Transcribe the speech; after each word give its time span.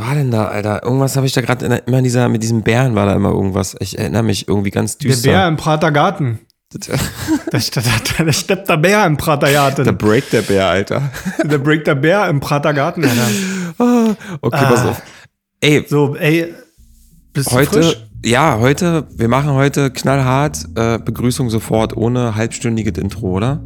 war 0.00 0.14
denn 0.14 0.30
da, 0.30 0.46
Alter? 0.46 0.82
Irgendwas 0.82 1.16
habe 1.16 1.26
ich 1.26 1.32
da 1.32 1.40
gerade 1.40 1.66
immer 1.86 1.98
in 1.98 2.04
dieser, 2.04 2.28
mit 2.28 2.42
diesem 2.42 2.62
Bären 2.62 2.94
war 2.94 3.06
da 3.06 3.14
immer 3.14 3.30
irgendwas. 3.30 3.76
Ich 3.80 3.98
erinnere 3.98 4.22
mich 4.22 4.48
irgendwie 4.48 4.70
ganz 4.70 4.98
düster. 4.98 5.22
Der 5.30 5.36
Bär 5.38 5.48
im 5.48 5.56
Prater 5.56 5.92
Garten. 5.92 6.40
Da, 7.50 7.58
steppt 7.58 8.68
der 8.68 8.76
Bär 8.76 9.04
im 9.04 9.16
Prater 9.16 9.50
Garten. 9.50 9.82
Der 9.84 9.92
Break 9.92 10.30
der 10.30 10.42
Bär, 10.42 10.68
Alter. 10.68 11.10
Der 11.42 11.58
Break 11.58 11.84
der 11.84 11.96
Bär 11.96 12.28
im 12.28 12.38
Prater 12.38 12.72
Garten, 12.72 13.02
Alter. 13.04 13.26
Ah, 13.78 14.14
okay, 14.40 14.64
pass 14.68 14.84
auf. 14.84 15.02
Ey, 15.60 15.84
So, 15.88 16.14
ey, 16.16 16.52
bist 17.32 17.50
heute, 17.50 17.80
du 17.80 17.82
frisch? 17.86 18.06
ja, 18.24 18.58
heute, 18.60 19.06
wir 19.16 19.26
machen 19.28 19.52
heute 19.54 19.90
knallhart 19.90 20.64
äh, 20.76 20.98
Begrüßung 20.98 21.48
sofort 21.50 21.96
ohne 21.96 22.34
halbstündiges 22.36 22.98
Intro, 22.98 23.28
oder? 23.36 23.62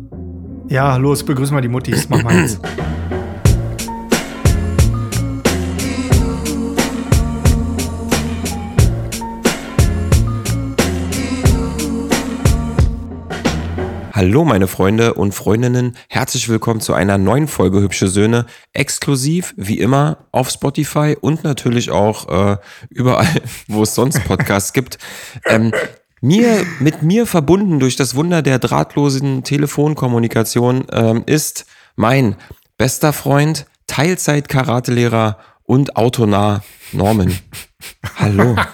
Ja, 0.69 0.96
los, 0.96 1.25
begrüß 1.25 1.51
mal 1.51 1.61
die 1.62 1.69
Muttis. 1.69 2.09
Mach 2.09 2.23
mal 2.23 2.39
jetzt. 2.41 2.61
Hallo 14.14 14.45
meine 14.45 14.68
Freunde 14.68 15.14
und 15.14 15.34
Freundinnen, 15.34 15.96
herzlich 16.09 16.48
willkommen 16.48 16.80
zu 16.80 16.95
einer 16.95 17.18
neuen 17.18 17.48
Folge 17.48 17.80
Hübsche 17.80 18.06
Söhne, 18.06 18.46
exklusiv 18.73 19.54
wie 19.56 19.80
immer 19.80 20.18
auf 20.30 20.50
Spotify 20.50 21.16
und 21.20 21.42
natürlich 21.42 21.90
auch 21.90 22.28
äh, 22.28 22.56
überall, 22.90 23.27
wo 23.66 23.82
es 23.82 23.96
sonst 23.96 24.24
Podcasts 24.24 24.73
gibt. 24.73 24.98
Ähm, 25.46 25.73
mir, 26.20 26.64
mit 26.78 27.02
mir 27.02 27.27
verbunden 27.27 27.80
durch 27.80 27.96
das 27.96 28.14
Wunder 28.14 28.40
der 28.40 28.60
drahtlosen 28.60 29.42
Telefonkommunikation 29.42 30.87
ähm, 30.92 31.24
ist 31.26 31.66
mein 31.96 32.37
bester 32.78 33.12
Freund, 33.12 33.66
Teilzeit-Karatelehrer 33.88 35.38
und 35.65 35.96
Autonah 35.96 36.62
Norman. 36.92 37.37
Hallo. 38.15 38.54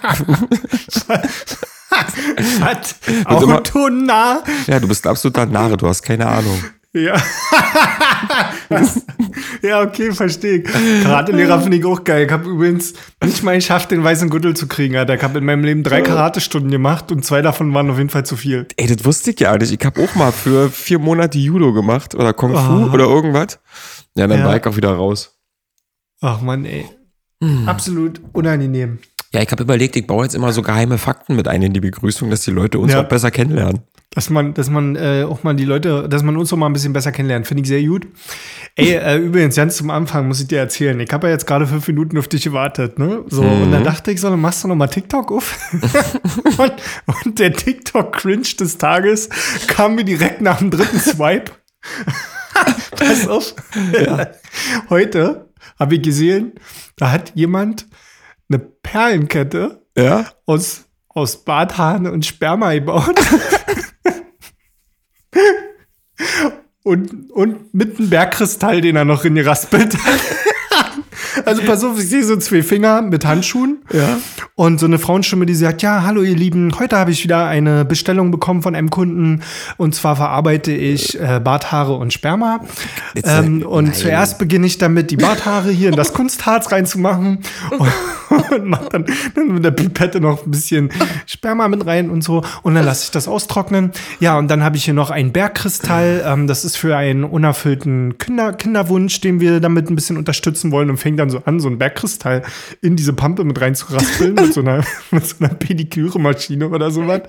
Was? 2.59 2.95
Autonah? 3.25 4.43
Ja, 4.67 4.79
du 4.79 4.87
bist 4.87 5.05
ein 5.05 5.09
absoluter 5.11 5.45
Nare, 5.45 5.77
du 5.77 5.87
hast 5.87 6.01
keine 6.01 6.25
Ahnung. 6.27 6.63
Ja. 6.93 7.15
Ja, 9.61 9.81
okay, 9.81 10.11
verstehe 10.11 10.57
ich. 10.59 11.03
Karatelehrer 11.03 11.61
finde 11.61 11.77
ich 11.77 11.85
auch 11.85 12.03
geil. 12.03 12.25
Ich 12.25 12.31
habe 12.31 12.49
übrigens 12.49 12.93
nicht 13.23 13.43
mal 13.43 13.55
geschafft, 13.55 13.91
den 13.91 14.03
weißen 14.03 14.29
Gürtel 14.29 14.55
zu 14.55 14.67
kriegen. 14.67 14.95
Alter. 14.97 15.15
Ich 15.15 15.21
habe 15.23 15.37
in 15.39 15.45
meinem 15.45 15.63
Leben 15.63 15.83
drei 15.83 16.01
Karatestunden 16.01 16.71
gemacht 16.71 17.11
und 17.11 17.23
zwei 17.23 17.41
davon 17.41 17.73
waren 17.73 17.89
auf 17.91 17.97
jeden 17.97 18.09
Fall 18.09 18.25
zu 18.25 18.35
viel. 18.35 18.67
Ey, 18.77 18.87
das 18.87 19.05
wusste 19.05 19.31
ich 19.31 19.39
ja 19.39 19.55
nicht. 19.57 19.71
Ich 19.71 19.85
habe 19.85 20.01
auch 20.03 20.15
mal 20.15 20.31
für 20.31 20.69
vier 20.69 20.99
Monate 20.99 21.37
Judo 21.37 21.73
gemacht 21.73 22.15
oder 22.15 22.33
Kung 22.33 22.55
Fu 22.55 22.89
Oh. 22.89 22.93
oder 22.93 23.05
irgendwas. 23.05 23.59
Ja, 24.15 24.27
dann 24.27 24.39
Ja. 24.39 24.45
war 24.45 24.57
ich 24.57 24.65
auch 24.65 24.75
wieder 24.75 24.93
raus. 24.93 25.37
Ach 26.21 26.41
Mann, 26.41 26.65
ey. 26.65 26.85
Hm. 27.43 27.67
Absolut 27.67 28.21
unangenehm. 28.33 28.99
Ja, 29.33 29.41
ich 29.41 29.49
habe 29.51 29.63
überlegt, 29.63 29.95
ich 29.95 30.05
baue 30.07 30.25
jetzt 30.25 30.35
immer 30.35 30.51
so 30.51 30.61
geheime 30.61 30.97
Fakten 30.97 31.35
mit 31.35 31.47
ein 31.47 31.61
in 31.61 31.71
die 31.73 31.79
Begrüßung, 31.79 32.29
dass 32.29 32.41
die 32.41 32.51
Leute 32.51 32.79
uns 32.79 32.91
Ja. 32.91 33.01
auch 33.01 33.07
besser 33.07 33.31
kennenlernen. 33.31 33.79
Dass 34.13 34.29
man, 34.29 34.53
dass 34.53 34.69
man 34.69 34.97
äh, 34.97 35.23
auch 35.23 35.43
mal 35.43 35.55
die 35.55 35.63
Leute, 35.63 36.09
dass 36.09 36.21
man 36.21 36.35
uns 36.35 36.51
auch 36.51 36.57
mal 36.57 36.65
ein 36.65 36.73
bisschen 36.73 36.91
besser 36.91 37.13
kennenlernt, 37.13 37.47
finde 37.47 37.61
ich 37.61 37.69
sehr 37.69 37.81
gut. 37.81 38.07
Ey, 38.75 38.91
äh, 38.95 39.15
übrigens, 39.17 39.55
ganz 39.55 39.77
zum 39.77 39.89
Anfang 39.89 40.27
muss 40.27 40.41
ich 40.41 40.47
dir 40.47 40.59
erzählen, 40.59 40.99
ich 40.99 41.13
habe 41.13 41.27
ja 41.27 41.33
jetzt 41.33 41.47
gerade 41.47 41.65
fünf 41.65 41.87
Minuten 41.87 42.17
auf 42.17 42.27
dich 42.27 42.43
gewartet, 42.43 42.99
ne? 42.99 43.23
So, 43.29 43.41
und 43.41 43.71
dann 43.71 43.85
dachte 43.85 44.11
ich 44.11 44.19
so, 44.19 44.29
dann 44.29 44.41
machst 44.41 44.65
du 44.65 44.67
noch 44.67 44.75
mal 44.75 44.87
TikTok 44.87 45.31
auf. 45.31 45.57
und, 46.57 46.73
und 47.25 47.39
der 47.39 47.53
TikTok-Cringe 47.53 48.55
des 48.59 48.77
Tages 48.77 49.29
kam 49.67 49.95
mir 49.95 50.03
direkt 50.03 50.41
nach 50.41 50.57
dem 50.57 50.71
dritten 50.71 50.99
Swipe. 50.99 51.53
Pass 52.97 53.27
auf. 53.29 53.55
Heute 54.89 55.47
habe 55.79 55.95
ich 55.95 56.01
gesehen, 56.01 56.51
da 56.97 57.11
hat 57.11 57.31
jemand 57.33 57.87
eine 58.53 58.59
Perlenkette 58.59 59.81
Ja? 59.97 60.25
aus, 60.45 60.85
aus 61.09 61.43
Barthaaren 61.43 62.07
und 62.07 62.25
Sperma 62.25 62.73
gebaut. 62.73 63.15
und, 66.83 67.31
und 67.31 67.73
mit 67.73 67.97
einem 67.97 68.09
Bergkristall, 68.09 68.81
den 68.81 68.95
er 68.95 69.05
noch 69.05 69.23
in 69.25 69.35
geraspelt 69.35 69.95
hat. 69.97 70.19
Also 71.45 71.61
pass 71.63 71.83
auf, 71.83 71.97
ich 71.99 72.09
sehe 72.09 72.23
so 72.23 72.35
zwei 72.37 72.61
Finger 72.63 73.01
mit 73.01 73.25
Handschuhen 73.25 73.79
Ja. 73.91 74.17
und 74.55 74.79
so 74.79 74.85
eine 74.85 74.99
Frauenstimme, 74.99 75.45
die 75.45 75.55
sagt, 75.55 75.81
ja, 75.81 76.03
hallo 76.03 76.21
ihr 76.21 76.35
Lieben, 76.35 76.71
heute 76.79 76.97
habe 76.97 77.11
ich 77.11 77.23
wieder 77.23 77.45
eine 77.47 77.85
Bestellung 77.85 78.31
bekommen 78.31 78.61
von 78.61 78.75
einem 78.75 78.89
Kunden 78.89 79.41
und 79.77 79.95
zwar 79.95 80.15
verarbeite 80.15 80.71
ich 80.71 81.19
äh, 81.19 81.39
Barthaare 81.43 81.93
und 81.95 82.11
Sperma. 82.13 82.61
Äh, 83.15 83.21
Ähm, 83.23 83.61
und 83.63 83.85
nein. 83.85 83.93
zuerst 83.93 84.39
beginne 84.39 84.67
ich 84.67 84.77
damit, 84.77 85.11
die 85.11 85.17
Barthaare 85.17 85.71
hier 85.71 85.89
in 85.89 85.95
das 85.95 86.13
Kunstharz 86.13 86.71
reinzumachen 86.71 87.39
und, 87.77 87.91
und 88.51 88.65
mach 88.65 88.89
dann, 88.89 89.05
dann 89.35 89.47
mit 89.53 89.63
der 89.63 89.71
Pipette 89.71 90.19
noch 90.19 90.45
ein 90.45 90.51
bisschen 90.51 90.89
Sperma 91.25 91.67
mit 91.67 91.85
rein 91.85 92.09
und 92.09 92.23
so 92.23 92.43
und 92.63 92.75
dann 92.75 92.83
lasse 92.85 93.05
ich 93.05 93.11
das 93.11 93.27
austrocknen. 93.27 93.91
Ja, 94.19 94.37
und 94.37 94.49
dann 94.49 94.63
habe 94.63 94.75
ich 94.77 94.85
hier 94.85 94.93
noch 94.93 95.09
einen 95.11 95.31
Bergkristall, 95.31 96.23
ähm, 96.25 96.47
das 96.47 96.65
ist 96.65 96.77
für 96.77 96.97
einen 96.97 97.23
unerfüllten 97.23 98.17
Kinder, 98.17 98.53
Kinderwunsch, 98.53 99.21
den 99.21 99.39
wir 99.39 99.59
damit 99.59 99.89
ein 99.89 99.95
bisschen 99.95 100.17
unterstützen 100.17 100.71
wollen 100.71 100.89
und 100.89 100.97
fängt 100.97 101.20
dann 101.21 101.29
so 101.29 101.41
an, 101.45 101.59
so 101.59 101.67
einen 101.67 101.77
Bergkristall 101.77 102.43
in 102.81 102.95
diese 102.95 103.13
Pampe 103.13 103.43
mit 103.43 103.59
rein 103.61 103.75
zu 103.75 103.93
raspeln 103.93 104.33
mit 104.33 104.53
so 104.53 104.61
einer, 104.61 104.83
mit 105.11 105.25
so 105.25 105.37
einer 105.39 105.53
Pediküre-Maschine 105.53 106.69
oder 106.69 106.91
sowas. 106.91 107.21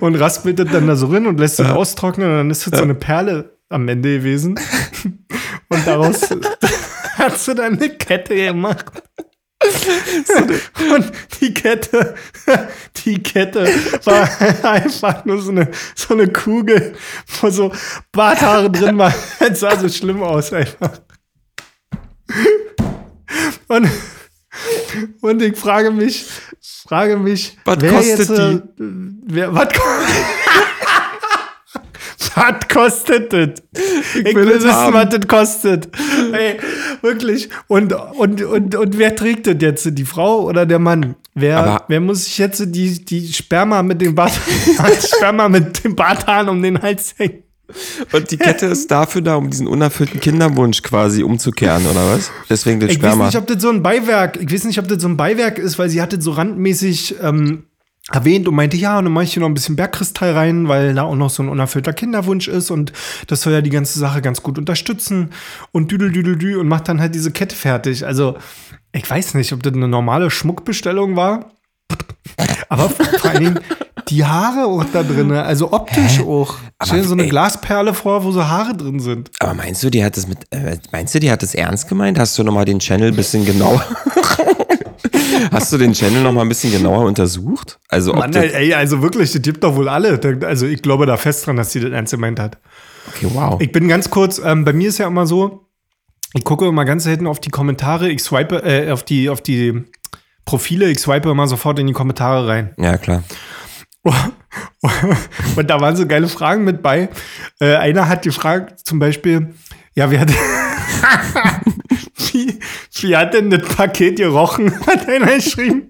Und 0.00 0.14
raspelt 0.16 0.58
das 0.58 0.68
dann 0.70 0.86
da 0.86 0.96
so 0.96 1.08
rein 1.08 1.26
und 1.26 1.38
lässt 1.38 1.60
es 1.60 1.66
austrocknen 1.66 2.30
und 2.30 2.36
dann 2.36 2.50
ist 2.50 2.66
das 2.66 2.78
so 2.78 2.84
eine 2.84 2.94
Perle 2.94 3.58
am 3.68 3.86
Ende 3.88 4.18
gewesen. 4.18 4.58
Und 5.68 5.86
daraus 5.86 6.22
hat 7.18 7.38
sie 7.38 7.54
dann 7.54 7.76
eine 7.76 7.90
Kette 7.90 8.34
gemacht. 8.34 8.86
Und 10.94 11.12
die 11.40 11.52
Kette, 11.52 12.14
die 13.04 13.22
Kette 13.22 13.66
war 14.04 14.28
einfach 14.70 15.24
nur 15.24 15.42
so 15.42 15.50
eine, 15.50 15.68
so 15.96 16.14
eine 16.14 16.28
Kugel, 16.28 16.94
wo 17.40 17.50
so 17.50 17.72
Barthaare 18.12 18.70
drin 18.70 18.96
waren. 18.98 19.14
Es 19.40 19.60
sah 19.60 19.76
so 19.76 19.88
schlimm 19.88 20.22
aus 20.22 20.52
einfach. 20.52 21.00
Und, 23.68 23.86
und 25.20 25.42
ich 25.42 25.56
frage 25.56 25.90
mich, 25.90 26.24
frage 26.86 27.18
mich, 27.18 27.58
Was 27.66 27.76
wer 27.80 27.92
kostet 27.92 28.18
jetzt, 28.18 28.30
äh, 28.30 28.60
Wer, 29.26 29.54
was, 29.54 29.68
was 32.34 32.54
kostet 32.72 33.30
das? 33.32 33.50
Ich, 34.14 34.24
will 34.24 34.34
will 34.36 34.44
das 34.46 34.54
wissen, 34.64 34.72
haben. 34.72 34.94
was 34.94 35.08
das 35.10 35.28
kostet. 35.28 35.88
Ey, 36.32 36.58
wirklich. 37.02 37.50
Und, 37.66 37.92
und, 37.92 38.42
und, 38.42 38.74
und 38.74 38.98
wer 38.98 39.14
trägt 39.14 39.46
das 39.46 39.56
jetzt? 39.60 39.86
Die 39.98 40.04
Frau 40.06 40.44
oder 40.46 40.64
der 40.64 40.78
Mann? 40.78 41.14
Wer, 41.34 41.58
Aber- 41.58 41.84
wer 41.88 42.00
muss 42.00 42.24
sich 42.24 42.38
jetzt 42.38 42.62
die, 42.74 43.04
die 43.04 43.32
Sperma 43.32 43.82
mit 43.82 44.00
dem 44.00 44.14
Bart, 44.14 44.32
Sperma 45.16 45.48
mit 45.48 45.84
dem 45.84 45.94
Barthahn 45.94 46.48
um 46.48 46.62
den 46.62 46.80
Hals 46.80 47.14
hängen? 47.18 47.42
Und 48.12 48.30
die 48.30 48.38
Kette 48.38 48.66
ist 48.66 48.90
dafür 48.90 49.20
da, 49.20 49.36
um 49.36 49.50
diesen 49.50 49.66
unerfüllten 49.66 50.20
Kinderwunsch 50.20 50.82
quasi 50.82 51.22
umzukehren, 51.22 51.86
oder 51.86 52.10
was? 52.14 52.30
Deswegen 52.48 52.80
das 52.80 52.90
Ich 52.90 52.96
weiß 53.02 53.10
Sperma. 53.10 53.26
nicht, 53.26 53.36
ob 53.36 53.46
das 53.46 53.60
so 53.60 53.68
ein 53.70 53.82
Beiwerk, 53.82 54.38
ich 54.40 54.50
weiß 54.52 54.64
nicht, 54.64 54.78
ob 54.78 54.88
das 54.88 55.02
so 55.02 55.08
ein 55.08 55.16
Beiwerk 55.16 55.58
ist, 55.58 55.78
weil 55.78 55.88
sie 55.90 56.00
hat 56.00 56.12
das 56.12 56.24
so 56.24 56.30
randmäßig 56.32 57.16
ähm, 57.22 57.64
erwähnt 58.10 58.48
und 58.48 58.54
meinte, 58.54 58.78
ja, 58.78 58.98
und 58.98 59.04
dann 59.04 59.12
mache 59.12 59.24
ich 59.24 59.34
hier 59.34 59.40
noch 59.40 59.48
ein 59.48 59.54
bisschen 59.54 59.76
Bergkristall 59.76 60.32
rein, 60.32 60.66
weil 60.68 60.94
da 60.94 61.02
auch 61.02 61.14
noch 61.14 61.28
so 61.28 61.42
ein 61.42 61.50
unerfüllter 61.50 61.92
Kinderwunsch 61.92 62.48
ist 62.48 62.70
und 62.70 62.92
das 63.26 63.42
soll 63.42 63.52
ja 63.52 63.60
die 63.60 63.68
ganze 63.70 63.98
Sache 63.98 64.22
ganz 64.22 64.42
gut 64.42 64.56
unterstützen 64.56 65.30
und 65.72 65.90
düdel, 65.92 66.10
düdel, 66.10 66.36
dü 66.36 66.56
und 66.56 66.68
macht 66.68 66.88
dann 66.88 67.00
halt 67.00 67.14
diese 67.14 67.32
Kette 67.32 67.54
fertig. 67.54 68.06
Also, 68.06 68.38
ich 68.92 69.08
weiß 69.08 69.34
nicht, 69.34 69.52
ob 69.52 69.62
das 69.62 69.74
eine 69.74 69.88
normale 69.88 70.30
Schmuckbestellung 70.30 71.16
war, 71.16 71.50
aber 72.70 72.88
vor 72.88 73.30
allen 73.30 73.44
Dingen 73.44 73.60
die 74.08 74.24
Haare 74.24 74.66
auch 74.66 74.84
da 74.92 75.02
drin, 75.02 75.30
also 75.32 75.72
optisch 75.72 76.20
auch. 76.20 76.56
Stell 76.82 77.02
dir 77.02 77.08
so 77.08 77.14
eine 77.14 77.24
ey. 77.24 77.28
Glasperle 77.28 77.94
vor, 77.94 78.24
wo 78.24 78.30
so 78.30 78.46
Haare 78.46 78.76
drin 78.76 79.00
sind. 79.00 79.30
Aber 79.40 79.54
meinst 79.54 79.82
du, 79.82 79.90
die 79.90 80.04
hat 80.04 80.16
das 80.16 80.26
mit, 80.26 80.38
äh, 80.50 80.78
meinst 80.92 81.14
du, 81.14 81.20
die 81.20 81.30
hat 81.30 81.42
das 81.42 81.54
ernst 81.54 81.88
gemeint? 81.88 82.18
Hast 82.18 82.38
du 82.38 82.42
nochmal 82.42 82.64
den 82.64 82.78
Channel 82.78 83.08
ein 83.08 83.16
bisschen 83.16 83.44
genauer, 83.44 83.84
hast 85.52 85.72
du 85.72 85.78
den 85.78 85.92
Channel 85.92 86.22
nochmal 86.22 86.44
ein 86.44 86.48
bisschen 86.48 86.72
genauer 86.72 87.04
untersucht? 87.04 87.78
Also, 87.88 88.12
ob 88.12 88.18
Mann, 88.18 88.32
das, 88.32 88.44
ey, 88.44 88.74
also 88.74 89.02
wirklich, 89.02 89.32
das 89.32 89.42
gibt 89.42 89.62
doch 89.64 89.76
wohl 89.76 89.88
alle. 89.88 90.20
Also 90.46 90.66
ich 90.66 90.82
glaube 90.82 91.06
da 91.06 91.16
fest 91.16 91.46
dran, 91.46 91.56
dass 91.56 91.72
sie 91.72 91.80
das 91.80 91.90
ernst 91.90 92.12
gemeint 92.12 92.40
hat. 92.40 92.58
okay, 93.08 93.26
wow. 93.32 93.60
Ich 93.60 93.72
bin 93.72 93.88
ganz 93.88 94.10
kurz, 94.10 94.40
ähm, 94.44 94.64
bei 94.64 94.72
mir 94.72 94.88
ist 94.88 94.98
ja 94.98 95.06
immer 95.06 95.26
so, 95.26 95.66
ich 96.34 96.44
gucke 96.44 96.66
immer 96.66 96.84
ganz 96.84 97.04
selten 97.04 97.26
auf 97.26 97.40
die 97.40 97.50
Kommentare, 97.50 98.08
ich 98.08 98.22
swipe, 98.22 98.62
äh, 98.62 98.90
auf 98.90 99.02
die, 99.02 99.28
auf 99.30 99.40
die 99.40 99.84
Profile, 100.44 100.90
ich 100.90 100.98
swipe 100.98 101.30
immer 101.30 101.46
sofort 101.46 101.78
in 101.78 101.86
die 101.86 101.92
Kommentare 101.92 102.48
rein. 102.48 102.74
Ja, 102.78 102.96
klar. 102.96 103.22
Und 105.56 105.68
da 105.68 105.80
waren 105.80 105.96
so 105.96 106.06
geile 106.06 106.28
Fragen 106.28 106.64
mit 106.64 106.82
bei. 106.82 107.08
Äh, 107.60 107.76
einer 107.76 108.08
hat 108.08 108.22
gefragt, 108.22 108.86
zum 108.86 108.98
Beispiel, 108.98 109.54
ja, 109.94 110.10
wer 110.10 110.20
hat, 110.20 110.30
wie, 112.32 112.58
wie 113.00 113.16
hat 113.16 113.34
denn 113.34 113.50
das 113.50 113.62
Paket 113.62 114.16
gerochen? 114.16 114.72
Hat 114.86 115.08
einer 115.08 115.34
geschrieben. 115.34 115.88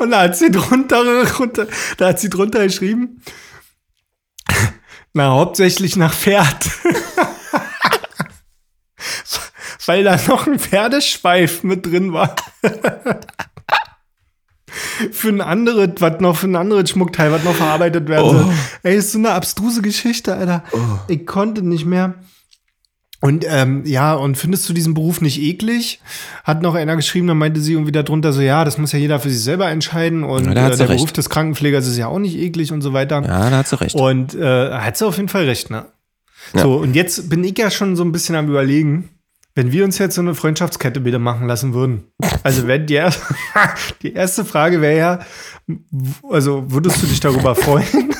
Und 0.00 0.10
da 0.10 0.22
hat 0.22 0.36
sie 0.36 0.50
drunter, 0.50 1.24
drunter, 1.24 1.68
da 1.96 2.08
hat 2.08 2.18
sie 2.18 2.28
drunter 2.28 2.64
geschrieben, 2.64 3.22
na, 5.12 5.30
hauptsächlich 5.30 5.96
nach 5.96 6.12
Pferd. 6.12 6.68
weil 9.86 10.04
da 10.04 10.18
noch 10.28 10.46
ein 10.46 10.58
Pferdeschweif 10.58 11.62
mit 11.62 11.86
drin 11.86 12.12
war. 12.12 12.36
Für 15.10 15.28
ein 15.28 15.40
anderes, 15.40 15.90
was 15.98 16.20
noch 16.20 16.36
für 16.36 16.46
ein 16.46 16.56
anderes 16.56 16.90
Schmuckteil, 16.90 17.30
was 17.32 17.44
noch 17.44 17.54
verarbeitet 17.54 18.08
werden 18.08 18.30
soll. 18.30 18.44
Oh. 18.48 18.52
Ey, 18.82 18.96
ist 18.96 19.12
so 19.12 19.18
eine 19.18 19.32
abstruse 19.32 19.82
Geschichte, 19.82 20.34
Alter. 20.34 20.64
Ich 21.08 21.26
konnte 21.26 21.62
nicht 21.62 21.84
mehr. 21.84 22.14
Und 23.20 23.44
ähm, 23.48 23.84
ja, 23.86 24.14
und 24.14 24.36
findest 24.36 24.68
du 24.68 24.72
diesen 24.72 24.94
Beruf 24.94 25.20
nicht 25.20 25.40
eklig? 25.40 26.00
Hat 26.42 26.60
noch 26.60 26.74
einer 26.74 26.96
geschrieben, 26.96 27.28
dann 27.28 27.38
meinte 27.38 27.60
sie 27.60 27.74
irgendwie 27.74 27.92
darunter 27.92 28.32
so, 28.32 28.40
ja, 28.40 28.64
das 28.64 28.78
muss 28.78 28.90
ja 28.90 28.98
jeder 28.98 29.20
für 29.20 29.30
sich 29.30 29.44
selber 29.44 29.68
entscheiden. 29.68 30.24
Und 30.24 30.46
Ja, 30.46 30.50
äh, 30.68 30.76
der 30.76 30.88
recht. 30.88 30.88
Beruf 30.88 31.12
des 31.12 31.30
Krankenpflegers 31.30 31.86
ist 31.86 31.96
ja 31.98 32.08
auch 32.08 32.18
nicht 32.18 32.36
eklig 32.36 32.72
und 32.72 32.82
so 32.82 32.92
weiter. 32.92 33.22
Ja, 33.22 33.48
da 33.48 33.58
hat 33.58 33.68
sie 33.68 33.80
recht. 33.80 33.94
Und 33.94 34.34
äh, 34.34 34.72
hat 34.72 34.96
sie 34.96 35.06
auf 35.06 35.18
jeden 35.18 35.28
Fall 35.28 35.44
recht, 35.44 35.70
ne? 35.70 35.86
Ja. 36.52 36.62
So, 36.62 36.74
und 36.78 36.96
jetzt 36.96 37.30
bin 37.30 37.44
ich 37.44 37.56
ja 37.56 37.70
schon 37.70 37.94
so 37.94 38.02
ein 38.02 38.10
bisschen 38.10 38.34
am 38.34 38.48
überlegen, 38.48 39.10
wenn 39.54 39.70
wir 39.72 39.84
uns 39.84 39.98
jetzt 39.98 40.14
so 40.14 40.20
eine 40.22 40.34
Freundschaftskette 40.34 41.00
bitte 41.00 41.18
machen 41.18 41.46
lassen 41.46 41.74
würden. 41.74 42.04
Also 42.42 42.66
wenn 42.66 42.86
die, 42.86 42.94
erste, 42.94 43.22
die 44.02 44.12
erste 44.14 44.44
Frage 44.44 44.80
wäre 44.80 44.96
ja, 44.98 45.18
also 46.30 46.64
würdest 46.70 47.02
du 47.02 47.06
dich 47.06 47.20
darüber 47.20 47.54
freuen? 47.54 47.86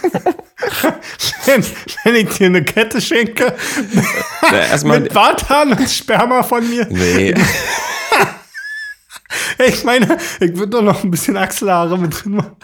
wenn, 1.46 1.64
wenn 2.04 2.14
ich 2.16 2.28
dir 2.36 2.46
eine 2.46 2.62
Kette 2.64 3.00
schenke 3.00 3.54
erstmal. 4.52 5.00
mit 5.00 5.12
Bartan 5.14 5.72
und 5.72 5.88
Sperma 5.90 6.42
von 6.42 6.68
mir. 6.68 6.86
Nee. 6.90 7.34
Ich 9.66 9.84
meine, 9.84 10.18
ich 10.40 10.54
würde 10.56 10.68
doch 10.68 10.82
noch 10.82 11.04
ein 11.04 11.10
bisschen 11.10 11.36
Achselhaare 11.36 11.96
mit 11.98 12.22
drin 12.24 12.32
machen. 12.36 12.56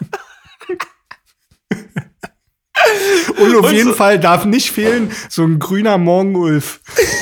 Und 3.38 3.56
auf 3.56 3.67
Und 3.67 3.73
jeden 3.75 3.91
so- 3.91 3.94
Fall 3.94 4.19
darf 4.19 4.44
nicht 4.44 4.70
fehlen, 4.70 5.11
so 5.29 5.44
ein 5.44 5.59
grüner 5.59 5.99
Morgenulf. 5.99 6.81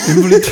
Den 0.09 0.33
ich, 0.33 0.51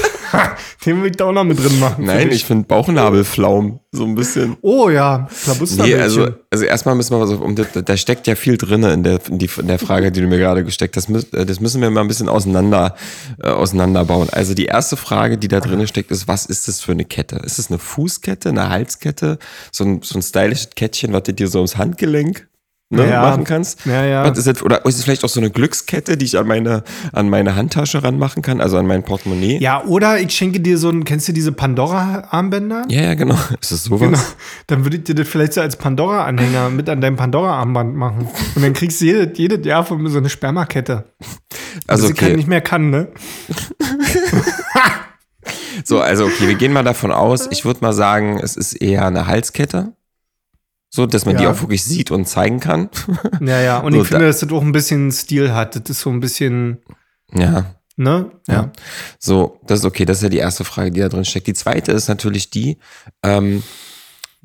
den 0.84 1.02
will 1.02 1.10
ich 1.10 1.16
da 1.16 1.26
auch 1.26 1.32
noch 1.32 1.44
mit 1.44 1.58
drin 1.58 1.78
machen. 1.80 2.04
Nein, 2.04 2.28
Für 2.28 2.34
ich 2.34 2.44
finde 2.44 2.66
Bauchnabelflaum 2.66 3.80
so 3.92 4.04
ein 4.04 4.14
bisschen. 4.14 4.56
Oh 4.60 4.90
ja. 4.90 5.28
Nee, 5.76 5.94
also, 5.94 6.28
also 6.50 6.64
erstmal 6.64 6.94
müssen 6.94 7.12
wir 7.12 7.20
was 7.20 7.30
auf, 7.30 7.40
um, 7.40 7.54
da, 7.54 7.64
da 7.64 7.96
steckt 7.96 8.26
ja 8.26 8.34
viel 8.34 8.56
drin 8.56 8.82
in 8.82 9.02
der, 9.02 9.20
in, 9.28 9.38
die, 9.38 9.48
in 9.58 9.68
der 9.68 9.78
Frage, 9.78 10.10
die 10.12 10.20
du 10.20 10.26
mir 10.26 10.38
gerade 10.38 10.64
gesteckt 10.64 10.96
hast. 10.96 11.08
Äh, 11.08 11.46
Das 11.46 11.60
müssen 11.60 11.80
wir 11.80 11.90
mal 11.90 12.00
ein 12.00 12.08
bisschen 12.08 12.28
auseinander, 12.28 12.94
äh, 13.42 13.48
auseinanderbauen. 13.48 14.28
Also 14.30 14.54
die 14.54 14.66
erste 14.66 14.96
Frage, 14.96 15.38
die 15.38 15.48
da 15.48 15.60
drin 15.60 15.86
steckt, 15.86 16.10
ist, 16.10 16.28
was 16.28 16.46
ist 16.46 16.68
das 16.68 16.80
für 16.80 16.92
eine 16.92 17.04
Kette? 17.04 17.36
Ist 17.36 17.58
es 17.58 17.70
eine 17.70 17.78
Fußkette, 17.78 18.48
eine 18.48 18.68
Halskette, 18.68 19.38
so 19.70 19.84
ein, 19.84 20.00
so 20.02 20.18
ein 20.18 20.22
stylisches 20.22 20.70
Kettchen, 20.74 21.12
was 21.12 21.22
du 21.24 21.32
dir 21.32 21.48
so 21.48 21.58
ums 21.58 21.76
Handgelenk 21.76 22.48
ne, 22.94 23.08
Ja. 23.08 23.22
machen 23.22 23.44
kannst? 23.44 23.84
Ja, 23.86 24.04
ja. 24.04 24.24
Ist 24.28 24.46
das, 24.46 24.62
oder 24.62 24.84
ist 24.84 24.98
es 24.98 25.04
vielleicht 25.04 25.24
auch 25.24 25.28
so 25.28 25.40
eine 25.40 25.50
Glückskette, 25.50 26.16
die 26.16 26.24
ich 26.24 26.38
an 26.38 26.46
meine, 26.46 26.82
an 27.12 27.28
meine 27.28 27.56
Handtasche 27.56 28.02
ranmachen 28.02 28.42
kann, 28.42 28.60
also 28.60 28.78
an 28.78 28.86
mein 28.86 29.02
Portemonnaie? 29.02 29.58
ja, 29.58 29.84
oder 29.84 30.18
ich 30.20 30.32
schenke 30.32 30.60
dir 30.60 30.78
so 30.78 30.88
ein, 30.90 31.04
kennst 31.04 31.28
du 31.28 31.32
diese 31.32 31.52
Pandora-Armbänder? 31.52 32.86
ja, 32.88 33.02
ja, 33.02 33.14
genau. 33.14 33.38
Ist 33.60 33.72
es 33.72 33.84
sowas? 33.84 34.00
Genau. 34.00 34.18
Dann 34.66 34.84
würde 34.84 34.96
ich 34.98 35.04
dir 35.04 35.14
das 35.14 35.28
vielleicht 35.28 35.52
so 35.54 35.60
als 35.60 35.76
Pandora-Anhänger 35.76 36.70
mit 36.70 36.88
an 36.88 37.00
deinem 37.00 37.16
Pandora-Armband 37.16 37.94
machen. 37.94 38.28
Und 38.54 38.62
dann 38.62 38.72
kriegst 38.72 39.00
du 39.00 39.06
jedes, 39.06 39.38
jedes 39.38 39.66
Jahr 39.66 39.84
von 39.84 40.02
mir 40.02 40.10
so 40.10 40.18
eine 40.18 40.28
Spermakette. 40.28 41.04
Also 41.86 42.08
ich 42.08 42.16
kein 42.16 42.28
okay. 42.28 42.36
nicht 42.36 42.48
mehr 42.48 42.60
kann, 42.60 42.90
ne? 42.90 43.08
So, 45.84 46.00
also 46.00 46.24
okay, 46.24 46.48
wir 46.48 46.54
gehen 46.54 46.72
mal 46.72 46.84
davon 46.84 47.12
aus, 47.12 47.48
ich 47.50 47.64
würde 47.64 47.80
mal 47.80 47.92
sagen, 47.92 48.38
es 48.42 48.56
ist 48.56 48.74
eher 48.74 49.06
eine 49.06 49.26
Halskette. 49.26 49.92
So, 50.94 51.06
dass 51.06 51.26
man 51.26 51.36
die 51.36 51.42
Ja. 51.42 51.50
auch 51.50 51.60
wirklich 51.60 51.82
sieht 51.82 52.12
und 52.12 52.26
zeigen 52.28 52.60
kann. 52.60 52.88
Ja, 53.40 53.60
ja. 53.60 53.78
Und 53.80 53.94
So, 53.94 54.02
ich 54.02 54.06
finde, 54.08 54.20
da- 54.26 54.28
dass 54.28 54.38
das 54.38 54.52
auch 54.52 54.62
ein 54.62 54.70
bisschen 54.70 55.10
Stil 55.10 55.52
hat. 55.52 55.74
Das 55.74 55.82
ist 55.90 56.00
so 56.02 56.10
ein 56.10 56.20
bisschen, 56.20 56.78
ja, 57.32 57.74
ne? 57.96 58.30
ja. 58.46 58.70
So, 59.18 59.58
das 59.66 59.80
ist 59.80 59.84
okay, 59.86 60.04
das 60.04 60.18
ist 60.18 60.22
ja 60.22 60.28
die 60.28 60.38
erste 60.38 60.62
Frage, 60.64 60.92
die 60.92 61.00
da 61.00 61.08
drin 61.08 61.24
steckt. 61.24 61.48
Die 61.48 61.54
zweite 61.54 61.90
ist 61.90 62.06
natürlich 62.06 62.50
die, 62.50 62.78
ähm, 63.24 63.64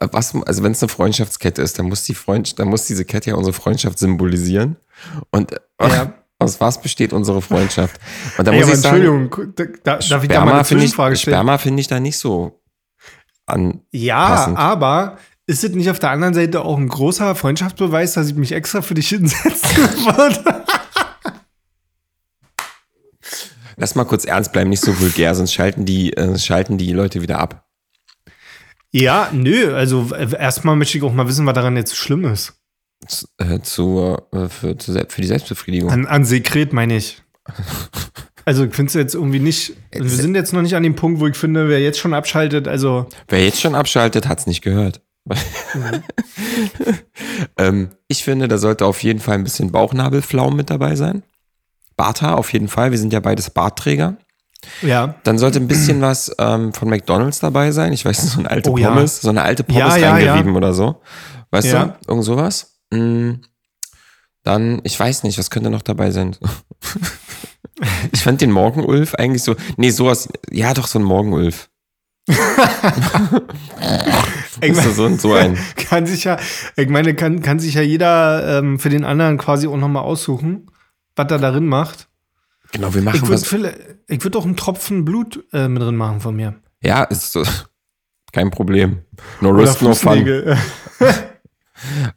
was, 0.00 0.34
also 0.46 0.62
wenn 0.62 0.72
es 0.72 0.82
eine 0.82 0.88
Freundschaftskette 0.88 1.60
ist, 1.62 1.78
dann 1.78 1.86
muss 1.86 2.04
die 2.04 2.14
Freund, 2.14 2.58
dann 2.58 2.68
muss 2.68 2.86
diese 2.86 3.04
Kette 3.04 3.30
ja 3.30 3.36
unsere 3.36 3.52
Freundschaft 3.54 3.98
symbolisieren. 3.98 4.76
Und 5.32 5.52
äh, 5.52 5.56
Ja. 5.80 6.14
aus 6.38 6.60
was 6.60 6.80
besteht 6.80 7.12
unsere 7.12 7.42
Freundschaft? 7.42 8.00
Und 8.38 8.46
da 8.46 8.52
muss 8.52 8.64
aber 8.64 8.72
ich 8.74 8.80
sagen, 8.80 8.96
Entschuldigung, 9.04 9.54
da, 9.56 9.64
da, 9.64 9.98
darf 9.98 10.22
ich 10.22 10.28
da 10.30 10.44
mal 10.44 10.54
eine 10.54 10.64
finde 10.64 10.84
ich, 10.84 10.90
Zwischenfrage 10.90 11.16
stellen? 11.16 11.34
Sperma 11.34 11.58
finde 11.58 11.80
ich 11.80 11.88
da 11.88 11.98
nicht 12.00 12.16
so 12.18 12.59
an. 13.52 13.80
Ja, 13.92 14.54
aber 14.56 15.18
ist 15.46 15.64
es 15.64 15.70
nicht 15.72 15.90
auf 15.90 15.98
der 15.98 16.10
anderen 16.10 16.34
Seite 16.34 16.62
auch 16.64 16.76
ein 16.78 16.88
großer 16.88 17.34
Freundschaftsbeweis, 17.34 18.12
dass 18.14 18.28
ich 18.28 18.34
mich 18.36 18.52
extra 18.52 18.82
für 18.82 18.94
dich 18.94 19.08
hinsetzen 19.08 19.76
würde? 20.04 20.64
Lass 23.76 23.94
mal 23.94 24.04
kurz 24.04 24.24
ernst 24.24 24.52
bleiben, 24.52 24.68
nicht 24.70 24.82
so 24.82 24.98
vulgär, 25.00 25.34
sonst 25.34 25.54
schalten 25.54 25.86
die, 25.86 26.12
äh, 26.16 26.38
schalten 26.38 26.76
die 26.78 26.92
Leute 26.92 27.22
wieder 27.22 27.38
ab. 27.38 27.66
ja, 28.92 29.30
nö. 29.32 29.74
Also 29.74 30.10
äh, 30.14 30.28
erstmal 30.38 30.76
möchte 30.76 30.98
ich 30.98 31.04
auch 31.04 31.12
mal 31.12 31.26
wissen, 31.28 31.46
was 31.46 31.54
daran 31.54 31.76
jetzt 31.76 31.96
schlimm 31.96 32.24
ist. 32.26 32.52
Z- 33.06 33.28
Äh, 33.38 33.60
zur, 33.60 34.28
äh, 34.32 34.48
für, 34.48 34.76
zu, 34.76 34.92
für 35.08 35.20
die 35.22 35.26
Selbstbefriedigung. 35.26 35.90
An, 35.90 36.06
an 36.06 36.24
Sekret 36.24 36.72
meine 36.74 36.96
ich. 36.96 37.22
Also 38.44 38.64
ich 38.64 38.74
finde 38.74 38.88
es 38.88 38.94
jetzt 38.94 39.14
irgendwie 39.14 39.38
nicht, 39.40 39.74
also 39.94 40.04
wir 40.04 40.10
sind 40.10 40.34
jetzt 40.34 40.52
noch 40.52 40.62
nicht 40.62 40.74
an 40.74 40.82
dem 40.82 40.94
Punkt, 40.96 41.20
wo 41.20 41.26
ich 41.26 41.36
finde, 41.36 41.68
wer 41.68 41.80
jetzt 41.80 41.98
schon 41.98 42.14
abschaltet, 42.14 42.66
also 42.68 43.06
Wer 43.28 43.44
jetzt 43.44 43.60
schon 43.60 43.74
abschaltet, 43.74 44.26
hat's 44.28 44.46
nicht 44.46 44.62
gehört. 44.62 45.00
ähm, 47.58 47.90
ich 48.08 48.24
finde, 48.24 48.48
da 48.48 48.58
sollte 48.58 48.86
auf 48.86 49.02
jeden 49.02 49.20
Fall 49.20 49.34
ein 49.34 49.44
bisschen 49.44 49.70
Bauchnabelflaum 49.72 50.56
mit 50.56 50.70
dabei 50.70 50.96
sein. 50.96 51.22
Barthaar 51.96 52.38
auf 52.38 52.52
jeden 52.52 52.68
Fall. 52.68 52.90
Wir 52.90 52.98
sind 52.98 53.12
ja 53.12 53.20
beides 53.20 53.50
Bartträger. 53.50 54.16
ja. 54.82 55.14
Dann 55.24 55.38
sollte 55.38 55.58
ein 55.60 55.68
bisschen 55.68 56.00
was 56.00 56.34
ähm, 56.38 56.72
von 56.72 56.88
McDonalds 56.88 57.40
dabei 57.40 57.72
sein. 57.72 57.92
Ich 57.92 58.04
weiß 58.04 58.22
nicht, 58.22 58.32
so 58.32 58.38
eine 58.40 58.50
alte 58.50 58.70
Oh 58.70 58.78
ja. 58.78 58.88
Pommes, 58.88 59.20
so 59.20 59.28
eine 59.28 59.42
alte 59.42 59.62
Pommes 59.64 59.80
Ja, 59.80 59.96
ja, 59.96 60.02
ja. 60.06 60.12
reingerieben 60.32 60.56
oder 60.56 60.72
so. 60.72 61.02
Weißt 61.50 61.68
Ja. 61.68 61.84
du? 61.84 61.94
Irgend 62.08 62.24
sowas. 62.24 62.78
Mm, 62.90 63.32
dann, 64.42 64.80
ich 64.84 64.98
weiß 64.98 65.22
nicht, 65.24 65.38
was 65.38 65.50
könnte 65.50 65.68
noch 65.70 65.82
dabei 65.82 66.10
sein? 66.10 66.36
ich 68.12 68.22
fand 68.22 68.40
den 68.40 68.52
Morgenulf 68.52 69.14
eigentlich 69.14 69.42
so, 69.42 69.56
nee, 69.76 69.90
sowas, 69.90 70.28
ja 70.50 70.74
doch, 70.74 70.86
so 70.86 70.98
ein 70.98 71.04
Morgenulf. 71.04 71.68
Ich 72.28 72.36
Ist 74.70 74.96
so, 74.96 75.16
so 75.16 75.34
ein. 75.34 75.58
Kann 75.76 76.06
sich 76.06 76.24
ja, 76.24 76.38
ich 76.76 76.88
meine, 76.88 77.14
kann, 77.14 77.42
kann 77.42 77.58
sich 77.58 77.74
ja 77.74 77.82
jeder 77.82 78.58
ähm, 78.58 78.78
für 78.78 78.90
den 78.90 79.04
anderen 79.04 79.38
quasi 79.38 79.66
auch 79.66 79.76
nochmal 79.76 80.02
aussuchen, 80.02 80.70
was 81.16 81.30
er 81.30 81.38
darin 81.38 81.66
macht. 81.66 82.08
Genau, 82.72 82.92
wir 82.94 83.00
Ich 83.00 83.04
machen 83.04 83.28
würde 83.28 83.42
was. 83.42 83.52
ich 84.06 84.22
würd 84.22 84.36
auch 84.36 84.44
einen 84.44 84.56
Tropfen 84.56 85.04
Blut 85.04 85.44
äh, 85.52 85.66
mit 85.66 85.82
drin 85.82 85.96
machen 85.96 86.20
von 86.20 86.36
mir. 86.36 86.54
Ja, 86.82 87.02
ist 87.04 87.32
so, 87.32 87.42
kein 88.32 88.50
Problem. 88.50 89.00
No 89.40 89.50
Oder 89.50 89.62
risk, 89.62 89.82
no 89.82 89.94
fun. 89.94 90.56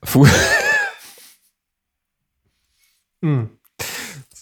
Fu 0.03 0.27
Hm. 3.21 3.49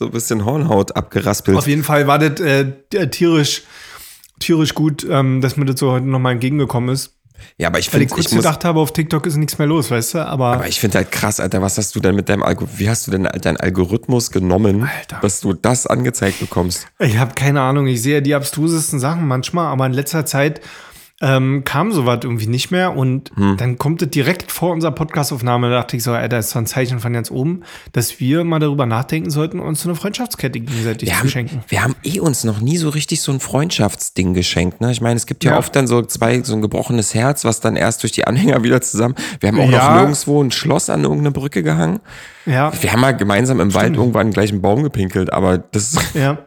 So 0.01 0.07
ein 0.07 0.11
bisschen 0.11 0.45
Hornhaut 0.45 0.95
abgeraspelt. 0.95 1.55
Auf 1.55 1.67
jeden 1.67 1.83
Fall 1.83 2.07
war 2.07 2.17
das 2.17 2.39
äh, 2.39 2.65
tierisch, 3.09 3.61
tierisch 4.39 4.73
gut, 4.73 5.05
ähm, 5.07 5.41
dass 5.41 5.57
mir 5.57 5.65
das 5.65 5.79
so 5.79 5.91
heute 5.91 6.07
nochmal 6.07 6.33
entgegengekommen 6.33 6.89
ist. 6.89 7.13
ja, 7.59 7.67
aber 7.67 7.77
ich 7.77 7.93
Weil 7.93 8.01
ich 8.01 8.07
finde, 8.07 8.15
kurz 8.15 8.25
ich 8.25 8.31
muss, 8.31 8.43
gedacht 8.43 8.65
habe, 8.65 8.79
auf 8.79 8.93
TikTok 8.93 9.27
ist 9.27 9.35
nichts 9.35 9.59
mehr 9.59 9.67
los, 9.67 9.91
weißt 9.91 10.15
du? 10.15 10.25
Aber, 10.25 10.53
Aber 10.53 10.67
ich 10.67 10.79
finde 10.79 10.97
halt 10.97 11.11
krass, 11.11 11.39
Alter, 11.39 11.61
was 11.61 11.77
hast 11.77 11.95
du 11.95 11.99
denn 11.99 12.15
mit 12.15 12.29
deinem 12.29 12.41
Algo 12.41 12.67
wie 12.77 12.89
hast 12.89 13.05
du 13.05 13.11
denn 13.11 13.25
deinen 13.25 13.57
Algorithmus 13.57 14.31
genommen, 14.31 14.89
Alter. 14.89 15.19
dass 15.21 15.39
du 15.39 15.53
das 15.53 15.85
angezeigt 15.85 16.39
bekommst? 16.39 16.87
ich 16.97 17.17
habe 17.19 17.35
keine 17.35 17.61
Ahnung. 17.61 17.85
Ich 17.85 18.01
sehe 18.01 18.23
die 18.23 18.33
abstrusesten 18.33 18.99
Sachen 18.99 19.27
manchmal, 19.27 19.67
aber 19.67 19.85
in 19.85 19.93
letzter 19.93 20.25
Zeit 20.25 20.61
ähm, 21.21 21.63
kam 21.65 21.91
sowas 21.91 22.19
irgendwie 22.23 22.47
nicht 22.47 22.71
mehr 22.71 22.95
und 22.97 23.31
Hm. 23.35 23.55
dann 23.57 23.77
kommt 23.77 24.01
es 24.01 24.09
direkt 24.09 24.51
vor 24.51 24.71
unserer 24.71 24.91
Podcastaufnahme. 24.91 25.69
Da 25.69 25.77
dachte 25.81 25.95
ich 25.97 26.03
so, 26.03 26.11
Alter, 26.11 26.39
ist 26.39 26.49
so 26.49 26.59
ein 26.59 26.65
Zeichen 26.65 26.99
von 26.99 27.13
ganz 27.13 27.29
oben, 27.29 27.61
dass 27.93 28.19
wir 28.19 28.43
mal 28.43 28.59
darüber 28.59 28.85
nachdenken 28.85 29.29
sollten, 29.29 29.59
uns 29.59 29.81
so 29.81 29.89
eine 29.89 29.95
Freundschaftskette 29.95 30.59
gegenseitig 30.59 31.07
Wir 31.09 31.13
zu 31.13 31.19
haben, 31.19 31.29
schenken. 31.29 31.63
wir 31.67 31.83
haben 31.83 31.95
eh 32.03 32.19
uns 32.19 32.43
noch 32.43 32.59
nie 32.59 32.77
so 32.77 32.89
richtig 32.89 33.21
so 33.21 33.31
ein 33.31 33.39
Freundschaftsding 33.39 34.33
geschenkt. 34.33 34.81
Ne? 34.81 34.91
Ich 34.91 35.01
meine, 35.01 35.15
es 35.17 35.25
gibt 35.25 35.43
ja, 35.43 35.51
Ja. 35.51 35.57
oft 35.59 35.75
dann 35.75 35.87
so 35.87 36.01
zwei, 36.01 36.41
so 36.43 36.53
ein 36.55 36.61
gebrochenes 36.61 37.13
Herz, 37.13 37.45
was 37.45 37.59
dann 37.59 37.75
erst 37.75 38.01
durch 38.03 38.11
die 38.11 38.25
Anhänger 38.25 38.63
wieder 38.63 38.81
zusammen. 38.81 39.15
Wir 39.39 39.49
haben 39.49 39.59
auch 39.59 39.65
noch 39.67 39.71
Ja. 39.73 39.95
nirgendwo 39.97 40.43
ein 40.43 40.51
Schloss 40.51 40.89
an 40.89 41.03
irgendeine 41.03 41.31
Brücke 41.31 41.61
gehangen. 41.63 41.99
Ja, 42.47 42.71
Wir 42.81 42.91
haben 42.91 43.01
mal 43.01 43.15
gemeinsam 43.15 43.59
im 43.59 43.73
Wald 43.75 43.95
irgendwann 43.95 44.31
gleich 44.31 44.49
einen 44.51 44.61
Baum 44.61 44.81
gepinkelt, 44.81 45.31
aber 45.31 45.59
das 45.59 45.95
ja. 46.15 46.39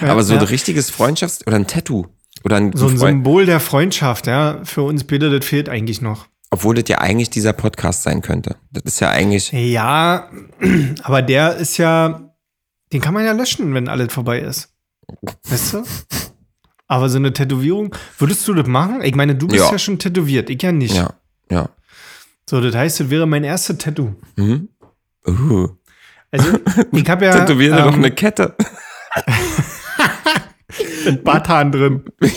ja 0.00 0.08
aber 0.08 0.24
so 0.24 0.34
ein 0.34 0.40
richtiges 0.40 0.92
Freundschafts- 0.92 1.46
oder 1.46 1.54
ein 1.56 1.68
Tattoo. 1.68 2.06
Oder 2.48 2.56
ein, 2.56 2.72
So 2.74 2.86
ein 2.86 2.96
Freund, 2.96 3.16
Symbol 3.16 3.44
der 3.44 3.60
Freundschaft, 3.60 4.26
ja. 4.26 4.60
Für 4.64 4.80
uns 4.82 5.04
beide, 5.04 5.28
das 5.36 5.46
fehlt 5.46 5.68
eigentlich 5.68 6.00
noch. 6.00 6.28
obwohl 6.50 6.74
das 6.76 6.88
ja 6.88 6.96
eigentlich 6.98 7.28
dieser 7.28 7.52
Podcast 7.52 8.04
sein 8.04 8.22
könnte. 8.22 8.56
Das 8.70 8.84
ist 8.84 9.00
ja 9.00 9.10
eigentlich, 9.10 9.52
Ja, 9.52 10.30
aber 11.02 11.20
der 11.20 11.56
ist 11.56 11.76
ja, 11.76 12.32
den 12.90 13.02
kann 13.02 13.12
man 13.12 13.26
ja 13.26 13.32
löschen, 13.32 13.74
wenn 13.74 13.86
alles 13.86 14.10
vorbei 14.14 14.40
ist. 14.40 14.72
Weißt 15.46 15.74
du? 15.74 15.84
Aber 16.86 17.10
so 17.10 17.18
eine 17.18 17.34
Tätowierung, 17.34 17.94
würdest 18.18 18.48
du 18.48 18.54
das 18.54 18.66
machen? 18.66 19.02
Ich 19.02 19.14
meine, 19.14 19.34
du 19.34 19.46
bist 19.46 19.62
ja, 19.62 19.72
Ja. 19.72 19.78
schon 19.78 19.98
tätowiert, 19.98 20.48
ich 20.48 20.62
ja 20.62 20.72
nicht. 20.72 20.94
ja, 20.94 21.12
ja. 21.50 21.68
So, 22.48 22.62
das 22.62 22.74
heißt, 22.74 23.00
das 23.00 23.10
wäre 23.10 23.26
mein 23.26 23.44
erstes 23.44 23.76
Tattoo. 23.76 24.14
Mhm. 24.36 24.70
Uh. 25.26 25.68
Also, 26.30 26.58
ich 26.92 27.10
habe 27.10 27.26
ja. 27.26 27.32
Tätowieren 27.44 27.76
wir 27.76 27.84
ähm, 27.84 27.90
doch 27.90 27.94
eine 27.98 28.10
Kette. 28.10 28.54
Mit 31.04 31.24
Barthahn 31.24 31.72
drin. 31.72 32.02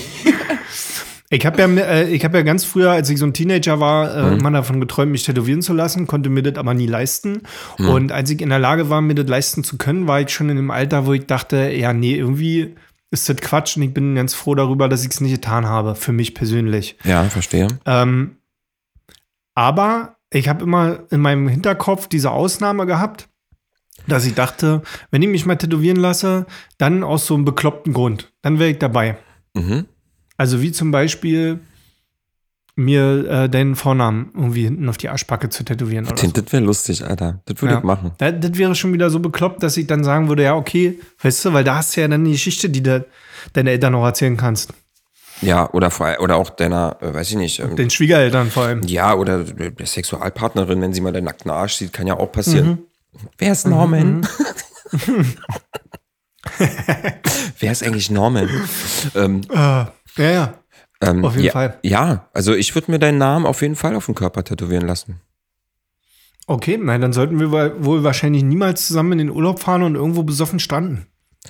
Ich 1.33 1.45
habe 1.45 1.61
ja, 1.61 1.67
äh, 1.85 2.09
ich 2.09 2.25
hab 2.25 2.33
ja 2.33 2.41
ganz 2.41 2.65
früher, 2.65 2.91
als 2.91 3.09
ich 3.09 3.17
so 3.17 3.25
ein 3.25 3.31
Teenager 3.33 3.79
war, 3.79 4.13
äh, 4.13 4.35
Mhm. 4.35 4.41
mal 4.43 4.51
davon 4.51 4.81
geträumt, 4.81 5.13
mich 5.13 5.23
tätowieren 5.23 5.61
zu 5.61 5.71
lassen, 5.71 6.05
konnte 6.05 6.29
mir 6.29 6.43
das 6.43 6.57
aber 6.57 6.73
nie 6.73 6.87
leisten. 6.87 7.43
Mhm. 7.77 7.87
Und 7.87 8.11
als 8.11 8.29
ich 8.31 8.41
in 8.41 8.49
der 8.49 8.59
Lage 8.59 8.89
war, 8.89 8.99
mir 8.99 9.15
das 9.15 9.27
leisten 9.29 9.63
zu 9.63 9.77
können, 9.77 10.07
war 10.09 10.19
ich 10.19 10.27
schon 10.29 10.49
in 10.49 10.57
einem 10.57 10.71
Alter, 10.71 11.05
wo 11.05 11.13
ich 11.13 11.27
dachte, 11.27 11.71
ja, 11.71 11.93
nee, 11.93 12.15
irgendwie 12.15 12.75
ist 13.11 13.29
das 13.29 13.37
Quatsch 13.37 13.77
und 13.77 13.83
ich 13.83 13.93
bin 13.93 14.13
ganz 14.15 14.33
froh 14.33 14.55
darüber, 14.55 14.89
dass 14.89 15.05
ich 15.05 15.11
es 15.11 15.21
nicht 15.21 15.31
getan 15.35 15.65
habe, 15.65 15.95
für 15.95 16.11
mich 16.11 16.35
persönlich. 16.35 16.97
Ja, 17.05 17.23
verstehe. 17.23 17.69
Ähm, 17.85 18.35
aber 19.55 20.17
ich 20.31 20.49
habe 20.49 20.63
immer 20.63 20.99
in 21.11 21.21
meinem 21.21 21.47
Hinterkopf 21.47 22.07
diese 22.07 22.31
Ausnahme 22.31 22.85
gehabt, 22.85 23.29
dass 24.07 24.25
ich 24.25 24.33
dachte, 24.33 24.81
wenn 25.11 25.21
ich 25.21 25.29
mich 25.29 25.45
mal 25.45 25.55
tätowieren 25.55 25.97
lasse, 25.97 26.45
dann 26.77 27.03
aus 27.03 27.25
so 27.27 27.35
einem 27.35 27.45
bekloppten 27.45 27.93
Grund. 27.93 28.31
Dann 28.41 28.59
wäre 28.59 28.71
ich 28.71 28.79
dabei. 28.79 29.17
Mhm. 29.53 29.85
Also 30.37 30.61
wie 30.61 30.71
zum 30.71 30.91
Beispiel 30.91 31.59
mir 32.75 33.29
äh, 33.29 33.49
deinen 33.49 33.75
Vornamen 33.75 34.31
irgendwie 34.33 34.63
hinten 34.63 34.87
auf 34.89 34.97
die 34.97 35.09
Arschbacke 35.09 35.49
zu 35.49 35.63
tätowieren. 35.63 36.07
Oder 36.07 36.17
so. 36.17 36.27
Das 36.31 36.51
wäre 36.53 36.63
lustig, 36.63 37.05
Alter. 37.05 37.41
Das 37.45 37.61
würde 37.61 37.73
Ja. 37.73 37.79
ich 37.79 37.83
machen. 37.83 38.11
Das, 38.17 38.33
das 38.39 38.57
wäre 38.57 38.73
schon 38.75 38.93
wieder 38.93 39.09
so 39.09 39.19
bekloppt, 39.19 39.61
dass 39.61 39.75
ich 39.77 39.87
dann 39.87 40.03
sagen 40.03 40.29
würde, 40.29 40.43
ja, 40.43 40.55
okay, 40.55 40.99
weißt 41.21 41.45
du, 41.45 41.53
weil 41.53 41.63
da 41.65 41.75
hast 41.75 41.95
du 41.95 42.01
ja 42.01 42.07
dann 42.07 42.23
die 42.23 42.31
Geschichte, 42.31 42.69
die 42.69 42.81
du 42.81 43.05
deinen 43.53 43.67
Eltern 43.67 43.91
noch 43.91 44.05
erzählen 44.05 44.37
kannst. 44.37 44.73
Ja, 45.41 45.69
oder, 45.73 45.91
vor, 45.91 46.15
oder 46.21 46.37
auch 46.37 46.49
deiner, 46.49 46.97
äh, 47.01 47.13
weiß 47.13 47.31
ich 47.31 47.35
nicht, 47.35 47.59
ähm, 47.59 47.75
Den 47.75 47.89
Schwiegereltern 47.89 48.49
vor 48.51 48.63
allem. 48.63 48.81
ja, 48.87 49.15
oder 49.15 49.43
der 49.43 49.85
Sexualpartnerin, 49.85 50.79
wenn 50.81 50.93
sie 50.93 51.01
mal 51.01 51.11
den 51.13 51.25
nackten 51.25 51.51
Arsch 51.51 51.73
sieht, 51.75 51.91
kann 51.93 52.07
ja 52.07 52.15
auch 52.17 52.31
passieren. 52.31 52.67
Mhm. 52.67 52.77
Wer 53.37 53.51
ist 53.51 53.67
Norman? 53.67 54.25
Wer 57.59 57.71
ist 57.71 57.83
eigentlich 57.83 58.09
Norman? 58.09 58.49
ähm, 59.15 59.41
Äh, 59.49 59.55
ja, 59.55 59.91
ja. 60.17 60.53
ähm, 61.01 61.23
Auf 61.25 61.33
jeden 61.33 61.45
ja, 61.45 61.51
Fall. 61.51 61.77
Ja, 61.83 62.29
also 62.33 62.53
ich 62.53 62.73
würde 62.75 62.91
mir 62.91 62.99
deinen 62.99 63.17
Namen 63.17 63.45
auf 63.45 63.61
jeden 63.61 63.75
Fall 63.75 63.95
auf 63.95 64.05
den 64.05 64.15
Körper 64.15 64.43
tätowieren 64.43 64.87
lassen. 64.87 65.21
Okay, 66.47 66.77
nein, 66.77 67.01
dann 67.01 67.13
sollten 67.13 67.39
wir 67.39 67.51
wohl- 67.51 68.03
wahrscheinlich 68.03 68.43
niemals 68.43 68.87
zusammen 68.87 69.13
in 69.13 69.17
den 69.19 69.29
Urlaub 69.29 69.59
fahren 69.61 69.83
und 69.83 69.95
irgendwo 69.95 70.23
besoffen 70.23 70.59
stranden. 70.59 71.07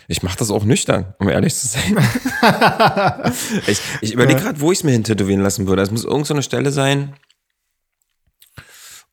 Ich 0.07 0.23
mache 0.23 0.37
das 0.37 0.51
auch 0.51 0.63
nüchtern, 0.63 1.15
um 1.19 1.27
ehrlich 1.27 1.53
zu 1.55 1.67
sein. 1.67 1.97
ich 3.67 3.81
ich 4.01 4.13
überlege 4.13 4.39
gerade, 4.39 4.61
wo 4.61 4.71
ich 4.71 4.79
es 4.79 4.83
mir 4.85 4.91
hin 4.91 5.03
tätowieren 5.03 5.41
lassen 5.41 5.67
würde. 5.67 5.81
Es 5.81 5.91
muss 5.91 6.05
irgend 6.05 6.27
so 6.27 6.33
eine 6.33 6.43
Stelle 6.43 6.71
sein. 6.71 7.13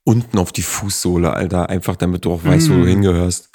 Unten 0.09 0.39
auf 0.39 0.53
die 0.53 0.63
Fußsohle, 0.63 1.35
Alter. 1.35 1.69
Einfach 1.69 1.95
damit 1.97 2.25
du 2.25 2.33
auch 2.33 2.43
weißt, 2.43 2.71
wo 2.71 2.77
du 2.77 2.87
hingehörst. 2.87 3.51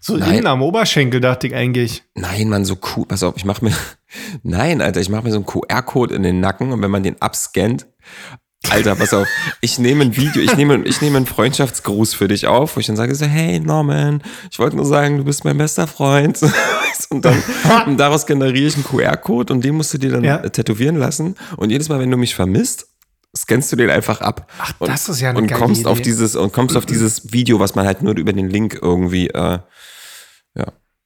So 0.00 0.16
Nein. 0.16 0.34
innen 0.34 0.46
am 0.46 0.62
Oberschenkel 0.62 1.20
dachte 1.20 1.48
ich 1.48 1.54
eigentlich. 1.56 2.04
Nein, 2.14 2.48
Mann, 2.48 2.64
so 2.64 2.76
cool. 2.94 3.04
Pass 3.04 3.24
auf, 3.24 3.34
ich 3.36 3.44
mache 3.44 3.64
mir. 3.64 3.72
Nein, 4.44 4.80
Alter, 4.80 5.00
ich 5.00 5.08
mache 5.08 5.24
mir 5.24 5.30
so 5.32 5.38
einen 5.38 5.46
QR-Code 5.46 6.14
in 6.14 6.22
den 6.22 6.38
Nacken 6.38 6.70
und 6.70 6.80
wenn 6.82 6.90
man 6.92 7.02
den 7.02 7.20
abscannt. 7.20 7.86
Alter, 8.70 8.94
pass 8.94 9.12
auf, 9.12 9.26
ich 9.60 9.80
nehme 9.80 10.04
ein 10.04 10.16
Video, 10.16 10.40
ich 10.40 10.56
nehme, 10.56 10.84
ich 10.84 11.00
nehme 11.00 11.16
einen 11.16 11.26
Freundschaftsgruß 11.26 12.14
für 12.14 12.28
dich 12.28 12.46
auf, 12.46 12.76
wo 12.76 12.80
ich 12.80 12.86
dann 12.86 12.94
sage 12.96 13.12
so, 13.16 13.26
hey 13.26 13.58
Norman, 13.58 14.22
ich 14.52 14.60
wollte 14.60 14.76
nur 14.76 14.86
sagen, 14.86 15.16
du 15.18 15.24
bist 15.24 15.44
mein 15.44 15.58
bester 15.58 15.88
Freund. 15.88 16.38
Und 17.10 17.24
dann 17.24 17.42
und 17.86 17.96
daraus 17.96 18.26
generiere 18.26 18.66
ich 18.68 18.74
einen 18.74 18.84
QR-Code 18.84 19.52
und 19.54 19.64
den 19.64 19.76
musst 19.76 19.94
du 19.94 19.98
dir 19.98 20.10
dann 20.10 20.24
Ja. 20.24 20.38
tätowieren 20.48 20.96
lassen. 20.96 21.36
Und 21.56 21.70
jedes 21.70 21.88
Mal, 21.88 22.00
wenn 22.00 22.10
du 22.10 22.18
mich 22.18 22.34
vermisst, 22.34 22.88
scannst 23.36 23.70
du 23.72 23.76
den 23.76 23.90
einfach 23.90 24.20
ab. 24.20 24.50
Ach, 24.58 24.72
und, 24.78 24.88
das 24.88 25.08
ist 25.08 25.20
ja 25.20 25.30
eine 25.30 25.38
und 25.38 25.46
geile 25.46 25.60
kommst 25.60 25.86
auf 25.86 25.98
Idee. 25.98 26.10
dieses 26.10 26.36
und 26.36 26.52
kommst 26.52 26.76
auf 26.76 26.86
dieses 26.86 27.32
Video, 27.32 27.60
was 27.60 27.74
man 27.74 27.86
halt 27.86 28.02
nur 28.02 28.16
über 28.16 28.32
den 28.32 28.48
Link 28.48 28.78
irgendwie 28.80 29.28
äh, 29.28 29.58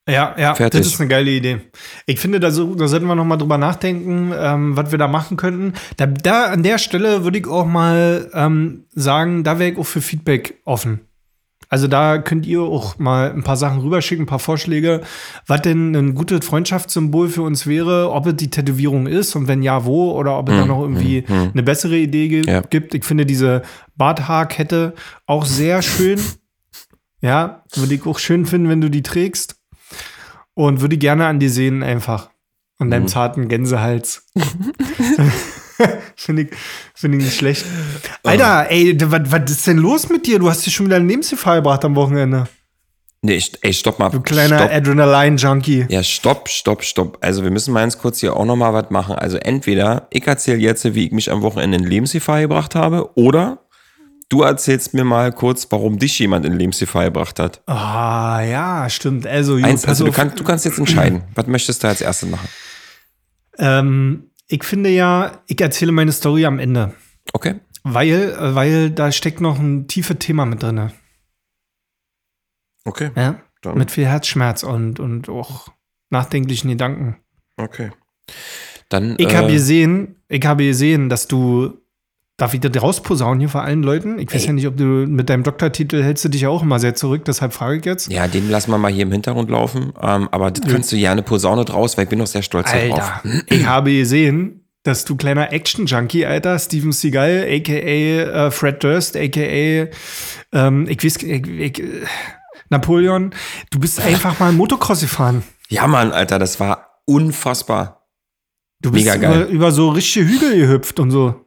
Ja, 0.09 0.35
ja, 0.37 0.55
Fertig. 0.57 0.81
das 0.81 0.89
ist 0.95 1.01
eine 1.01 1.09
geile 1.09 1.31
Idee. 1.31 1.61
Ich 2.07 2.19
finde, 2.19 2.41
da, 2.41 2.51
so, 2.51 2.75
da 2.75 2.89
sollten 2.89 3.07
wir 3.07 3.15
noch 3.15 3.25
mal 3.25 3.37
drüber 3.37 3.57
nachdenken, 3.57 4.33
ähm, 4.37 4.77
was 4.77 4.91
wir 4.91 4.99
da 4.99 5.07
machen 5.07 5.37
könnten. 5.37 5.75
Da, 5.97 6.07
da 6.07 6.47
an 6.47 6.65
der 6.65 6.79
Stelle 6.79 7.23
würde 7.23 7.39
ich 7.39 7.47
auch 7.47 7.67
mal 7.67 8.29
ähm, 8.35 8.87
sagen, 8.91 9.45
da 9.45 9.61
wäre 9.61 9.71
ich 9.71 9.79
auch 9.79 9.87
für 9.87 10.01
Feedback 10.01 10.61
offen. 10.65 11.07
Also 11.73 11.89
da 11.89 12.19
könnt 12.19 12.45
ihr 12.45 12.61
auch 12.61 12.99
mal 12.99 13.33
ein 13.33 13.43
paar 13.45 13.57
Sachen 13.57 13.81
rüberschicken, 13.81 14.25
ein 14.25 14.27
paar 14.27 14.39
Vorschläge, 14.39 15.01
was 15.47 15.63
denn 15.63 15.95
ein 15.97 16.15
gutes 16.15 16.45
Freundschaftssymbol 16.45 17.31
für 17.31 17.41
uns 17.41 17.67
wäre, 17.67 18.11
ob 18.13 18.27
es 18.27 18.37
die 18.37 18.51
Tätowierung 18.51 19.07
ist 19.07 19.35
und 19.37 19.49
wenn 19.49 19.63
ja, 19.63 19.87
wo 19.87 20.13
oder 20.13 20.39
ob 20.39 20.51
es 20.51 20.55
da 20.55 20.67
noch 20.67 20.83
irgendwie 20.83 21.25
eine 21.31 21.63
bessere 21.63 21.97
Idee 21.97 22.29
ge 22.29 22.45
Ja. 22.47 22.61
gibt. 22.61 22.93
Ich 22.95 23.07
finde 23.07 23.25
diese 23.25 23.63
Barthaarkette 23.97 24.93
auch 25.25 25.47
sehr 25.47 25.81
schön. 25.81 26.21
Ja, 27.23 27.65
würde 27.75 27.95
ich 27.95 28.05
auch 28.05 28.19
schön 28.19 28.45
finden, 28.45 28.69
wenn 28.69 28.83
du 28.83 28.91
die 28.91 29.03
trägst. 29.03 29.57
Und 30.53 30.83
würde 30.83 30.99
gerne 30.99 31.25
an 31.27 31.41
dir 31.41 31.49
sehen, 31.49 31.83
einfach. 31.83 32.29
An 32.79 32.91
deinem 32.91 33.09
zarten 33.09 33.49
Gänsehals. 33.49 34.27
Finde 36.17 36.43
ich, 36.43 36.49
find 36.95 37.15
ich 37.15 37.25
nicht 37.25 37.37
schlecht. 37.37 37.65
Alter, 38.23 38.71
ey, 38.71 38.97
was, 39.01 39.21
was 39.31 39.51
ist 39.51 39.67
denn 39.67 39.79
los 39.79 40.09
mit 40.09 40.27
dir? 40.27 40.39
Du 40.39 40.49
hast 40.49 40.65
dich 40.67 40.75
schon 40.75 40.87
wieder 40.87 40.97
in 40.97 41.09
Lebensgefahr 41.09 41.57
gebracht 41.57 41.85
am 41.85 41.95
Wochenende. 41.97 42.49
Nee, 43.25 43.41
ey, 43.61 43.73
stopp 43.73 44.01
mal. 44.01 44.11
Du 44.11 44.21
kleiner. 44.21 44.69
Adrenaline-Junkie. 44.69 45.87
Ja, 45.89 46.03
stopp, 46.03 46.49
stopp, 46.49 46.83
stopp. 46.83 47.19
Also 47.21 47.45
wir 47.45 47.53
müssen 47.53 47.73
mal 47.73 47.81
ganz 47.81 47.97
kurz 47.97 48.19
hier 48.19 48.37
auch 48.37 48.45
nochmal 48.45 48.73
was 48.75 48.91
machen. 48.91 49.15
Also 49.15 49.37
entweder 49.37 50.09
ich 50.11 50.27
erzähle 50.27 50.59
jetzt, 50.59 50.85
wie 50.95 51.07
ich 51.07 51.13
mich 51.13 51.31
am 51.31 51.43
Wochenende 51.43 51.79
in 51.79 51.85
Lebensgefahr 51.85 52.41
gebracht 52.41 52.75
habe, 52.75 53.17
oder 53.17 53.61
du 54.29 54.43
erzählst 54.43 54.93
mir 54.95 55.05
mal 55.05 55.31
kurz, 55.31 55.69
warum 55.71 56.01
dich 56.01 56.19
jemand 56.19 56.45
in 56.47 56.55
Lebensgefahr 56.55 57.05
gebracht 57.05 57.39
hat. 57.39 57.63
Ah, 57.67 58.41
ja, 58.43 58.91
stimmt. 58.91 59.25
Also, 59.25 59.55
Eins, 59.55 59.85
also 59.85 60.05
du, 60.07 60.11
kannst, 60.11 60.41
du 60.41 60.45
kannst 60.45 60.65
jetzt 60.65 60.79
entscheiden. 60.79 61.23
was 61.37 61.47
möchtest 61.47 61.85
du 61.85 61.89
als 61.89 62.01
erstes 62.01 62.29
machen? 62.29 62.49
ähm, 63.59 64.31
ich 64.53 64.65
finde 64.65 64.91
ja, 64.91 65.43
ich 65.47 65.61
erzähle 65.61 65.93
meine 65.93 66.13
Story 66.13 66.45
am 66.45 66.59
Ende. 66.59 66.95
Okay? 67.33 67.61
Weil, 67.85 68.37
weil 68.55 68.91
da 68.91 69.11
steckt 69.11 69.41
noch 69.41 69.59
ein 69.59 69.89
tiefes 69.89 70.19
Thema 70.19 70.45
mit 70.45 70.63
drin. 70.63 70.93
Okay. 72.85 73.11
Ja? 73.17 73.41
Dann, 73.63 73.79
Mit 73.79 73.91
viel 73.91 74.07
Herzschmerz 74.07 74.63
und, 74.63 75.01
und 75.01 75.29
auch 75.29 75.69
nachdenklichen 76.11 76.71
Gedanken. 76.71 77.17
okay. 77.57 77.93
Dann, 78.89 79.15
Ich 79.19 79.33
äh, 79.33 79.37
habe 79.37 79.51
gesehen, 79.51 80.17
ich 80.29 80.45
habe 80.45 80.65
gesehen, 80.65 81.09
dass 81.09 81.29
du, 81.29 81.79
darf 82.43 82.55
ich 82.55 82.61
das 82.61 82.83
rausposaunen 82.83 83.39
hier 83.39 83.49
vor 83.49 83.63
allen 83.63 83.85
Leuten? 83.85 84.19
Ich 84.19 84.35
weiß 84.35 84.43
Ey. 84.43 84.47
ja 84.49 84.53
nicht, 84.55 84.67
ob 84.67 84.77
du 84.77 84.85
mit 84.85 85.31
deinem 85.31 85.45
Doktortitel 85.45 86.03
hältst 86.03 86.25
du 86.25 86.29
dich 86.29 86.41
ja 86.41 86.49
auch 86.49 86.63
immer 86.63 86.81
sehr 86.81 86.97
zurück, 86.97 87.25
deshalb 87.25 87.53
frage 87.53 87.79
ich 87.79 87.85
jetzt. 87.85 88.11
ja, 88.11 88.27
den 88.27 88.51
lassen 88.51 88.73
wir 88.73 88.79
mal 88.79 88.91
hier 88.91 89.05
im 89.05 89.13
Hintergrund 89.13 89.49
laufen. 89.49 89.93
Ähm, 90.03 90.29
aber 90.33 90.51
das 90.51 90.69
kannst 90.69 90.91
du 90.91 90.97
ja 90.97 91.13
eine 91.13 91.23
Posaune 91.23 91.65
draus, 91.65 91.97
weil 91.97 92.05
ich 92.05 92.11
bin 92.11 92.19
noch 92.19 92.27
sehr 92.27 92.43
stolz 92.43 92.73
darauf. 92.73 92.99
Alter, 92.99 93.45
ich 93.47 93.65
habe 93.65 93.93
gesehen, 93.93 94.67
dass 94.83 95.05
du 95.05 95.15
kleiner 95.15 95.53
Action-Junkie, 95.53 96.27
Alter, 96.27 96.59
Steven 96.59 96.91
Seagal, 96.91 97.47
a.k.a. 97.49 98.47
Äh, 98.47 98.51
Fred 98.51 98.83
Durst, 98.83 99.17
a.k.a. 99.17 99.87
Ähm, 100.53 100.87
ich 100.89 101.05
weiß, 101.05 101.23
ich, 101.23 101.47
ich, 101.47 101.83
Napoleon, 102.71 103.33
du 103.71 103.79
bist 103.79 104.01
einfach 104.01 104.41
mal 104.41 104.51
Motocross 104.51 105.03
gefahren. 105.03 105.45
Ja, 105.69 105.87
Mann, 105.87 106.11
Alter, 106.11 106.41
das 106.41 106.59
war 106.59 107.03
unfassbar. 107.05 108.09
Du 108.81 108.91
bist 108.91 109.05
Mega 109.05 109.17
geil. 109.17 109.43
Über, 109.43 109.51
über 109.51 109.71
so 109.71 109.91
richtige 109.91 110.27
Hügel 110.27 110.57
gehüpft 110.57 110.99
und 110.99 111.13
so. 111.13 111.42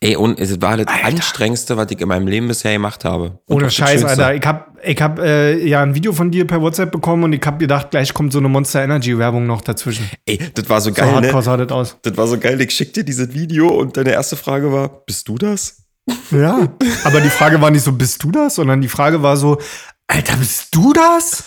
Ey, 0.00 0.16
und 0.16 0.38
es 0.38 0.60
war 0.62 0.76
das 0.76 0.86
anstrengendste, 1.04 1.76
was 1.76 1.90
ich 1.90 2.00
in 2.00 2.08
meinem 2.08 2.26
Leben 2.26 2.48
bisher 2.48 2.72
gemacht 2.72 3.04
habe. 3.04 3.38
Und 3.46 3.56
Ohne 3.56 3.70
Scheiß. 3.70 4.04
Alter. 4.04 4.34
Ich 4.34 4.46
hab, 4.46 4.76
ich 4.82 5.00
hab 5.02 5.18
äh, 5.18 5.56
ja 5.66 5.82
ein 5.82 5.94
Video 5.94 6.12
von 6.12 6.30
dir 6.30 6.46
per 6.46 6.60
WhatsApp 6.62 6.90
bekommen 6.90 7.24
und 7.24 7.32
ich 7.32 7.42
hab 7.44 7.58
gedacht, 7.58 7.90
gleich 7.90 8.14
kommt 8.14 8.32
so 8.32 8.38
eine 8.38 8.48
Monster 8.48 8.82
Energy 8.82 9.18
Werbung 9.18 9.46
noch 9.46 9.60
dazwischen. 9.60 10.08
Ey, 10.26 10.38
das 10.54 10.68
war 10.68 10.80
so 10.80 10.90
So 10.90 10.94
geil, 10.94 11.08
ne? 11.08 11.14
hardcore 11.16 11.42
sah 11.42 11.56
das 11.56 11.70
aus. 11.70 11.96
Das 12.02 12.16
war 12.16 12.26
so 12.26 12.38
geil. 12.38 12.60
Ich 12.60 12.70
schick 12.70 12.94
dir 12.94 13.04
dieses 13.04 13.32
Video 13.34 13.68
und 13.68 13.96
deine 13.96 14.12
erste 14.12 14.36
Frage 14.36 14.72
war, 14.72 14.88
bist 15.04 15.28
du 15.28 15.36
das? 15.36 15.82
Ja. 16.30 16.68
Aber 17.04 17.20
die 17.20 17.28
Frage 17.28 17.60
war 17.60 17.70
nicht 17.70 17.84
so, 17.84 17.92
bist 17.92 18.22
du 18.22 18.30
das? 18.30 18.54
Sondern 18.56 18.80
die 18.80 18.88
Frage 18.88 19.22
war 19.22 19.36
so, 19.36 19.58
Alter, 20.06 20.36
bist 20.38 20.74
du 20.74 20.92
das? 20.92 21.44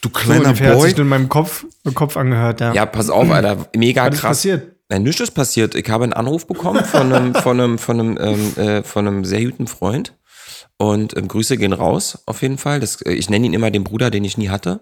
Du 0.00 0.08
So 0.08 0.12
kleiner 0.20 0.48
hat 0.50 0.58
Boy. 0.58 0.88
sich 0.90 0.98
in 0.98 1.08
meinem 1.08 1.28
Kopf, 1.28 1.64
Kopf 1.94 2.16
angehört, 2.16 2.60
ja. 2.60 2.72
Ja, 2.72 2.86
pass 2.86 3.10
auf, 3.10 3.28
Alter. 3.30 3.66
Mega 3.76 4.06
Was 4.06 4.14
ist 4.14 4.20
krass. 4.20 4.30
passiert? 4.30 4.75
Nein, 4.88 5.02
nichts 5.02 5.20
ist 5.20 5.32
passiert. 5.32 5.74
Ich 5.74 5.88
habe 5.90 6.04
einen 6.04 6.12
Anruf 6.12 6.46
bekommen 6.46 6.84
von 6.84 7.12
einem, 7.12 7.34
von 7.42 7.60
einem, 7.60 7.78
von 7.78 8.00
einem, 8.00 8.18
ähm, 8.20 8.56
äh, 8.56 8.82
von 8.82 9.06
einem 9.06 9.24
sehr 9.24 9.44
guten 9.44 9.66
Freund. 9.66 10.14
Und 10.78 11.16
ähm, 11.16 11.28
Grüße 11.28 11.56
gehen 11.56 11.72
raus, 11.72 12.22
auf 12.26 12.42
jeden 12.42 12.58
Fall. 12.58 12.80
Das, 12.80 13.00
äh, 13.02 13.12
ich 13.12 13.30
nenne 13.30 13.46
ihn 13.46 13.54
immer 13.54 13.70
den 13.70 13.84
Bruder, 13.84 14.10
den 14.10 14.24
ich 14.24 14.38
nie 14.38 14.48
hatte. 14.48 14.80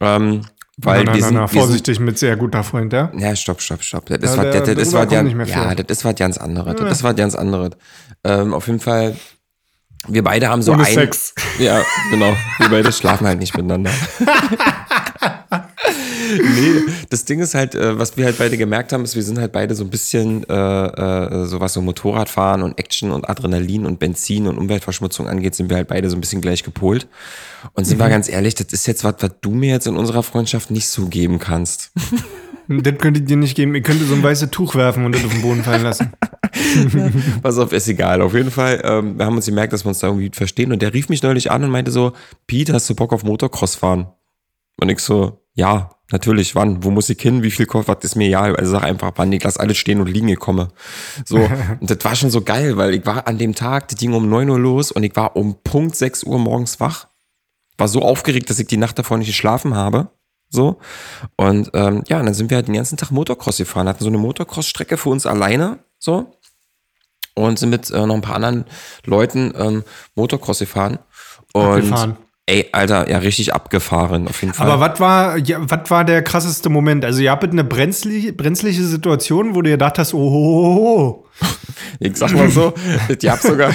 Ähm, 0.00 0.42
weil 0.76 1.04
na, 1.04 1.12
na, 1.12 1.14
wir 1.14 1.20
na, 1.20 1.26
sind, 1.26 1.36
na, 1.36 1.48
sind, 1.48 1.58
vorsichtig 1.58 2.00
mit 2.00 2.18
sehr 2.18 2.36
guter 2.36 2.64
Freund, 2.64 2.92
ja? 2.92 3.10
Ja, 3.16 3.34
stopp, 3.36 3.62
stopp, 3.62 3.82
stopp. 3.82 4.06
Das, 4.06 4.32
Ja, 4.32 4.36
war, 4.36 4.44
der 4.50 4.60
das, 4.62 4.74
das, 4.74 4.92
war 4.92 5.06
der, 5.06 5.22
nicht 5.22 5.36
mehr 5.36 5.46
ja, 5.46 5.74
das 5.74 5.98
ist 5.98 6.04
was 6.04 6.16
ganz 6.16 6.36
anderes. 6.36 6.74
Das 6.76 6.98
ist 6.98 7.04
was 7.04 7.14
ganz 7.14 7.34
anderes. 7.36 7.70
Ähm, 8.24 8.52
auf 8.52 8.66
jeden 8.66 8.80
Fall, 8.80 9.16
wir 10.08 10.24
beide 10.24 10.48
haben 10.48 10.62
so 10.62 10.72
Ohne 10.72 10.84
ein. 10.84 10.92
Sex. 10.92 11.34
Ja, 11.58 11.80
genau. 12.10 12.34
Wir 12.58 12.68
beide 12.68 12.92
schlafen 12.92 13.26
halt 13.26 13.38
nicht 13.38 13.56
miteinander. 13.56 13.92
nee, 16.38 16.92
das 17.10 17.24
Ding 17.24 17.40
ist 17.40 17.54
halt, 17.54 17.74
äh, 17.74 17.98
was 17.98 18.16
wir 18.16 18.24
halt 18.24 18.38
beide 18.38 18.56
gemerkt 18.56 18.92
haben, 18.92 19.04
ist, 19.04 19.14
wir 19.14 19.22
sind 19.22 19.38
halt 19.38 19.52
beide 19.52 19.74
so 19.74 19.84
ein 19.84 19.90
bisschen, 19.90 20.44
äh, 20.48 20.54
äh, 20.54 21.46
so 21.46 21.60
was 21.60 21.72
so 21.72 21.82
Motorradfahren 21.82 22.62
und 22.62 22.78
Action 22.78 23.10
und 23.10 23.28
Adrenalin 23.28 23.86
und 23.86 23.98
Benzin 23.98 24.46
und 24.46 24.58
Umweltverschmutzung 24.58 25.28
angeht, 25.28 25.54
sind 25.54 25.70
wir 25.70 25.76
halt 25.76 25.88
beide 25.88 26.08
so 26.10 26.16
ein 26.16 26.20
bisschen 26.20 26.40
gleich 26.40 26.62
gepolt. 26.62 27.06
Und 27.72 27.84
sind 27.84 27.98
wir 27.98 28.08
ganz 28.08 28.28
ehrlich, 28.28 28.54
das 28.54 28.72
ist 28.72 28.86
jetzt 28.86 29.04
was, 29.04 29.14
was 29.20 29.32
du 29.40 29.50
mir 29.50 29.70
jetzt 29.70 29.86
in 29.86 29.96
unserer 29.96 30.22
Freundschaft 30.22 30.70
nicht 30.70 30.88
so 30.88 31.06
geben 31.06 31.38
kannst. 31.38 31.92
Das 32.66 32.96
könnte 32.98 33.20
ich 33.20 33.26
dir 33.26 33.36
nicht 33.36 33.56
geben. 33.56 33.74
Ihr 33.74 33.82
könntet 33.82 34.08
so 34.08 34.14
ein 34.14 34.22
weißes 34.22 34.50
Tuch 34.50 34.74
werfen 34.74 35.04
und 35.04 35.14
das 35.14 35.24
auf 35.24 35.32
den 35.32 35.42
Boden 35.42 35.62
fallen 35.62 35.82
lassen. 35.82 36.12
Pass 37.42 37.58
auf, 37.58 37.72
ist 37.72 37.88
egal. 37.88 38.22
Auf 38.22 38.32
jeden 38.32 38.50
Fall, 38.50 38.80
ähm, 38.84 39.18
wir 39.18 39.26
haben 39.26 39.36
uns 39.36 39.44
gemerkt, 39.46 39.74
dass 39.74 39.84
wir 39.84 39.90
uns 39.90 39.98
da 39.98 40.06
irgendwie 40.06 40.30
verstehen. 40.32 40.72
Und 40.72 40.80
der 40.80 40.94
rief 40.94 41.10
mich 41.10 41.22
neulich 41.22 41.50
an 41.50 41.62
und 41.62 41.70
meinte 41.70 41.90
so, 41.90 42.14
Pete, 42.46 42.72
hast 42.72 42.88
du 42.88 42.94
Bock 42.94 43.12
auf 43.12 43.22
Motocross 43.22 43.74
fahren? 43.74 44.06
Und 44.80 44.88
ich 44.88 45.00
so, 45.00 45.43
ja, 45.54 45.90
natürlich, 46.10 46.54
wann? 46.54 46.82
Wo 46.82 46.90
muss 46.90 47.08
ich 47.08 47.20
hin? 47.20 47.42
Wie 47.42 47.50
viel 47.50 47.66
kostet? 47.66 47.96
Was 47.96 48.04
ist 48.04 48.16
mir 48.16 48.26
egal? 48.26 48.56
Also 48.56 48.72
sag 48.72 48.82
einfach, 48.82 49.12
wann 49.16 49.32
ich 49.32 49.42
lass 49.42 49.56
alles 49.56 49.76
stehen 49.78 50.00
und 50.00 50.08
liegen, 50.08 50.28
ich 50.28 50.38
komme. 50.38 50.68
So, 51.24 51.36
und 51.80 51.90
das 51.90 51.98
war 52.02 52.16
schon 52.16 52.30
so 52.30 52.42
geil, 52.42 52.76
weil 52.76 52.94
ich 52.94 53.06
war 53.06 53.26
an 53.26 53.38
dem 53.38 53.54
Tag, 53.54 53.88
das 53.88 53.98
ging 53.98 54.12
um 54.12 54.28
9 54.28 54.48
Uhr 54.50 54.58
los 54.58 54.90
und 54.90 55.04
ich 55.04 55.14
war 55.16 55.36
um 55.36 55.56
Punkt 55.62 55.96
6 55.96 56.24
Uhr 56.24 56.38
morgens 56.38 56.80
wach. 56.80 57.06
War 57.78 57.88
so 57.88 58.02
aufgeregt, 58.02 58.50
dass 58.50 58.58
ich 58.58 58.66
die 58.66 58.76
Nacht 58.76 58.98
davor 58.98 59.18
nicht 59.18 59.28
geschlafen 59.28 59.74
habe. 59.74 60.08
So. 60.50 60.78
Und 61.36 61.70
ähm, 61.74 62.04
ja, 62.08 62.20
und 62.20 62.26
dann 62.26 62.34
sind 62.34 62.50
wir 62.50 62.56
halt 62.56 62.68
den 62.68 62.74
ganzen 62.74 62.96
Tag 62.96 63.10
Motocross 63.10 63.56
gefahren, 63.56 63.88
hatten 63.88 64.04
so 64.04 64.08
eine 64.08 64.18
Motocross-Strecke 64.18 64.96
für 64.96 65.08
uns 65.08 65.26
alleine. 65.26 65.78
So. 65.98 66.36
Und 67.34 67.58
sind 67.58 67.70
mit 67.70 67.90
äh, 67.90 68.06
noch 68.06 68.14
ein 68.14 68.20
paar 68.20 68.36
anderen 68.36 68.64
Leuten 69.04 69.52
ähm, 69.56 69.84
Motocross 70.14 70.60
gefahren. 70.60 71.00
Und 71.52 71.62
Abgefahren. 71.62 72.16
Ey, 72.46 72.68
Alter, 72.72 73.08
ja, 73.08 73.18
richtig 73.18 73.54
abgefahren, 73.54 74.28
auf 74.28 74.40
jeden 74.42 74.54
Fall. 74.54 74.70
Aber 74.70 74.80
was 74.80 75.00
war, 75.00 75.38
ja, 75.38 75.58
was 75.60 75.90
war 75.90 76.04
der 76.04 76.22
krasseste 76.22 76.68
Moment? 76.68 77.04
Also, 77.04 77.22
ihr 77.22 77.30
habt 77.30 77.44
eine 77.44 77.64
brenzliche, 77.64 78.32
brenzliche 78.32 78.82
Situation, 78.82 79.54
wo 79.54 79.62
du 79.62 79.70
gedacht 79.70 79.98
hast, 79.98 80.14
oh, 80.14 80.18
oh, 80.18 80.76
oh, 80.76 80.98
oh. 80.98 81.26
Ich 82.00 82.16
sag 82.16 82.32
mal 82.32 82.50
so, 82.50 82.74
ich 83.08 83.28
hab 83.28 83.38
sogar, 83.38 83.70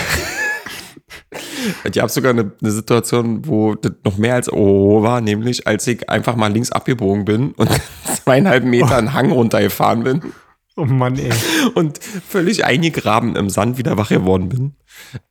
ich 1.91 2.01
hab 2.01 2.09
sogar 2.09 2.31
eine, 2.31 2.51
eine 2.61 2.71
Situation, 2.71 3.45
wo 3.45 3.75
das 3.75 3.93
noch 4.03 4.17
mehr 4.17 4.35
als 4.35 4.51
oh 4.51 5.01
war, 5.01 5.21
nämlich 5.21 5.67
als 5.67 5.87
ich 5.87 6.09
einfach 6.09 6.35
mal 6.35 6.51
links 6.51 6.71
abgebogen 6.71 7.25
bin 7.25 7.51
und 7.53 7.69
zweieinhalb 8.23 8.65
Meter 8.65 8.97
einen 8.97 9.13
Hang 9.13 9.31
runtergefahren 9.31 10.03
bin 10.03 10.21
oh 10.79 10.85
Mann, 10.85 11.17
ey. 11.17 11.29
und 11.75 11.99
völlig 12.27 12.65
eingegraben 12.65 13.35
im 13.35 13.49
Sand 13.49 13.77
wieder 13.77 13.97
wach 13.97 14.09
geworden 14.09 14.49
bin. 14.49 14.75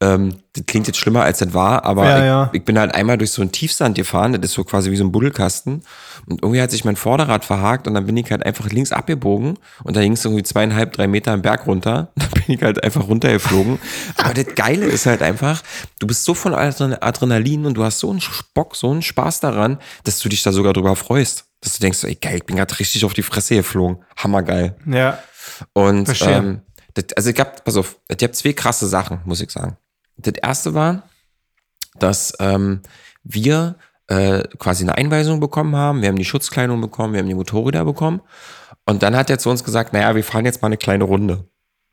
Ähm, 0.01 0.37
das 0.55 0.65
klingt 0.67 0.87
jetzt 0.87 0.97
schlimmer, 0.99 1.25
als 1.25 1.39
das 1.39 1.53
war, 1.53 1.85
aber 1.85 2.05
Ja, 2.07 2.19
ich, 2.19 2.25
ja. 2.25 2.51
ich 2.55 2.65
bin 2.65 2.79
halt 2.79 2.95
einmal 2.95 3.19
durch 3.19 3.33
so 3.33 3.43
einen 3.43 3.53
Tiefsand 3.53 3.97
gefahren, 3.97 4.33
das 4.33 4.43
ist 4.51 4.55
so 4.55 4.65
quasi 4.65 4.91
wie 4.91 4.97
so 4.97 5.05
ein 5.05 5.13
Buddelkasten. 5.13 5.83
Und 6.27 6.43
irgendwie 6.43 6.63
hat 6.63 6.71
sich 6.71 6.85
mein 6.87 6.97
Vorderrad 6.97 7.45
verhakt 7.45 7.87
und 7.87 7.95
dann 7.95 8.07
bin 8.07 8.17
ich 8.17 8.31
halt 8.31 8.45
einfach 8.47 8.71
links 8.71 8.93
abgebogen 8.93 9.59
und 9.85 9.97
da 9.97 10.01
ging 10.01 10.13
es 10.13 10.25
irgendwie 10.25 10.43
zweieinhalb, 10.43 10.93
drei 10.93 11.07
Meter 11.07 11.33
am 11.33 11.43
Berg 11.43 11.67
runter. 11.67 12.13
Dann 12.17 12.31
bin 12.31 12.57
ich 12.57 12.63
halt 12.63 12.83
einfach 12.83 13.07
runtergeflogen. 13.09 13.79
Aber 14.17 14.33
das 14.35 14.55
Geile 14.55 14.87
ist 14.87 15.07
halt 15.07 15.23
einfach, 15.23 15.63
du 15.99 16.07
bist 16.07 16.25
so 16.25 16.35
von 16.35 16.55
Adren- 16.55 16.97
Adrenalin 17.01 17.67
und 17.67 17.75
du 17.75 17.85
hast 17.85 17.99
so 17.99 18.11
einen 18.11 18.21
Spock, 18.21 18.75
so 18.77 18.91
einen 18.91 19.03
Spaß 19.03 19.41
daran, 19.41 19.79
dass 20.05 20.19
du 20.19 20.29
dich 20.29 20.43
da 20.43 20.53
sogar 20.53 20.73
drüber 20.73 20.97
freust. 20.97 21.45
Dass 21.61 21.75
du 21.75 21.81
denkst, 21.81 22.05
ey 22.05 22.15
geil, 22.15 22.37
ich 22.37 22.45
bin 22.45 22.57
gerade 22.57 22.79
richtig 22.79 23.05
auf 23.05 23.15
die 23.15 23.23
Fresse 23.23 23.57
geflogen. 23.57 23.99
Hammergeil. 24.17 24.77
Ja. 24.87 25.19
Und 25.73 26.07
Verstehe. 26.07 26.37
ähm, 26.37 26.61
das, 26.95 27.05
also 27.17 27.31
ich 27.31 27.39
hab, 27.41 27.65
pass 27.65 27.77
auf, 27.77 27.99
ich 28.09 28.23
hab 28.23 28.35
zwei 28.35 28.53
krasse 28.53 28.87
Sachen, 28.87 29.21
muss 29.25 29.41
ich 29.41 29.51
sagen. 29.51 29.77
Das 30.17 30.35
erste 30.35 30.75
war, 30.75 31.03
dass 31.99 32.33
ähm, 32.41 32.81
wir 33.25 33.77
äh, 34.09 34.43
quasi 34.59 34.85
eine 34.85 34.97
Einweisung 34.97 35.41
bekommen 35.41 35.77
haben, 35.77 36.01
wir 36.03 36.09
haben 36.09 36.17
die 36.19 36.25
Schutzkleidung 36.25 36.81
bekommen, 36.81 37.13
wir 37.13 37.21
haben 37.21 37.29
die 37.29 37.35
Motorräder 37.35 37.85
bekommen. 37.85 38.21
Und 38.87 39.03
dann 39.03 39.15
hat 39.17 39.29
er 39.31 39.39
zu 39.39 39.51
uns 39.51 39.65
gesagt, 39.65 39.93
naja, 39.93 40.15
wir 40.15 40.25
fahren 40.25 40.45
jetzt 40.47 40.63
mal 40.63 40.67
eine 40.67 40.79
kleine 40.79 41.05
Runde. 41.05 41.45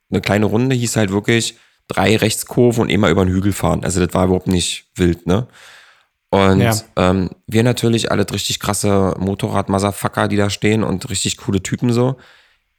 Eine 0.09 0.21
kleine 0.21 0.45
Runde 0.45 0.75
hieß 0.75 0.95
halt 0.95 1.11
wirklich 1.11 1.57
drei 1.87 2.15
Rechtskurven 2.15 2.83
und 2.83 2.89
immer 2.89 3.09
über 3.09 3.25
den 3.25 3.33
Hügel 3.33 3.51
fahren. 3.53 3.83
Also 3.83 4.03
das 4.03 4.13
war 4.13 4.25
überhaupt 4.25 4.47
nicht 4.47 4.87
wild, 4.95 5.27
ne? 5.27 5.47
Und 6.29 6.61
Ja. 6.61 6.73
ähm, 6.95 7.29
wir 7.47 7.63
natürlich 7.63 8.11
alle 8.11 8.25
richtig 8.31 8.59
krasse 8.59 9.13
Motorrad-Motherfucker, 9.19 10.27
die 10.27 10.37
da 10.37 10.49
stehen 10.49 10.83
und 10.83 11.09
richtig 11.09 11.37
coole 11.37 11.61
Typen 11.61 11.91
so. 11.93 12.17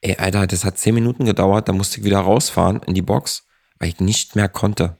Ey, 0.01 0.17
Alter, 0.17 0.47
das 0.47 0.65
hat 0.65 0.79
zehn 0.79 0.95
Minuten 0.95 1.25
gedauert, 1.25 1.69
da 1.69 1.73
musste 1.73 1.99
ich 1.99 2.05
wieder 2.05 2.21
rausfahren 2.21 2.81
in 2.87 2.95
die 2.95 3.03
Box, 3.03 3.45
weil 3.79 3.89
ich 3.89 4.01
nicht 4.01 4.37
mehr 4.37 4.49
konnte. 4.49 4.99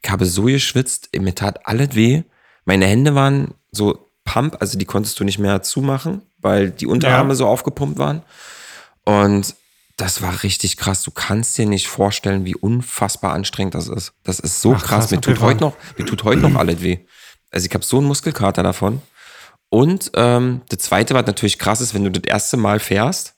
Ich 0.00 0.10
habe 0.10 0.26
so 0.26 0.44
geschwitzt, 0.44 1.08
mir 1.16 1.34
tat 1.34 1.66
alles 1.66 1.94
weh. 1.94 2.22
Meine 2.64 2.86
Hände 2.86 3.14
waren 3.14 3.54
so 3.70 4.10
Pump, 4.24 4.56
also 4.60 4.78
die 4.78 4.84
konntest 4.84 5.18
du 5.18 5.24
nicht 5.24 5.38
mehr 5.38 5.62
zumachen, 5.62 6.22
weil 6.38 6.70
die 6.70 6.86
Unterarme 6.86 7.30
Ja. 7.30 7.34
so 7.36 7.46
aufgepumpt 7.46 7.98
waren. 7.98 8.22
Und 9.04 9.54
das 9.96 10.20
war 10.22 10.42
richtig 10.42 10.76
krass. 10.76 11.02
Du 11.02 11.10
kannst 11.10 11.56
dir 11.58 11.66
nicht 11.66 11.88
vorstellen, 11.88 12.44
wie 12.44 12.54
unfassbar 12.54 13.32
anstrengend 13.32 13.74
das 13.74 13.88
ist. 13.88 14.12
Das 14.22 14.38
ist 14.38 14.60
so 14.60 14.74
Ach, 14.74 14.78
krass. 14.84 14.88
krass, 15.08 15.10
Mir 15.10 15.20
tut 15.20 15.40
heute 15.40 15.60
noch, 15.60 15.76
mir 15.96 16.04
tut 16.04 16.22
heute 16.24 16.42
noch 16.42 16.54
alles 16.56 16.82
weh. 16.82 16.98
Also 17.50 17.66
ich 17.66 17.74
habe 17.74 17.84
so 17.84 17.98
einen 17.98 18.06
Muskelkater 18.06 18.62
davon. 18.62 19.00
Und 19.70 20.10
ähm, 20.14 20.60
das 20.68 20.80
Zweite, 20.80 21.14
was 21.14 21.26
natürlich 21.26 21.58
krass 21.58 21.80
ist, 21.80 21.94
wenn 21.94 22.04
du 22.04 22.10
das 22.10 22.22
erste 22.30 22.56
Mal 22.56 22.78
fährst 22.80 23.34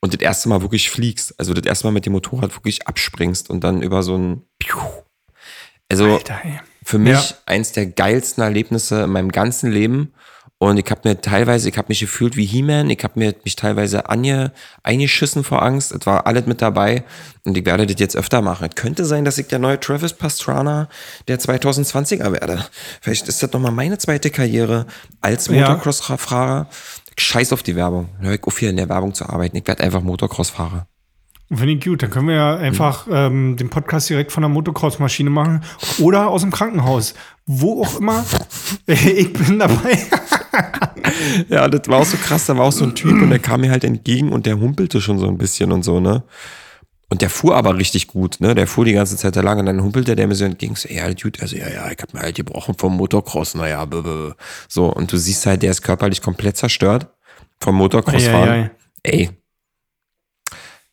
und 0.00 0.14
das 0.14 0.20
erste 0.20 0.48
Mal 0.48 0.62
wirklich 0.62 0.90
fliegst, 0.90 1.34
also 1.38 1.52
das 1.54 1.66
erste 1.66 1.86
Mal 1.86 1.92
mit 1.92 2.06
dem 2.06 2.12
Motorrad 2.14 2.54
wirklich 2.56 2.86
abspringst 2.88 3.50
und 3.50 3.62
dann 3.64 3.82
über 3.82 4.02
so 4.02 4.16
ein. 4.16 4.42
Also 5.88 6.04
Alter, 6.14 6.40
für 6.84 6.98
mich 6.98 7.12
Ja. 7.12 7.36
eins 7.46 7.72
der 7.72 7.86
geilsten 7.86 8.42
Erlebnisse 8.42 9.02
in 9.02 9.10
meinem 9.10 9.32
ganzen 9.32 9.70
Leben. 9.70 10.12
Und 10.62 10.76
ich 10.78 10.90
habe 10.90 11.08
mir 11.08 11.18
teilweise, 11.18 11.70
ich 11.70 11.78
habe 11.78 11.86
mich 11.88 12.00
gefühlt 12.00 12.36
wie 12.36 12.44
He-Man, 12.44 12.90
ich 12.90 13.02
habe 13.02 13.18
mir 13.18 13.34
mich 13.44 13.56
teilweise 13.56 14.10
ange, 14.10 14.52
eingeschissen 14.82 15.42
vor 15.42 15.62
Angst. 15.62 15.90
Es 15.90 16.04
war 16.04 16.26
alles 16.26 16.44
mit 16.44 16.60
dabei 16.60 17.02
und 17.46 17.56
ich 17.56 17.64
werde 17.64 17.86
das 17.86 17.98
jetzt 17.98 18.14
öfter 18.14 18.42
machen. 18.42 18.68
Es 18.68 18.74
könnte 18.74 19.06
sein, 19.06 19.24
dass 19.24 19.38
ich 19.38 19.46
der 19.48 19.58
neue 19.58 19.80
Travis 19.80 20.12
Pastrana 20.12 20.90
der 21.28 21.40
2020er 21.40 22.30
werde. 22.32 22.66
Vielleicht 23.00 23.26
ist 23.26 23.42
das 23.42 23.50
nochmal 23.52 23.72
meine 23.72 23.96
zweite 23.96 24.28
Karriere 24.30 24.86
als. 25.22 25.48
Motocross-Fahrer. 25.48 26.68
Scheiß 27.18 27.52
auf 27.52 27.62
die 27.62 27.76
Werbung. 27.76 28.08
Hör 28.20 28.32
ich 28.34 28.44
auf 28.44 28.58
hier 28.58 28.70
in 28.70 28.76
der 28.76 28.88
Werbung 28.88 29.14
zu 29.14 29.28
arbeiten. 29.28 29.56
Ich 29.56 29.66
werde 29.66 29.82
einfach 29.84 30.02
Motocross-Fahrer. 30.02 30.86
Finde 31.52 31.72
ich 31.72 31.84
gut. 31.84 32.02
Dann 32.02 32.10
können 32.10 32.28
wir 32.28 32.36
ja 32.36 32.56
einfach 32.56 33.06
Mhm. 33.08 33.12
ähm, 33.14 33.56
den 33.56 33.70
Podcast 33.70 34.08
direkt 34.08 34.30
von 34.32 34.42
der 34.42 34.48
Motocross-Maschine 34.50 35.30
machen 35.30 35.62
oder 35.98 36.28
aus 36.28 36.42
dem 36.42 36.50
Krankenhaus. 36.52 37.14
Wo 37.46 37.82
auch 37.82 37.98
immer. 37.98 38.24
ich 38.86 39.32
bin 39.32 39.58
dabei. 39.58 39.98
Ja, 41.48 41.68
das 41.68 41.86
war 41.88 41.98
auch 42.00 42.04
so 42.04 42.16
krass. 42.16 42.46
Da 42.46 42.56
war 42.56 42.64
auch 42.66 42.72
so 42.72 42.84
ein 42.84 42.94
Typ 42.94 43.12
und 43.20 43.30
der 43.30 43.38
kam 43.38 43.60
mir 43.60 43.70
halt 43.70 43.84
entgegen 43.84 44.32
und 44.32 44.46
der 44.46 44.58
humpelte 44.58 45.00
schon 45.00 45.18
so 45.18 45.26
ein 45.28 45.38
bisschen 45.38 45.70
und 45.72 45.82
so, 45.82 46.00
ne? 46.00 46.22
Und 47.12 47.22
der 47.22 47.28
fuhr 47.30 47.56
aber 47.56 47.76
richtig 47.76 48.06
gut, 48.06 48.36
ne? 48.40 48.54
Der 48.54 48.68
fuhr 48.68 48.84
die 48.84 48.92
ganze 48.92 49.16
Zeit 49.16 49.34
da 49.34 49.40
lang 49.40 49.58
und 49.58 49.66
dann 49.66 49.82
humpelte 49.82 50.14
der 50.14 50.28
mir 50.28 50.36
so 50.36 50.44
entgegen. 50.44 50.76
So, 50.76 50.88
ja, 50.88 51.12
Dude, 51.12 51.42
also 51.42 51.56
ja, 51.56 51.68
ja, 51.68 51.90
ich 51.90 51.98
hab 52.00 52.14
mir 52.14 52.20
halt 52.20 52.36
gebrochen 52.36 52.76
vom 52.78 52.96
Motocross, 52.96 53.56
naja, 53.56 53.84
b- 53.84 54.02
b- 54.02 54.32
so. 54.68 54.86
Und 54.92 55.10
du 55.12 55.16
siehst 55.16 55.44
halt, 55.44 55.62
der 55.62 55.72
ist 55.72 55.82
körperlich 55.82 56.22
komplett 56.22 56.56
zerstört 56.56 57.08
vom 57.60 57.74
Motocross-Fahren. 57.74 58.48
Ei, 58.48 58.60
ei, 58.60 58.62
ei. 58.62 58.70
Ey, 59.02 59.30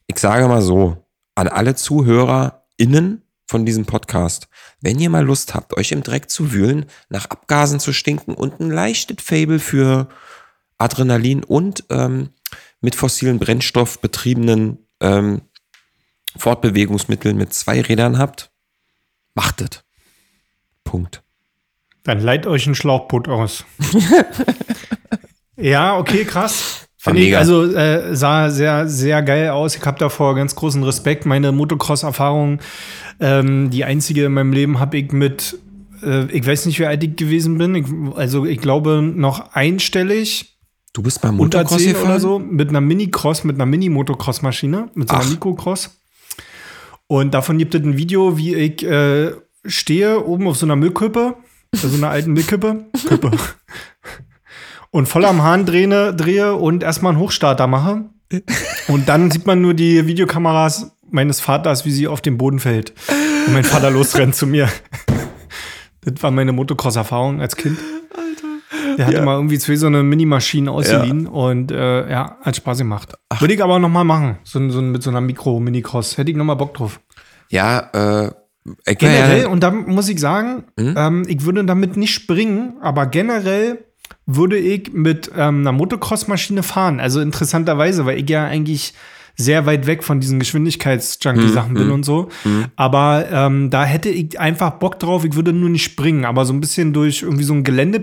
ich 0.07 0.17
sage 0.17 0.47
mal 0.47 0.63
so, 0.63 1.05
an 1.35 1.47
alle 1.49 1.75
ZuhörerInnen 1.75 3.21
von 3.45 3.65
diesem 3.65 3.85
Podcast, 3.85 4.47
wenn 4.81 4.99
ihr 4.99 5.11
mal 5.11 5.23
Lust 5.23 5.53
habt, 5.53 5.77
euch 5.77 5.91
im 5.91 6.01
Dreck 6.01 6.31
zu 6.31 6.51
wühlen, 6.51 6.87
nach 7.09 7.25
Abgasen 7.25 7.79
zu 7.79 7.93
stinken 7.93 8.33
und 8.33 8.59
ein 8.59 8.71
leichtes 8.71 9.17
Fable 9.23 9.59
für 9.59 10.09
Adrenalin 10.79 11.43
und 11.43 11.83
ähm, 11.89 12.29
mit 12.81 12.95
fossilen 12.95 13.37
Brennstoff 13.37 13.99
betriebenen 13.99 14.79
ähm, 14.99 15.41
Fortbewegungsmitteln 16.37 17.37
mit 17.37 17.53
zwei 17.53 17.81
Rädern 17.81 18.17
habt, 18.17 18.51
macht 19.33 19.61
es. 19.61 19.83
Punkt. 20.83 21.23
Dann 22.03 22.19
leiht 22.19 22.47
euch 22.47 22.65
ein 22.67 22.75
Schlauchboot 22.75 23.27
aus. 23.27 23.65
ja, 25.57 25.97
okay, 25.97 26.23
krass. 26.23 26.87
Finde 26.97 27.21
ich, 27.21 27.37
also 27.37 27.63
äh, 27.65 28.15
sah 28.15 28.49
sehr, 28.49 28.87
sehr 28.87 29.21
geil 29.21 29.49
aus. 29.49 29.75
Ich 29.75 29.85
habe 29.85 29.99
davor 29.99 30.35
ganz 30.35 30.55
großen 30.55 30.83
Respekt. 30.83 31.25
Meine 31.25 31.51
Motocross-Erfahrung, 31.51 32.59
ähm, 33.19 33.69
die 33.69 33.83
einzige 33.83 34.25
in 34.25 34.33
meinem 34.33 34.53
Leben, 34.53 34.79
habe 34.79 34.97
ich 34.97 35.11
mit, 35.11 35.57
äh, 36.03 36.25
ich 36.31 36.45
weiß 36.45 36.65
nicht, 36.65 36.79
wie 36.79 36.85
alt 36.85 37.03
ich 37.03 37.15
gewesen 37.15 37.57
bin. 37.57 37.75
Ich, 37.75 37.85
also 38.17 38.45
ich 38.45 38.59
glaube 38.59 39.01
noch 39.01 39.53
einstellig, 39.53 40.57
Du 40.97 41.03
bist 41.03 41.21
beim 41.21 41.39
unter 41.39 41.59
Motocross 41.59 41.83
10 41.83 41.93
gefahren? 41.93 42.09
oder 42.09 42.19
so, 42.19 42.39
mit 42.39 42.69
einer 42.69 42.81
Mini-Cross, 42.81 43.43
mit 43.43 43.57
einer 43.57 43.67
Mini-Motocross-Maschine, 43.67 44.89
mit 44.95 45.09
so 45.09 45.15
einer 45.15 45.25
Ach. 45.25 45.29
Mikrocross. 45.29 46.01
Und 47.07 47.33
davon 47.33 47.57
gibt 47.57 47.73
es 47.73 47.81
ein 47.81 47.97
Video, 47.97 48.37
wie 48.37 48.55
ich 48.55 48.83
äh, 48.83 49.31
stehe 49.65 50.25
oben 50.25 50.47
auf 50.47 50.57
so 50.57 50.65
einer 50.65 50.75
Müllkippe, 50.75 51.35
so 51.73 51.87
einer 51.95 52.09
alten 52.09 52.33
Müllkippe, 52.33 52.85
Kippe. 53.07 53.31
und 54.91 55.07
voll 55.07 55.25
am 55.25 55.41
Hahn 55.41 55.65
drehe, 55.65 56.13
drehe 56.13 56.55
und 56.55 56.83
erstmal 56.83 57.13
einen 57.13 57.21
Hochstarter 57.21 57.67
mache. 57.67 58.05
Und 58.87 59.07
dann 59.07 59.31
sieht 59.31 59.45
man 59.45 59.61
nur 59.61 59.73
die 59.73 60.05
Videokameras 60.05 60.91
meines 61.09 61.39
Vaters, 61.39 61.85
wie 61.85 61.91
sie 61.91 62.07
auf 62.07 62.21
den 62.21 62.37
Boden 62.37 62.59
fällt. 62.59 62.93
Und 63.47 63.53
mein 63.53 63.63
Vater 63.63 63.89
losrennt 63.89 64.35
zu 64.35 64.47
mir. 64.47 64.69
Das 66.01 66.23
war 66.23 66.31
meine 66.31 66.53
Motocross-Erfahrung 66.53 67.41
als 67.41 67.57
Kind. 67.57 67.77
Der 68.97 69.05
hatte 69.05 69.17
Ja. 69.17 69.23
mal 69.25 69.35
irgendwie 69.35 69.59
zwei 69.59 69.75
so 69.75 69.87
eine 69.87 70.03
Minimaschinen 70.03 70.69
ausgeliehen 70.69 71.27
und 71.27 71.71
äh, 71.71 72.09
ja, 72.09 72.37
hat 72.41 72.55
Spaß 72.55 72.79
gemacht. 72.79 73.13
Würde 73.39 73.53
ich 73.53 73.63
aber 73.63 73.77
noch 73.79 73.89
mal 73.89 74.03
machen, 74.03 74.37
so, 74.43 74.67
so 74.69 74.81
mit 74.81 75.03
so 75.03 75.09
einer 75.11 75.21
Mikro-Mini-Cross. 75.21 76.17
Hätte 76.17 76.31
ich 76.31 76.37
noch 76.37 76.45
mal 76.45 76.55
Bock 76.55 76.73
drauf. 76.73 76.99
Ja, 77.49 78.25
äh, 78.25 78.31
Generell, 78.95 79.43
ja, 79.43 79.47
und 79.47 79.63
da 79.63 79.71
muss 79.71 80.09
ich 80.09 80.19
sagen, 80.19 80.65
Hm? 80.77 80.93
ähm, 80.97 81.23
ich 81.27 81.45
würde 81.45 81.63
damit 81.63 81.95
nicht 81.95 82.13
springen, 82.13 82.73
aber 82.81 83.05
generell 83.05 83.85
würde 84.25 84.57
ich 84.57 84.91
mit 84.91 85.31
ähm, 85.37 85.61
einer 85.61 85.71
Motocross-Maschine 85.71 86.63
fahren. 86.63 86.99
Also 86.99 87.21
interessanterweise, 87.21 88.05
weil 88.05 88.19
ich 88.21 88.29
ja 88.29 88.43
eigentlich 88.45 88.93
sehr 89.37 89.65
weit 89.65 89.87
weg 89.87 90.03
von 90.03 90.19
diesen 90.19 90.39
Geschwindigkeits-Junkie-Sachen 90.39 91.75
bin 91.75 91.91
und 91.91 92.03
so. 92.03 92.27
Aber 92.75 93.25
ähm, 93.31 93.69
da 93.69 93.85
hätte 93.85 94.09
ich 94.09 94.39
einfach 94.39 94.71
Bock 94.71 94.99
drauf. 94.99 95.23
Ich 95.23 95.35
würde 95.35 95.53
nur 95.53 95.69
nicht 95.69 95.83
springen, 95.83 96.25
aber 96.25 96.43
so 96.43 96.53
ein 96.53 96.59
bisschen 96.59 96.91
durch 96.91 97.21
irgendwie 97.21 97.43
so 97.43 97.53
ein 97.53 97.63
Gelände 97.63 97.99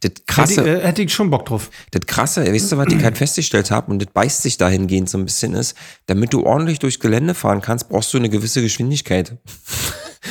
Das 0.00 0.10
Hätte, 0.10 0.22
krasse, 0.26 0.60
ich- 0.62 0.66
äh, 0.66 0.80
hätte 0.86 1.02
ich 1.02 1.12
schon 1.12 1.28
Bock 1.30 1.44
drauf. 1.46 1.70
das 1.90 2.06
krasse, 2.06 2.50
weißt 2.50 2.72
du, 2.72 2.76
was 2.78 2.86
ich 2.92 3.02
halt 3.04 3.18
festgestellt 3.18 3.70
habe 3.70 3.90
und 3.92 4.00
das 4.00 4.08
beißt 4.12 4.42
sich 4.42 4.56
dahingehend 4.56 5.10
so 5.10 5.18
ein 5.18 5.24
bisschen 5.24 5.54
ist, 5.54 5.76
damit 6.06 6.32
du 6.32 6.44
ordentlich 6.44 6.78
durchs 6.78 6.98
Gelände 7.00 7.34
fahren 7.34 7.60
kannst, 7.60 7.88
brauchst 7.88 8.12
du 8.14 8.18
eine 8.18 8.30
gewisse 8.30 8.62
Geschwindigkeit. 8.62 9.36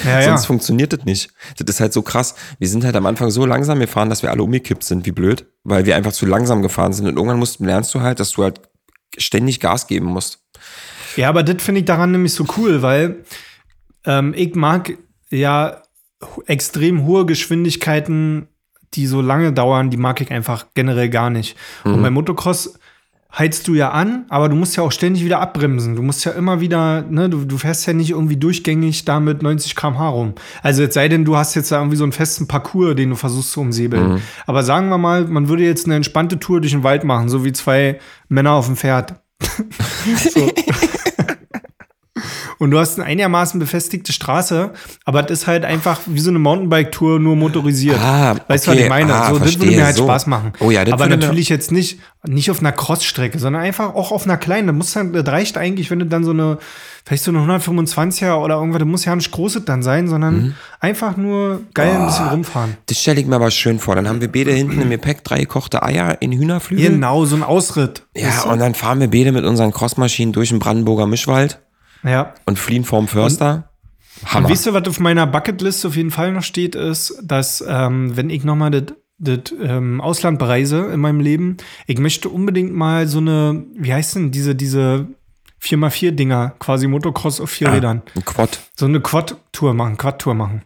Ja, 0.04 0.20
ja. 0.20 0.22
Sonst 0.30 0.46
funktioniert 0.46 0.92
das 0.94 1.06
nicht. 1.06 1.30
Das 1.58 1.74
ist 1.76 1.80
halt 1.80 1.94
so 1.94 2.02
krass. 2.02 2.36
Wir 2.60 2.68
sind 2.68 2.84
halt 2.84 2.96
am 2.96 3.06
Anfang 3.06 3.30
so 3.32 3.46
langsam 3.46 3.80
gefahren, 3.80 4.10
dass 4.10 4.22
wir 4.22 4.32
alle 4.32 4.44
umgekippt 4.44 4.84
sind, 4.84 5.06
wie 5.06 5.12
blöd, 5.12 5.46
weil 5.64 5.86
wir 5.86 5.96
einfach 5.96 6.12
zu 6.12 6.26
langsam 6.26 6.62
gefahren 6.62 6.94
sind. 6.94 7.08
Und 7.08 7.16
irgendwann 7.16 7.40
musst, 7.40 7.60
lernst 7.60 7.94
du 7.96 8.02
halt, 8.02 8.20
dass 8.20 8.32
du 8.32 8.44
halt 8.44 8.62
ständig 9.18 9.60
Gas 9.60 9.88
geben 9.88 10.08
musst. 10.08 10.40
Ja, 11.16 11.30
aber 11.30 11.42
das 11.44 11.64
finde 11.64 11.80
ich 11.80 11.86
daran 11.86 12.12
nämlich 12.12 12.34
so 12.34 12.46
cool, 12.58 12.82
weil 12.82 13.24
ähm, 14.06 14.34
ich 14.36 14.54
mag 14.56 14.98
ja 15.30 15.82
extrem 16.46 17.06
hohe 17.06 17.26
Geschwindigkeiten, 17.26 18.48
die 18.98 19.08
so 19.08 19.22
lange 19.22 19.54
dauern, 19.54 19.90
die 19.90 19.98
mag 19.98 20.20
ich 20.22 20.32
einfach 20.32 20.66
generell 20.74 21.10
gar 21.10 21.30
nicht. 21.30 21.56
Und 21.86 22.02
beim 22.02 22.14
Motocross 22.14 22.80
heizt 23.38 23.68
du 23.68 23.76
ja 23.76 23.92
an, 23.92 24.26
aber 24.30 24.50
du 24.50 24.56
musst 24.56 24.76
ja 24.78 24.84
auch 24.84 24.92
ständig 24.92 25.24
wieder 25.24 25.40
abbremsen. 25.40 25.96
Du 25.96 26.02
musst 26.02 26.26
ja 26.26 26.32
immer 26.32 26.60
wieder, 26.60 27.04
ne, 27.04 27.30
du, 27.30 27.46
du 27.46 27.58
fährst 27.58 27.86
ja 27.86 27.94
nicht 27.94 28.12
irgendwie 28.12 28.38
durchgängig 28.38 29.06
da 29.06 29.20
mit 29.20 29.44
90 29.44 29.76
km/h 29.76 30.10
rum. 30.10 30.34
Also 30.64 30.82
jetzt 30.82 30.96
sei 30.96 31.08
denn, 31.08 31.26
du 31.26 31.38
hast 31.38 31.54
jetzt 31.56 31.72
da 31.72 31.78
irgendwie 31.78 31.98
so 31.98 32.04
einen 32.04 32.14
festen 32.14 32.48
Parcours, 32.48 32.96
den 32.96 33.12
du 33.12 33.16
versuchst 33.16 33.52
zu 33.52 33.62
umsäbeln. 33.62 34.22
Aber 34.46 34.64
sagen 34.64 34.90
wir 34.90 34.98
mal, 34.98 35.26
man 35.26 35.50
würde 35.50 35.64
jetzt 35.64 35.86
eine 35.86 35.96
entspannte 35.96 36.40
Tour 36.40 36.62
durch 36.62 36.74
den 36.74 36.84
Wald 36.84 37.04
machen, 37.04 37.30
so 37.30 37.46
wie 37.46 37.54
zwei 37.54 38.00
Männer 38.30 38.54
auf 38.54 38.66
dem 38.66 38.76
Pferd. 38.76 39.16
so. 40.32 40.50
Und 42.60 42.72
du 42.72 42.80
hast 42.80 42.98
eine 42.98 43.08
einigermaßen 43.08 43.60
befestigte 43.60 44.12
Straße, 44.12 44.72
aber 45.06 45.22
das 45.24 45.42
ist 45.42 45.48
halt 45.48 45.64
einfach 45.66 46.00
wie 46.08 46.20
so 46.20 46.30
eine 46.30 46.40
Mountainbike-Tour, 46.40 47.20
nur 47.20 47.36
motorisiert. 47.36 48.00
Ah, 48.00 48.36
weißt 48.48 48.66
du, 48.68 48.72
was 48.72 48.76
okay. 48.78 48.84
ich 48.84 48.90
meine? 48.90 49.14
Ah, 49.14 49.34
so, 49.34 49.40
das 49.40 49.60
würde 49.60 49.72
mir 49.72 49.86
halt 49.86 49.96
so. 49.96 50.06
Spaß 50.06 50.28
machen. 50.28 50.54
Oh 50.60 50.72
ja, 50.72 50.84
das 50.84 50.94
aber 50.94 51.08
natürlich 51.08 51.50
jetzt 51.50 51.72
nicht, 51.72 52.00
nicht 52.26 52.50
auf 52.50 52.60
einer 52.60 52.72
Crossstrecke, 52.72 53.38
sondern 53.40 53.62
einfach 53.62 53.94
auch 53.94 54.12
auf 54.12 54.26
einer 54.26 54.38
kleinen. 54.38 54.68
Da 54.68 54.74
muss 54.74 54.92
dann, 54.94 55.14
das 55.14 55.28
reicht 55.28 55.58
eigentlich, 55.58 55.92
wenn 55.92 56.00
du 56.00 56.06
dann 56.06 56.24
so 56.24 56.32
eine, 56.32 56.58
vielleicht 57.06 57.24
so 57.24 57.32
eine 57.32 57.40
125er 57.40 58.36
oder 58.36 58.56
irgendwas, 58.56 58.80
das 58.80 58.88
muss 58.88 59.06
ja 59.06 59.16
nicht 59.16 59.32
großes 59.32 59.66
dann 59.66 59.84
sein, 59.84 60.08
sondern 60.08 60.36
Mhm. 60.38 60.54
einfach 60.80 61.16
nur 61.16 61.62
geil 61.74 61.96
ein 61.96 62.06
bisschen 62.06 62.28
rumfahren. 62.28 62.78
Das 62.88 63.00
stelle 63.00 63.22
ich 63.22 63.28
mir 63.28 63.36
aber 63.36 63.52
schön 63.52 63.80
vor. 63.80 63.96
Dann 63.96 64.08
haben 64.10 64.20
wir 64.20 64.32
beide 64.32 64.52
hinten 64.52 64.82
im 64.82 64.90
Gepäck 64.90 65.24
drei 65.24 65.40
gekochte 65.40 65.84
Eier 65.84 66.18
in 66.22 66.32
Hühnerflügel. 66.32 66.90
Genau, 66.90 67.26
so 67.26 67.36
ein 67.36 67.44
Ausritt. 67.44 68.04
Ja, 68.16 68.44
und 68.44 68.60
dann 68.60 68.74
fahren 68.74 69.00
wir 69.00 69.10
beide 69.10 69.32
mit 69.32 69.46
unseren 69.46 69.72
Crossmaschinen 69.72 70.34
durch 70.34 70.50
den 70.50 70.60
Brandenburger 70.60 71.08
Mischwald 71.08 71.60
ja. 72.04 72.34
und 72.46 72.60
fliehen 72.60 72.84
vorm 72.84 73.08
Förster. 73.08 73.70
Hammer. 74.26 74.48
Und 74.48 74.52
weißt 74.52 74.68
du, 74.68 74.74
was 74.74 74.88
auf 74.88 75.00
meiner 75.00 75.28
Bucketlist 75.28 75.86
auf 75.86 75.96
jeden 75.96 76.12
Fall 76.12 76.32
noch 76.32 76.44
steht, 76.44 76.76
ist, 76.76 77.20
dass, 77.24 77.64
ähm, 77.68 78.16
wenn 78.18 78.30
ich 78.30 78.44
nochmal 78.44 78.72
das 78.72 78.96
das, 79.20 79.52
ähm, 79.62 80.00
Ausland 80.00 80.38
bereise 80.38 80.88
in 80.88 81.00
meinem 81.00 81.20
Leben, 81.20 81.58
ich 81.88 81.98
möchte 81.98 82.30
unbedingt 82.30 82.74
mal 82.74 83.08
so 83.08 83.18
eine, 83.18 83.66
wie 83.74 83.94
heißt 83.94 84.16
denn 84.16 84.32
diese, 84.32 84.54
diese 84.56 85.08
4x4-Dinger, 85.62 86.54
quasi 86.60 86.88
Motocross 86.88 87.42
auf 87.42 87.50
vier 87.50 87.72
Rädern. 87.72 88.04
Ein 88.16 88.26
Quad. 88.26 88.60
So 88.76 88.86
eine 88.86 89.02
Quad-Tour 89.02 89.74
machen, 89.74 89.98
Quad-Tour 89.98 90.36
machen. 90.36 90.62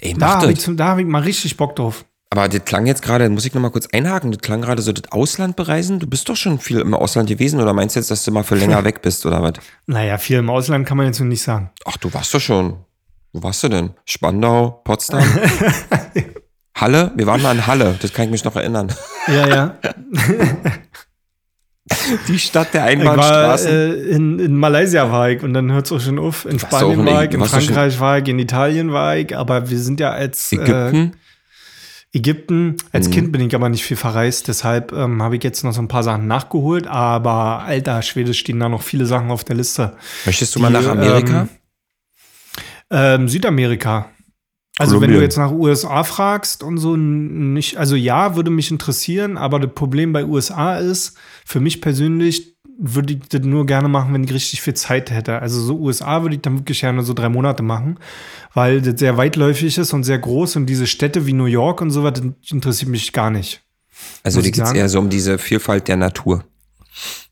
Ey, 0.00 0.14
Da 0.14 0.40
habe 0.40 0.52
ich, 0.52 0.64
da 0.64 0.88
hab 0.88 0.98
ich 0.98 1.06
mal 1.06 1.22
richtig 1.22 1.56
Bock 1.56 1.76
drauf. 1.76 2.04
Aber 2.30 2.46
das 2.48 2.64
klang 2.66 2.86
jetzt 2.86 3.00
gerade, 3.02 3.28
muss 3.30 3.46
ich 3.46 3.54
noch 3.54 3.62
mal 3.62 3.70
kurz 3.70 3.88
einhaken, 3.92 4.30
das 4.32 4.42
klang 4.42 4.60
gerade 4.60 4.82
so 4.82 4.92
das 4.92 5.10
Ausland 5.10 5.56
bereisen. 5.56 5.98
Du 5.98 6.06
bist 6.06 6.28
doch 6.28 6.36
schon 6.36 6.58
viel 6.58 6.78
im 6.80 6.92
Ausland 6.94 7.28
gewesen 7.28 7.58
oder 7.60 7.72
meinst 7.72 7.96
du 7.96 8.00
jetzt, 8.00 8.10
dass 8.10 8.22
du 8.24 8.30
mal 8.32 8.44
für 8.44 8.54
länger 8.54 8.84
weg 8.84 9.00
bist 9.00 9.24
oder 9.24 9.42
was? 9.42 9.54
Naja, 9.86 10.18
viel 10.18 10.38
im 10.38 10.50
Ausland 10.50 10.86
kann 10.86 10.98
man 10.98 11.06
jetzt 11.06 11.20
noch 11.20 11.26
nicht 11.26 11.42
sagen. 11.42 11.70
Ach, 11.86 11.96
du 11.96 12.12
warst 12.12 12.34
doch 12.34 12.40
schon. 12.40 12.76
Wo 13.32 13.42
warst 13.42 13.62
du 13.62 13.68
denn? 13.68 13.90
Spandau, 14.04 14.80
Potsdam? 14.84 15.22
Halle? 16.74 17.12
Wir 17.16 17.26
waren 17.26 17.42
mal 17.42 17.54
in 17.54 17.66
Halle, 17.66 17.96
das 18.00 18.12
kann 18.12 18.26
ich 18.26 18.30
mich 18.30 18.44
noch 18.44 18.56
erinnern. 18.56 18.92
Ja, 19.26 19.48
ja. 19.48 19.78
Die 22.28 22.38
Stadt 22.38 22.74
der 22.74 22.90
Ich 22.90 22.98
war, 22.98 23.10
Einbahnstraßen. 23.12 23.70
äh, 23.70 23.92
in, 23.94 24.38
in 24.38 24.54
Malaysia 24.56 25.10
war 25.10 25.30
ich 25.30 25.42
und 25.42 25.54
dann 25.54 25.72
hört 25.72 25.86
es 25.86 25.92
auch 25.92 26.00
schon 26.00 26.18
auf. 26.18 26.44
In 26.44 26.58
Spanien 26.58 27.04
war 27.06 27.24
ich, 27.24 27.32
in 27.32 27.42
Frankreich 27.44 27.98
war 27.98 28.18
ich, 28.18 28.28
in 28.28 28.38
Italien 28.38 28.92
war 28.92 29.16
ich, 29.16 29.34
aber 29.36 29.70
wir 29.70 29.78
sind 29.78 29.98
ja 30.00 30.10
als 30.10 30.52
äh, 30.52 31.10
Ägypten? 32.18 32.76
Als 32.92 33.08
Mhm. 33.08 33.12
Kind 33.12 33.32
bin 33.32 33.40
ich 33.40 33.54
aber 33.54 33.68
nicht 33.68 33.84
viel 33.84 33.96
verreist, 33.96 34.48
deshalb 34.48 34.92
ähm, 34.92 35.22
habe 35.22 35.36
ich 35.36 35.44
jetzt 35.44 35.64
noch 35.64 35.72
so 35.72 35.80
ein 35.80 35.88
paar 35.88 36.02
Sachen 36.02 36.26
nachgeholt, 36.26 36.86
aber 36.86 37.60
alter 37.60 38.02
Schwede 38.02 38.34
stehen 38.34 38.60
da 38.60 38.68
noch 38.68 38.82
viele 38.82 39.06
Sachen 39.06 39.30
auf 39.30 39.44
der 39.44 39.56
Liste. 39.56 39.96
Möchtest 40.26 40.54
du 40.54 40.60
mal 40.60 40.68
die, 40.68 40.74
nach 40.74 40.86
Amerika? 40.86 41.42
ähm, 41.42 41.48
Ähm, 42.90 43.28
Südamerika. 43.28 44.10
Also 44.80 44.94
wenn 45.00 45.08
du 45.10 45.16
Kolumbien. 45.16 45.22
jetzt 45.22 45.36
nach 45.38 45.50
USA 45.50 46.04
fragst 46.04 46.62
und 46.62 46.78
so 46.78 46.96
nicht, 46.96 47.76
also 47.78 47.96
ja, 47.96 48.36
würde 48.36 48.50
mich 48.50 48.70
interessieren, 48.70 49.36
aber 49.36 49.58
das 49.58 49.72
Problem 49.74 50.12
bei 50.12 50.24
USA 50.24 50.76
ist, 50.78 51.16
für 51.44 51.58
mich 51.58 51.80
persönlich 51.80 52.56
würde 52.80 53.14
ich 53.14 53.20
das 53.28 53.42
nur 53.42 53.66
gerne 53.66 53.88
machen, 53.88 54.14
wenn 54.14 54.22
ich 54.24 54.32
richtig 54.32 54.62
viel 54.62 54.74
Zeit 54.74 55.10
hätte. 55.10 55.40
Also 55.42 55.60
so 55.60 55.76
USA 55.78 56.22
würde 56.22 56.36
ich 56.36 56.42
dann 56.42 56.58
wirklich 56.58 56.80
gerne 56.80 57.02
so 57.02 57.12
drei 57.12 57.28
Monate 57.28 57.62
machen, 57.62 57.98
weil 58.54 58.80
das 58.80 59.00
sehr 59.00 59.16
weitläufig 59.16 59.76
ist 59.76 59.92
und 59.92 60.04
sehr 60.04 60.18
groß 60.18 60.56
und 60.56 60.66
diese 60.66 60.86
Städte 60.86 61.26
wie 61.26 61.32
New 61.32 61.46
York 61.46 61.80
und 61.80 61.90
so 61.90 62.04
was, 62.04 62.14
das 62.14 62.24
interessiert 62.52 62.90
mich 62.90 63.12
gar 63.12 63.30
nicht. 63.30 63.62
also 64.22 64.38
ich 64.40 64.52
geht 64.52 64.58
es 64.62 64.72
eher 64.72 64.88
so 64.88 65.00
um 65.00 65.08
diese 65.10 65.38
Vielfalt 65.38 65.88
der 65.88 65.96
Natur. 65.96 66.44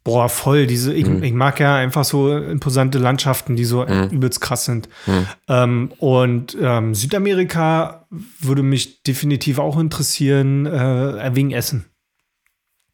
Boah, 0.03 0.29
voll. 0.29 0.67
Diese, 0.69 0.93
ich, 0.95 1.07
Mhm. 1.07 1.23
ich 1.25 1.33
mag 1.33 1.59
ja 1.59 1.75
einfach 1.77 2.05
so 2.05 2.37
imposante 2.37 2.99
Landschaften, 2.99 3.57
die 3.57 3.65
so 3.65 3.85
übelst 3.85 4.41
krass 4.41 4.65
sind. 4.65 4.89
Mhm. 5.07 5.27
Ähm, 5.49 5.93
und 5.99 6.57
ähm, 6.61 6.95
Südamerika 6.95 8.07
würde 8.41 8.63
mich 8.63 9.03
definitiv 9.03 9.59
auch 9.59 9.79
interessieren, 9.79 10.67
äh, 10.67 11.31
wegen 11.35 11.51
Essen. 11.51 11.87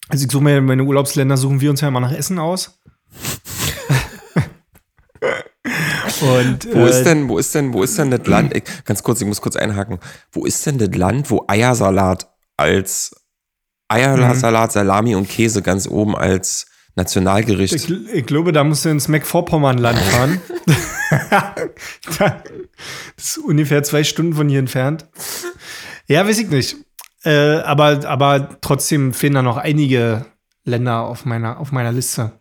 Also 0.09 0.27
ich 0.27 0.33
suche 0.33 0.45
mir 0.45 0.61
meine 0.61 0.85
Urlaubsländer, 0.85 1.37
suchen 1.37 1.61
wir 1.61 1.71
uns 1.71 1.81
ja 1.81 1.89
immer 1.89 2.01
nach 2.01 2.13
Essen 2.13 2.39
aus. 2.39 2.79
und 6.21 6.69
Wo 6.73 6.87
äh, 6.87 6.91
ist 6.91 7.05
denn, 7.05 7.29
wo 7.29 7.39
ist 7.39 7.55
denn, 7.55 7.73
wo 7.73 7.83
ist 7.83 7.99
denn 7.99 8.11
das 8.11 8.27
Land? 8.27 8.57
Ich, 8.57 8.65
ganz 8.85 9.03
kurz, 9.03 9.21
ich 9.21 9.27
muss 9.27 9.41
kurz 9.41 9.57
einhaken. 9.57 9.99
Wo 10.31 10.45
ist 10.45 10.65
denn 10.67 10.79
das 10.79 10.95
Land, 10.95 11.31
wo 11.31 11.45
Eiersalat 11.49 12.29
als 12.57 13.17
Eiersalat, 13.89 14.73
Salami 14.73 15.15
und 15.15 15.29
Käse 15.29 15.63
ganz 15.63 15.87
oben 15.87 16.17
als 16.17 16.67
Nationalgericht? 16.95 17.75
Ich, 17.75 17.91
ich 17.91 18.27
glaube, 18.27 18.53
da 18.53 18.65
musst 18.65 18.85
du 18.85 18.89
ins 18.89 19.09
Mecklenburg-Vorpommern-Land 19.09 19.99
fahren. 19.99 20.41
das 22.19 22.33
ist 23.17 23.39
ungefähr 23.39 23.83
zwei 23.83 24.05
Stunden 24.05 24.35
von 24.35 24.49
hier 24.49 24.59
entfernt. 24.59 25.07
Ja, 26.07 26.27
weiß 26.27 26.39
ich 26.39 26.49
nicht. 26.49 26.77
Äh, 27.25 27.59
aber, 27.61 28.07
aber 28.07 28.61
trotzdem 28.61 29.13
fehlen 29.15 29.35
da 29.35 29.43
noch 29.43 29.57
einige 29.57 30.27
Länder 30.65 31.03
auf 31.03 31.25
meiner, 31.25 31.59
auf 31.59 31.73
meiner 31.73 31.93
Liste. 31.93 32.33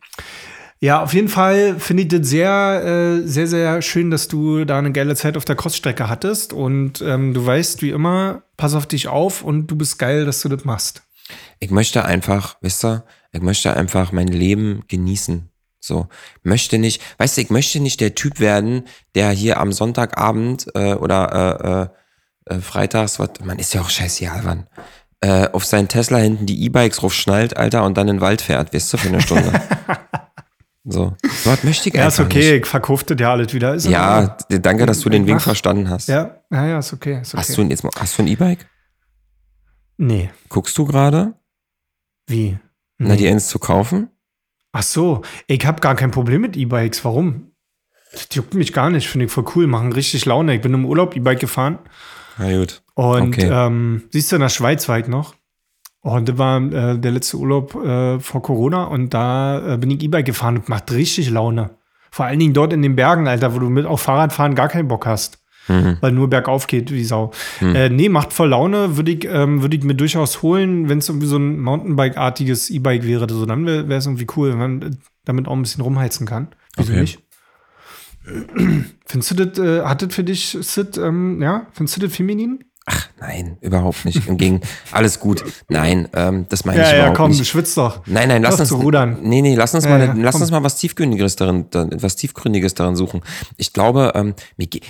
Ja, 0.84 1.04
auf 1.04 1.14
jeden 1.14 1.28
Fall 1.28 1.80
finde 1.80 2.04
ich 2.04 2.10
das 2.10 2.28
sehr, 2.28 2.84
äh, 2.84 3.28
sehr, 3.28 3.46
sehr 3.46 3.84
schön, 3.84 4.10
dass 4.10 4.28
du 4.28 4.66
da 4.66 4.80
eine 4.80 4.92
geile 4.92 5.16
Zeit 5.16 5.38
auf 5.38 5.46
der 5.46 5.56
Crossstrecke 5.56 6.10
hattest. 6.10 6.54
Und 6.54 7.02
ähm, 7.02 7.36
du 7.36 7.46
weißt, 7.46 7.84
wie 7.84 7.92
immer, 7.92 8.42
pass 8.58 8.74
auf 8.74 8.88
dich 8.88 9.08
auf 9.08 9.44
und 9.44 9.68
du 9.68 9.76
bist 9.76 10.00
geil, 10.00 10.26
dass 10.26 10.42
du 10.42 10.50
das 10.50 10.66
machst. 10.66 11.04
Ich 11.60 11.70
möchte 11.70 12.04
einfach, 12.04 12.58
wisst 12.62 12.84
ihr, 12.84 13.06
ich 13.32 13.42
möchte 13.42 13.76
einfach 13.76 14.12
mein 14.12 14.28
Leben 14.28 14.84
genießen. 14.88 15.50
So, 15.80 16.08
möchte 16.44 16.80
nicht, 16.80 17.02
weißt 17.18 17.38
du, 17.38 17.42
ich 17.42 17.50
möchte 17.52 17.80
nicht 17.80 18.02
der 18.02 18.16
Typ 18.16 18.40
werden, 18.40 18.84
der 19.16 19.30
hier 19.32 19.60
am 19.60 19.74
Sonntagabend 19.74 20.68
äh, 20.76 20.94
oder 20.94 21.32
äh, 21.32 21.84
äh, 21.84 21.88
äh, 22.46 22.60
freitags, 22.60 23.20
was, 23.20 23.30
man 23.44 23.60
ist 23.60 23.74
ja 23.74 23.82
auch 23.82 23.90
scheißegal 23.90 24.42
wann, 24.44 24.68
äh, 25.22 25.48
auf 25.52 25.66
seinen 25.66 25.88
Tesla 25.88 26.18
hinten 26.18 26.46
die 26.46 26.64
E-Bikes 26.66 27.04
raufschnallt, 27.04 27.56
Alter, 27.58 27.84
und 27.84 27.98
dann 27.98 28.08
in 28.08 28.18
den 28.18 28.22
Wald 28.22 28.42
fährt, 28.42 28.74
weißt 28.74 28.94
du, 28.94 28.98
für 28.98 29.10
eine 29.10 29.22
Stunde. 29.22 29.52
so, 30.84 31.16
dort 31.44 31.64
möchte 31.64 31.90
ich 31.90 31.96
Ja, 31.96 32.08
ist 32.08 32.20
einfach 32.20 32.26
okay, 32.32 32.54
nicht. 32.54 32.62
ich 32.62 32.66
verkaufte 32.66 33.16
dir 33.16 33.30
alles 33.30 33.54
wieder. 33.54 33.76
Ist. 33.76 33.86
Ja, 33.88 34.38
danke, 34.50 34.86
dass 34.86 35.02
du 35.02 35.10
den 35.10 35.28
Wink 35.28 35.42
verstanden 35.42 35.90
hast. 35.90 36.08
Ja, 36.08 36.42
ja, 36.52 36.68
ja, 36.68 36.80
ist 36.80 36.94
okay. 36.94 37.22
Ist 37.22 37.34
okay. 37.34 37.44
Hast 37.44 37.58
du 37.58 37.62
jetzt 37.64 37.84
mal, 37.84 37.92
hast 38.00 38.18
du 38.18 38.24
ein 38.24 38.28
E-Bike? 38.28 38.66
Nee. 39.98 40.32
Guckst 40.50 40.76
du 40.78 40.86
gerade? 40.86 41.34
Wie? 42.26 42.58
Na, 42.98 43.16
die 43.16 43.28
eins 43.28 43.48
zu 43.48 43.60
kaufen? 43.60 44.10
Ach 44.72 44.84
so, 44.84 45.22
ich 45.48 45.66
habe 45.66 45.82
gar 45.82 45.96
kein 45.96 46.12
Problem 46.12 46.42
mit 46.42 46.56
E-Bikes. 46.58 47.04
Warum? 47.06 47.52
Das 48.12 48.28
juckt 48.32 48.54
mich 48.54 48.74
gar 48.74 48.90
nicht. 48.90 49.08
Finde 49.08 49.26
ich 49.26 49.32
voll 49.32 49.46
cool. 49.56 49.68
Machen 49.68 49.92
richtig 49.94 50.26
Laune. 50.26 50.56
Ich 50.56 50.62
bin 50.62 50.74
im 50.74 50.86
Urlaub 50.86 51.16
E-Bike 51.16 51.40
gefahren. 51.40 51.80
Na 52.38 52.58
gut. 52.58 52.82
Und 52.96 53.30
Okay. 53.38 53.50
ähm, 53.52 54.04
siehst 54.12 54.32
du, 54.32 54.36
in 54.38 54.42
der 54.42 54.50
Schweiz 54.50 54.88
war 54.90 55.00
ich 55.00 55.08
noch. 55.08 55.36
Und 56.02 56.30
das 56.30 56.38
war 56.38 56.62
äh, 56.62 56.98
der 56.98 57.12
letzte 57.12 57.38
Urlaub 57.38 57.76
äh, 57.76 58.20
vor 58.20 58.42
Corona. 58.42 58.86
Und 58.86 59.14
da 59.14 59.74
äh, 59.74 59.78
bin 59.78 59.92
ich 59.92 60.02
E-Bike 60.04 60.26
gefahren. 60.26 60.56
Das 60.56 60.68
macht 60.68 60.92
richtig 60.92 61.30
Laune. 61.30 61.72
Vor 62.10 62.26
allen 62.26 62.40
Dingen 62.40 62.54
dort 62.54 62.74
in 62.74 62.82
den 62.82 62.96
Bergen, 62.96 63.28
Alter, 63.28 63.54
wo 63.56 63.60
du 63.60 63.70
mit 63.70 63.86
auf 63.86 64.02
Fahrradfahren 64.02 64.56
gar 64.56 64.68
keinen 64.68 64.88
Bock 64.88 65.06
hast. 65.06 65.38
weil 65.68 66.12
nur 66.12 66.28
bergauf 66.28 66.66
geht 66.66 66.92
wie 66.92 67.04
Sau. 67.04 67.32
Äh, 67.62 67.90
nee, 67.90 68.10
macht 68.10 68.34
voll 68.34 68.50
Laune, 68.50 68.98
würde 68.98 69.12
ich, 69.12 69.26
ähm, 69.26 69.62
würd 69.62 69.76
ich 69.76 69.84
mir 69.84 69.94
durchaus 69.94 70.42
holen, 70.42 70.90
wenn 70.90 70.98
es 70.98 71.08
irgendwie 71.08 71.28
so 71.28 71.38
ein 71.38 71.60
Mountainbike-artiges 71.62 72.72
E-Bike 72.72 73.06
wäre. 73.06 73.28
So, 73.30 73.46
dann 73.46 73.66
wäre 73.68 73.94
es 73.94 74.06
irgendwie 74.08 74.26
cool, 74.36 74.50
wenn 74.52 74.58
man 74.58 74.98
damit 75.24 75.48
auch 75.48 75.54
ein 75.54 75.62
bisschen 75.62 75.84
rumheizen 75.84 76.26
kann. 76.26 76.48
Wieso 76.78 76.92
Okay. 76.94 77.02
nicht? 77.02 77.20
Findest 79.06 79.32
du 79.32 79.46
das, 79.46 79.60
äh, 79.60 79.82
hat 79.84 80.02
das 80.02 80.14
für 80.14 80.24
dich, 80.24 80.58
Sid, 80.62 80.98
ähm, 80.98 81.42
ja, 81.42 81.68
findest 81.74 81.98
du 81.98 82.02
das 82.02 82.16
feminin? 82.16 82.64
Ach, 82.88 83.08
nein, 83.20 83.58
überhaupt 83.62 84.06
nicht. 84.06 84.28
Im 84.28 84.38
Gegenteil, 84.38 84.68
alles 84.92 85.20
gut. 85.20 85.44
Nein, 85.70 86.08
ähm, 86.14 86.48
das 86.50 86.66
meine 86.66 86.82
ich 86.82 86.88
Ja, 86.88 86.94
ja, 86.94 87.00
überhaupt 87.02 87.18
komm, 87.18 87.32
nicht. 87.32 87.48
schwitzt 87.48 87.78
doch. 87.78 88.02
Nein, 88.08 88.28
nein, 88.28 88.42
lass 88.42 88.60
uns 88.60 88.70
zu 88.70 88.78
rudern. 88.78 89.20
Nee, 89.22 89.42
nee, 89.44 89.54
lass 89.56 89.76
uns 89.76 89.84
Ja, 89.86 89.92
mal, 89.92 90.00
ja, 90.08 90.14
lass 90.18 90.34
komm. 90.34 90.42
uns 90.42 90.52
mal 90.52 90.64
was 90.64 90.78
tiefgründigeres 90.78 91.36
darin, 91.36 91.68
da- 91.70 91.88
was 91.92 92.16
tiefgründiges 92.16 92.74
darin 92.74 92.96
suchen. 92.96 93.22
Ich 93.58 93.72
glaube, 93.74 94.14
ähm, 94.16 94.34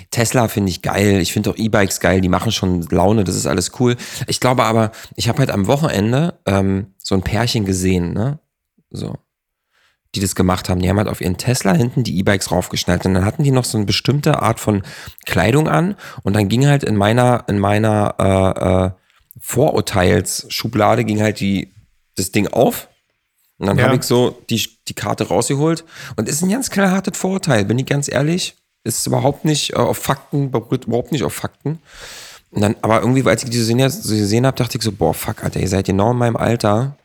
Tesla 0.10 0.48
finde 0.48 0.70
ich 0.70 0.82
geil. 0.82 1.20
Ich 1.20 1.34
finde 1.34 1.50
auch 1.50 1.58
E-Bikes 1.58 2.00
geil. 2.00 2.22
Die 2.22 2.30
machen 2.30 2.54
schon 2.54 2.82
Laune. 2.92 3.26
Das 3.26 3.36
ist 3.36 3.46
alles 3.46 3.72
cool. 3.80 3.98
Ich 4.28 4.40
glaube 4.40 4.64
aber, 4.64 4.92
ich 5.16 5.28
habe 5.28 5.40
halt 5.40 5.52
am 5.52 5.68
Wochenende 5.68 6.40
ähm, 6.46 6.88
so 6.98 7.14
ein 7.16 7.24
Pärchen 7.24 7.66
gesehen, 7.66 8.14
ne? 8.14 8.40
So, 8.90 9.16
die 10.16 10.20
das 10.20 10.36
gemacht 10.36 10.68
haben. 10.70 10.82
Die 10.82 10.90
haben 10.90 10.98
halt 10.98 11.08
auf 11.08 11.22
ihren 11.22 11.38
Tesla 11.38 11.74
hinten 11.74 12.04
die 12.04 12.18
E-Bikes 12.20 12.52
raufgeschnallt 12.52 13.06
und 13.06 13.14
dann 13.14 13.26
hatten 13.26 13.44
die 13.44 13.52
noch 13.52 13.64
so 13.66 13.78
eine 13.78 13.86
bestimmte 13.86 14.42
Art 14.42 14.60
von 14.60 14.84
Kleidung 15.26 15.68
an 15.70 15.96
und 16.24 16.34
dann 16.36 16.50
ging 16.50 16.68
halt 16.68 16.84
in 16.84 16.96
meiner 16.98 17.46
in 17.48 17.60
meiner 17.60 18.16
äh, 18.20 18.86
äh, 18.88 18.92
Vorurteilsschublade 19.40 21.04
ging 21.06 21.22
halt 21.22 21.40
die 21.40 21.72
das 22.16 22.32
Ding 22.32 22.48
auf 22.48 22.90
und 23.58 23.68
dann 23.68 23.78
Ja. 23.78 23.86
habe 23.86 23.96
ich 23.96 24.04
so 24.04 24.38
die, 24.50 24.68
die 24.88 24.94
Karte 24.94 25.28
rausgeholt 25.28 25.86
und 26.18 26.28
ist 26.28 26.42
ein 26.42 26.50
ganz 26.50 26.70
knallhartes 26.70 27.18
Vorurteil, 27.18 27.64
bin 27.66 27.80
ich 27.80 27.86
ganz 27.86 28.08
ehrlich. 28.10 28.56
Ist 28.84 29.06
überhaupt 29.06 29.46
nicht 29.46 29.74
äh, 29.74 29.76
auf 29.76 29.98
Fakten, 30.00 30.50
beruht 30.50 30.86
überhaupt 30.86 31.12
nicht 31.12 31.24
auf 31.24 31.34
Fakten. 31.34 31.80
Und 32.50 32.62
dann, 32.62 32.76
aber 32.82 33.00
irgendwie, 33.02 33.24
als 33.30 33.44
ich 33.44 33.50
die 33.52 33.58
gesehen, 33.58 33.88
so 33.90 34.14
gesehen 34.16 34.46
habe, 34.48 34.58
dachte 34.58 34.78
ich 34.78 34.84
so, 34.84 34.92
boah, 34.92 35.14
fuck, 35.14 35.44
Alter, 35.44 35.60
ihr 35.60 35.68
seid 35.70 35.86
genau 35.86 36.12
in 36.12 36.18
meinem 36.18 36.36
Alter. 36.36 36.98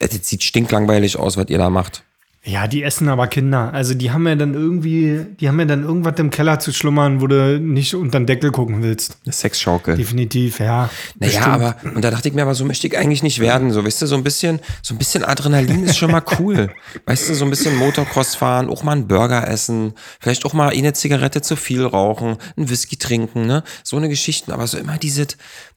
Das 0.00 0.10
sieht 0.28 0.42
stinklangweilig 0.42 1.16
aus, 1.16 1.36
was 1.36 1.48
ihr 1.48 1.58
da 1.58 1.70
macht. 1.70 2.04
Ja, 2.42 2.66
die 2.66 2.82
essen 2.82 3.10
aber 3.10 3.26
Kinder. 3.26 3.74
Also 3.74 3.92
die 3.92 4.12
haben 4.12 4.26
ja 4.26 4.34
dann 4.34 4.54
irgendwie, 4.54 5.26
die 5.38 5.46
haben 5.46 5.58
ja 5.58 5.66
dann 5.66 5.84
irgendwas 5.84 6.18
im 6.18 6.30
Keller 6.30 6.58
zu 6.58 6.72
schlummern, 6.72 7.20
wo 7.20 7.26
du 7.26 7.60
nicht 7.60 7.94
unter 7.94 8.18
den 8.18 8.24
Deckel 8.24 8.50
gucken 8.50 8.82
willst. 8.82 9.18
Eine 9.26 9.34
Sexschaukel. 9.34 9.98
Definitiv, 9.98 10.58
ja. 10.58 10.88
Naja, 11.18 11.32
bestimmt. 11.32 11.46
aber, 11.46 11.76
und 11.94 12.02
da 12.02 12.10
dachte 12.10 12.28
ich 12.28 12.34
mir 12.34 12.40
aber, 12.40 12.54
so 12.54 12.64
möchte 12.64 12.86
ich 12.86 12.96
eigentlich 12.96 13.22
nicht 13.22 13.40
werden. 13.40 13.72
So, 13.72 13.84
weißt 13.84 14.00
du, 14.00 14.06
so 14.06 14.14
ein 14.14 14.24
bisschen, 14.24 14.60
so 14.80 14.94
ein 14.94 14.98
bisschen 14.98 15.22
Adrenalin 15.22 15.84
ist 15.84 15.98
schon 15.98 16.12
mal 16.12 16.22
cool. 16.38 16.70
weißt 17.04 17.28
du, 17.28 17.34
so 17.34 17.44
ein 17.44 17.50
bisschen 17.50 17.76
Motocross 17.76 18.36
fahren, 18.36 18.70
auch 18.70 18.82
mal 18.84 18.92
einen 18.92 19.06
Burger 19.06 19.46
essen, 19.46 19.92
vielleicht 20.18 20.46
auch 20.46 20.54
mal 20.54 20.70
eine 20.70 20.94
Zigarette 20.94 21.42
zu 21.42 21.56
viel 21.56 21.84
rauchen, 21.84 22.38
einen 22.56 22.70
Whisky 22.70 22.96
trinken, 22.96 23.46
ne? 23.46 23.64
So 23.84 23.98
eine 23.98 24.08
Geschichten, 24.08 24.50
aber 24.50 24.66
so 24.66 24.78
immer 24.78 24.96
diese, 24.96 25.26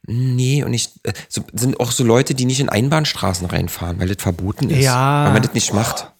nee, 0.06 0.64
und 0.64 0.72
ich, 0.72 0.88
äh, 1.02 1.12
so, 1.28 1.42
sind 1.52 1.78
auch 1.78 1.90
so 1.90 2.04
Leute, 2.04 2.34
die 2.34 2.46
nicht 2.46 2.60
in 2.60 2.70
Einbahnstraßen 2.70 3.46
reinfahren, 3.46 4.00
weil 4.00 4.08
das 4.08 4.22
verboten 4.22 4.70
ist. 4.70 4.82
Ja. 4.82 5.26
Weil 5.26 5.34
man 5.34 5.42
das 5.42 5.52
nicht 5.52 5.74
macht. 5.74 6.13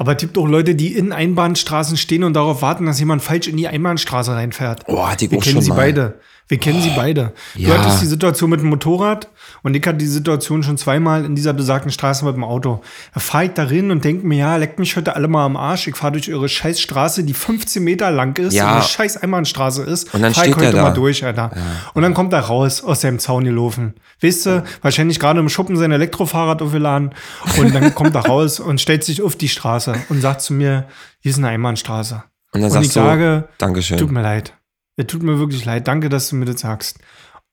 Aber 0.00 0.12
es 0.12 0.16
gibt 0.18 0.38
auch 0.38 0.48
Leute, 0.48 0.74
die 0.74 0.96
in 0.96 1.12
Einbahnstraßen 1.12 1.98
stehen 1.98 2.24
und 2.24 2.32
darauf 2.32 2.62
warten, 2.62 2.86
dass 2.86 2.98
jemand 2.98 3.20
falsch 3.20 3.48
in 3.48 3.58
die 3.58 3.68
Einbahnstraße 3.68 4.32
reinfährt. 4.32 4.84
Oh, 4.86 5.06
hatte 5.06 5.26
ich 5.26 5.30
Wir 5.30 5.36
auch 5.36 5.42
kennen 5.42 5.56
schon 5.56 5.62
sie 5.62 5.68
mal. 5.68 5.76
beide. 5.76 6.14
Wir 6.50 6.58
kennen 6.58 6.82
sie 6.82 6.90
beide. 6.96 7.32
Du 7.54 7.60
Ja. 7.62 7.78
hattest 7.78 8.02
die 8.02 8.06
Situation 8.06 8.50
mit 8.50 8.58
dem 8.60 8.70
Motorrad 8.70 9.28
und 9.62 9.76
ich 9.76 9.86
hatte 9.86 9.98
die 9.98 10.06
Situation 10.06 10.64
schon 10.64 10.76
zweimal 10.76 11.24
in 11.24 11.36
dieser 11.36 11.52
besagten 11.52 11.92
Straße 11.92 12.24
mit 12.24 12.34
dem 12.34 12.42
Auto. 12.42 12.80
Da 13.14 13.20
fahre 13.20 13.44
ich 13.44 13.50
darin 13.52 13.92
und 13.92 14.04
denke 14.04 14.26
mir, 14.26 14.38
ja, 14.38 14.56
leckt 14.56 14.80
mich 14.80 14.96
heute 14.96 15.14
alle 15.14 15.28
mal 15.28 15.44
am 15.46 15.56
Arsch. 15.56 15.86
Ich 15.86 15.94
fahre 15.96 16.12
durch 16.14 16.32
eure 16.32 16.48
scheiß 16.48 16.80
Straße, 16.80 17.22
die 17.22 17.34
15 17.34 17.84
Meter 17.84 18.10
lang 18.10 18.36
ist 18.38 18.52
Ja. 18.54 18.66
und 18.66 18.72
eine 18.74 18.82
scheiß 18.82 19.18
Einbahnstraße 19.18 19.84
ist. 19.84 20.12
Und 20.12 20.22
dann 20.22 20.34
fahr 20.34 20.44
ich 20.46 20.50
steht 20.50 20.60
der 20.60 20.68
heute 20.70 20.76
da. 20.78 20.82
mal 20.82 20.90
durch, 20.90 21.24
Alter. 21.24 21.52
Und 21.94 22.02
dann 22.02 22.14
kommt 22.14 22.32
er 22.32 22.40
raus 22.40 22.82
aus 22.82 23.00
seinem 23.02 23.20
Zaun 23.20 23.44
gelaufen. 23.44 23.94
Weißt 24.20 24.46
du, 24.46 24.64
wahrscheinlich 24.82 25.20
gerade 25.20 25.38
im 25.38 25.48
Schuppen 25.48 25.76
sein 25.76 25.92
Elektrofahrrad 25.92 26.62
aufgeladen. 26.62 27.10
Und 27.58 27.72
dann 27.72 27.94
kommt 27.94 28.16
er 28.16 28.26
raus 28.26 28.58
und 28.58 28.80
stellt 28.80 29.04
sich 29.04 29.22
auf 29.22 29.36
die 29.36 29.48
Straße 29.48 29.94
und 30.08 30.20
sagt 30.20 30.40
zu 30.42 30.52
mir, 30.52 30.86
hier 31.20 31.30
ist 31.30 31.38
eine 31.38 31.46
Einbahnstraße. 31.48 32.24
Und 32.52 32.60
dann 32.60 32.62
Und 32.62 32.66
ich 32.68 32.72
sagst 32.90 32.96
du, 32.96 33.00
sage, 33.00 33.48
Dankeschön. 33.58 33.98
Tut 33.98 34.10
mir 34.10 34.22
leid. 34.22 34.52
Es 35.00 35.06
tut 35.06 35.22
mir 35.22 35.38
wirklich 35.38 35.64
leid. 35.64 35.88
Danke, 35.88 36.08
dass 36.10 36.28
du 36.28 36.36
mir 36.36 36.44
das 36.44 36.60
sagst. 36.60 36.98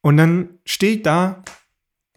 Und 0.01 0.17
dann 0.17 0.49
stehe 0.65 0.97
ich 0.97 1.01
da 1.03 1.43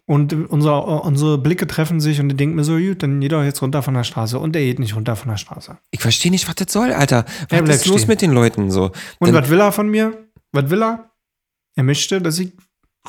und 0.05 0.33
unsere, 0.33 0.81
unsere 1.03 1.37
Blicke 1.37 1.67
treffen 1.67 2.01
sich 2.01 2.19
und 2.19 2.29
ich 2.29 2.35
denke 2.35 2.55
mir 2.55 2.65
so, 2.65 2.77
gut, 2.77 3.01
dann 3.01 3.21
geht 3.21 3.31
doch 3.31 3.43
jetzt 3.43 3.61
runter 3.61 3.81
von 3.81 3.93
der 3.93 4.03
Straße. 4.03 4.37
Und 4.37 4.55
er 4.57 4.61
geht 4.61 4.79
nicht 4.79 4.95
runter 4.95 5.15
von 5.15 5.29
der 5.29 5.37
Straße. 5.37 5.77
Ich 5.91 6.01
verstehe 6.01 6.31
nicht, 6.31 6.49
was 6.49 6.55
das 6.55 6.73
soll, 6.73 6.91
Alter. 6.91 7.25
Er 7.47 7.59
Was 7.59 7.63
bleibt 7.63 7.69
ist 7.69 7.85
los 7.85 8.01
stehen. 8.01 8.09
mit 8.09 8.21
den 8.21 8.31
Leuten 8.31 8.71
so? 8.71 8.91
Und 9.19 9.33
was 9.33 9.49
will 9.49 9.61
er 9.61 9.71
von 9.71 9.87
mir? 9.87 10.27
Was 10.51 10.69
will 10.69 10.83
er? 10.83 11.11
Er 11.75 11.83
möchte, 11.83 12.21
dass 12.21 12.39
ich 12.39 12.51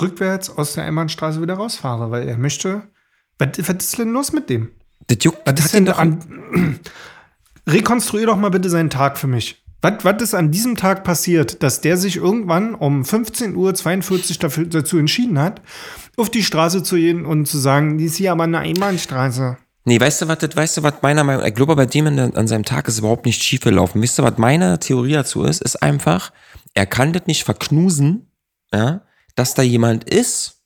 rückwärts 0.00 0.48
aus 0.56 0.74
der 0.74 0.84
Einbahnstraße 0.84 1.42
wieder 1.42 1.54
rausfahre, 1.54 2.12
weil 2.12 2.28
er 2.28 2.38
möchte. 2.38 2.82
Was, 3.38 3.48
was 3.58 3.76
ist 3.84 3.98
denn 3.98 4.12
los 4.12 4.32
mit 4.32 4.48
dem? 4.48 4.70
das 5.08 5.18
juckt, 5.22 5.38
Was 5.44 5.58
ist 5.58 5.74
denn 5.74 5.86
doch 5.86 5.98
an. 5.98 6.78
Rekonstruier 7.68 8.26
doch 8.26 8.36
mal 8.36 8.50
bitte 8.50 8.70
seinen 8.70 8.90
Tag 8.90 9.18
für 9.18 9.26
mich. 9.26 9.61
Was, 9.82 10.04
was 10.04 10.22
ist 10.22 10.34
an 10.34 10.52
diesem 10.52 10.76
Tag 10.76 11.02
passiert, 11.02 11.62
dass 11.62 11.80
der 11.80 11.96
sich 11.96 12.16
irgendwann 12.16 12.74
um 12.74 13.02
15.42 13.02 13.56
Uhr 13.56 14.36
dafür, 14.38 14.66
dazu 14.66 14.96
entschieden 14.96 15.40
hat, 15.40 15.60
auf 16.16 16.30
die 16.30 16.44
Straße 16.44 16.84
zu 16.84 16.96
gehen 16.96 17.26
und 17.26 17.46
zu 17.46 17.58
sagen, 17.58 17.98
die 17.98 18.04
ist 18.04 18.16
hier 18.16 18.30
aber 18.30 18.44
eine 18.44 18.60
Einbahnstraße. 18.60 19.58
Nee, 19.84 19.98
weißt 19.98 20.22
du, 20.22 20.28
was, 20.28 20.38
weißt 20.40 20.76
du, 20.76 20.82
was 20.84 21.02
meiner 21.02 21.24
Meinung 21.24 21.44
ich 21.44 21.54
glaube, 21.54 21.74
bei 21.74 21.86
dem 21.86 22.06
an, 22.06 22.18
an 22.18 22.46
seinem 22.46 22.64
Tag 22.64 22.86
ist 22.86 23.00
überhaupt 23.00 23.26
nicht 23.26 23.42
schief 23.42 23.62
gelaufen. 23.62 24.00
Wisst 24.00 24.20
ihr, 24.20 24.22
was 24.22 24.38
meine 24.38 24.78
Theorie 24.78 25.14
dazu 25.14 25.42
ist? 25.42 25.60
Ist 25.60 25.82
einfach, 25.82 26.30
er 26.74 26.86
kann 26.86 27.12
das 27.12 27.26
nicht 27.26 27.42
verknusen, 27.42 28.30
ja, 28.72 29.02
dass 29.34 29.54
da 29.54 29.62
jemand 29.62 30.04
ist. 30.04 30.61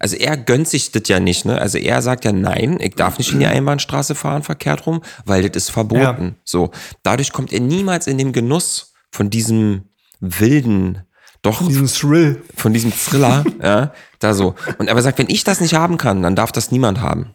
Also 0.00 0.16
er 0.16 0.36
gönnt 0.38 0.66
sich 0.66 0.90
das 0.92 1.02
ja 1.06 1.20
nicht, 1.20 1.44
ne? 1.44 1.60
Also 1.60 1.78
er 1.78 2.00
sagt 2.00 2.24
ja, 2.24 2.32
nein, 2.32 2.78
ich 2.80 2.94
darf 2.94 3.18
nicht 3.18 3.32
in 3.32 3.38
die 3.38 3.46
Einbahnstraße 3.46 4.14
fahren, 4.14 4.42
verkehrt 4.42 4.86
rum, 4.86 5.02
weil 5.26 5.48
das 5.48 5.64
ist 5.64 5.70
verboten. 5.70 6.36
So. 6.42 6.70
Dadurch 7.02 7.32
kommt 7.32 7.52
er 7.52 7.60
niemals 7.60 8.06
in 8.06 8.16
den 8.16 8.32
Genuss 8.32 8.94
von 9.12 9.28
diesem 9.28 9.90
wilden, 10.18 11.02
doch 11.42 11.66
Diesen 11.66 11.86
Thrill. 11.86 12.42
von 12.56 12.72
diesem 12.72 12.92
Thriller, 12.92 13.44
ja, 13.62 13.92
da 14.18 14.34
so. 14.34 14.54
Und 14.78 14.88
aber 14.88 15.00
er 15.00 15.02
sagt, 15.02 15.18
wenn 15.18 15.28
ich 15.30 15.44
das 15.44 15.60
nicht 15.60 15.74
haben 15.74 15.96
kann, 15.98 16.22
dann 16.22 16.34
darf 16.34 16.50
das 16.50 16.70
niemand 16.70 17.00
haben. 17.00 17.34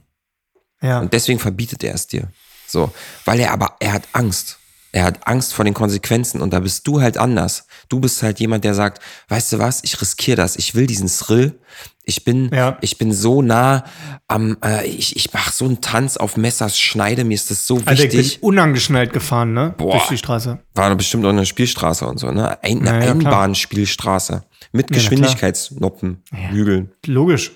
Ja. 0.81 0.99
Und 0.99 1.13
deswegen 1.13 1.39
verbietet 1.39 1.83
er 1.83 1.93
es 1.93 2.07
dir. 2.07 2.29
So. 2.67 2.91
Weil 3.25 3.39
er 3.39 3.51
aber, 3.51 3.75
er 3.79 3.93
hat 3.93 4.03
Angst. 4.13 4.59
Er 4.95 5.03
hat 5.03 5.27
Angst 5.27 5.53
vor 5.53 5.65
den 5.65 5.73
Konsequenzen 5.73 6.39
und 6.41 6.53
da 6.53 6.61
bist 6.61 6.87
du 6.87 7.01
halt 7.01 7.17
anders. 7.17 7.67
Du 7.89 7.99
bist 7.99 8.23
halt 8.23 8.39
jemand, 8.39 8.63
der 8.63 8.73
sagt, 8.73 9.01
weißt 9.27 9.51
du 9.51 9.59
was, 9.59 9.83
ich 9.83 9.99
riskiere 9.99 10.37
das, 10.37 10.55
ich 10.55 10.73
will 10.73 10.87
diesen 10.87 11.09
Thrill. 11.09 11.59
Ich 12.05 12.23
bin, 12.23 12.49
Ja. 12.53 12.77
ich 12.79 12.97
bin 12.97 13.11
so 13.11 13.41
nah 13.41 13.83
am, 14.29 14.55
äh, 14.63 14.85
ich, 14.87 15.17
ich 15.17 15.33
mache 15.33 15.51
so 15.51 15.65
einen 15.65 15.81
Tanz 15.81 16.15
auf 16.15 16.37
Messers 16.37 16.79
Schneide, 16.79 17.25
mir 17.25 17.33
ist 17.33 17.51
das 17.51 17.67
so 17.67 17.81
Also 17.85 18.03
ich 18.05 18.13
wichtig. 18.13 18.39
bin 18.39 18.47
unangeschnallt 18.47 19.11
gefahren, 19.11 19.51
ne? 19.53 19.73
Boah. 19.77 19.91
Durch 19.97 20.07
die 20.07 20.17
Straße. 20.17 20.59
War 20.75 20.89
doch 20.89 20.95
bestimmt 20.95 21.25
auch 21.25 21.29
eine 21.29 21.45
Spielstraße 21.45 22.05
und 22.07 22.17
so, 22.19 22.31
ne? 22.31 22.57
Ein, 22.63 22.79
eine 22.79 22.87
Ja, 22.87 22.93
ja, 22.93 22.99
klar. 22.99 23.11
Einbahnspielstraße. 23.15 24.43
Mit. 24.71 24.87
Geschwindigkeitsnoppen, 24.93 26.23
Hügeln. 26.31 26.91
Logisch. 27.05 27.51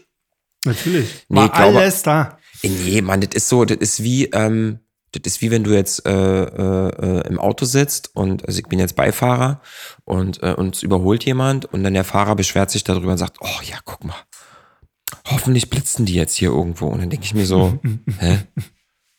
Natürlich. 0.65 1.08
Nee, 1.30 1.38
War 1.38 1.45
ich 1.45 1.52
glaube- 1.54 1.80
alles 1.80 2.04
da. 2.04 2.38
Nee, 2.63 3.02
Mann, 3.02 3.21
das 3.21 3.34
ist 3.34 3.47
so, 3.47 3.63
das 3.63 3.78
ist 3.78 4.04
wie, 4.04 4.25
ähm, 4.25 4.80
das 5.12 5.22
ist 5.34 5.41
wie 5.41 5.52
wenn 5.52 5.63
du 5.63 5.72
jetzt 5.72 6.06
äh, 6.06 6.12
äh, 6.12 6.89
äh, 7.22 7.28
im 7.28 7.39
Auto 7.39 7.65
sitzt 7.65 8.15
und 8.15 8.45
also 8.48 8.60
ich 8.60 8.65
bin 8.67 8.80
jetzt 8.80 8.95
Beifahrer 8.95 9.62
und 10.06 10.41
äh, 10.43 10.54
uns 10.54 10.84
überholt 10.84 11.26
jemand 11.26 11.65
und 11.65 11.84
dann 11.84 11.93
der 11.93 12.04
Fahrer 12.04 12.36
beschwert 12.36 12.69
sich 12.72 12.84
darüber 12.84 13.12
und 13.12 13.17
sagt, 13.17 13.38
oh 13.41 13.62
ja, 13.63 13.78
guck 13.86 14.04
mal, 14.04 14.15
hoffentlich 15.26 15.69
blitzen 15.69 16.06
die 16.06 16.13
jetzt 16.15 16.36
hier 16.36 16.50
irgendwo. 16.50 16.88
Und 16.88 17.00
dann 17.02 17.10
denke 17.10 17.26
ich 17.26 17.34
mir 17.34 17.45
so, 17.45 17.80
hä? 18.19 18.39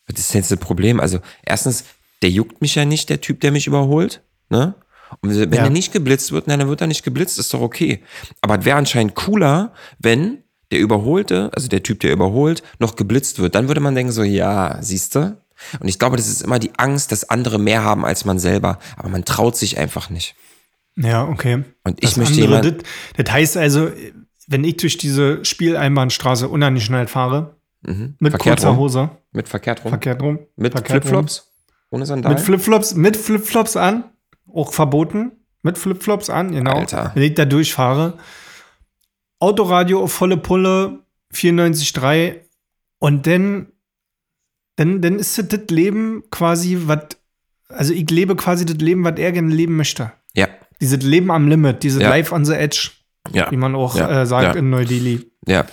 Was 0.07 0.19
ist 0.19 0.33
denn 0.33 0.41
jetzt 0.41 0.51
das 0.51 0.59
Problem? 0.59 0.99
Also 0.99 1.19
erstens, 1.45 1.85
der 2.21 2.29
juckt 2.29 2.61
mich 2.61 2.75
ja 2.75 2.85
nicht, 2.85 3.09
der 3.09 3.21
Typ, 3.21 3.39
der 3.41 3.51
mich 3.51 3.67
überholt, 3.67 4.21
ne? 4.49 4.75
Und 5.21 5.37
wenn 5.37 5.51
Ja. 5.53 5.63
er 5.65 5.69
nicht 5.69 5.91
geblitzt 5.91 6.31
wird, 6.31 6.45
na, 6.47 6.55
dann 6.55 6.69
wird 6.69 6.79
er 6.79 6.87
nicht 6.87 7.03
geblitzt, 7.03 7.37
ist 7.37 7.53
doch 7.53 7.59
okay. 7.61 8.01
Aber 8.39 8.59
es 8.59 8.65
wäre 8.65 8.77
anscheinend 8.77 9.13
cooler, 9.15 9.73
wenn 9.99 10.43
der 10.71 10.79
Überholte, 10.79 11.49
also 11.53 11.67
der 11.67 11.83
Typ, 11.83 11.99
der 11.99 12.13
überholt, 12.13 12.63
noch 12.79 12.95
geblitzt 12.95 13.39
wird. 13.39 13.55
Dann 13.55 13.67
würde 13.67 13.81
man 13.81 13.93
denken 13.93 14.13
so, 14.13 14.23
ja, 14.23 14.81
siehste. 14.81 15.41
Und 15.79 15.87
ich 15.87 15.99
glaube, 15.99 16.17
das 16.17 16.27
ist 16.27 16.41
immer 16.41 16.59
die 16.59 16.71
Angst, 16.77 17.11
dass 17.11 17.29
andere 17.29 17.59
mehr 17.59 17.83
haben 17.83 18.05
als 18.05 18.25
man 18.25 18.39
selber. 18.39 18.79
Aber 18.97 19.09
man 19.09 19.25
traut 19.25 19.55
sich 19.55 19.77
einfach 19.77 20.09
nicht. 20.09 20.35
Ja, 20.95 21.27
okay. 21.27 21.63
Und 21.83 22.03
ich 22.03 22.09
Das 22.09 22.17
möchte 22.17 22.43
andere, 22.43 22.63
jemand- 22.65 22.83
Das, 23.17 23.25
das 23.25 23.33
heißt 23.33 23.57
also, 23.57 23.89
wenn 24.47 24.63
ich 24.63 24.77
durch 24.77 24.97
diese 24.97 25.43
Spieleinbahnstraße 25.45 26.49
unangeschnallt 26.49 27.09
fahre, 27.09 27.55
mit 27.81 27.97
Mhm. 27.97 28.15
Verkehrt 28.19 28.41
kurzer 28.57 28.69
rum. 28.69 28.77
Hose, 28.77 29.09
Mit 29.31 29.47
verkehrt 29.49 29.83
rum. 29.83 29.89
verkehrt 29.89 30.21
rum, 30.21 30.39
Mit 30.55 30.77
Flipflops? 30.87 31.47
Ohne 31.89 32.05
Sandalen? 32.05 32.35
mit 32.37 32.45
Flipflops, 32.45 32.93
mit 32.95 33.17
Flipflops 33.17 33.75
an, 33.75 34.03
auch 34.53 34.71
verboten, 34.73 35.31
mit 35.63 35.77
Flipflops 35.77 36.29
an, 36.29 36.51
genau. 36.51 36.75
Alter. 36.75 37.11
Wenn 37.15 37.23
ich 37.23 37.33
da 37.33 37.45
durchfahre, 37.45 38.17
Autoradio 39.39 40.03
auf 40.03 40.13
volle 40.13 40.37
Pulle, 40.37 40.99
94,3 41.33 42.41
und 42.99 43.25
dann, 43.25 43.70
dann, 44.77 45.01
dann 45.01 45.19
ist 45.19 45.37
das 45.37 45.47
das 45.49 45.61
Leben 45.69 46.23
quasi, 46.31 46.77
was, 46.85 46.99
also 47.69 47.93
ich 47.93 48.09
lebe 48.09 48.35
quasi 48.35 48.65
das 48.65 48.77
Leben, 48.77 49.03
was 49.03 49.17
er 49.17 49.31
gerne 49.31 49.53
leben 49.53 49.75
möchte. 49.75 50.11
ja. 50.33 50.47
Dieses 50.79 51.03
Leben 51.03 51.29
am 51.29 51.47
Limit, 51.47 51.83
dieses 51.83 52.01
Ja. 52.01 52.09
Life 52.09 52.33
on 52.33 52.43
the 52.43 52.53
Edge, 52.53 52.89
Ja. 53.31 53.51
wie 53.51 53.57
man 53.57 53.75
auch 53.75 53.95
Ja. 53.95 54.21
äh, 54.21 54.25
sagt 54.25 54.55
in 54.55 54.71
Neu-Delhi. 54.71 55.31
Ja. 55.45 55.67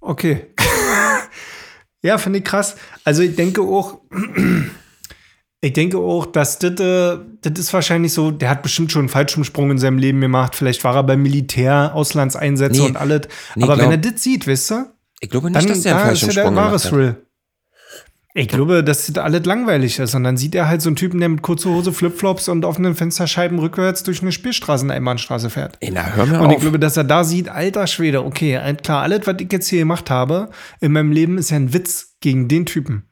Okay. 0.00 0.48
ja, 2.02 2.18
finde 2.18 2.40
ich 2.40 2.44
krass. 2.44 2.76
Also 3.04 3.22
ich 3.22 3.36
denke 3.36 3.62
auch, 3.62 4.00
ich 5.62 5.72
denke 5.72 5.96
auch, 5.98 6.26
dass 6.26 6.58
das, 6.58 6.72
äh, 6.78 7.18
das 7.40 7.58
ist 7.58 7.72
wahrscheinlich 7.72 8.12
so, 8.12 8.30
der 8.30 8.50
hat 8.50 8.62
bestimmt 8.62 8.92
schon 8.92 9.00
einen 9.02 9.08
Fallschirmsprung 9.08 9.70
in 9.70 9.78
seinem 9.78 9.96
Leben 9.98 10.20
gemacht. 10.20 10.54
Vielleicht 10.54 10.84
war 10.84 10.94
er 10.96 11.02
beim 11.04 11.22
Militär, 11.22 11.92
Auslandseinsätze 11.94 12.82
Nee. 12.82 12.86
und 12.88 12.96
alles. 12.98 13.22
Nee, 13.54 13.64
Aber 13.64 13.78
wenn 13.78 13.90
er 13.90 13.96
glaub- 13.98 14.12
das 14.12 14.22
sieht, 14.22 14.46
weißt 14.46 14.70
du, 14.72 14.74
Ich 15.20 15.30
glaube 15.30 15.46
nicht, 15.50 15.56
dann 15.56 15.66
dass 15.68 15.80
der 15.80 15.96
einen 15.96 16.06
da 16.08 16.12
ist 16.12 16.20
ja 16.20 16.26
der 16.28 16.34
Fallschirmsprung 16.44 16.56
wahre. 16.56 16.78
Thrill. 16.78 17.26
Ich 18.36 18.48
glaube, 18.48 18.82
dass 18.82 19.06
das 19.06 19.22
alles 19.22 19.44
langweilig 19.44 20.00
ist. 20.00 20.12
Und 20.16 20.24
dann 20.24 20.36
sieht 20.36 20.56
er 20.56 20.66
halt 20.66 20.82
so 20.82 20.88
einen 20.88 20.96
Typen, 20.96 21.20
der 21.20 21.28
mit 21.28 21.42
kurzer 21.42 21.70
Hose, 21.70 21.92
Flipflops 21.92 22.48
und 22.48 22.64
offenen 22.64 22.96
Fensterscheiben 22.96 23.60
rückwärts 23.60 24.02
durch 24.02 24.22
eine 24.22 24.32
Spielstraßeneinbahnstraße 24.32 25.50
fährt. 25.50 25.76
Ey, 25.78 25.92
na, 25.92 26.14
hör 26.14 26.26
mir 26.26 26.40
Und 26.40 26.50
ich 26.50 26.56
auf. 26.56 26.62
glaube, 26.62 26.80
dass 26.80 26.96
er 26.96 27.04
da 27.04 27.22
sieht, 27.22 27.48
alter 27.48 27.86
Schwede, 27.86 28.24
okay, 28.24 28.54
äh, 28.56 28.74
klar, 28.74 29.02
alles, 29.02 29.28
was 29.28 29.36
ich 29.38 29.52
jetzt 29.52 29.68
hier 29.68 29.78
gemacht 29.78 30.10
habe, 30.10 30.50
in 30.80 30.90
meinem 30.90 31.12
Leben 31.12 31.38
ist 31.38 31.50
ja 31.50 31.56
ein 31.58 31.72
Witz 31.72 32.16
gegen 32.20 32.48
den 32.48 32.66
Typen. 32.66 33.04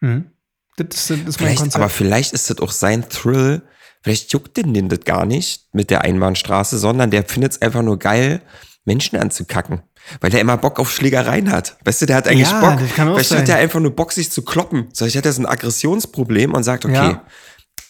Hm. 0.00 0.24
Das 0.76 0.88
ist, 0.96 1.10
das 1.10 1.18
ist 1.36 1.40
mein 1.42 1.54
Konzept. 1.54 1.76
aber 1.76 1.90
vielleicht 1.90 2.32
ist 2.32 2.48
das 2.48 2.58
auch 2.60 2.72
sein 2.72 3.08
Thrill. 3.10 3.60
Vielleicht 4.02 4.32
juckt 4.32 4.56
den 4.56 4.72
den 4.72 4.88
das 4.88 5.00
gar 5.00 5.26
nicht 5.26 5.68
mit 5.74 5.90
der 5.90 6.00
Einbahnstraße, 6.00 6.78
sondern 6.78 7.10
der 7.10 7.24
findet 7.24 7.52
es 7.52 7.62
einfach 7.62 7.82
nur 7.82 7.98
geil, 7.98 8.40
Menschen 8.86 9.18
anzukacken. 9.18 9.82
Weil 10.20 10.30
der 10.30 10.40
immer 10.40 10.56
Bock 10.56 10.78
auf 10.78 10.92
Schlägereien 10.92 11.50
hat. 11.50 11.76
Weißt 11.84 12.02
du, 12.02 12.06
der 12.06 12.16
hat 12.16 12.28
eigentlich 12.28 12.50
Ja, 12.50 12.60
Bock. 12.60 12.78
das 12.80 12.94
kann 12.94 13.08
auch 13.08 13.14
Vielleicht 13.14 13.30
sein. 13.30 13.40
hat 13.42 13.48
er 13.48 13.56
einfach 13.56 13.80
nur 13.80 13.90
Bock, 13.94 14.12
sich 14.12 14.30
zu 14.30 14.42
kloppen. 14.42 14.88
Vielleicht 14.94 15.16
hat 15.16 15.26
er 15.26 15.32
so 15.32 15.42
ein 15.42 15.46
Aggressionsproblem 15.46 16.52
und 16.52 16.62
sagt, 16.62 16.84
okay, 16.84 16.94
Ja. 16.94 17.22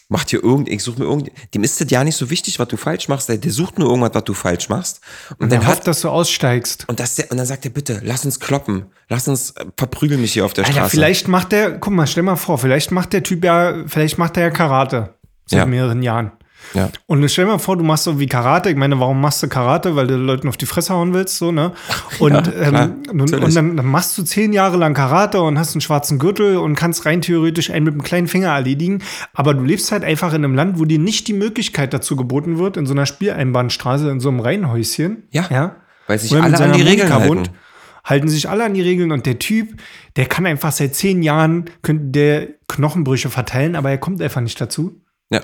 macht 0.07 0.29
hier 0.29 0.43
irgend, 0.43 0.69
ich 0.69 0.83
suche 0.83 0.99
mir 0.99 1.05
irgend, 1.05 1.31
dem 1.53 1.63
ist 1.63 1.81
das 1.81 1.89
ja 1.89 2.03
nicht 2.03 2.15
so 2.15 2.29
wichtig, 2.29 2.59
was 2.59 2.67
du 2.67 2.77
falsch 2.77 3.07
machst. 3.07 3.27
Der, 3.27 3.37
der 3.37 3.51
sucht 3.51 3.79
nur 3.79 3.89
irgendwas, 3.89 4.11
was 4.13 4.23
du 4.23 4.33
falsch 4.33 4.69
machst. 4.69 5.01
Und 5.39 5.51
der 5.51 5.59
dann 5.59 5.67
hofft, 5.67 5.79
hat, 5.79 5.87
dass 5.87 6.01
du 6.01 6.09
aussteigst. 6.09 6.85
und, 6.87 6.99
das, 6.99 7.19
und 7.19 7.35
dann 7.37 7.45
sagt 7.45 7.65
er, 7.65 7.71
bitte, 7.71 8.01
lass 8.03 8.23
uns 8.23 8.39
kloppen. 8.39 8.85
Lass 9.09 9.27
uns, 9.27 9.51
äh, 9.51 9.65
verprügeln 9.77 10.21
mich 10.21 10.33
hier 10.33 10.45
auf 10.45 10.53
der 10.53 10.63
Alter, 10.65 10.75
Straße. 10.77 10.91
vielleicht 10.91 11.27
macht 11.27 11.51
der, 11.51 11.71
guck 11.79 11.91
mal, 11.93 12.07
stell 12.07 12.23
mal 12.23 12.35
vor, 12.35 12.57
vielleicht 12.57 12.91
macht 12.91 13.13
der 13.13 13.23
Typ 13.23 13.43
ja, 13.43 13.83
vielleicht 13.87 14.17
macht 14.17 14.37
er 14.37 14.43
ja 14.43 14.49
Karate 14.51 15.15
seit 15.47 15.59
Ja. 15.59 15.65
mehreren 15.65 16.01
Jahren. 16.03 16.31
Ja. 16.73 16.89
Und 17.05 17.29
stell 17.29 17.45
mal 17.45 17.59
vor, 17.59 17.77
du 17.77 17.83
machst 17.83 18.03
so 18.03 18.19
wie 18.19 18.27
Karate. 18.27 18.69
Ich 18.69 18.75
meine, 18.75 18.99
warum 18.99 19.21
machst 19.21 19.41
du 19.43 19.47
Karate? 19.47 19.95
Weil 19.95 20.07
du 20.07 20.15
Leuten 20.15 20.47
auf 20.47 20.57
die 20.57 20.65
Fresse 20.65 20.93
hauen 20.93 21.13
willst, 21.13 21.37
so, 21.37 21.51
ne? 21.51 21.71
Und, 22.19 22.33
Ja, 22.33 22.41
klar, 22.41 22.83
ähm, 22.83 23.03
und, 23.09 23.33
und 23.33 23.55
dann, 23.55 23.77
dann 23.77 23.85
machst 23.85 24.17
du 24.17 24.23
zehn 24.23 24.53
Jahre 24.53 24.77
lang 24.77 24.93
Karate 24.93 25.41
und 25.41 25.59
hast 25.59 25.73
einen 25.73 25.81
schwarzen 25.81 26.19
Gürtel 26.19 26.57
und 26.57 26.75
kannst 26.75 27.05
rein 27.05 27.21
theoretisch 27.21 27.69
einen 27.69 27.85
mit 27.85 27.93
einem 27.93 28.03
kleinen 28.03 28.27
Finger 28.27 28.49
erledigen. 28.49 29.01
Aber 29.33 29.53
du 29.53 29.63
lebst 29.63 29.91
halt 29.91 30.03
einfach 30.03 30.33
in 30.33 30.43
einem 30.43 30.55
Land, 30.55 30.79
wo 30.79 30.85
dir 30.85 30.99
nicht 30.99 31.27
die 31.27 31.33
Möglichkeit 31.33 31.93
dazu 31.93 32.15
geboten 32.15 32.57
wird, 32.57 32.77
in 32.77 32.85
so 32.85 32.93
einer 32.93 33.05
Spieleinbahnstraße, 33.05 34.09
in 34.09 34.19
so 34.19 34.29
einem 34.29 34.39
Reihenhäuschen. 34.39 35.23
Ja. 35.31 35.47
ja 35.49 35.75
Weil 36.07 36.19
sich 36.19 36.33
alle 36.33 36.57
an 36.57 36.73
die 36.73 36.81
Regeln 36.81 37.13
halten. 37.13 37.49
halten 38.03 38.27
sich 38.27 38.49
alle 38.49 38.63
an 38.63 38.73
die 38.73 38.81
Regeln 38.81 39.11
und 39.11 39.25
der 39.25 39.39
Typ, 39.39 39.79
der 40.15 40.25
kann 40.25 40.45
einfach 40.45 40.71
seit 40.71 40.95
zehn 40.95 41.23
Jahren, 41.23 41.65
könnte 41.81 42.05
der 42.05 42.47
Knochenbrüche 42.67 43.29
verteilen, 43.29 43.75
aber 43.75 43.89
er 43.89 43.97
kommt 43.97 44.21
einfach 44.21 44.41
nicht 44.41 44.59
dazu. 44.59 45.01
Ja. 45.29 45.41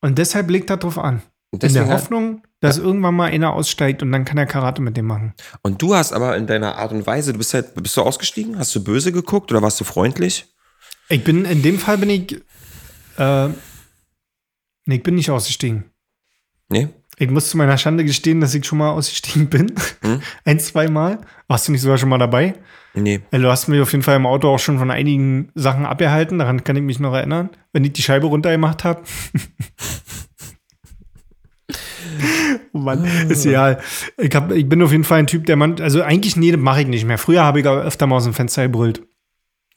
Und 0.00 0.18
deshalb 0.18 0.50
legt 0.50 0.70
er 0.70 0.76
drauf 0.76 0.98
an. 0.98 1.22
In 1.50 1.72
der 1.72 1.88
Hoffnung, 1.88 2.42
dass 2.60 2.76
irgendwann 2.76 3.14
mal 3.14 3.30
einer 3.30 3.54
aussteigt 3.54 4.02
und 4.02 4.12
dann 4.12 4.26
kann 4.26 4.36
er 4.36 4.44
Karate 4.44 4.82
mit 4.82 4.98
dem 4.98 5.06
machen. 5.06 5.32
Und 5.62 5.80
du 5.80 5.94
hast 5.94 6.12
aber 6.12 6.36
in 6.36 6.46
deiner 6.46 6.76
Art 6.76 6.92
und 6.92 7.06
Weise, 7.06 7.32
du 7.32 7.38
bist 7.38 7.54
halt, 7.54 7.74
bist 7.74 7.96
du 7.96 8.02
ausgestiegen? 8.02 8.58
Hast 8.58 8.74
du 8.74 8.84
böse 8.84 9.12
geguckt 9.12 9.50
oder 9.50 9.62
warst 9.62 9.80
du 9.80 9.84
freundlich? 9.84 10.46
Ich 11.08 11.24
bin, 11.24 11.46
in 11.46 11.62
dem 11.62 11.78
Fall 11.78 11.96
bin 11.96 12.10
ich, 12.10 12.42
äh, 13.16 13.48
nee, 14.84 14.96
ich 14.96 15.02
bin 15.02 15.14
nicht 15.14 15.30
ausgestiegen. 15.30 15.90
Nee? 16.68 16.88
Ich 17.18 17.30
muss 17.30 17.50
zu 17.50 17.56
meiner 17.56 17.76
Schande 17.78 18.04
gestehen, 18.04 18.40
dass 18.40 18.54
ich 18.54 18.64
schon 18.64 18.78
mal 18.78 18.90
ausgestiegen 18.90 19.48
bin. 19.48 19.72
Hm? 20.02 20.20
Ein, 20.44 20.60
zwei 20.60 20.88
Mal. 20.88 21.18
Warst 21.48 21.68
du 21.68 21.72
nicht 21.72 21.80
sogar 21.80 21.98
schon 21.98 22.08
mal 22.08 22.18
dabei? 22.18 22.54
Nee. 22.94 23.20
Du 23.30 23.48
hast 23.48 23.68
mich 23.68 23.80
auf 23.80 23.92
jeden 23.92 24.02
Fall 24.02 24.16
im 24.16 24.26
Auto 24.26 24.48
auch 24.48 24.58
schon 24.58 24.78
von 24.78 24.90
einigen 24.90 25.50
Sachen 25.54 25.86
abgehalten. 25.86 26.38
Daran 26.38 26.64
kann 26.64 26.76
ich 26.76 26.82
mich 26.82 27.00
noch 27.00 27.14
erinnern, 27.14 27.50
wenn 27.72 27.84
ich 27.84 27.92
die 27.92 28.02
Scheibe 28.02 28.26
runtergemacht 28.26 28.84
habe. 28.84 29.02
oh 32.72 32.78
Mann, 32.78 33.04
ist 33.28 33.46
egal. 33.46 33.80
Ich, 34.16 34.34
hab, 34.34 34.50
ich 34.52 34.68
bin 34.68 34.82
auf 34.82 34.92
jeden 34.92 35.04
Fall 35.04 35.20
ein 35.20 35.26
Typ, 35.26 35.46
der 35.46 35.56
man, 35.56 35.80
also 35.80 36.02
eigentlich, 36.02 36.36
nee, 36.36 36.52
das 36.52 36.60
mache 36.60 36.82
ich 36.82 36.88
nicht 36.88 37.04
mehr. 37.04 37.18
Früher 37.18 37.42
habe 37.44 37.60
ich 37.60 37.66
aber 37.66 37.82
öfter 37.82 38.06
mal 38.06 38.16
aus 38.16 38.24
dem 38.24 38.34
Fenster 38.34 38.62
gebrüllt, 38.64 39.02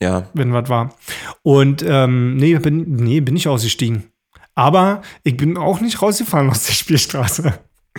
Ja. 0.00 0.28
wenn 0.34 0.52
was 0.52 0.68
war. 0.68 0.94
Und 1.42 1.84
ähm, 1.86 2.36
nee, 2.36 2.56
bin, 2.58 2.96
nee, 2.96 3.20
bin 3.20 3.36
ich 3.36 3.48
ausgestiegen. 3.48 4.04
Aber 4.54 5.02
ich 5.22 5.36
bin 5.36 5.56
auch 5.56 5.80
nicht 5.80 6.02
rausgefahren 6.02 6.50
aus 6.50 6.64
der 6.66 6.72
Spielstraße. 6.74 7.54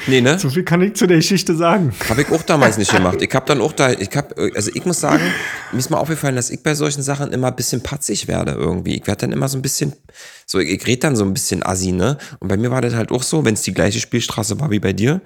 Nee, 0.07 0.21
ne? 0.21 0.39
So 0.39 0.49
viel 0.49 0.63
kann 0.63 0.81
ich 0.81 0.95
zu 0.95 1.05
der 1.05 1.17
Geschichte 1.17 1.55
sagen. 1.55 1.93
Habe 2.09 2.23
ich 2.23 2.31
auch 2.31 2.41
damals 2.41 2.79
nicht 2.79 2.91
gemacht. 2.91 3.21
Ich 3.21 3.31
habe 3.35 3.45
dann 3.45 3.61
auch 3.61 3.73
da, 3.73 3.91
ich 3.91 4.09
habe, 4.17 4.51
also 4.55 4.71
ich 4.73 4.85
muss 4.85 4.99
sagen, 4.99 5.21
mir 5.71 5.77
ist 5.77 5.91
mal 5.91 5.99
aufgefallen, 5.99 6.35
dass 6.35 6.49
ich 6.49 6.63
bei 6.63 6.73
solchen 6.73 7.03
Sachen 7.03 7.31
immer 7.31 7.47
ein 7.49 7.55
bisschen 7.55 7.83
patzig 7.83 8.27
werde 8.27 8.53
irgendwie. 8.53 8.95
Ich 8.95 9.05
werde 9.05 9.21
dann 9.21 9.31
immer 9.31 9.47
so 9.47 9.57
ein 9.57 9.61
bisschen, 9.61 9.93
so 10.47 10.57
ich, 10.57 10.69
ich 10.71 10.87
rede 10.87 11.01
dann 11.01 11.15
so 11.15 11.23
ein 11.23 11.31
bisschen 11.33 11.63
assi, 11.63 11.91
ne? 11.91 12.17
Und 12.39 12.47
bei 12.47 12.57
mir 12.57 12.71
war 12.71 12.81
das 12.81 12.95
halt 12.95 13.11
auch 13.11 13.21
so, 13.21 13.45
wenn 13.45 13.53
es 13.53 13.61
die 13.61 13.73
gleiche 13.73 13.99
Spielstraße 13.99 14.59
war 14.59 14.71
wie 14.71 14.79
bei 14.79 14.93
dir, 14.93 15.21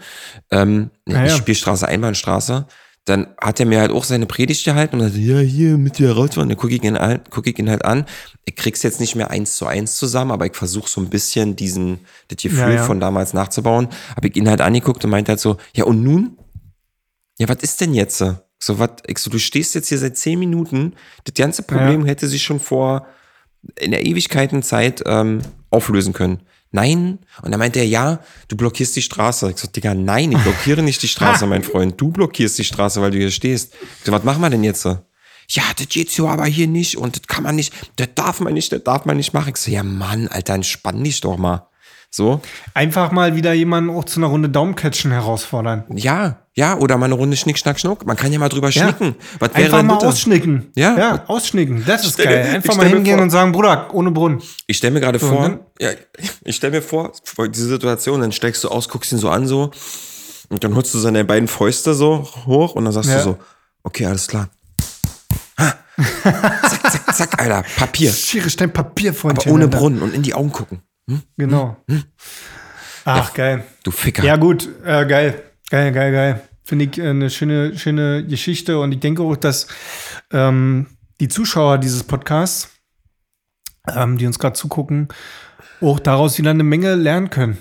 ähm, 0.51 0.89
Ah, 1.07 1.21
nicht 1.21 1.31
ja. 1.31 1.37
Spielstraße, 1.37 1.87
Einbahnstraße, 1.87 2.67
dann 3.07 3.27
hat 3.39 3.59
er 3.59 3.65
mir 3.65 3.79
halt 3.79 3.91
auch 3.91 4.03
seine 4.03 4.25
Predigt 4.25 4.65
gehalten 4.65 4.97
und 4.97 5.01
sagte, 5.03 5.19
ja, 5.19 5.39
hier, 5.39 5.77
mit 5.77 5.97
dir 5.97 6.11
rausfahren. 6.11 6.49
Dann 6.49 6.57
gucke 6.57 6.75
ich, 6.75 6.83
ihn 6.83 6.97
an- 6.97 7.21
guck 7.29 7.47
ich 7.47 7.57
ihn 7.57 7.69
halt 7.69 7.85
an. 7.85 8.05
Ich 8.43 8.55
krieg's 8.57 8.83
jetzt 8.83 8.99
nicht 8.99 9.15
mehr 9.15 9.31
eins 9.31 9.55
zu 9.55 9.65
eins 9.65 9.95
zusammen, 9.95 10.31
aber 10.31 10.45
ich 10.45 10.55
versuche 10.55 10.89
so 10.89 10.99
ein 10.99 11.09
bisschen 11.09 11.55
diesen, 11.55 11.99
das 12.27 12.37
Gefühl 12.43 12.59
Ja, 12.59 12.69
ja. 12.71 12.83
von 12.83 12.99
damals 12.99 13.33
nachzubauen. 13.33 13.87
Habe 14.15 14.27
ich 14.27 14.35
ihn 14.35 14.49
halt 14.49 14.59
angeguckt 14.59 15.03
und 15.05 15.11
meinte 15.11 15.31
halt 15.31 15.39
so, 15.39 15.55
ja, 15.73 15.85
und 15.85 16.03
nun? 16.03 16.37
Ja, 17.39 17.47
was 17.47 17.57
ist 17.61 17.79
denn 17.79 17.93
jetzt? 17.93 18.17
So, 18.17 18.79
was, 18.79 18.89
ich 19.07 19.17
so, 19.19 19.29
du 19.29 19.39
stehst 19.39 19.73
jetzt 19.75 19.87
hier 19.87 19.99
seit 19.99 20.17
zehn 20.17 20.37
Minuten. 20.39 20.93
Das 21.23 21.33
ganze 21.35 21.63
Problem 21.63 22.05
hätte 22.05 22.27
sich 22.27 22.43
schon 22.43 22.59
vor 22.59 23.07
in 23.79 23.91
der 23.91 24.05
Ewigkeitenzeit 24.05 25.03
ähm, 25.05 25.41
auflösen 25.69 26.13
können. 26.13 26.41
Nein. 26.71 27.19
Und 27.41 27.51
dann 27.51 27.59
meinte 27.59 27.79
er, 27.79 27.87
ja, 27.87 28.19
du 28.47 28.57
blockierst 28.57 28.95
die 28.95 29.01
Straße. 29.01 29.49
Ich 29.51 29.57
so, 29.57 29.67
Digga, 29.67 29.93
nein, 29.93 30.31
ich 30.31 30.37
blockiere 30.39 30.83
nicht 30.83 31.01
die 31.01 31.07
Straße, 31.07 31.45
mein 31.47 31.63
Freund. 31.63 31.99
Du 31.99 32.09
blockierst 32.09 32.57
die 32.57 32.63
Straße, 32.63 33.01
weil 33.01 33.11
du 33.11 33.17
hier 33.17 33.31
stehst. 33.31 33.73
Ich 33.99 34.05
so, 34.05 34.11
was 34.11 34.23
machen 34.23 34.41
wir 34.41 34.49
denn 34.49 34.63
jetzt? 34.63 34.85
Ja, 35.49 35.63
das 35.77 35.87
geht 35.87 36.11
so 36.11 36.27
aber 36.27 36.45
hier 36.45 36.67
nicht 36.67 36.97
und 36.97 37.15
das 37.15 37.27
kann 37.27 37.43
man 37.43 37.55
nicht, 37.55 37.73
das 37.95 38.09
darf 38.15 38.41
man 38.41 38.53
nicht, 38.53 38.71
das 38.73 38.83
darf 38.83 39.05
man 39.05 39.15
nicht 39.15 39.33
machen. 39.33 39.53
Ich 39.55 39.61
so, 39.61 39.71
ja 39.71 39.81
Mann, 39.81 40.27
Alter, 40.27 40.55
entspann 40.55 41.03
dich 41.03 41.21
doch 41.21 41.37
mal. 41.37 41.69
So, 42.09 42.41
Einfach 42.73 43.11
mal 43.11 43.35
wieder 43.35 43.53
jemanden 43.53 43.89
auch 43.89 44.05
zu 44.05 44.19
einer 44.19 44.27
Runde 44.27 44.49
Daumencatchen 44.49 45.11
herausfordern. 45.11 45.83
ja, 45.93 46.37
ja, 46.55 46.75
oder 46.77 46.97
mal 46.97 47.05
eine 47.05 47.13
Runde 47.13 47.37
Schnick, 47.37 47.59
Schnack, 47.59 47.79
Schnuck. 47.79 48.05
Man 48.07 48.15
kann 48.17 48.31
ja 48.33 48.39
mal 48.39 48.49
drüber 48.49 48.71
schnicken. 48.71 49.15
Was 49.37 49.53
wäre 49.53 49.65
Einfach 49.65 49.83
mal 49.83 49.93
bitte? 49.95 50.07
ausschnicken. 50.07 50.71
Ja. 50.75 50.97
ja, 50.97 51.23
ausschnicken. 51.27 51.83
Das 51.85 52.03
ist 52.05 52.13
stell 52.13 52.25
mir- 52.27 52.43
geil. 52.43 52.55
Einfach 52.55 52.75
mal 52.77 52.87
hingehen 52.87 53.19
und 53.19 53.29
sagen, 53.29 53.51
Bruder, 53.51 53.93
ohne 53.93 54.09
Brunnen. 54.11 54.41
Ich 54.65 54.77
stelle 54.77 54.93
mir 54.93 55.01
gerade 55.01 55.19
vor, 55.19 55.41
dann- 55.43 55.59
ja, 55.79 55.89
ich 56.43 56.55
stelle 56.55 56.77
mir 56.77 56.81
vor, 56.81 57.11
diese 57.49 57.67
Situation, 57.67 58.21
dann 58.21 58.31
steigst 58.31 58.63
du 58.63 58.69
aus, 58.69 58.89
guckst 58.89 59.11
ihn 59.11 59.19
so 59.19 59.29
an 59.29 59.45
so 59.45 59.69
und 60.49 60.63
dann 60.63 60.73
holst 60.75 60.93
du 60.95 60.97
seine 60.99 61.23
beiden 61.25 61.47
Fäuste 61.47 61.93
so 61.93 62.27
hoch 62.47 62.73
und 62.73 62.85
dann 62.85 62.93
sagst 62.93 63.09
Ja. 63.11 63.17
du 63.17 63.23
so, 63.23 63.37
okay, 63.83 64.05
alles 64.07 64.27
klar. 64.27 64.49
Ha. 65.59 65.73
zack, 66.23 66.91
zack, 66.91 67.15
zack, 67.15 67.39
Alter, 67.41 67.63
Papier. 67.77 68.11
Schiere 68.11 68.49
Stein 68.49 68.71
Papier 68.73 69.13
von 69.13 69.31
Aber 69.37 69.51
ohne 69.51 69.67
Brunnen 69.67 70.01
und 70.01 70.13
in 70.15 70.23
die 70.23 70.33
Augen 70.33 70.51
gucken. 70.51 70.81
Genau. 71.37 71.77
Ach, 73.05 73.33
geil. 73.33 73.63
Du 73.83 73.91
Ficker. 73.91 74.23
Ja, 74.23 74.35
gut, 74.35 74.67
äh, 74.83 75.05
geil. 75.05 75.43
Geil, 75.69 75.91
geil, 75.91 76.11
geil. 76.11 76.41
Finde 76.63 76.85
ich 76.85 76.97
äh, 76.97 77.09
eine 77.09 77.29
schöne, 77.29 77.77
schöne 77.77 78.25
Geschichte 78.25 78.79
und 78.79 78.91
ich 78.91 78.99
denke 78.99 79.23
auch, 79.23 79.37
dass 79.37 79.67
ähm, 80.31 80.87
die 81.19 81.29
Zuschauer 81.29 81.77
dieses 81.77 82.03
Podcasts, 82.03 82.69
ähm, 83.93 84.17
die 84.17 84.27
uns 84.27 84.39
gerade 84.39 84.53
zugucken, 84.53 85.07
auch 85.81 85.99
daraus 85.99 86.37
wieder 86.37 86.51
eine 86.51 86.63
Menge 86.63 86.95
lernen 86.95 87.29
können. 87.29 87.57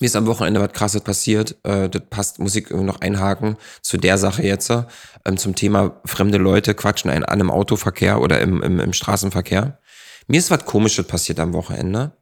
Mir 0.00 0.06
ist 0.06 0.16
am 0.16 0.26
Wochenende 0.26 0.60
was 0.60 0.72
krasses 0.72 1.02
passiert. 1.02 1.56
Äh, 1.62 1.88
das 1.88 2.02
passt, 2.10 2.38
muss 2.40 2.56
ich 2.56 2.70
noch 2.70 3.00
einhaken 3.00 3.56
zu 3.82 3.98
der 3.98 4.18
Sache 4.18 4.42
jetzt. 4.42 4.70
Ähm, 4.70 5.36
zum 5.36 5.54
Thema 5.54 6.00
fremde 6.04 6.38
Leute 6.38 6.74
quatschen 6.74 7.10
einen 7.10 7.24
an 7.24 7.38
im 7.38 7.50
Autoverkehr 7.50 8.20
oder 8.20 8.40
im, 8.40 8.62
im, 8.62 8.80
im 8.80 8.92
Straßenverkehr. 8.92 9.78
Mir 10.26 10.38
ist 10.38 10.50
was 10.50 10.64
Komisches 10.64 11.06
passiert 11.06 11.38
am 11.38 11.52
Wochenende. 11.52 12.16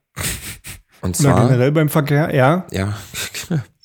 Und 1.01 1.19
Oder 1.19 1.29
zwar, 1.29 1.47
generell 1.47 1.71
beim 1.71 1.89
Verkehr, 1.89 2.35
ja. 2.35 2.67
ja, 2.71 2.97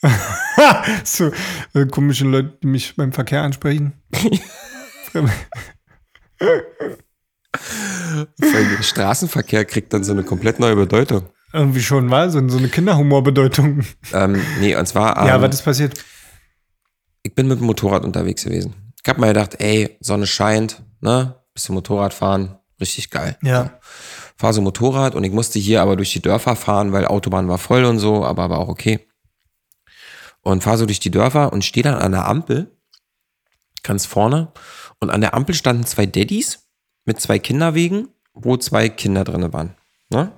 so 1.05 1.31
äh, 1.75 1.87
komische 1.87 2.25
Leute, 2.25 2.59
die 2.63 2.67
mich 2.67 2.97
beim 2.97 3.13
Verkehr 3.13 3.43
ansprechen. 3.43 3.95
Straßenverkehr 8.83 9.65
kriegt 9.65 9.95
dann 9.95 10.05
so 10.05 10.13
eine 10.13 10.23
komplett 10.23 10.61
neue 10.61 10.77
Bedeutung. 10.77 11.31
Irgendwie 11.53 11.81
schon, 11.81 12.11
war 12.11 12.31
so, 12.31 12.47
so 12.49 12.59
eine 12.59 12.69
Kinderhumorbedeutung. 12.69 13.81
Ähm, 14.13 14.41
nee, 14.61 14.77
und 14.77 14.87
zwar, 14.87 15.19
ähm, 15.19 15.27
ja, 15.27 15.41
was 15.41 15.55
ist 15.55 15.63
passiert? 15.63 15.95
ich 17.27 17.35
bin 17.35 17.49
mit 17.49 17.59
dem 17.59 17.67
Motorrad 17.67 18.05
unterwegs 18.05 18.45
gewesen. 18.45 18.93
Ich 19.03 19.09
habe 19.09 19.21
mir 19.21 19.29
gedacht, 19.29 19.57
ey, 19.59 19.97
Sonne 20.01 20.27
scheint, 20.27 20.83
ne? 21.01 21.35
Bisschen 21.53 21.75
Motorrad 21.75 22.15
fahren, 22.15 22.59
richtig 22.81 23.11
geil. 23.11 23.37
Ja. 23.43 23.79
Fahre 24.37 24.53
so 24.53 24.61
Motorrad 24.61 25.15
und 25.15 25.25
ich 25.25 25.33
musste 25.33 25.59
hier 25.59 25.83
aber 25.83 25.97
durch 25.97 26.13
die 26.13 26.23
Dörfer 26.23 26.57
fahren, 26.57 26.93
weil 26.93 27.07
Autobahn 27.07 27.49
war 27.49 27.59
voll 27.59 27.85
und 27.85 27.99
so, 27.99 28.25
aber 28.25 28.51
war 28.51 28.59
auch 28.59 28.69
okay. 28.69 29.07
Und 30.43 30.63
fahre 30.63 30.79
so 30.79 30.87
durch 30.87 31.01
die 31.01 31.11
Dörfer 31.11 31.53
und 31.53 31.65
stehe 31.65 31.83
dann 31.83 31.95
an 31.95 32.13
der 32.13 32.29
Ampel, 32.29 32.71
ganz 33.83 34.07
vorne. 34.07 34.53
Und 35.01 35.11
an 35.11 35.21
der 35.21 35.35
Ampel 35.35 35.55
standen 35.55 35.85
zwei 35.85 36.07
Daddys 36.07 36.69
mit 37.05 37.21
zwei 37.21 37.39
Kinderwegen, 37.39 38.09
wo 38.35 38.57
zwei 38.57 38.89
Kinder 38.89 39.25
drin 39.25 39.53
waren. 39.53 39.75
Ne? 40.11 40.33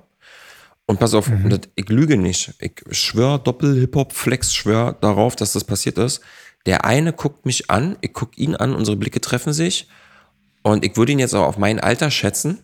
Und 0.85 0.99
pass 0.99 1.13
auf, 1.13 1.27
mhm. 1.29 1.59
ich 1.75 1.89
lüge 1.89 2.17
nicht. 2.17 2.53
Ich 2.59 2.81
schwör 2.91 3.37
Doppel-Hip-Hop-Flex, 3.37 4.53
schwör 4.53 4.93
darauf, 4.93 5.35
dass 5.35 5.53
das 5.53 5.63
passiert 5.63 5.97
ist. 5.97 6.21
Der 6.65 6.85
eine 6.85 7.13
guckt 7.13 7.45
mich 7.45 7.69
an, 7.69 7.97
ich 8.01 8.13
guck 8.13 8.37
ihn 8.37 8.55
an, 8.55 8.73
unsere 8.73 8.97
Blicke 8.97 9.21
treffen 9.21 9.53
sich. 9.53 9.87
Und 10.63 10.83
ich 10.83 10.97
würde 10.97 11.11
ihn 11.11 11.19
jetzt 11.19 11.35
auch 11.35 11.45
auf 11.45 11.57
mein 11.57 11.79
Alter 11.79 12.09
schätzen 12.09 12.63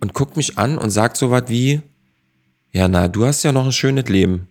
und 0.00 0.14
guckt 0.14 0.36
mich 0.36 0.58
an 0.58 0.78
und 0.78 0.90
sagt 0.90 1.16
so 1.16 1.30
was 1.30 1.48
wie, 1.48 1.82
ja, 2.72 2.88
na, 2.88 3.08
du 3.08 3.26
hast 3.26 3.42
ja 3.42 3.52
noch 3.52 3.64
ein 3.64 3.72
schönes 3.72 4.08
Leben. 4.08 4.48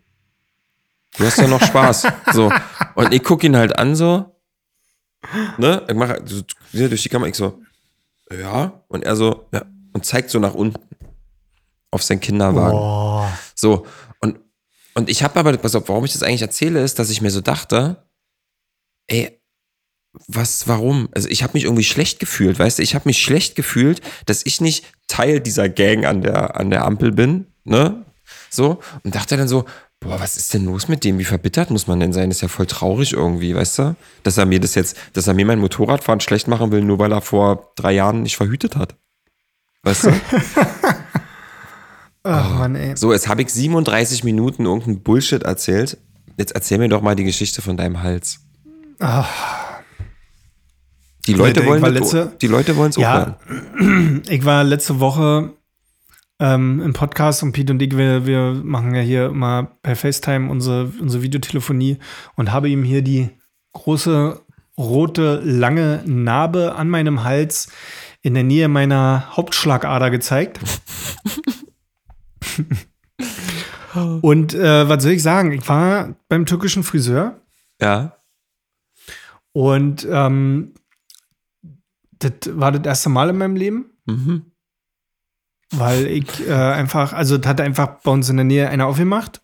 Du 1.17 1.25
hast 1.25 1.37
ja 1.37 1.47
noch 1.47 1.61
Spaß. 1.61 2.07
so. 2.33 2.51
Und 2.95 3.13
ich 3.13 3.23
gucke 3.23 3.47
ihn 3.47 3.55
halt 3.55 3.77
an 3.77 3.95
so, 3.95 4.35
ne, 5.57 5.85
ich 5.87 5.95
mache 5.95 6.21
so, 6.25 6.43
durch 6.71 7.03
die 7.03 7.09
Kamera, 7.09 7.29
ich 7.29 7.35
so, 7.35 7.61
ja, 8.31 8.83
und 8.87 9.03
er 9.03 9.15
so, 9.15 9.47
ja, 9.51 9.65
und 9.93 10.05
zeigt 10.05 10.29
so 10.29 10.39
nach 10.39 10.53
unten 10.53 10.79
auf 11.91 12.03
sein 12.03 12.19
Kinderwagen. 12.19 12.77
Oh. 12.77 13.25
So, 13.55 13.85
und, 14.19 14.39
und 14.93 15.09
ich 15.09 15.23
habe 15.23 15.39
aber, 15.39 15.57
pass 15.57 15.75
auf, 15.75 15.89
warum 15.89 16.05
ich 16.05 16.13
das 16.13 16.23
eigentlich 16.23 16.43
erzähle, 16.43 16.83
ist, 16.83 16.99
dass 16.99 17.09
ich 17.09 17.21
mir 17.21 17.31
so 17.31 17.41
dachte, 17.41 18.03
ey, 19.07 19.38
was, 20.27 20.67
warum? 20.67 21.09
Also 21.13 21.29
ich 21.29 21.43
habe 21.43 21.53
mich 21.53 21.65
irgendwie 21.65 21.83
schlecht 21.83 22.19
gefühlt, 22.19 22.57
weißt 22.59 22.79
du? 22.79 22.83
Ich 22.83 22.95
habe 22.95 23.07
mich 23.07 23.21
schlecht 23.21 23.55
gefühlt, 23.55 24.01
dass 24.25 24.45
ich 24.45 24.61
nicht 24.61 24.85
Teil 25.07 25.39
dieser 25.39 25.69
Gang 25.69 26.05
an 26.05 26.21
der, 26.21 26.59
an 26.59 26.69
der 26.69 26.85
Ampel 26.85 27.11
bin, 27.11 27.47
ne? 27.63 28.05
So, 28.49 28.79
und 29.03 29.15
dachte 29.15 29.37
dann 29.37 29.47
so, 29.47 29.65
boah, 29.99 30.19
was 30.19 30.37
ist 30.37 30.53
denn 30.53 30.65
los 30.65 30.87
mit 30.87 31.03
dem? 31.03 31.19
Wie 31.19 31.25
verbittert 31.25 31.69
muss 31.69 31.87
man 31.87 31.99
denn 31.99 32.13
sein? 32.13 32.29
Das 32.29 32.37
ist 32.37 32.41
ja 32.41 32.47
voll 32.47 32.65
traurig 32.65 33.13
irgendwie, 33.13 33.53
weißt 33.55 33.79
du? 33.79 33.95
Dass 34.23 34.37
er 34.37 34.45
mir 34.45 34.59
das 34.59 34.75
jetzt, 34.75 34.97
dass 35.13 35.27
er 35.27 35.33
mir 35.33 35.45
mein 35.45 35.59
Motorradfahren 35.59 36.19
schlecht 36.19 36.47
machen 36.47 36.71
will, 36.71 36.81
nur 36.81 36.99
weil 36.99 37.11
er 37.11 37.21
vor 37.21 37.71
drei 37.75 37.93
Jahren 37.93 38.23
nicht 38.23 38.37
verhütet 38.37 38.75
hat. 38.75 38.95
Weißt 39.83 40.05
du? 40.05 40.09
Ach, 42.23 42.51
oh. 42.51 42.53
Mann, 42.55 42.75
ey. 42.75 42.97
So, 42.97 43.13
jetzt 43.13 43.27
habe 43.27 43.41
ich 43.41 43.49
37 43.49 44.23
Minuten 44.23 44.65
irgendeinen 44.65 45.01
Bullshit 45.01 45.43
erzählt. 45.43 45.97
Jetzt 46.37 46.53
erzähl 46.53 46.77
mir 46.77 46.89
doch 46.89 47.01
mal 47.01 47.15
die 47.15 47.23
Geschichte 47.23 47.61
von 47.61 47.77
deinem 47.77 48.01
Hals. 48.01 48.39
Ach. 48.99 49.58
Die 51.27 51.33
Leute, 51.33 51.65
wollen 51.65 51.83
letzte, 51.93 52.31
die 52.41 52.47
Leute 52.47 52.75
wollen 52.75 52.89
es 52.89 52.97
auch 52.97 53.01
ja, 53.01 53.37
hören. 53.47 54.23
Ich 54.29 54.45
war 54.45 54.63
letzte 54.63 54.99
Woche 54.99 55.53
ähm, 56.39 56.81
im 56.81 56.93
Podcast 56.93 57.43
und 57.43 57.51
Pete 57.51 57.73
und 57.73 57.81
ich, 57.81 57.95
wir, 57.95 58.25
wir 58.25 58.53
machen 58.63 58.95
ja 58.95 59.01
hier 59.01 59.27
immer 59.27 59.77
per 59.81 59.95
FaceTime 59.95 60.49
unsere, 60.49 60.91
unsere 60.99 61.21
Videotelefonie 61.21 61.97
und 62.35 62.51
habe 62.51 62.69
ihm 62.69 62.83
hier 62.83 63.01
die 63.01 63.29
große 63.73 64.41
rote 64.77 65.41
lange 65.43 66.01
Narbe 66.05 66.75
an 66.75 66.89
meinem 66.89 67.23
Hals 67.23 67.69
in 68.21 68.33
der 68.33 68.43
Nähe 68.43 68.67
meiner 68.69 69.35
Hauptschlagader 69.35 70.09
gezeigt. 70.09 70.59
und 74.21 74.53
äh, 74.53 74.87
was 74.87 75.03
soll 75.03 75.11
ich 75.11 75.23
sagen? 75.23 75.51
Ich 75.51 75.67
war 75.67 76.15
beim 76.29 76.45
türkischen 76.45 76.83
Friseur. 76.83 77.41
Ja. 77.81 78.17
Und 79.51 80.07
ähm, 80.09 80.73
das 82.19 82.31
war 82.51 82.71
das 82.71 82.85
erste 82.85 83.09
Mal 83.09 83.29
in 83.29 83.37
meinem 83.37 83.55
Leben. 83.55 83.85
Mhm. 84.05 84.51
Weil 85.71 86.07
ich 86.07 86.47
äh, 86.47 86.53
einfach, 86.53 87.13
also 87.13 87.37
das 87.37 87.47
hat 87.47 87.61
einfach 87.61 88.01
bei 88.01 88.11
uns 88.11 88.29
in 88.29 88.37
der 88.37 88.45
Nähe 88.45 88.69
einer 88.69 88.87
aufgemacht. 88.87 89.41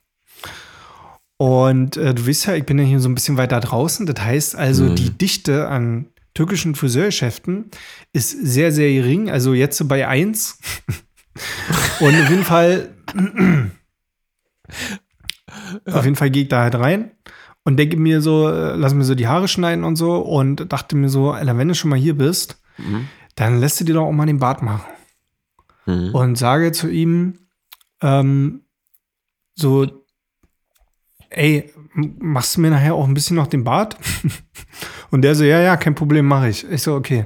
Und 1.37 1.97
äh, 1.97 2.13
du 2.13 2.27
weißt 2.27 2.47
ja, 2.47 2.55
ich 2.55 2.65
bin 2.65 2.79
ja 2.79 2.85
hier 2.85 2.99
so 2.99 3.09
ein 3.09 3.15
bisschen 3.15 3.37
weiter 3.37 3.59
draußen. 3.59 4.05
Das 4.05 4.23
heißt 4.23 4.55
also, 4.55 4.85
mhm. 4.85 4.95
die 4.95 5.11
Dichte 5.11 5.67
an 5.67 6.07
türkischen 6.33 6.75
Friseurgeschäften 6.75 7.71
ist 8.13 8.31
sehr, 8.31 8.71
sehr 8.71 8.91
gering. 8.91 9.29
Also 9.29 9.53
jetzt 9.53 9.77
so 9.77 9.85
bei 9.85 10.07
1. 10.07 10.59
Und 11.99 12.21
auf 12.21 12.29
jeden 12.29 12.43
Fall, 12.43 12.93
auf 15.85 16.05
jeden 16.05 16.15
Fall 16.15 16.29
gehe 16.29 16.43
ich 16.43 16.49
da 16.49 16.61
halt 16.61 16.75
rein 16.75 17.11
und 17.65 17.77
denke 17.77 17.97
mir 17.97 18.21
so, 18.21 18.49
äh, 18.49 18.75
lass 18.75 18.93
mir 18.93 19.03
so 19.03 19.15
die 19.15 19.27
Haare 19.27 19.47
schneiden 19.47 19.83
und 19.83 19.95
so 19.95 20.17
und 20.17 20.71
dachte 20.71 20.95
mir 20.95 21.09
so, 21.09 21.31
Alter, 21.31 21.57
wenn 21.57 21.67
du 21.67 21.75
schon 21.75 21.89
mal 21.89 21.99
hier 21.99 22.15
bist, 22.15 22.61
mhm. 22.77 23.07
dann 23.35 23.59
lässt 23.59 23.79
du 23.79 23.85
dir 23.85 23.93
doch 23.93 24.05
auch 24.05 24.11
mal 24.11 24.25
den 24.25 24.39
Bart 24.39 24.61
machen. 24.61 24.85
Mhm. 25.85 26.13
Und 26.13 26.37
sage 26.37 26.71
zu 26.71 26.89
ihm, 26.89 27.39
ähm, 28.01 28.61
so, 29.55 29.87
ey, 31.29 31.71
machst 31.93 32.57
du 32.57 32.61
mir 32.61 32.71
nachher 32.71 32.95
auch 32.95 33.07
ein 33.07 33.13
bisschen 33.13 33.35
noch 33.35 33.47
den 33.47 33.63
Bart? 33.63 33.97
und 35.11 35.21
der 35.21 35.35
so, 35.35 35.43
ja, 35.43 35.61
ja, 35.61 35.77
kein 35.77 35.95
Problem, 35.95 36.25
mache 36.25 36.49
ich. 36.49 36.69
Ich 36.69 36.81
so, 36.81 36.95
okay. 36.95 37.25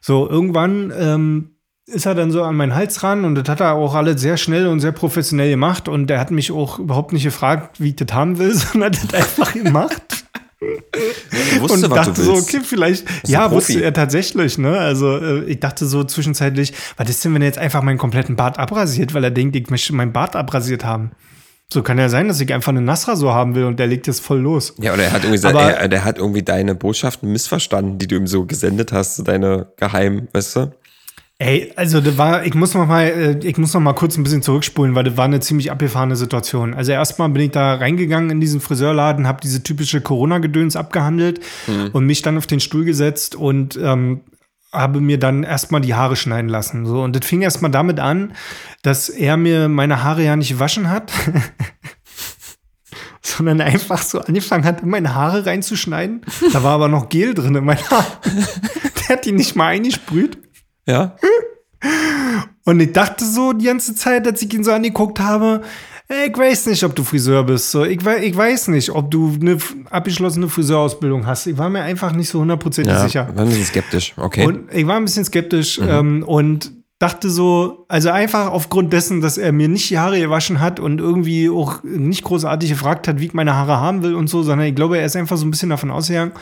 So, 0.00 0.28
irgendwann 0.28 0.92
ähm, 0.96 1.50
ist 1.86 2.06
er 2.06 2.14
dann 2.14 2.30
so 2.30 2.42
an 2.44 2.56
meinen 2.56 2.74
Hals 2.74 3.02
ran 3.02 3.24
und 3.24 3.34
das 3.34 3.48
hat 3.48 3.60
er 3.60 3.74
auch 3.74 3.94
alles 3.94 4.20
sehr 4.20 4.36
schnell 4.36 4.66
und 4.66 4.80
sehr 4.80 4.92
professionell 4.92 5.50
gemacht 5.50 5.88
und 5.88 6.08
der 6.08 6.20
hat 6.20 6.30
mich 6.30 6.52
auch 6.52 6.78
überhaupt 6.78 7.12
nicht 7.12 7.24
gefragt, 7.24 7.80
wie 7.80 7.90
ich 7.90 7.96
das 7.96 8.12
haben 8.12 8.38
will, 8.38 8.54
sondern 8.54 8.92
hat 8.94 9.12
das 9.12 9.14
einfach 9.14 9.52
gemacht. 9.52 10.17
Ja, 10.60 11.60
wusste, 11.60 11.86
und 11.86 11.94
dachte 11.94 12.20
so, 12.20 12.32
okay, 12.32 12.60
vielleicht, 12.64 13.04
ja, 13.26 13.50
wusste 13.50 13.80
er 13.80 13.92
tatsächlich, 13.92 14.58
ne? 14.58 14.76
Also 14.76 15.16
äh, 15.16 15.44
ich 15.44 15.60
dachte 15.60 15.86
so 15.86 16.02
zwischenzeitlich, 16.02 16.72
was 16.96 17.08
ist 17.08 17.24
denn, 17.24 17.32
wenn 17.34 17.42
er 17.42 17.48
jetzt 17.48 17.58
einfach 17.58 17.82
meinen 17.82 17.98
kompletten 17.98 18.34
Bart 18.34 18.58
abrasiert, 18.58 19.14
weil 19.14 19.22
er 19.22 19.30
denkt, 19.30 19.54
ich 19.54 19.70
möchte 19.70 19.94
meinen 19.94 20.12
Bart 20.12 20.34
abrasiert 20.34 20.84
haben. 20.84 21.12
So 21.70 21.82
kann 21.82 21.98
ja 21.98 22.08
sein, 22.08 22.28
dass 22.28 22.40
ich 22.40 22.52
einfach 22.52 22.70
eine 22.70 22.80
Nasra-So 22.80 23.32
haben 23.32 23.54
will 23.54 23.64
und 23.64 23.78
der 23.78 23.86
legt 23.86 24.06
jetzt 24.06 24.20
voll 24.20 24.38
los. 24.38 24.74
Ja, 24.78 24.94
oder 24.94 25.04
er 25.04 25.12
hat 25.12 25.24
irgendwie, 25.24 25.46
Aber, 25.46 25.62
er, 25.62 25.88
der 25.88 26.02
hat 26.02 26.16
irgendwie 26.16 26.42
deine 26.42 26.74
Botschaften 26.74 27.30
missverstanden, 27.30 27.98
die 27.98 28.06
du 28.06 28.16
ihm 28.16 28.26
so 28.26 28.46
gesendet 28.46 28.90
hast, 28.90 29.28
deine 29.28 29.70
geheimen, 29.76 30.28
weißt 30.32 30.56
du? 30.56 30.72
Ey, 31.40 31.72
also 31.76 32.00
das 32.00 32.18
war, 32.18 32.44
ich 32.44 32.54
muss 32.54 32.74
noch 32.74 32.88
mal, 32.88 33.04
äh, 33.04 33.38
ich 33.46 33.56
muss 33.58 33.72
noch 33.72 33.80
mal 33.80 33.92
kurz 33.92 34.16
ein 34.16 34.24
bisschen 34.24 34.42
zurückspulen, 34.42 34.96
weil 34.96 35.04
das 35.04 35.16
war 35.16 35.24
eine 35.24 35.38
ziemlich 35.38 35.70
abgefahrene 35.70 36.16
Situation. 36.16 36.74
Also 36.74 36.90
erstmal 36.90 37.28
bin 37.28 37.42
ich 37.42 37.50
da 37.52 37.74
reingegangen 37.74 38.30
in 38.30 38.40
diesen 38.40 38.60
Friseurladen, 38.60 39.28
habe 39.28 39.40
diese 39.40 39.62
typische 39.62 40.00
Corona-Gedöns 40.00 40.74
abgehandelt 40.74 41.40
mhm. 41.68 41.90
und 41.92 42.06
mich 42.06 42.22
dann 42.22 42.38
auf 42.38 42.48
den 42.48 42.58
Stuhl 42.58 42.84
gesetzt 42.84 43.36
und 43.36 43.78
ähm, 43.80 44.22
habe 44.72 45.00
mir 45.00 45.18
dann 45.20 45.44
erstmal 45.44 45.80
die 45.80 45.94
Haare 45.94 46.16
schneiden 46.16 46.48
lassen. 46.48 46.86
So 46.86 47.02
und 47.02 47.14
das 47.14 47.24
fing 47.24 47.42
erstmal 47.42 47.70
damit 47.70 48.00
an, 48.00 48.32
dass 48.82 49.08
er 49.08 49.36
mir 49.36 49.68
meine 49.68 50.02
Haare 50.02 50.24
ja 50.24 50.34
nicht 50.34 50.50
gewaschen 50.50 50.90
hat. 50.90 51.12
sondern 53.22 53.60
einfach 53.60 54.02
so 54.02 54.20
angefangen 54.20 54.64
hat, 54.64 54.82
in 54.82 54.88
meine 54.88 55.14
Haare 55.14 55.46
reinzuschneiden. 55.46 56.22
Da 56.52 56.64
war 56.64 56.72
aber 56.72 56.88
noch 56.88 57.08
Gel 57.08 57.34
drin 57.34 57.54
in 57.54 57.64
meinen 57.64 57.90
Haaren. 57.90 58.06
Der 58.98 59.16
hat 59.16 59.24
die 59.24 59.32
nicht 59.32 59.54
mal 59.54 59.68
eingesprüht. 59.68 60.47
Ja. 60.88 61.16
Und 62.64 62.80
ich 62.80 62.92
dachte 62.92 63.24
so 63.24 63.52
die 63.52 63.66
ganze 63.66 63.94
Zeit, 63.94 64.26
als 64.26 64.42
ich 64.42 64.52
ihn 64.52 64.64
so 64.64 64.72
angeguckt 64.72 65.20
habe, 65.20 65.62
ich 66.26 66.36
weiß 66.36 66.66
nicht, 66.66 66.82
ob 66.84 66.96
du 66.96 67.04
Friseur 67.04 67.44
bist. 67.44 67.70
So, 67.70 67.84
ich, 67.84 68.00
ich 68.04 68.36
weiß 68.36 68.68
nicht, 68.68 68.90
ob 68.90 69.10
du 69.10 69.36
eine 69.38 69.58
abgeschlossene 69.90 70.48
Friseurausbildung 70.48 71.26
hast. 71.26 71.46
Ich 71.46 71.58
war 71.58 71.68
mir 71.68 71.82
einfach 71.82 72.12
nicht 72.12 72.30
so 72.30 72.40
hundertprozentig 72.40 72.94
ja, 72.94 73.02
sicher. 73.02 73.28
War 73.34 73.44
ein 73.44 73.48
bisschen 73.48 73.66
skeptisch, 73.66 74.14
okay. 74.16 74.46
Und 74.46 74.72
ich 74.72 74.86
war 74.86 74.96
ein 74.96 75.04
bisschen 75.04 75.26
skeptisch 75.26 75.78
mhm. 75.78 75.88
ähm, 75.88 76.22
und 76.26 76.72
dachte 76.98 77.30
so, 77.30 77.84
also 77.88 78.10
einfach 78.10 78.50
aufgrund 78.50 78.92
dessen, 78.92 79.20
dass 79.20 79.38
er 79.38 79.52
mir 79.52 79.68
nicht 79.68 79.90
die 79.90 79.98
Haare 79.98 80.18
gewaschen 80.18 80.60
hat 80.60 80.80
und 80.80 80.98
irgendwie 80.98 81.48
auch 81.48 81.82
nicht 81.84 82.24
großartig 82.24 82.70
gefragt 82.70 83.06
hat, 83.06 83.20
wie 83.20 83.26
ich 83.26 83.34
meine 83.34 83.54
Haare 83.54 83.78
haben 83.78 84.02
will 84.02 84.14
und 84.14 84.28
so, 84.28 84.42
sondern 84.42 84.66
ich 84.66 84.74
glaube, 84.74 84.98
er 84.98 85.04
ist 85.04 85.14
einfach 85.14 85.36
so 85.36 85.46
ein 85.46 85.50
bisschen 85.50 85.70
davon 85.70 85.90
ausgegangen, 85.90 86.32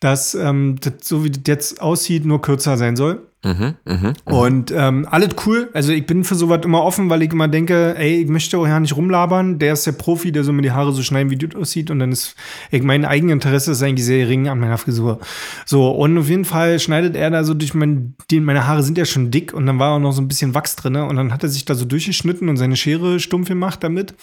dass 0.00 0.34
ähm, 0.34 0.76
das, 0.80 0.94
so 1.02 1.24
wie 1.24 1.30
das 1.30 1.42
jetzt 1.46 1.80
aussieht, 1.80 2.26
nur 2.26 2.42
kürzer 2.42 2.76
sein 2.76 2.96
soll. 2.96 3.22
Mhm, 3.44 3.74
mh, 3.84 3.94
mh. 3.94 4.12
Und 4.24 4.72
ähm, 4.76 5.06
alles 5.10 5.30
cool. 5.46 5.68
Also 5.74 5.92
ich 5.92 6.06
bin 6.06 6.24
für 6.24 6.34
sowas 6.34 6.60
immer 6.64 6.82
offen, 6.82 7.10
weil 7.10 7.22
ich 7.22 7.32
immer 7.32 7.48
denke, 7.48 7.94
ey, 7.96 8.22
ich 8.22 8.28
möchte 8.28 8.58
auch 8.58 8.66
ja 8.66 8.80
nicht 8.80 8.96
rumlabern. 8.96 9.58
Der 9.58 9.74
ist 9.74 9.86
der 9.86 9.92
Profi, 9.92 10.32
der 10.32 10.44
so 10.44 10.52
mir 10.52 10.62
die 10.62 10.72
Haare 10.72 10.92
so 10.92 11.02
schneiden, 11.02 11.30
wie 11.30 11.36
das 11.36 11.54
aussieht. 11.54 11.90
Und 11.90 11.98
dann 11.98 12.12
ist, 12.12 12.34
ich, 12.70 12.82
mein 12.82 13.04
Eigeninteresse 13.04 13.72
ist 13.72 13.82
eigentlich 13.82 14.06
sehr 14.06 14.24
gering 14.24 14.48
an 14.48 14.58
meiner 14.58 14.78
Frisur. 14.78 15.20
So, 15.66 15.90
und 15.90 16.16
auf 16.18 16.28
jeden 16.28 16.44
Fall 16.44 16.78
schneidet 16.80 17.16
er 17.16 17.30
da 17.30 17.44
so 17.44 17.54
durch 17.54 17.74
mein, 17.74 18.14
die, 18.30 18.40
meine 18.40 18.66
Haare 18.66 18.82
sind 18.82 18.98
ja 18.98 19.04
schon 19.04 19.30
dick 19.30 19.52
und 19.52 19.66
dann 19.66 19.78
war 19.78 19.92
auch 19.92 20.00
noch 20.00 20.12
so 20.12 20.22
ein 20.22 20.28
bisschen 20.28 20.54
Wachs 20.54 20.76
drin. 20.76 20.96
Und 20.96 21.16
dann 21.16 21.32
hat 21.32 21.42
er 21.42 21.48
sich 21.48 21.64
da 21.64 21.74
so 21.74 21.84
durchgeschnitten 21.84 22.48
und 22.48 22.56
seine 22.56 22.76
Schere 22.76 23.20
stumpf 23.20 23.48
gemacht 23.48 23.84
damit. 23.84 24.14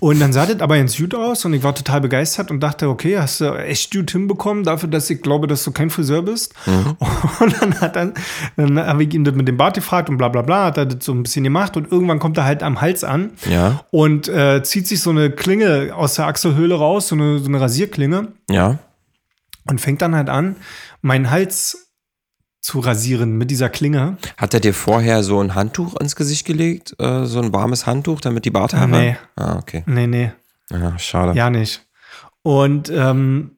Und 0.00 0.20
dann 0.20 0.32
sah 0.32 0.46
das 0.46 0.60
aber 0.60 0.76
ganz 0.76 0.96
gut 0.96 1.14
aus 1.14 1.44
und 1.44 1.54
ich 1.54 1.62
war 1.62 1.74
total 1.74 2.00
begeistert 2.00 2.50
und 2.50 2.60
dachte, 2.60 2.88
okay, 2.88 3.18
hast 3.18 3.40
du 3.40 3.54
echt 3.54 3.92
gut 3.92 4.10
hinbekommen 4.10 4.64
dafür, 4.64 4.88
dass 4.88 5.08
ich 5.08 5.22
glaube, 5.22 5.46
dass 5.46 5.64
du 5.64 5.72
kein 5.72 5.90
Friseur 5.90 6.22
bist. 6.22 6.54
Mhm. 6.66 6.96
Und 7.40 7.60
dann 7.60 7.80
hat 7.80 7.96
dann, 7.96 8.14
dann 8.56 8.78
habe 8.78 9.04
ich 9.04 9.14
ihn 9.14 9.24
das 9.24 9.34
mit 9.34 9.48
dem 9.48 9.56
Bart 9.56 9.74
gefragt 9.74 10.08
und 10.08 10.18
bla 10.18 10.28
bla 10.28 10.42
bla, 10.42 10.66
hat 10.66 10.78
er 10.78 10.86
das 10.86 11.04
so 11.04 11.12
ein 11.12 11.22
bisschen 11.22 11.44
gemacht 11.44 11.76
und 11.76 11.90
irgendwann 11.90 12.18
kommt 12.18 12.36
er 12.36 12.44
halt 12.44 12.62
am 12.62 12.80
Hals 12.80 13.04
an 13.04 13.32
ja. 13.48 13.84
und 13.90 14.28
äh, 14.28 14.62
zieht 14.62 14.86
sich 14.86 15.00
so 15.00 15.10
eine 15.10 15.30
Klinge 15.30 15.94
aus 15.94 16.14
der 16.14 16.26
Achselhöhle 16.26 16.74
raus, 16.74 17.08
so 17.08 17.14
eine, 17.14 17.38
so 17.38 17.48
eine 17.48 17.60
Rasierklinge. 17.60 18.28
Ja. 18.50 18.78
Und 19.68 19.80
fängt 19.80 20.02
dann 20.02 20.14
halt 20.14 20.28
an, 20.28 20.56
meinen 21.02 21.30
Hals 21.30 21.90
zu 22.60 22.80
rasieren 22.80 23.38
mit 23.38 23.50
dieser 23.50 23.70
Klinge. 23.70 24.18
Hat 24.36 24.52
er 24.54 24.60
dir 24.60 24.74
vorher 24.74 25.22
so 25.22 25.40
ein 25.40 25.54
Handtuch 25.54 25.96
ins 25.96 26.14
Gesicht 26.14 26.46
gelegt? 26.46 26.94
Äh, 26.98 27.24
so 27.24 27.40
ein 27.40 27.52
warmes 27.52 27.86
Handtuch, 27.86 28.20
damit 28.20 28.44
die 28.44 28.50
Barthaare? 28.50 28.88
Nee. 28.88 29.16
Ah, 29.36 29.56
okay. 29.56 29.82
Nee, 29.86 30.06
nee. 30.06 30.32
Ja, 30.70 30.98
schade. 30.98 31.36
Ja, 31.36 31.50
nicht. 31.50 31.86
Und 32.42 32.90
ähm, 32.90 33.56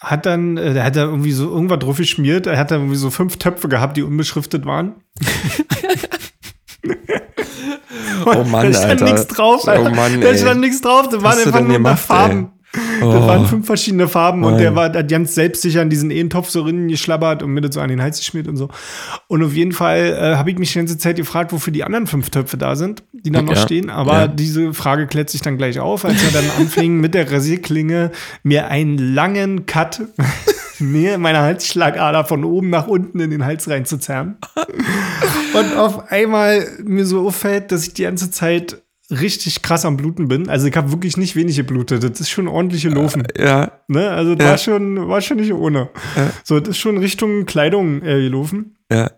hat 0.00 0.26
dann, 0.26 0.56
äh, 0.56 0.72
der 0.74 0.84
hat 0.84 0.96
da 0.96 1.02
irgendwie 1.04 1.32
so 1.32 1.50
irgendwas 1.50 1.78
drauf 1.78 1.98
geschmiert. 1.98 2.46
Er 2.46 2.58
hat 2.58 2.70
da 2.70 2.76
irgendwie 2.76 2.96
so 2.96 3.10
fünf 3.10 3.36
Töpfe 3.36 3.68
gehabt, 3.68 3.96
die 3.96 4.02
unbeschriftet 4.02 4.64
waren. 4.64 4.96
Oh 8.24 8.44
Mann, 8.44 8.72
da 8.72 8.78
stand 8.78 9.02
nichts 9.02 9.26
drauf. 9.28 9.62
Oh 9.66 9.70
Alter. 9.70 9.90
Mann, 9.94 10.20
da 10.20 10.36
stand 10.36 10.60
nichts 10.60 10.80
drauf. 10.80 11.08
Da 11.08 11.22
waren 11.22 11.38
einfach 11.38 11.60
nur 11.60 11.72
gemacht, 11.72 12.00
Farben. 12.00 12.52
Oh. 13.08 13.26
waren 13.26 13.46
fünf 13.46 13.66
verschiedene 13.66 14.08
Farben 14.08 14.44
und 14.44 14.52
Mann. 14.52 14.60
der 14.60 14.74
war 14.76 14.90
ganz 14.90 15.34
selbstsicher 15.34 15.82
in 15.82 15.90
diesen 15.90 16.10
Ehentopf 16.10 16.50
so 16.50 16.62
rinnen 16.62 16.88
geschlabbert 16.88 17.42
und 17.42 17.52
mir 17.52 17.60
das 17.60 17.74
so 17.74 17.80
an 17.80 17.88
den 17.88 18.02
Hals 18.02 18.18
geschmiert 18.18 18.48
und 18.48 18.56
so. 18.56 18.68
Und 19.28 19.42
auf 19.44 19.52
jeden 19.54 19.72
Fall 19.72 20.16
äh, 20.18 20.36
habe 20.36 20.50
ich 20.50 20.58
mich 20.58 20.72
die 20.72 20.78
ganze 20.78 20.98
Zeit 20.98 21.16
gefragt, 21.16 21.52
wofür 21.52 21.72
die 21.72 21.84
anderen 21.84 22.06
fünf 22.06 22.30
Töpfe 22.30 22.56
da 22.56 22.76
sind, 22.76 23.02
die 23.12 23.30
da 23.30 23.42
noch 23.42 23.54
Ja. 23.54 23.60
stehen. 23.62 23.90
Aber 23.90 24.12
Ja. 24.20 24.28
diese 24.28 24.74
Frage 24.74 25.06
klärt 25.06 25.30
sich 25.30 25.42
dann 25.42 25.56
gleich 25.58 25.78
auf, 25.80 26.04
als 26.04 26.22
er 26.22 26.30
dann 26.30 26.50
anfing 26.58 27.00
mit 27.00 27.14
der 27.14 27.30
Rasierklinge 27.30 28.10
mir 28.42 28.68
einen 28.68 28.98
langen 28.98 29.66
Cut 29.66 30.02
mir 30.78 31.18
meiner 31.18 31.42
Halsschlagader 31.42 32.24
von 32.24 32.42
oben 32.44 32.70
nach 32.70 32.86
unten 32.86 33.20
in 33.20 33.30
den 33.30 33.44
Hals 33.44 33.68
reinzuzerren. 33.68 34.38
Und 35.54 35.76
auf 35.76 36.10
einmal 36.10 36.66
mir 36.84 37.04
so 37.04 37.26
auffällt, 37.26 37.72
dass 37.72 37.86
ich 37.86 37.94
die 37.94 38.02
ganze 38.04 38.30
Zeit 38.30 38.80
richtig 39.10 39.62
krass 39.62 39.84
am 39.84 39.96
Bluten 39.96 40.28
bin. 40.28 40.48
Also 40.48 40.66
ich 40.66 40.76
habe 40.76 40.92
wirklich 40.92 41.16
nicht 41.16 41.36
wenig 41.36 41.56
geblutet. 41.56 42.02
Das 42.02 42.20
ist 42.20 42.30
schon 42.30 42.48
ordentliche 42.48 42.88
Laufen. 42.88 43.24
Ja, 43.38 43.72
Ne? 43.88 44.10
Also 44.10 44.34
das 44.34 44.44
Ja. 44.44 44.50
war 44.50 44.58
schon, 44.58 45.08
war 45.08 45.20
schon 45.20 45.36
nicht 45.38 45.52
ohne. 45.52 45.90
So, 46.44 46.60
das 46.60 46.70
ist 46.70 46.78
schon 46.78 46.98
Richtung 46.98 47.44
Kleidung 47.46 48.02
äh, 48.02 48.20
gelaufen. 48.22 48.76
ja. 48.90 49.10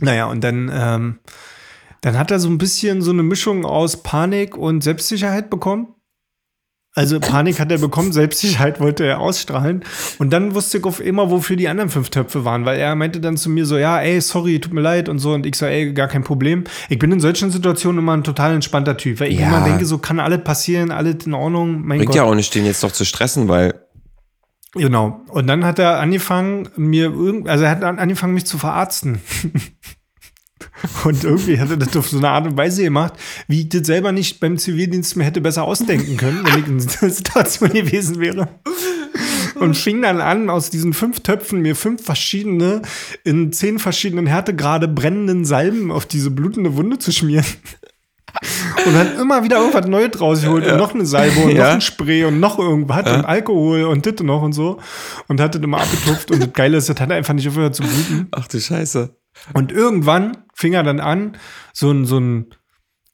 Naja, 0.00 0.26
und 0.26 0.44
dann, 0.44 0.70
ähm, 0.72 1.18
dann 2.02 2.16
hat 2.18 2.30
er 2.30 2.38
so 2.38 2.48
ein 2.48 2.58
bisschen 2.58 3.02
so 3.02 3.10
eine 3.10 3.24
Mischung 3.24 3.64
aus 3.64 4.02
Panik 4.04 4.56
und 4.56 4.84
Selbstsicherheit 4.84 5.50
bekommen. 5.50 5.88
Also 6.98 7.20
Panik 7.20 7.60
hat 7.60 7.70
er 7.70 7.78
bekommen, 7.78 8.10
Selbstsicherheit 8.12 8.80
wollte 8.80 9.04
er 9.06 9.20
ausstrahlen. 9.20 9.84
Und 10.18 10.32
dann 10.32 10.54
wusste 10.56 10.78
ich 10.78 10.84
auf 10.84 10.98
immer, 11.00 11.30
wofür 11.30 11.54
die 11.54 11.68
anderen 11.68 11.90
fünf 11.90 12.10
Töpfe 12.10 12.44
waren, 12.44 12.64
weil 12.64 12.78
er 12.78 12.94
meinte 12.96 13.20
dann 13.20 13.36
zu 13.36 13.50
mir 13.50 13.66
so, 13.66 13.78
ja, 13.78 14.00
ey, 14.00 14.20
sorry, 14.20 14.58
tut 14.58 14.72
mir 14.72 14.80
leid 14.80 15.08
und 15.08 15.20
so. 15.20 15.32
Und 15.32 15.46
ich 15.46 15.54
so, 15.54 15.66
ey, 15.66 15.92
gar 15.92 16.08
kein 16.08 16.24
Problem. 16.24 16.64
Ich 16.88 16.98
bin 16.98 17.12
in 17.12 17.20
solchen 17.20 17.52
Situationen 17.52 18.00
immer 18.00 18.16
ein 18.16 18.24
total 18.24 18.52
entspannter 18.54 18.96
Typ, 18.96 19.20
weil 19.20 19.30
ich 19.30 19.38
Ja. 19.38 19.46
immer 19.46 19.60
denke, 19.64 19.84
so 19.86 19.98
kann 19.98 20.18
alles 20.18 20.42
passieren, 20.42 20.90
alles 20.90 21.24
in 21.24 21.34
Ordnung. 21.34 21.82
Mein 21.86 21.98
Bringt 21.98 22.06
Gott. 22.08 22.16
ja 22.16 22.24
auch 22.24 22.34
nicht, 22.34 22.52
den 22.56 22.66
jetzt 22.66 22.82
doch 22.82 22.90
zu 22.90 23.04
stressen, 23.04 23.46
weil 23.48 23.74
Genau. 24.74 25.20
Und 25.28 25.46
dann 25.46 25.64
hat 25.64 25.78
er 25.78 26.00
angefangen, 26.00 26.68
mir 26.76 27.04
irgend, 27.04 27.48
also 27.48 27.64
er 27.64 27.70
hat 27.70 27.84
an- 27.84 27.98
angefangen, 27.98 28.34
mich 28.34 28.44
zu 28.44 28.58
verarzten. 28.58 29.20
und 31.04 31.24
irgendwie 31.24 31.58
hat 31.60 31.70
er 31.70 31.76
das 31.76 31.96
auf 31.96 32.08
so 32.08 32.18
eine 32.18 32.28
Art 32.30 32.46
und 32.46 32.56
Weise 32.56 32.82
gemacht, 32.82 33.14
wie 33.48 33.62
ich 33.62 33.68
das 33.68 33.86
selber 33.86 34.12
nicht 34.12 34.40
beim 34.40 34.58
Zivildienst 34.58 35.16
mir 35.16 35.24
hätte 35.24 35.40
besser 35.40 35.64
ausdenken 35.64 36.16
können, 36.16 36.40
wenn 36.44 36.60
ich 36.60 36.66
in 36.68 36.78
dieser 36.78 37.10
Situation 37.10 37.70
gewesen 37.70 38.20
wäre. 38.20 38.48
Und 39.56 39.76
fing 39.76 40.02
dann 40.02 40.20
an, 40.20 40.50
aus 40.50 40.70
diesen 40.70 40.92
fünf 40.92 41.20
Töpfen 41.20 41.60
mir 41.62 41.74
fünf 41.74 42.04
verschiedene, 42.04 42.82
in 43.24 43.52
zehn 43.52 43.78
verschiedenen 43.80 44.26
Härtegrade 44.26 44.86
brennenden 44.86 45.44
Salben 45.44 45.90
auf 45.90 46.06
diese 46.06 46.30
blutende 46.30 46.76
Wunde 46.76 46.98
zu 46.98 47.10
schmieren. 47.10 47.44
Und 48.86 48.94
hat 48.94 49.18
immer 49.18 49.42
wieder 49.42 49.56
irgendwas 49.58 49.86
Neues 49.88 50.20
rausgeholt 50.20 50.64
und 50.64 50.76
noch 50.76 50.94
eine 50.94 51.06
Salbe 51.06 51.40
und 51.40 51.48
noch 51.48 51.56
Ja. 51.56 51.72
ein 51.72 51.80
Spray 51.80 52.24
und 52.24 52.38
noch 52.38 52.58
irgendwas 52.58 53.10
und 53.12 53.24
Alkohol 53.24 53.84
und 53.84 54.06
das 54.06 54.20
noch 54.24 54.42
und 54.42 54.52
so. 54.52 54.78
Und 55.26 55.40
hat 55.40 55.54
das 55.56 55.62
immer 55.62 55.80
abgetupft 55.80 56.30
und 56.30 56.40
das 56.40 56.52
Geile 56.52 56.76
ist, 56.76 56.88
das 56.88 57.00
hat 57.00 57.10
einfach 57.10 57.34
nicht 57.34 57.48
aufgehört 57.48 57.74
zu 57.74 57.82
bluten. 57.82 58.28
ach 58.30 58.46
du 58.46 58.60
Scheiße. 58.60 59.10
Und 59.54 59.72
irgendwann 59.72 60.44
fing 60.54 60.72
er 60.72 60.82
dann 60.82 61.00
an, 61.00 61.36
so 61.72 61.90
ein, 61.90 62.04
so 62.04 62.18
ein, 62.18 62.50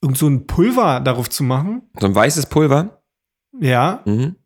irgend 0.01 0.19
so 0.19 0.29
ein 0.29 0.47
Pulver 0.47 1.01
darauf 1.01 1.31
zu 1.31 1.45
machen. 1.45 1.83
So 1.99 2.07
ein 2.07 2.15
weißes 2.15 2.47
Pulver. 2.47 3.03
Ja. 3.61 4.03
Mhm. 4.05 4.37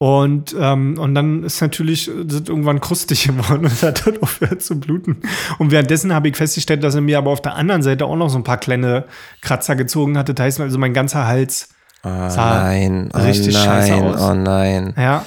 Und, 0.00 0.54
ähm, 0.56 0.96
und 0.96 1.14
dann 1.16 1.42
ist 1.42 1.60
natürlich 1.60 2.08
das 2.24 2.42
irgendwann 2.46 2.80
krustig 2.80 3.24
geworden 3.26 3.64
und 3.64 3.82
hat 3.82 4.06
dann 4.06 4.18
aufgehört 4.22 4.62
zu 4.62 4.78
bluten. 4.78 5.22
Und 5.58 5.72
währenddessen 5.72 6.14
habe 6.14 6.28
ich 6.28 6.36
festgestellt, 6.36 6.84
dass 6.84 6.94
er 6.94 7.00
mir 7.00 7.18
aber 7.18 7.32
auf 7.32 7.42
der 7.42 7.56
anderen 7.56 7.82
Seite 7.82 8.06
auch 8.06 8.14
noch 8.14 8.28
so 8.28 8.38
ein 8.38 8.44
paar 8.44 8.58
kleine 8.58 9.06
Kratzer 9.40 9.74
gezogen 9.74 10.16
hatte. 10.16 10.34
Das 10.34 10.44
heißt, 10.44 10.60
also 10.60 10.78
mein 10.78 10.94
ganzer 10.94 11.26
Hals. 11.26 11.70
Oh 12.04 12.08
Sah 12.08 12.62
nein, 12.62 13.10
oh 13.12 13.18
richtig 13.18 13.56
scheiße 13.56 13.90
nein, 13.90 14.04
aus. 14.04 14.20
oh 14.20 14.34
nein. 14.34 14.94
Ja. 14.96 15.26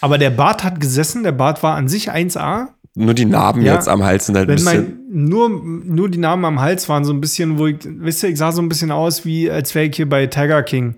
Aber 0.00 0.18
der 0.18 0.30
Bart 0.30 0.62
hat 0.62 0.78
gesessen. 0.78 1.24
Der 1.24 1.32
Bart 1.32 1.64
war 1.64 1.74
an 1.74 1.88
sich 1.88 2.12
1A. 2.12 2.68
Nur 2.94 3.14
die 3.14 3.24
Narben 3.24 3.62
Ja. 3.62 3.74
jetzt 3.74 3.88
am 3.88 4.02
Hals 4.04 4.26
sind 4.26 4.36
halt 4.36 4.50
ein 4.50 4.54
bisschen. 4.54 4.98
mein, 5.10 5.24
nur, 5.28 5.48
nur 5.48 6.10
die 6.10 6.18
Namen 6.18 6.44
am 6.44 6.60
Hals 6.60 6.88
waren 6.90 7.04
so 7.06 7.12
ein 7.12 7.22
bisschen, 7.22 7.58
wo 7.58 7.66
ich, 7.66 7.76
wisst 7.84 8.22
ihr, 8.22 8.28
ich 8.28 8.36
sah 8.36 8.52
so 8.52 8.60
ein 8.60 8.68
bisschen 8.68 8.90
aus, 8.90 9.24
wie 9.24 9.50
als 9.50 9.74
wäre 9.74 9.86
ich 9.86 9.96
hier 9.96 10.08
bei 10.08 10.26
Tiger 10.26 10.62
King 10.62 10.96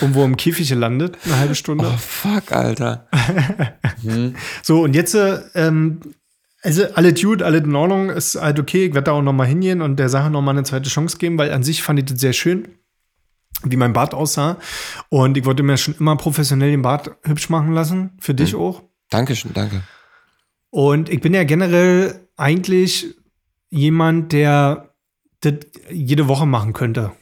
irgendwo 0.00 0.24
im 0.24 0.36
Käfig 0.36 0.68
gelandet, 0.68 1.16
eine 1.24 1.38
halbe 1.38 1.54
Stunde. 1.54 1.86
Oh 1.86 1.96
fuck, 1.96 2.50
Alter. 2.52 3.06
So, 4.62 4.82
und 4.82 4.94
jetzt, 4.94 5.14
äh, 5.14 5.38
ähm, 5.54 6.00
also 6.62 6.84
alle 6.94 7.12
Dude, 7.12 7.44
alle 7.44 7.58
in 7.58 7.74
Ordnung, 7.74 8.10
ist 8.10 8.40
halt 8.40 8.58
okay, 8.58 8.86
ich 8.86 8.94
werde 8.94 9.06
da 9.06 9.12
auch 9.12 9.22
noch 9.22 9.32
mal 9.32 9.46
hingehen 9.46 9.80
und 9.82 9.96
der 9.96 10.08
Sache 10.08 10.30
noch 10.30 10.42
mal 10.42 10.52
eine 10.52 10.64
zweite 10.64 10.88
Chance 10.90 11.18
geben, 11.18 11.38
weil 11.38 11.52
an 11.52 11.62
sich 11.62 11.82
fand 11.82 11.98
ich 12.00 12.04
das 12.06 12.20
sehr 12.20 12.32
schön, 12.32 12.68
wie 13.64 13.76
mein 13.76 13.92
Bart 13.92 14.14
aussah. 14.14 14.56
Und 15.08 15.36
ich 15.36 15.44
wollte 15.44 15.62
mir 15.62 15.76
schon 15.76 15.94
immer 15.98 16.16
professionell 16.16 16.70
den 16.70 16.82
Bart 16.82 17.10
hübsch 17.24 17.48
machen 17.48 17.72
lassen, 17.72 18.10
für 18.20 18.34
dich 18.34 18.54
auch. 18.54 18.82
Dankeschön, 19.10 19.52
danke. 19.54 19.82
Und 20.70 21.08
ich 21.08 21.20
bin 21.20 21.34
ja 21.34 21.44
generell 21.44 22.28
eigentlich 22.36 23.06
jemand, 23.70 24.32
der 24.32 24.90
das 25.40 25.54
jede 25.90 26.28
Woche 26.28 26.46
machen 26.46 26.72
könnte. 26.72 27.12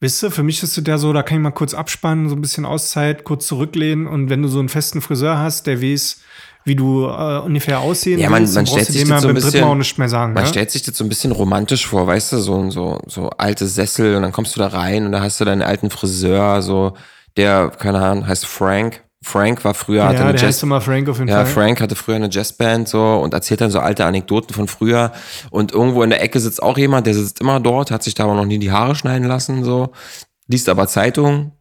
Wisst 0.00 0.22
ihr, 0.22 0.30
für 0.30 0.42
mich 0.42 0.62
ist 0.62 0.78
es 0.78 0.86
ja 0.86 0.96
so, 0.96 1.12
da 1.12 1.22
kann 1.22 1.36
ich 1.38 1.42
mal 1.42 1.50
kurz 1.50 1.74
abspannen, 1.74 2.28
so 2.30 2.34
ein 2.34 2.40
bisschen 2.40 2.64
Auszeit, 2.64 3.24
kurz 3.24 3.46
zurücklehnen 3.46 4.06
und 4.06 4.30
wenn 4.30 4.40
du 4.40 4.48
so 4.48 4.58
einen 4.58 4.70
festen 4.70 5.02
Friseur 5.02 5.36
hast, 5.38 5.66
der 5.66 5.82
weiß, 5.82 6.20
wie 6.64 6.74
du 6.74 7.04
äh, 7.04 7.38
ungefähr 7.40 7.80
aussehen 7.80 8.18
Ja, 8.18 8.30
man- 8.30 8.42
willst, 8.42 8.54
man 8.54 8.66
stellt 8.66 8.88
du 8.88 8.92
sich 8.94 9.06
das 9.06 9.22
so 9.22 9.28
ein 9.28 9.34
beim 9.34 9.42
dritten 9.42 9.52
bisschen- 9.52 9.64
auch 9.68 9.74
nicht 9.74 9.98
mehr 9.98 10.08
sagen. 10.08 10.32
Man 10.32 10.44
ne? 10.44 10.48
stellt 10.48 10.70
sich 10.70 10.82
das 10.82 10.96
so 10.96 11.04
ein 11.04 11.08
bisschen 11.10 11.32
romantisch 11.32 11.86
vor, 11.86 12.06
weißt 12.06 12.32
du, 12.32 12.38
so, 12.38 12.70
so, 12.70 12.98
so 13.08 13.28
alte 13.36 13.66
Sessel 13.66 14.16
und 14.16 14.22
dann 14.22 14.32
kommst 14.32 14.56
du 14.56 14.60
da 14.60 14.68
rein 14.68 15.04
und 15.04 15.12
da 15.12 15.20
hast 15.20 15.38
du 15.38 15.44
deinen 15.44 15.62
alten 15.62 15.90
Friseur, 15.90 16.62
so, 16.62 16.94
der, 17.36 17.68
keine 17.68 17.98
Ahnung, 18.00 18.26
heißt 18.26 18.46
Frank. 18.46 19.04
Frank 19.22 19.64
war 19.64 19.74
früher, 19.74 20.04
hatte 20.04 20.16
ja, 20.16 20.22
eine 20.22 20.32
der 20.32 20.40
Jazz, 20.40 20.56
heißt 20.56 20.62
immer 20.62 20.80
Frank 20.80 21.08
auf 21.08 21.18
jeden 21.18 21.28
Ja, 21.28 21.44
Fall. 21.44 21.46
Frank 21.46 21.80
hatte 21.80 21.94
früher 21.94 22.16
eine 22.16 22.30
Jazzband 22.30 22.88
so 22.88 23.16
und 23.16 23.34
erzählt 23.34 23.60
dann 23.60 23.70
so 23.70 23.78
alte 23.78 24.06
Anekdoten 24.06 24.54
von 24.54 24.66
früher. 24.66 25.12
Und 25.50 25.72
irgendwo 25.72 26.02
in 26.02 26.10
der 26.10 26.22
Ecke 26.22 26.40
sitzt 26.40 26.62
auch 26.62 26.78
jemand, 26.78 27.06
der 27.06 27.14
sitzt 27.14 27.40
immer 27.40 27.60
dort, 27.60 27.90
hat 27.90 28.02
sich 28.02 28.14
da 28.14 28.24
aber 28.24 28.34
noch 28.34 28.46
nie 28.46 28.58
die 28.58 28.72
Haare 28.72 28.94
schneiden 28.94 29.28
lassen, 29.28 29.62
so, 29.62 29.92
liest 30.48 30.68
aber 30.70 30.88
Zeitung. 30.88 31.52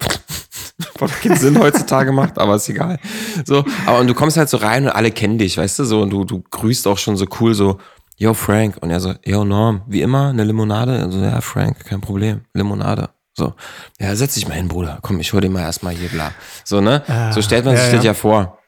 Was 0.98 1.20
keinen 1.20 1.36
Sinn 1.36 1.58
heutzutage 1.60 2.12
macht, 2.12 2.38
aber 2.38 2.56
ist 2.56 2.68
egal. 2.68 2.98
So, 3.44 3.64
aber 3.86 3.98
und 3.98 4.06
du 4.06 4.14
kommst 4.14 4.36
halt 4.36 4.48
so 4.48 4.56
rein 4.56 4.84
und 4.84 4.90
alle 4.90 5.10
kennen 5.10 5.36
dich, 5.38 5.58
weißt 5.58 5.80
du, 5.80 5.84
so, 5.84 6.02
und 6.02 6.10
du, 6.10 6.24
du 6.24 6.42
grüßt 6.50 6.86
auch 6.86 6.98
schon 6.98 7.16
so 7.16 7.26
cool, 7.40 7.54
so, 7.54 7.78
yo, 8.16 8.32
Frank. 8.34 8.76
Und 8.80 8.90
er 8.90 9.00
so, 9.00 9.14
yo, 9.24 9.44
Norm, 9.44 9.82
wie 9.86 10.00
immer, 10.00 10.28
eine 10.30 10.44
Limonade? 10.44 10.98
Also, 10.98 11.18
ja, 11.20 11.40
Frank, 11.40 11.84
kein 11.84 12.00
Problem, 12.00 12.42
Limonade. 12.54 13.10
So, 13.34 13.54
ja, 13.98 14.14
setz 14.14 14.34
dich 14.34 14.46
mal 14.46 14.54
hin, 14.54 14.68
Bruder. 14.68 14.98
Komm, 15.02 15.18
ich 15.20 15.32
hol 15.32 15.40
dir 15.40 15.48
mal 15.48 15.62
erstmal 15.62 15.94
hier, 15.94 16.08
bla. 16.08 16.32
So, 16.64 16.80
ne? 16.80 17.02
so 17.32 17.40
stellt 17.40 17.64
man 17.64 17.74
ja, 17.74 17.82
sich 17.82 17.94
das 17.94 18.04
ja. 18.04 18.14
vor. 18.14 18.58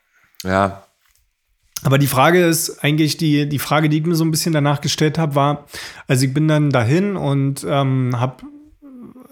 Ja, 0.42 0.84
Aber 1.82 1.98
die 1.98 2.06
Frage 2.06 2.44
ist 2.44 2.82
eigentlich 2.82 3.16
die, 3.16 3.48
die 3.48 3.58
Frage, 3.58 3.88
die 3.88 3.98
ich 3.98 4.06
mir 4.06 4.14
so 4.14 4.24
ein 4.24 4.30
bisschen 4.30 4.52
danach 4.52 4.80
gestellt 4.80 5.18
habe, 5.18 5.34
war, 5.34 5.66
also 6.06 6.24
ich 6.24 6.32
bin 6.32 6.48
dann 6.48 6.70
dahin 6.70 7.16
und 7.16 7.64
ähm, 7.68 8.18
hab, 8.18 8.42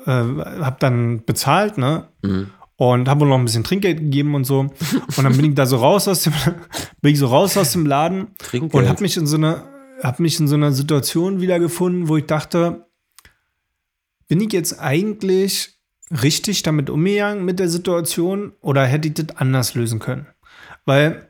äh, 0.07 0.11
hab 0.11 0.81
dann 0.81 1.25
bezahlt, 1.25 1.79
ne? 1.79 2.09
Und 2.77 3.09
habe 3.09 3.27
noch 3.27 3.39
ein 3.39 3.45
bisschen 3.45 3.65
Trinkgeld 3.65 3.99
gegeben 3.99 4.35
und 4.35 4.45
so. 4.45 4.61
Und 4.61 5.23
dann 5.23 5.37
bin 5.37 5.47
ich 5.47 5.55
da 5.55 5.67
so 5.67 5.77
raus 5.77 6.09
aus 6.09 6.25
dem, 6.25 6.33
bin 7.01 7.13
ich 7.13 7.19
so 7.19 7.27
raus 7.27 7.57
aus 7.57 7.73
dem 7.73 7.87
Laden 7.87 8.29
Trinkgeld. 8.39 8.75
und 8.75 8.89
habe 8.89 9.03
mich 9.03 9.17
in 9.17 9.27
so 9.27 9.37
einer, 9.37 9.65
hab 10.03 10.21
mich 10.21 10.39
in 10.41 10.49
so 10.49 10.57
einer 10.57 10.73
Situation 10.73 11.41
wiedergefunden, 11.41 12.09
wo 12.09 12.17
ich 12.17 12.27
dachte, 12.27 12.87
bin 14.33 14.41
ich 14.41 14.55
jetzt 14.55 14.81
eigentlich 14.81 15.75
richtig 16.11 16.63
damit 16.63 16.89
umgegangen 16.89 17.45
mit 17.45 17.59
der 17.59 17.69
Situation 17.69 18.55
oder 18.63 18.87
hätte 18.87 19.09
ich 19.09 19.13
das 19.13 19.37
anders 19.37 19.75
lösen 19.75 19.99
können? 19.99 20.27
Weil 20.87 21.29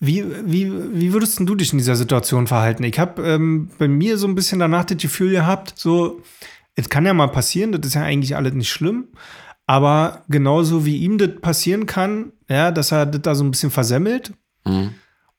wie, 0.00 0.24
wie, 0.46 0.72
wie 0.98 1.12
würdest 1.12 1.38
du 1.38 1.54
dich 1.54 1.72
in 1.72 1.78
dieser 1.78 1.96
Situation 1.96 2.46
verhalten? 2.46 2.82
Ich 2.84 2.98
habe 2.98 3.22
ähm, 3.28 3.68
bei 3.76 3.88
mir 3.88 4.16
so 4.16 4.26
ein 4.26 4.34
bisschen 4.34 4.58
danach 4.58 4.86
das 4.86 4.96
Gefühl 4.96 5.32
gehabt, 5.32 5.74
so, 5.76 6.22
es 6.74 6.88
kann 6.88 7.04
ja 7.04 7.12
mal 7.12 7.28
passieren, 7.28 7.72
das 7.72 7.88
ist 7.88 7.94
ja 7.94 8.04
eigentlich 8.04 8.36
alles 8.36 8.54
nicht 8.54 8.70
schlimm, 8.70 9.08
aber 9.66 10.24
genauso 10.30 10.86
wie 10.86 10.96
ihm 10.96 11.18
das 11.18 11.42
passieren 11.42 11.84
kann, 11.84 12.32
ja, 12.48 12.70
dass 12.70 12.90
er 12.90 13.04
das 13.04 13.20
da 13.20 13.34
so 13.34 13.44
ein 13.44 13.50
bisschen 13.50 13.70
versemmelt 13.70 14.32
Mhm. 14.66 14.94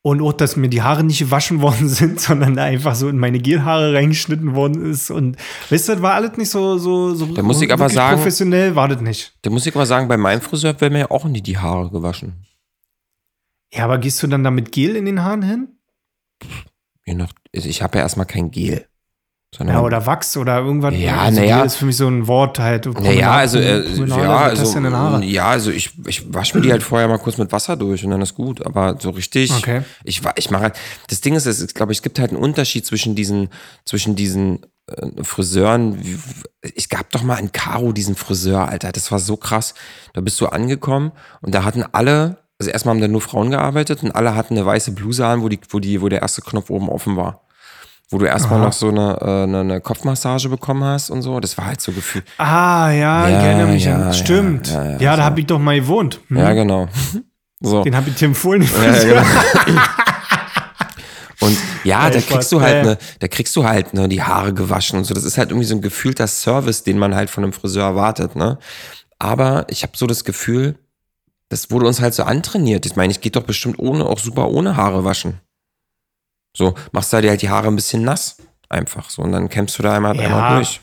Und 0.05 0.21
auch, 0.21 0.33
dass 0.33 0.55
mir 0.55 0.69
die 0.69 0.83
Haare 0.83 1.03
nicht 1.03 1.17
gewaschen 1.17 1.61
worden 1.61 1.89
sind, 1.99 2.21
sondern 2.21 2.59
einfach 2.59 2.93
so 2.93 3.09
in 3.09 3.17
meine 3.17 3.39
Gelhaare 3.39 3.95
reingeschnitten 3.95 4.53
worden 4.53 4.85
ist 4.91 5.09
und 5.09 5.35
weißt 5.71 5.89
du, 5.89 5.93
das 5.93 6.01
war 6.03 6.13
alles 6.13 6.37
nicht 6.37 6.51
so, 6.51 6.77
so, 6.77 7.15
so 7.15 7.25
Da 7.25 7.41
muss 7.41 7.59
ich 7.59 7.73
aber 7.73 7.89
sagen- 7.89 8.17
professionell 8.17 8.75
war 8.75 8.87
das 8.87 9.01
nicht. 9.01 9.33
Da 9.41 9.49
muss 9.49 9.65
ich 9.65 9.73
aber 9.75 9.87
sagen, 9.87 10.07
bei 10.07 10.17
meinem 10.17 10.41
Friseur 10.41 10.79
werden 10.79 10.93
mir 10.93 10.99
ja 10.99 11.09
auch 11.11 11.25
nie 11.25 11.41
die 11.41 11.57
Haare 11.57 11.89
gewaschen. 11.89 12.45
Ja, 13.73 13.85
aber 13.85 13.97
gehst 13.97 14.21
du 14.21 14.27
dann 14.27 14.43
da 14.43 14.51
mit 14.51 14.71
Gel 14.71 14.95
in 14.95 15.05
den 15.05 15.23
Haaren 15.23 15.41
hin? 15.41 15.67
je 17.07 17.15
nach, 17.15 17.31
also 17.55 17.67
ich 17.67 17.81
habe 17.81 17.97
ja 17.97 18.03
erstmal 18.03 18.27
kein 18.27 18.51
Gel. 18.51 18.85
Sondern, 19.57 19.77
Ja, 19.77 19.81
oder 19.83 20.05
Wachs 20.05 20.35
oder 20.35 20.59
irgendwas. 20.59 20.93
Ja, 20.97 21.21
also 21.21 21.39
naja. 21.39 21.63
Ist 21.63 21.75
für 21.75 21.85
mich 21.85 21.95
so 21.95 22.07
ein 22.07 22.27
Wort 22.27 22.59
halt. 22.59 22.87
naja, 23.01 23.31
also, 23.31 23.57
äh, 23.57 23.87
ja, 24.05 24.37
also, 24.37 25.21
ja, 25.21 25.47
also 25.47 25.71
ich, 25.71 25.91
ich 26.07 26.33
wasche 26.33 26.57
mir 26.57 26.63
die 26.63 26.71
halt 26.71 26.83
vorher 26.83 27.07
mal 27.07 27.19
kurz 27.19 27.37
mit 27.37 27.51
Wasser 27.51 27.77
durch 27.77 28.03
und 28.03 28.11
dann 28.11 28.21
ist 28.21 28.35
gut. 28.35 28.65
Aber 28.65 28.97
so 28.99 29.11
richtig, 29.11 29.51
Okay. 29.55 29.83
ich, 30.03 30.21
ich 30.35 30.51
mache 30.51 30.63
halt, 30.63 30.75
das 31.09 31.21
Ding 31.21 31.35
ist, 31.35 31.45
es 31.45 31.61
ist, 31.61 31.73
glaube 31.73 31.91
ich, 31.93 31.99
es 31.99 32.01
gibt 32.01 32.19
halt 32.19 32.31
einen 32.31 32.41
Unterschied 32.41 32.85
zwischen 32.85 33.15
diesen, 33.15 33.49
zwischen 33.85 34.15
diesen 34.17 34.65
äh, 34.87 35.23
Friseuren. 35.23 35.99
Es 36.75 36.89
gab 36.89 37.09
doch 37.11 37.23
mal 37.23 37.37
in 37.37 37.51
Karo 37.53 37.93
diesen 37.93 38.15
Friseur, 38.15 38.67
Alter, 38.67 38.91
das 38.91 39.09
war 39.11 39.19
so 39.19 39.37
krass. 39.37 39.73
Da 40.13 40.19
bist 40.21 40.39
du 40.41 40.47
angekommen 40.47 41.11
und 41.41 41.55
da 41.55 41.63
hatten 41.63 41.83
alle, 41.93 42.37
also 42.59 42.71
erstmal 42.71 42.95
haben 42.95 43.01
da 43.01 43.07
nur 43.07 43.21
Frauen 43.21 43.51
gearbeitet 43.51 44.03
und 44.03 44.11
alle 44.11 44.35
hatten 44.35 44.55
eine 44.57 44.65
weiße 44.65 44.91
Bluse 44.91 45.25
an, 45.25 45.41
wo 45.43 45.47
die, 45.49 45.59
wo 45.69 45.79
die, 45.79 46.01
wo 46.01 46.09
der 46.09 46.21
erste 46.21 46.41
Knopf 46.41 46.69
oben 46.69 46.89
offen 46.89 47.15
war. 47.15 47.44
Wo 48.11 48.19
du 48.19 48.25
erstmal 48.25 48.59
Aha. 48.59 48.67
noch 48.67 48.73
so 48.73 48.89
eine, 48.89 49.17
äh, 49.19 49.43
eine, 49.43 49.59
eine 49.61 49.81
Kopfmassage 49.81 50.47
bekommen 50.49 50.83
hast 50.83 51.09
und 51.09 51.21
so. 51.23 51.39
Das 51.39 51.57
war 51.57 51.65
halt 51.65 51.81
so 51.81 51.91
gefühlt. 51.91 52.23
Ah, 52.37 52.91
ja, 52.91 53.25
ich 53.27 53.33
Ja, 53.33 53.39
erinnere 53.41 53.67
mich 53.67 53.85
ja, 53.85 53.95
an. 53.95 54.01
ja, 54.01 54.13
Stimmt. 54.13 54.67
ja, 54.69 54.83
Ja, 54.91 54.97
ja, 54.99 55.15
da 55.17 55.23
habe 55.23 55.39
ich 55.39 55.47
doch 55.47 55.57
mal 55.59 55.79
gewohnt. 55.79 56.19
Hm. 56.27 56.37
Ja, 56.37 56.53
genau. 56.53 56.87
So. 57.61 57.83
Den 57.83 57.95
habe 57.95 58.09
ich 58.09 58.15
dir 58.15 58.25
empfohlen. 58.25 58.61
Genau. 58.61 59.21
Und 61.41 61.57
ja, 61.83 62.09
da 62.09 62.19
kriegst 62.21 62.51
du 62.51 62.61
halt 62.61 62.85
ne, 62.85 62.97
da 63.19 63.27
kriegst 63.27 63.55
du 63.55 63.65
halt 63.65 63.93
ne, 63.93 64.07
die 64.07 64.23
Haare 64.23 64.53
gewaschen 64.53 64.97
und 64.97 65.03
so. 65.05 65.13
Das 65.13 65.25
ist 65.25 65.37
halt 65.37 65.49
irgendwie 65.51 65.67
so 65.67 65.75
ein 65.75 65.81
gefühlter 65.81 66.27
Service, 66.27 66.83
den 66.83 66.97
man 66.97 67.13
halt 67.13 67.29
von 67.29 67.43
einem 67.43 67.53
Friseur 67.53 67.83
erwartet, 67.85 68.35
ne? 68.35 68.57
Aber 69.19 69.65
ich 69.69 69.83
habe 69.83 69.93
so 69.95 70.07
das 70.07 70.23
Gefühl, 70.23 70.75
das 71.49 71.69
wurde 71.71 71.85
uns 71.87 72.01
halt 72.01 72.13
so 72.13 72.23
antrainiert. 72.23 72.85
Ich 72.85 72.95
meine, 72.95 73.11
ich 73.11 73.21
geht 73.21 73.35
doch 73.35 73.43
bestimmt 73.43 73.79
ohne, 73.79 74.05
auch 74.05 74.17
super 74.19 74.49
ohne 74.49 74.77
Haare 74.77 75.03
waschen. 75.03 75.39
So, 76.55 76.73
machst 76.91 77.11
du 77.13 77.21
dir 77.21 77.29
halt 77.29 77.41
die 77.41 77.49
Haare 77.49 77.67
ein 77.67 77.75
bisschen 77.75 78.03
nass. 78.03 78.37
Einfach 78.69 79.09
so. 79.09 79.21
Und 79.21 79.31
dann 79.33 79.49
kämpfst 79.49 79.77
du 79.77 79.83
da 79.83 79.95
einmal, 79.95 80.15
Ja. 80.15 80.23
einmal 80.23 80.55
durch. 80.55 80.81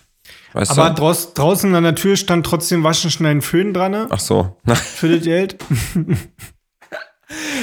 Weißt 0.53 0.71
Aber 0.73 0.91
du? 0.91 0.97
draus, 0.97 1.33
draußen 1.35 1.75
an 1.75 1.83
der 1.83 1.95
Tür 1.95 2.15
stand 2.17 2.45
trotzdem 2.47 2.85
Waschen, 2.85 3.11
Schneiden, 3.11 3.41
Föhn 3.43 3.73
dran 3.73 3.93
ne? 3.93 4.07
Ach 4.11 4.21
so. 4.21 4.57
für 4.75 5.09
das 5.17 5.25
Geld. 5.25 5.57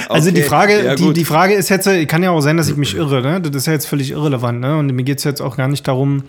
Also 0.07 0.31
die 0.31 0.39
Okay, 0.39 0.49
Frage, 0.49 0.83
ja, 0.85 0.95
die, 0.95 1.13
die 1.13 1.25
Frage 1.25 1.53
ist 1.53 1.69
jetzt, 1.69 1.85
äh, 1.85 2.07
kann 2.07 2.23
ja 2.23 2.31
auch 2.31 2.41
sein, 2.41 2.57
dass 2.57 2.69
ich 2.69 2.75
mich 2.75 2.95
irre, 2.95 3.21
ne? 3.21 3.39
Das 3.39 3.55
ist 3.55 3.67
ja 3.67 3.73
jetzt 3.73 3.85
völlig 3.85 4.09
irrelevant, 4.09 4.59
ne? 4.59 4.77
Und 4.77 4.87
mir 4.87 5.03
geht 5.03 5.19
es 5.19 5.23
jetzt 5.23 5.41
auch 5.41 5.57
gar 5.57 5.67
nicht 5.67 5.87
darum, 5.87 6.23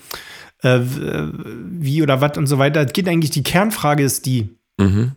äh, 0.63 0.79
w- 0.81 1.29
wie 1.81 2.03
oder 2.03 2.21
was 2.21 2.37
und 2.37 2.47
so 2.47 2.59
weiter. 2.59 2.83
Es 2.83 2.93
geht 2.93 3.09
eigentlich, 3.09 3.31
die 3.31 3.43
Kernfrage 3.43 4.03
ist 4.03 4.27
die, 4.27 4.51
Mhm. 4.79 5.13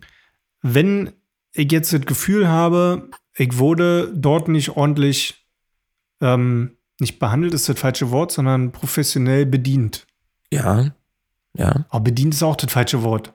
wenn 0.62 1.12
ich 1.52 1.70
jetzt 1.74 1.92
das 1.92 2.02
Gefühl 2.02 2.48
habe, 2.48 3.10
ich 3.36 3.58
wurde 3.58 4.10
dort 4.16 4.48
nicht 4.48 4.70
ordentlich, 4.78 5.43
ähm, 6.24 6.78
nicht 7.00 7.20
behandelt 7.20 7.54
ist 7.54 7.70
das 7.70 7.80
falsche 7.80 8.12
Wort, 8.12 8.32
sondern 8.32 8.72
professionell 8.72 9.46
bedient. 9.46 10.08
Ja. 10.52 10.92
Ja. 11.58 11.86
Aber 11.90 12.04
bedient 12.04 12.34
ist 12.34 12.44
auch 12.44 12.56
das 12.56 12.72
falsche 12.72 13.04
Wort. 13.04 13.34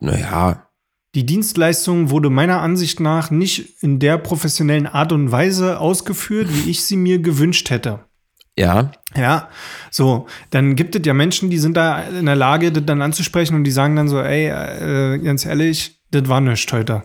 Naja. 0.00 0.66
Die 1.14 1.26
Dienstleistung 1.26 2.10
wurde 2.10 2.30
meiner 2.30 2.60
Ansicht 2.60 3.00
nach 3.00 3.30
nicht 3.30 3.82
in 3.82 3.98
der 3.98 4.16
professionellen 4.16 4.86
Art 4.86 5.12
und 5.12 5.32
Weise 5.32 5.80
ausgeführt, 5.80 6.48
wie 6.50 6.70
ich 6.70 6.84
sie 6.84 6.96
mir 6.96 7.18
gewünscht 7.18 7.70
hätte. 7.70 8.00
Ja. 8.56 8.92
Ja, 9.16 9.48
so, 9.90 10.26
dann 10.50 10.76
gibt 10.76 10.94
es 10.94 11.02
ja 11.04 11.14
Menschen, 11.14 11.50
die 11.50 11.58
sind 11.58 11.76
da 11.76 12.02
in 12.02 12.26
der 12.26 12.36
Lage, 12.36 12.70
das 12.70 12.84
dann 12.84 13.02
anzusprechen 13.02 13.56
und 13.56 13.64
die 13.64 13.70
sagen 13.70 13.96
dann 13.96 14.08
so, 14.08 14.20
ey, 14.20 14.46
äh, 14.46 15.18
ganz 15.18 15.44
ehrlich, 15.46 16.00
das 16.10 16.28
war 16.28 16.40
nichts 16.40 16.72
heute. 16.72 17.02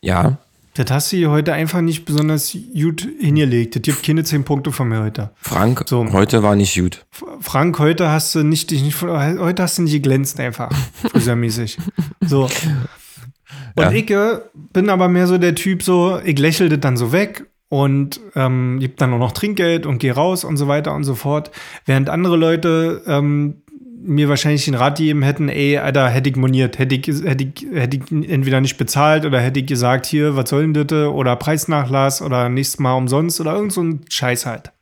Ja. 0.00 0.38
Das 0.78 0.90
hast 0.92 1.10
du 1.12 1.16
hier 1.16 1.30
heute 1.30 1.52
einfach 1.54 1.80
nicht 1.80 2.04
besonders 2.04 2.56
gut 2.72 3.08
hingelegt. 3.18 3.74
Das 3.74 3.82
gibt 3.82 4.04
keine 4.04 4.22
zehn 4.22 4.44
Punkte 4.44 4.70
von 4.70 4.88
mir 4.88 5.02
heute. 5.02 5.30
Frank, 5.40 5.84
So. 5.88 6.06
heute 6.12 6.44
war 6.44 6.54
nicht 6.54 6.78
gut. 6.78 7.04
Frank, 7.40 7.80
heute 7.80 8.10
hast 8.10 8.32
du 8.36 8.44
nicht, 8.44 8.70
dich 8.70 8.82
nicht 8.84 9.02
heute 9.02 9.62
hast 9.62 9.78
du 9.78 9.82
nicht 9.82 9.92
geglänzt 9.92 10.38
einfach, 10.38 10.70
friseurmäßig. 11.10 11.78
So. 12.20 12.44
Und 12.44 13.82
Ja. 13.82 13.90
ich 13.90 14.08
äh, 14.10 14.38
bin 14.72 14.88
aber 14.88 15.08
mehr 15.08 15.26
so 15.26 15.36
der 15.36 15.56
Typ, 15.56 15.82
so, 15.82 16.20
ich 16.24 16.38
lächel 16.38 16.68
das 16.68 16.78
dann 16.80 16.96
so 16.96 17.10
weg 17.10 17.46
und 17.68 18.20
ähm, 18.36 18.78
gebe 18.78 18.94
dann 18.96 19.12
auch 19.12 19.18
noch 19.18 19.32
Trinkgeld 19.32 19.84
und 19.84 19.98
gehe 19.98 20.12
raus 20.14 20.44
und 20.44 20.56
so 20.58 20.68
weiter 20.68 20.94
und 20.94 21.02
so 21.04 21.14
fort. 21.16 21.50
Während 21.86 22.08
andere 22.08 22.36
Leute 22.36 23.02
ähm, 23.06 23.62
mir 24.00 24.28
wahrscheinlich 24.28 24.64
den 24.64 24.74
Rat 24.74 24.98
gegeben 24.98 25.22
hätten, 25.22 25.48
ey, 25.48 25.78
Alter, 25.78 26.08
hätte 26.08 26.30
ich 26.30 26.36
moniert, 26.36 26.78
hätte 26.78 26.94
ich, 26.94 27.06
hätte 27.24 27.44
ich, 27.44 27.66
hätte 27.72 27.96
ich 27.96 28.30
entweder 28.30 28.60
nicht 28.60 28.76
bezahlt 28.76 29.24
oder 29.24 29.40
hätte 29.40 29.60
ich 29.60 29.66
gesagt, 29.66 30.06
hier, 30.06 30.36
was 30.36 30.50
soll 30.50 30.70
denn 30.72 30.86
das? 30.86 31.08
Oder 31.08 31.36
Preisnachlass 31.36 32.22
oder 32.22 32.48
nächstes 32.48 32.78
Mal 32.78 32.94
umsonst 32.94 33.40
oder 33.40 33.54
irgend 33.54 33.72
so 33.72 33.82
ein 33.82 34.00
Scheiß 34.08 34.46
halt. 34.46 34.72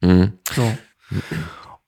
Mhm. 0.00 0.32
So. 0.54 0.76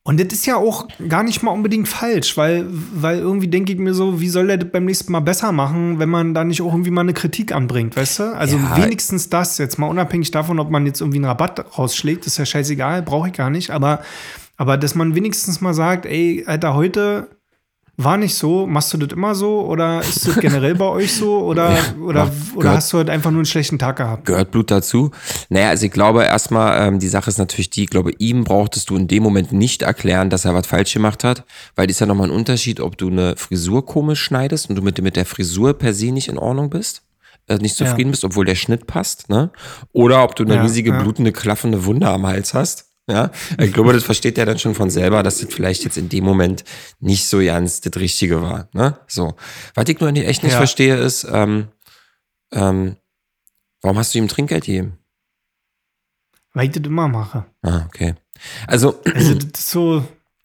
Und 0.02 0.20
das 0.20 0.32
ist 0.32 0.46
ja 0.46 0.56
auch 0.56 0.86
gar 1.08 1.24
nicht 1.24 1.42
mal 1.42 1.50
unbedingt 1.50 1.88
falsch, 1.88 2.36
weil, 2.36 2.64
weil 2.68 3.18
irgendwie 3.18 3.48
denke 3.48 3.72
ich 3.72 3.78
mir 3.78 3.92
so, 3.92 4.20
wie 4.20 4.28
soll 4.28 4.46
der 4.46 4.58
das 4.58 4.70
beim 4.70 4.84
nächsten 4.84 5.10
Mal 5.10 5.18
besser 5.20 5.50
machen, 5.50 5.98
wenn 5.98 6.08
man 6.08 6.32
da 6.32 6.44
nicht 6.44 6.62
auch 6.62 6.70
irgendwie 6.72 6.92
mal 6.92 7.00
eine 7.00 7.12
Kritik 7.12 7.52
anbringt, 7.52 7.96
weißt 7.96 8.20
du? 8.20 8.36
Also 8.36 8.56
Ja. 8.56 8.76
wenigstens 8.76 9.30
das, 9.30 9.58
jetzt 9.58 9.78
mal 9.78 9.88
unabhängig 9.88 10.30
davon, 10.30 10.60
ob 10.60 10.70
man 10.70 10.86
jetzt 10.86 11.00
irgendwie 11.00 11.18
einen 11.18 11.24
Rabatt 11.24 11.76
rausschlägt, 11.76 12.24
ist 12.26 12.38
ja 12.38 12.46
scheißegal, 12.46 13.02
brauche 13.02 13.28
ich 13.28 13.34
gar 13.34 13.50
nicht, 13.50 13.70
aber, 13.70 14.00
aber 14.56 14.76
dass 14.76 14.94
man 14.94 15.14
wenigstens 15.14 15.60
mal 15.60 15.74
sagt, 15.74 16.06
ey, 16.06 16.44
Alter, 16.46 16.74
heute 16.74 17.28
war 17.98 18.18
nicht 18.18 18.34
so, 18.34 18.66
machst 18.66 18.92
du 18.92 18.98
das 18.98 19.10
immer 19.16 19.34
so 19.34 19.62
oder 19.66 20.00
ist 20.00 20.28
das 20.28 20.38
generell 20.38 20.74
bei 20.74 20.84
euch 20.84 21.14
so 21.14 21.38
oder, 21.40 21.70
Ja, 21.70 21.78
oder, 22.02 22.24
ja, 22.24 22.30
oder 22.54 22.60
gehört- 22.62 22.76
hast 22.76 22.92
du 22.92 22.98
halt 22.98 23.08
einfach 23.08 23.30
nur 23.30 23.38
einen 23.38 23.46
schlechten 23.46 23.78
Tag 23.78 23.96
gehabt? 23.96 24.26
Gehört 24.26 24.50
Blut 24.50 24.70
dazu? 24.70 25.12
Naja, 25.48 25.70
also 25.70 25.86
ich 25.86 25.92
glaube 25.92 26.24
erstmal, 26.24 26.88
ähm, 26.88 26.98
die 26.98 27.08
Sache 27.08 27.30
ist 27.30 27.38
natürlich 27.38 27.70
die, 27.70 27.84
ich 27.84 27.90
glaube, 27.90 28.10
ihm 28.18 28.44
brauchtest 28.44 28.90
du 28.90 28.96
in 28.96 29.08
dem 29.08 29.22
Moment 29.22 29.52
nicht 29.52 29.80
erklären, 29.80 30.28
dass 30.28 30.44
er 30.44 30.52
was 30.54 30.66
falsch 30.66 30.92
gemacht 30.92 31.24
hat, 31.24 31.46
weil 31.74 31.86
das 31.86 31.96
ist 31.96 32.00
ja 32.00 32.06
nochmal 32.06 32.28
ein 32.28 32.36
Unterschied, 32.36 32.80
ob 32.80 32.98
du 32.98 33.08
eine 33.08 33.34
Frisur 33.38 33.86
komisch 33.86 34.20
schneidest 34.22 34.68
und 34.68 34.76
du 34.76 34.82
mit, 34.82 35.00
mit 35.00 35.16
der 35.16 35.24
Frisur 35.24 35.72
per 35.72 35.94
se 35.94 36.12
nicht 36.12 36.28
in 36.28 36.36
Ordnung 36.36 36.68
bist, 36.68 37.00
äh, 37.48 37.56
nicht 37.56 37.80
Ja. 37.80 37.86
zufrieden 37.86 38.10
bist, 38.10 38.24
obwohl 38.26 38.44
der 38.44 38.56
Schnitt 38.56 38.86
passt, 38.86 39.30
ne? 39.30 39.50
Oder 39.92 40.22
ob 40.22 40.36
du 40.36 40.44
eine 40.44 40.56
Ja, 40.56 40.62
riesige 40.62 40.90
ja. 40.90 41.00
blutende, 41.02 41.32
klaffende 41.32 41.86
Wunde 41.86 42.10
am 42.10 42.26
Hals 42.26 42.52
hast. 42.52 42.85
Ja, 43.08 43.30
ich 43.58 43.72
glaube, 43.72 43.92
das 43.92 44.02
versteht 44.02 44.36
er 44.36 44.46
dann 44.46 44.58
schon 44.58 44.74
von 44.74 44.90
selber, 44.90 45.22
dass 45.22 45.38
das 45.38 45.52
vielleicht 45.54 45.84
jetzt 45.84 45.96
in 45.96 46.08
dem 46.08 46.24
Moment 46.24 46.64
nicht 46.98 47.28
so 47.28 47.38
ganz 47.38 47.80
das 47.80 47.94
Richtige 47.96 48.42
war. 48.42 48.68
Ne? 48.72 48.98
So. 49.06 49.36
Was 49.74 49.88
ich 49.88 50.00
nur 50.00 50.08
echt 50.10 50.42
nicht 50.42 50.52
Ja. 50.52 50.58
verstehe, 50.58 50.96
ist, 50.96 51.24
ähm, 51.30 51.68
ähm, 52.52 52.96
warum 53.80 53.96
hast 53.98 54.12
du 54.12 54.18
ihm 54.18 54.26
Trinkgeld 54.26 54.64
gegeben? 54.64 54.98
Weil 56.52 56.66
ich 56.66 56.72
das 56.72 56.82
immer 56.84 57.06
mache. 57.06 57.46
Ah, 57.62 57.84
okay. 57.86 58.14
Also, 58.66 59.00
Also 59.14 59.34
das 59.34 59.60
ist 59.60 59.70
so, 59.70 60.04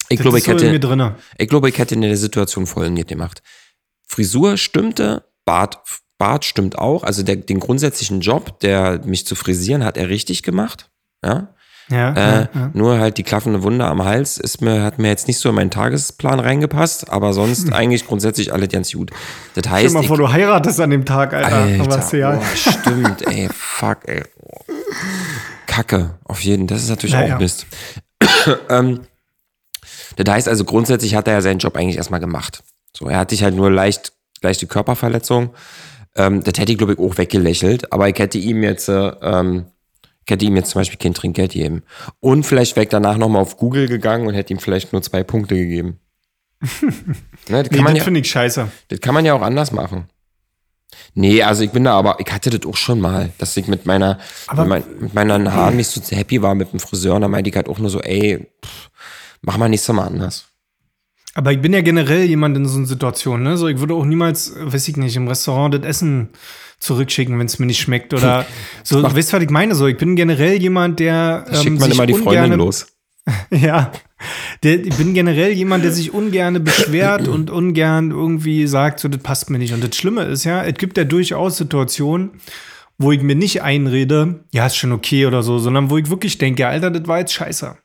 ich 0.09 0.19
glaube, 0.19 0.37
ich 0.37 0.43
so 0.43 0.51
hätte, 0.51 1.07
ich 1.37 1.49
glaube, 1.49 1.69
ich 1.69 1.77
hätte 1.79 1.95
in 1.95 2.01
der 2.01 2.17
Situation 2.17 2.67
folgendes 2.67 3.07
gemacht. 3.07 3.41
Frisur 4.07 4.57
stimmte, 4.57 5.25
Bart, 5.45 5.79
Bart 6.19 6.45
stimmt 6.45 6.77
auch. 6.77 7.03
Also 7.03 7.23
der, 7.23 7.37
den 7.37 7.59
grundsätzlichen 7.59 8.21
Job, 8.21 8.59
der 8.59 8.99
mich 9.05 9.25
zu 9.25 9.33
frisieren, 9.35 9.83
hat 9.83 9.97
er 9.97 10.09
richtig 10.09 10.43
gemacht. 10.43 10.91
Ja. 11.25 11.55
Ja, 11.91 12.13
Äh, 12.13 12.15
ja, 12.15 12.49
ja. 12.53 12.69
Nur 12.73 12.99
halt 12.99 13.17
die 13.17 13.23
klaffende 13.23 13.61
Wunde 13.63 13.85
am 13.85 14.03
Hals 14.03 14.37
ist 14.37 14.61
mir, 14.61 14.81
hat 14.83 14.97
mir 14.97 15.09
jetzt 15.09 15.27
nicht 15.27 15.37
so 15.39 15.49
in 15.49 15.55
meinen 15.55 15.69
Tagesplan 15.71 16.39
reingepasst, 16.39 17.09
aber 17.09 17.33
sonst 17.33 17.71
eigentlich 17.73 18.07
grundsätzlich 18.07 18.51
alles 18.53 18.69
ganz 18.69 18.91
gut. 18.91 19.11
Das 19.53 19.63
Stell 19.65 19.71
heißt, 19.71 19.89
dir 19.89 19.99
mal 19.99 20.03
vor, 20.03 20.17
du 20.17 20.31
heiratest 20.31 20.79
an 20.79 20.89
dem 20.89 21.05
Tag, 21.05 21.33
Alter. 21.33 21.55
Alter, 21.57 22.17
ja, 22.17 22.31
boah, 22.31 22.43
stimmt, 22.55 23.27
ey, 23.27 23.49
fuck, 23.53 23.99
ey. 24.07 24.23
Kacke, 25.67 26.11
auf 26.25 26.41
jeden, 26.41 26.67
das 26.67 26.83
ist 26.83 26.89
natürlich 26.89 27.13
Ja, 27.13 27.35
auch. 27.35 27.39
Mist. 27.39 27.65
ähm, 28.69 29.01
das 30.17 30.33
heißt 30.33 30.47
also, 30.49 30.65
grundsätzlich 30.65 31.15
hat 31.15 31.27
er 31.27 31.35
ja 31.35 31.41
seinen 31.41 31.59
Job 31.59 31.75
eigentlich 31.77 31.97
erstmal 31.97 32.19
gemacht. 32.19 32.63
So, 32.95 33.07
er 33.07 33.19
hat 33.19 33.31
dich 33.31 33.43
halt 33.43 33.55
nur 33.55 33.71
leicht, 33.71 34.11
leichte 34.41 34.67
Körperverletzung. 34.67 35.51
Ähm, 36.15 36.43
das 36.43 36.59
hätte 36.59 36.71
ich, 36.73 36.77
glaube 36.77 36.93
ich, 36.93 36.99
auch 36.99 37.17
weggelächelt, 37.17 37.93
aber 37.93 38.09
ich 38.09 38.19
hätte 38.19 38.37
ihm 38.37 38.63
jetzt, 38.63 38.89
äh, 38.89 39.13
ähm, 39.21 39.65
hätte 40.29 40.45
ihm 40.45 40.55
jetzt 40.55 40.71
zum 40.71 40.79
Beispiel 40.79 40.99
kein 40.99 41.13
Trinkgeld 41.13 41.53
gegeben. 41.53 41.83
Und 42.19 42.45
vielleicht 42.45 42.75
wäre 42.75 42.83
ich 42.83 42.89
danach 42.89 43.17
nochmal 43.17 43.41
auf 43.41 43.57
Google 43.57 43.87
gegangen 43.87 44.27
und 44.27 44.33
hätte 44.33 44.53
ihm 44.53 44.59
vielleicht 44.59 44.93
nur 44.93 45.01
zwei 45.01 45.23
Punkte 45.23 45.55
gegeben. 45.55 45.99
ne, 46.61 47.63
das, 47.63 47.69
kann 47.69 47.69
nee, 47.71 47.81
man 47.81 47.93
das 47.93 47.97
ja, 47.99 48.03
finde 48.03 48.19
ich 48.19 48.29
scheiße. 48.29 48.67
das 48.89 48.99
kann 49.01 49.13
man 49.15 49.25
ja 49.25 49.33
auch 49.33 49.41
anders 49.41 49.71
machen. 49.71 50.05
Nee, 51.13 51.41
also 51.43 51.63
ich 51.63 51.71
bin 51.71 51.83
da 51.83 51.93
aber, 51.97 52.19
ich 52.19 52.31
hatte 52.31 52.49
das 52.49 52.69
auch 52.69 52.77
schon 52.77 52.99
mal, 52.99 53.31
dass 53.37 53.55
ich 53.57 53.67
mit 53.67 53.85
meiner, 53.85 54.19
Aber- 54.47 54.65
mit, 54.65 54.87
mein, 54.87 54.99
mit 55.01 55.13
meinen 55.13 55.53
Haaren 55.53 55.75
nicht 55.75 55.89
so 55.89 56.01
happy 56.15 56.41
war 56.41 56.53
mit 56.55 56.71
dem 56.71 56.79
Friseur 56.79 57.15
und 57.15 57.21
da 57.21 57.27
meinte 57.27 57.49
ich 57.49 57.55
halt 57.55 57.67
auch 57.67 57.79
nur 57.79 57.89
so, 57.89 58.01
ey, 58.01 58.47
pff, 58.63 58.89
mach 59.41 59.57
mal 59.57 59.69
nächstes 59.69 59.93
Mal 59.95 60.05
anders. 60.05 60.45
Aber 61.33 61.51
ich 61.53 61.61
bin 61.61 61.73
ja 61.73 61.81
generell 61.81 62.25
jemand 62.25 62.57
in 62.57 62.65
so 62.67 62.77
einer 62.77 62.87
Situation, 62.87 63.41
ne? 63.43 63.55
So, 63.57 63.67
ich 63.69 63.79
würde 63.79 63.93
auch 63.93 64.03
niemals, 64.03 64.53
weiß 64.57 64.87
ich 64.89 64.97
nicht, 64.97 65.15
im 65.15 65.29
Restaurant 65.29 65.73
das 65.73 65.83
Essen 65.83 66.29
zurückschicken, 66.81 67.39
wenn 67.39 67.45
es 67.45 67.59
mir 67.59 67.65
nicht 67.67 67.79
schmeckt. 67.79 68.13
Oder 68.13 68.45
so, 68.83 68.99
macht- 68.99 69.15
weißt 69.15 69.31
du, 69.31 69.37
was 69.37 69.43
ich 69.43 69.49
meine? 69.49 69.75
So, 69.75 69.87
ich 69.87 69.97
bin 69.97 70.15
generell 70.15 70.61
jemand, 70.61 70.99
der. 70.99 71.45
Da 71.47 71.55
schickt 71.55 71.67
ähm, 71.67 71.73
man 71.75 71.83
sich 71.83 71.93
immer 71.93 72.05
die 72.05 72.13
Freundin 72.13 72.53
los. 72.59 72.87
Ja. 73.51 73.91
Der, 74.63 74.83
ich 74.83 74.95
bin 74.95 75.13
generell 75.13 75.51
jemand, 75.51 75.83
der 75.83 75.91
sich 75.91 76.13
ungerne 76.13 76.59
beschwert 76.59 77.27
und 77.27 77.49
ungern 77.49 78.11
irgendwie 78.11 78.67
sagt, 78.67 78.99
so, 78.99 79.07
das 79.07 79.21
passt 79.21 79.49
mir 79.49 79.57
nicht. 79.57 79.73
Und 79.73 79.83
das 79.83 79.95
Schlimme 79.95 80.23
ist 80.23 80.43
ja, 80.43 80.63
es 80.63 80.75
gibt 80.75 80.97
ja 80.97 81.03
durchaus 81.03 81.57
Situationen, 81.57 82.31
wo 82.97 83.11
ich 83.11 83.21
mir 83.21 83.35
nicht 83.35 83.61
einrede, 83.63 84.43
ja, 84.51 84.65
ist 84.67 84.75
schon 84.75 84.91
okay 84.91 85.25
oder 85.25 85.41
so, 85.43 85.57
sondern 85.59 85.89
wo 85.89 85.97
ich 85.97 86.09
wirklich 86.09 86.37
denke, 86.37 86.67
Alter, 86.67 86.91
das 86.91 87.07
war 87.07 87.19
jetzt 87.19 87.33
scheiße. 87.33 87.77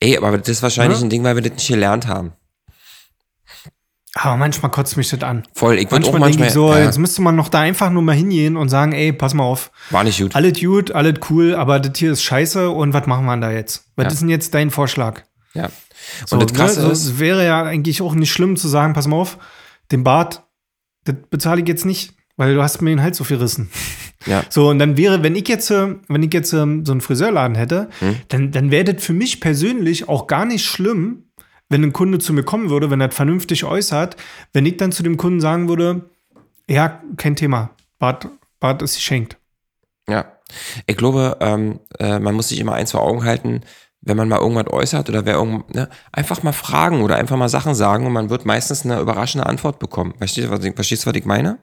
Ey, 0.00 0.16
aber 0.16 0.38
das 0.38 0.48
ist 0.48 0.62
wahrscheinlich 0.62 0.98
ja? 0.98 1.06
ein 1.06 1.10
Ding, 1.10 1.24
weil 1.24 1.34
wir 1.36 1.42
das 1.42 1.52
nicht 1.54 1.68
gelernt 1.68 2.06
haben. 2.06 2.32
Aber 4.14 4.36
manchmal 4.36 4.70
kotzt 4.70 4.96
mich 4.96 5.10
das 5.10 5.22
an. 5.22 5.44
Voll, 5.54 5.78
ich 5.78 5.90
manchmal, 5.90 6.16
auch 6.16 6.18
manchmal 6.18 6.30
denke 6.30 6.46
ich 6.46 6.52
so, 6.52 6.72
ja. 6.72 6.84
jetzt 6.84 6.98
müsste 6.98 7.22
man 7.22 7.36
noch 7.36 7.48
da 7.48 7.60
einfach 7.60 7.90
nur 7.90 8.02
mal 8.02 8.14
hingehen 8.14 8.56
und 8.56 8.68
sagen, 8.68 8.92
ey, 8.92 9.12
pass 9.12 9.34
mal 9.34 9.44
auf. 9.44 9.70
War 9.90 10.02
nicht 10.02 10.20
gut. 10.20 10.34
Alles 10.34 10.60
gut, 10.60 10.92
alles 10.92 11.14
cool, 11.30 11.54
aber 11.54 11.78
das 11.78 11.98
hier 11.98 12.12
ist 12.12 12.22
scheiße 12.22 12.70
und 12.70 12.94
was 12.94 13.06
machen 13.06 13.26
wir 13.26 13.36
da 13.36 13.50
jetzt? 13.50 13.84
Was 13.96 14.04
ja. 14.04 14.10
ist 14.12 14.20
denn 14.20 14.28
jetzt 14.28 14.54
dein 14.54 14.70
Vorschlag? 14.70 15.22
Ja. 15.54 15.64
Und 15.64 16.28
so, 16.28 16.36
das 16.38 16.52
Krasse 16.52 16.82
ne, 16.82 16.90
ist, 16.90 17.04
es 17.04 17.18
wäre 17.18 17.44
ja 17.44 17.62
eigentlich 17.62 18.00
auch 18.00 18.14
nicht 18.14 18.32
schlimm 18.32 18.56
zu 18.56 18.68
sagen, 18.68 18.94
pass 18.94 19.06
mal 19.06 19.16
auf, 19.16 19.38
den 19.92 20.04
Bart, 20.04 20.42
das 21.04 21.16
bezahle 21.30 21.60
ich 21.60 21.68
jetzt 21.68 21.84
nicht, 21.84 22.14
weil 22.36 22.54
du 22.54 22.62
hast 22.62 22.80
mir 22.80 22.90
den 22.90 23.02
Hals 23.02 23.16
so 23.16 23.24
viel 23.24 23.36
rissen. 23.36 23.70
Ja. 24.26 24.44
So, 24.48 24.68
und 24.68 24.78
dann 24.78 24.96
wäre, 24.96 25.22
wenn 25.22 25.36
ich 25.36 25.48
jetzt, 25.48 25.70
äh, 25.70 25.94
wenn 26.08 26.22
ich 26.22 26.32
jetzt 26.32 26.52
ähm, 26.52 26.84
so 26.84 26.92
einen 26.92 27.00
Friseurladen 27.00 27.56
hätte, 27.56 27.88
hm? 28.00 28.16
dann, 28.28 28.50
dann 28.50 28.70
wäre 28.70 28.84
das 28.84 29.04
für 29.04 29.12
mich 29.12 29.40
persönlich 29.40 30.08
auch 30.08 30.26
gar 30.26 30.44
nicht 30.44 30.64
schlimm, 30.64 31.27
wenn 31.68 31.82
ein 31.82 31.92
Kunde 31.92 32.18
zu 32.18 32.32
mir 32.32 32.42
kommen 32.42 32.70
würde, 32.70 32.90
wenn 32.90 33.00
er 33.00 33.10
vernünftig 33.10 33.64
äußert, 33.64 34.16
wenn 34.52 34.66
ich 34.66 34.76
dann 34.76 34.92
zu 34.92 35.02
dem 35.02 35.16
Kunden 35.16 35.40
sagen 35.40 35.68
würde, 35.68 36.10
ja, 36.68 37.02
kein 37.16 37.36
Thema, 37.36 37.70
Bart, 37.98 38.28
Bart 38.60 38.82
ist 38.82 38.96
geschenkt. 38.96 39.36
Ja, 40.08 40.32
ich 40.86 40.96
glaube, 40.96 41.36
ähm, 41.40 41.80
äh, 41.98 42.18
man 42.18 42.34
muss 42.34 42.48
sich 42.48 42.58
immer 42.58 42.74
eins 42.74 42.92
vor 42.92 43.02
Augen 43.02 43.24
halten, 43.24 43.62
wenn 44.00 44.16
man 44.16 44.28
mal 44.28 44.38
irgendwas 44.38 44.72
äußert 44.72 45.08
oder 45.08 45.26
wer 45.26 45.34
irgend, 45.34 45.74
ne, 45.74 45.88
einfach 46.12 46.42
mal 46.42 46.52
fragen 46.52 47.02
oder 47.02 47.16
einfach 47.16 47.36
mal 47.36 47.48
Sachen 47.48 47.74
sagen 47.74 48.06
und 48.06 48.12
man 48.12 48.30
wird 48.30 48.46
meistens 48.46 48.84
eine 48.84 49.00
überraschende 49.00 49.46
Antwort 49.46 49.78
bekommen. 49.78 50.14
Verstehst 50.16 50.48
du, 50.48 50.50
was 50.50 50.64
ich, 50.64 50.74
verstehst 50.74 51.04
du, 51.04 51.10
was 51.10 51.16
ich 51.16 51.24
meine? 51.24 51.58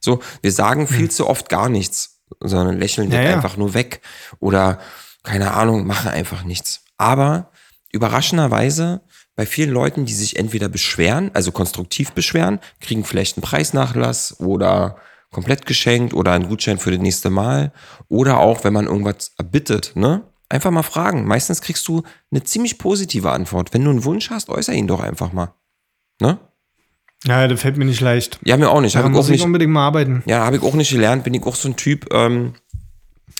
So, 0.00 0.20
wir 0.40 0.52
sagen 0.52 0.86
viel 0.86 1.00
hm. 1.00 1.10
zu 1.10 1.26
oft 1.26 1.48
gar 1.48 1.68
nichts, 1.68 2.22
sondern 2.40 2.78
lächeln 2.78 3.10
ja, 3.10 3.20
ja. 3.20 3.34
einfach 3.34 3.56
nur 3.56 3.74
weg 3.74 4.00
oder 4.38 4.78
keine 5.22 5.52
Ahnung, 5.52 5.86
machen 5.86 6.10
einfach 6.10 6.44
nichts. 6.44 6.84
Aber 6.96 7.50
überraschenderweise 7.92 9.02
bei 9.36 9.46
vielen 9.46 9.70
Leuten, 9.70 10.04
die 10.04 10.12
sich 10.12 10.36
entweder 10.36 10.68
beschweren, 10.68 11.30
also 11.34 11.52
konstruktiv 11.52 12.12
beschweren, 12.12 12.60
kriegen 12.80 13.04
vielleicht 13.04 13.36
einen 13.36 13.42
Preisnachlass 13.42 14.38
oder 14.40 14.96
komplett 15.30 15.66
geschenkt 15.66 16.12
oder 16.14 16.32
einen 16.32 16.48
Gutschein 16.48 16.78
für 16.78 16.90
das 16.90 17.00
nächste 17.00 17.30
Mal 17.30 17.72
oder 18.08 18.40
auch, 18.40 18.64
wenn 18.64 18.72
man 18.72 18.86
irgendwas 18.86 19.32
erbittet, 19.38 19.92
ne? 19.94 20.22
Einfach 20.48 20.72
mal 20.72 20.82
fragen. 20.82 21.26
Meistens 21.26 21.60
kriegst 21.60 21.86
du 21.86 22.02
eine 22.32 22.42
ziemlich 22.42 22.76
positive 22.76 23.30
Antwort. 23.30 23.72
Wenn 23.72 23.84
du 23.84 23.90
einen 23.90 24.04
Wunsch 24.04 24.30
hast, 24.30 24.48
äußere 24.48 24.74
ihn 24.74 24.88
doch 24.88 24.98
einfach 24.98 25.32
mal. 25.32 25.54
Ne? 26.20 26.38
Ja, 27.24 27.46
das 27.46 27.60
fällt 27.60 27.76
mir 27.76 27.84
nicht 27.84 28.00
leicht. 28.00 28.40
Ja, 28.44 28.56
mir 28.56 28.68
auch 28.68 28.80
nicht. 28.80 28.96
Da 28.96 29.08
muss 29.08 29.26
ich 29.26 29.32
nicht, 29.32 29.44
unbedingt 29.44 29.72
mal 29.72 29.86
arbeiten. 29.86 30.24
Ja, 30.26 30.44
habe 30.44 30.56
ich 30.56 30.62
auch 30.64 30.74
nicht 30.74 30.90
gelernt. 30.90 31.22
Bin 31.22 31.34
ich 31.34 31.44
auch 31.44 31.54
so 31.54 31.68
ein 31.68 31.76
Typ, 31.76 32.12
ähm, 32.12 32.54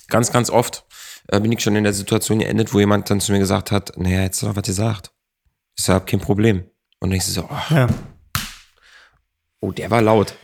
ganz, 0.07 0.31
ganz 0.31 0.49
oft 0.49 0.85
äh, 1.27 1.39
bin 1.39 1.51
ich 1.51 1.61
schon 1.61 1.75
in 1.75 1.83
der 1.83 1.93
Situation 1.93 2.39
geendet, 2.39 2.73
wo 2.73 2.79
jemand 2.79 3.09
dann 3.09 3.19
zu 3.19 3.31
mir 3.31 3.39
gesagt 3.39 3.71
hat, 3.71 3.97
naja, 3.97 4.21
jetzt 4.21 4.43
doch 4.43 4.55
was 4.55 4.63
gesagt. 4.63 5.11
Ist 5.77 5.87
ja 5.87 5.99
kein 5.99 6.19
Problem. 6.19 6.63
Und 6.99 7.09
dann 7.09 7.17
ich 7.17 7.25
so, 7.25 7.43
oh, 7.43 7.73
ja. 7.73 7.87
oh, 9.59 9.71
der 9.71 9.89
war 9.89 10.01
laut. 10.01 10.35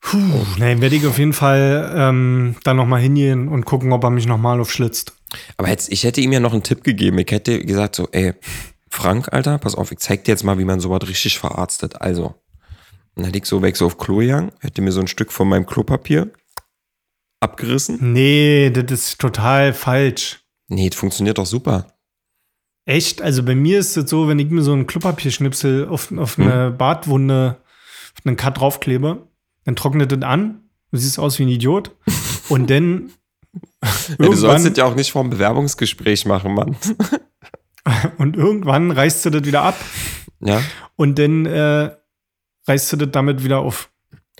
Puh, 0.00 0.18
nee, 0.58 0.80
werde 0.80 0.96
ich 0.96 1.06
auf 1.06 1.18
jeden 1.18 1.32
Fall 1.32 1.92
ähm, 1.96 2.56
dann 2.64 2.76
nochmal 2.76 3.00
hingehen 3.00 3.48
und 3.48 3.64
gucken, 3.64 3.92
ob 3.92 4.04
er 4.04 4.10
mich 4.10 4.26
nochmal 4.26 4.60
aufschlitzt. 4.60 5.14
Aber 5.56 5.68
jetzt, 5.68 5.90
ich 5.90 6.04
hätte 6.04 6.20
ihm 6.20 6.32
ja 6.32 6.40
noch 6.40 6.52
einen 6.52 6.62
Tipp 6.62 6.84
gegeben. 6.84 7.18
Ich 7.18 7.30
hätte 7.30 7.64
gesagt 7.64 7.96
so, 7.96 8.08
ey, 8.12 8.34
Frank, 8.90 9.32
Alter, 9.32 9.58
pass 9.58 9.74
auf, 9.74 9.90
ich 9.92 9.98
zeig 9.98 10.24
dir 10.24 10.32
jetzt 10.32 10.44
mal, 10.44 10.58
wie 10.58 10.64
man 10.64 10.78
sowas 10.78 11.08
richtig 11.08 11.38
verarztet. 11.38 12.00
Also, 12.00 12.34
dann 13.14 13.24
hätte 13.24 13.38
ich 13.38 13.46
so 13.46 13.62
weg 13.62 13.76
so 13.76 13.86
auf 13.86 13.98
Klo 13.98 14.18
gegangen, 14.18 14.52
hätte 14.60 14.82
mir 14.82 14.92
so 14.92 15.00
ein 15.00 15.08
Stück 15.08 15.32
von 15.32 15.48
meinem 15.48 15.66
Klopapier 15.66 16.30
abgerissen. 17.40 18.12
Nee, 18.12 18.70
das 18.70 18.90
ist 18.90 19.20
total 19.20 19.72
falsch. 19.72 20.44
Nee, 20.68 20.90
das 20.90 20.98
funktioniert 20.98 21.38
doch 21.38 21.46
super. 21.46 21.93
Echt? 22.86 23.22
Also 23.22 23.42
bei 23.42 23.54
mir 23.54 23.78
ist 23.78 23.96
es 23.96 24.10
so, 24.10 24.28
wenn 24.28 24.38
ich 24.38 24.50
mir 24.50 24.62
so 24.62 24.72
einen 24.72 24.86
Klopapierschnipsel 24.86 25.88
auf, 25.88 26.12
auf 26.12 26.38
eine 26.38 26.66
hm. 26.66 26.76
Bartwunde, 26.76 27.56
auf 28.16 28.26
einen 28.26 28.36
Cut 28.36 28.58
draufklebe, 28.58 29.26
dann 29.64 29.76
trocknet 29.76 30.12
das 30.12 30.22
an, 30.22 30.60
du 30.90 30.98
siehst 30.98 31.18
aus 31.18 31.38
wie 31.38 31.44
ein 31.44 31.48
Idiot. 31.48 31.92
Und 32.48 32.68
dann. 32.68 33.10
ja, 34.18 34.26
du 34.26 34.34
sollst 34.34 34.66
das 34.66 34.76
ja 34.76 34.84
auch 34.84 34.94
nicht 34.94 35.12
vor 35.12 35.22
einem 35.22 35.30
Bewerbungsgespräch 35.30 36.26
machen, 36.26 36.54
Mann. 36.54 36.76
und 38.18 38.36
irgendwann 38.36 38.90
reißt 38.90 39.24
du 39.24 39.30
das 39.30 39.44
wieder 39.44 39.62
ab. 39.62 39.76
Ja. 40.40 40.60
Und 40.96 41.18
dann 41.18 41.46
äh, 41.46 41.90
reißt 42.66 42.92
du 42.92 42.96
das 42.96 43.08
damit 43.12 43.44
wieder 43.44 43.60
auf. 43.60 43.90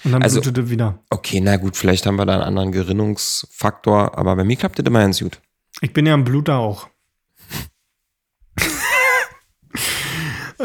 Und 0.05 0.13
dann 0.13 0.23
also, 0.23 0.41
blutet 0.41 0.65
das 0.65 0.71
wieder. 0.71 0.99
Okay, 1.11 1.41
na 1.41 1.57
gut, 1.57 1.77
vielleicht 1.77 2.07
haben 2.07 2.17
wir 2.17 2.27
da 2.27 2.35
einen 2.35 2.43
anderen 2.43 2.73
Gerinnungsfaktor, 2.73 4.19
aber 4.19 4.37
bei 4.37 4.45
mir 4.45 4.57
klappt 4.57 4.79
das 4.79 4.87
immer 4.87 5.01
ganz 5.01 5.21
gut. 5.21 5.41
Ich 5.81 5.93
bin 5.93 6.07
ja 6.07 6.15
ein 6.15 6.25
Bluter 6.25 6.59
auch. 6.59 6.89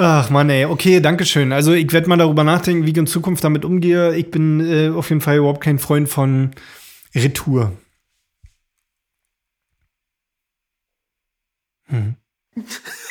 Ach 0.02 0.30
Mann, 0.30 0.50
ey. 0.50 0.64
Okay, 0.64 1.02
danke 1.02 1.26
schön. 1.26 1.52
Also 1.52 1.74
ich 1.74 1.92
werde 1.92 2.08
mal 2.08 2.16
darüber 2.16 2.46
nachdenken, 2.46 2.86
wie 2.86 2.92
ich 2.92 2.98
in 2.98 3.06
Zukunft 3.06 3.44
damit 3.44 3.66
umgehe. 3.66 4.16
Ich 4.16 4.32
bin 4.32 4.62
äh, 4.62 4.90
auf 4.90 5.10
jeden 5.10 5.20
Fall 5.20 5.38
überhaupt 5.38 5.60
kein 5.60 5.78
Freund 5.78 6.08
von 6.08 6.52
Retour. 7.14 7.74
Hm. 11.88 12.16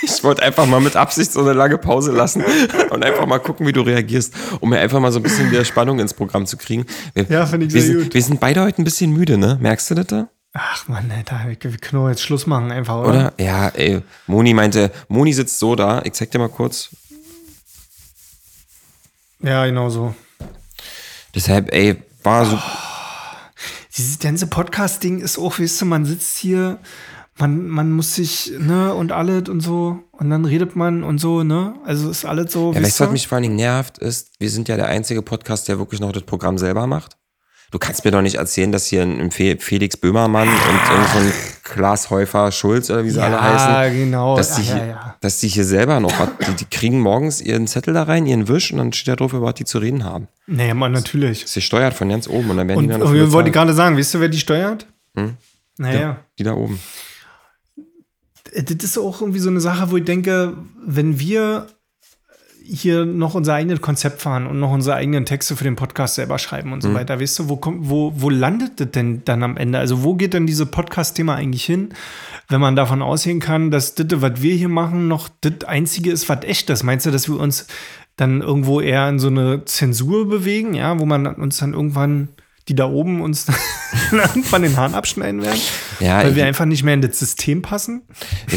Ich 0.01 0.25
wollte 0.25 0.43
einfach 0.43 0.65
mal 0.65 0.81
mit 0.81 0.97
Absicht 0.97 1.33
so 1.33 1.41
eine 1.41 1.53
lange 1.53 1.77
Pause 1.77 2.13
lassen 2.13 2.43
und 2.91 3.05
einfach 3.05 3.27
mal 3.27 3.39
gucken, 3.39 3.67
wie 3.67 3.73
du 3.73 3.83
reagierst, 3.83 4.33
um 4.61 4.71
mir 4.71 4.79
einfach 4.79 5.01
mal 5.01 5.13
so 5.13 5.19
ein 5.19 5.23
bisschen 5.23 5.51
wieder 5.51 5.67
Spannung 5.67 5.99
ins 5.99 6.15
Programm 6.15 6.47
zu 6.47 6.57
kriegen. 6.57 6.87
Wir, 7.13 7.25
ja, 7.25 7.45
finde 7.45 7.67
ich 7.67 7.73
sehr 7.73 7.83
wir 7.83 7.87
sind, 7.87 8.03
gut. 8.05 8.15
Wir 8.15 8.23
sind 8.23 8.41
beide 8.41 8.63
heute 8.63 8.81
ein 8.81 8.85
bisschen 8.85 9.13
müde, 9.13 9.37
ne? 9.37 9.59
Merkst 9.61 9.91
du 9.91 9.95
das 9.95 10.07
da? 10.07 10.31
Ach 10.55 10.89
man, 10.89 11.11
Alter, 11.11 11.43
wir 11.47 11.57
können 11.57 12.09
jetzt 12.09 12.23
Schluss 12.23 12.47
machen 12.47 12.73
einfach, 12.73 12.97
oder? 12.97 13.09
Oder? 13.09 13.33
Ja, 13.39 13.69
ey. 13.69 14.03
Moni 14.27 14.55
meinte, 14.55 14.91
Moni 15.09 15.33
sitzt 15.33 15.59
so 15.59 15.75
da. 15.77 16.03
Ich 16.05 16.15
zeig 16.15 16.31
dir 16.31 16.39
mal 16.39 16.49
kurz. 16.49 16.91
Ja, 19.41 19.65
genau 19.67 19.89
so. 19.91 20.15
Deshalb, 21.35 21.73
ey, 21.73 22.03
war 22.23 22.45
so. 22.45 22.57
Oh, 22.57 22.61
dieses 23.97 24.19
ganze 24.19 24.47
Podcast-Ding 24.47 25.21
ist 25.21 25.39
auch, 25.39 25.59
weißt 25.59 25.83
du, 25.83 25.85
man 25.85 26.05
sitzt 26.05 26.39
hier, 26.39 26.79
man, 27.39 27.69
man 27.69 27.93
muss 27.93 28.15
sich, 28.15 28.53
ne, 28.59 28.95
und 28.95 29.13
alles 29.13 29.49
und 29.49 29.61
so, 29.61 30.01
und 30.13 30.31
dann 30.31 30.45
redet 30.45 30.75
man 30.77 31.05
und 31.05 31.19
so, 31.19 31.45
ne? 31.45 31.75
Also 31.85 32.11
ist 32.11 32.25
alles 32.25 32.53
so. 32.53 32.73
Ja, 32.73 32.83
weißt 32.83 33.01
du, 33.01 33.05
was 33.05 33.13
mich 33.13 33.29
vor 33.29 33.37
allen 33.37 33.45
Dingen 33.45 33.57
nervt, 33.57 33.99
ist, 33.99 34.33
wir 34.39 34.51
sind 34.51 34.69
ja 34.69 34.77
der 34.77 34.87
einzige 34.87 35.23
Podcast, 35.23 35.69
der 35.69 35.79
wirklich 35.79 36.01
noch 36.01 36.13
das 36.13 36.25
Programm 36.25 36.59
selber 36.59 36.87
macht. 36.87 37.17
Du 37.71 37.79
kannst 37.79 38.05
mir 38.05 38.11
doch 38.11 38.23
nicht 38.23 38.37
erzählen, 38.37 38.73
dass 38.73 38.87
hier 38.87 39.03
ein 39.03 39.31
Felix 39.31 39.97
Böhmermann 39.99 40.49
und 40.49 40.55
irgend 40.55 41.09
so 41.13 41.19
ein 41.19 41.33
Klaas 41.63 42.09
Häufer 42.09 42.51
Schulz 42.51 42.89
oder 42.89 43.05
wie 43.05 43.11
sie 43.11 43.19
ja, 43.19 43.27
alle 43.27 43.43
heißen, 43.43 43.99
genau. 43.99 44.37
dass, 44.37 44.57
die 44.57 44.63
ja, 44.63 44.75
hier, 44.75 44.87
ja, 44.87 45.17
dass 45.21 45.41
die 45.41 45.49
hier 45.49 45.67
selber 45.67 46.01
noch 46.01 46.19
was, 46.19 46.31
die, 46.47 46.57
die, 46.57 46.65
kriegen 46.65 46.99
morgens 46.99 47.43
ihren 47.43 47.67
Zettel 47.67 47.93
da 47.93 48.05
rein, 48.05 48.25
ihren 48.25 48.49
Wisch 48.49 48.73
und 48.73 48.79
dann 48.79 48.93
steht 48.95 49.09
da 49.09 49.17
drauf, 49.17 49.35
über 49.35 49.49
was 49.49 49.55
die 49.55 49.67
zu 49.67 49.79
reden 49.79 50.05
haben. 50.05 50.29
Naja, 50.47 50.73
man, 50.73 50.93
natürlich. 50.93 51.43
Das 51.43 51.55
ist 51.55 51.65
steuert 51.65 51.93
von 51.93 52.09
ganz 52.09 52.27
oben 52.27 52.49
und 52.49 52.57
dann 52.57 52.69
werden 52.69 52.79
und, 52.79 52.85
die 52.85 52.91
dann 52.91 53.01
noch 53.01 53.13
Ich 53.13 53.33
wollte 53.33 53.51
gerade 53.51 53.75
sagen, 53.75 53.99
weißt 53.99 54.15
du, 54.15 54.21
wer 54.21 54.29
die 54.31 54.39
steuert? 54.39 54.87
Hm? 55.15 55.37
Naja. 55.77 56.17
Die, 56.39 56.43
die 56.43 56.45
da 56.45 56.55
oben. 56.55 56.81
Das 58.55 58.83
ist 58.83 58.97
auch 58.97 59.21
irgendwie 59.21 59.41
so 59.41 59.51
eine 59.51 59.61
Sache, 59.61 59.91
wo 59.91 59.99
ich 59.99 60.05
denke, 60.05 60.55
wenn 60.87 61.21
wir 61.21 61.67
hier 62.71 63.07
noch 63.07 63.35
unser 63.35 63.55
eigenes 63.55 63.81
Konzept 63.81 64.21
fahren 64.21 64.47
und 64.47 64.61
noch 64.61 64.71
unsere 64.71 64.97
eigenen 64.97 65.25
Texte 65.25 65.57
für 65.57 65.65
den 65.65 65.77
Podcast 65.77 66.17
selber 66.17 66.39
schreiben 66.39 66.73
und 66.73 66.83
so 66.83 66.91
mhm. 66.91 66.95
weiter. 66.95 67.21
Weißt 67.21 67.39
du, 67.39 67.49
wo, 67.49 67.57
kommt, 67.57 67.89
wo, 67.89 68.13
wo 68.15 68.29
landet 68.29 68.79
das 68.79 68.91
denn 68.91 69.23
dann 69.25 69.43
am 69.43 69.57
Ende? 69.57 69.79
Also, 69.79 70.05
wo 70.05 70.15
geht 70.15 70.35
denn 70.35 70.47
diese 70.47 70.67
Podcast-Thema 70.67 71.35
eigentlich 71.35 71.65
hin, 71.65 71.91
wenn 72.49 72.61
man 72.61 72.77
davon 72.77 73.01
ausgehen 73.01 73.41
kann, 73.41 73.71
dass 73.71 73.95
das, 73.95 74.07
was 74.21 74.43
wir 74.43 74.55
hier 74.55 74.69
machen, 74.69 75.09
noch 75.09 75.29
das 75.41 75.65
Einzige 75.67 76.13
ist, 76.13 76.29
was 76.29 76.45
echt 76.45 76.69
ist? 76.69 76.83
Meinst 76.83 77.07
du, 77.07 77.11
dass 77.11 77.29
wir 77.29 77.41
uns 77.41 77.67
dann 78.17 78.43
irgendwo 78.43 78.81
eher 78.81 79.09
in 79.09 79.19
so 79.19 79.29
eine 79.29 79.65
Zensur 79.65 80.29
bewegen, 80.29 80.75
ja, 80.75 80.99
wo 80.99 81.07
man 81.07 81.27
uns 81.27 81.59
dann 81.59 81.73
irgendwann 81.73 82.29
die 82.69 82.75
da 82.75 82.87
oben 82.87 83.21
uns 83.21 83.47
irgendwann 84.13 84.63
den 84.63 84.77
Haaren 84.77 84.95
abschneiden 84.95 85.43
werden? 85.43 85.61
Ja, 86.01 86.19
weil 86.23 86.37
wir 86.37 86.45
einfach 86.45 86.65
nicht 86.65 86.83
mehr 86.83 86.95
in 86.95 87.03
das 87.03 87.19
System 87.19 87.63
passen? 87.63 88.03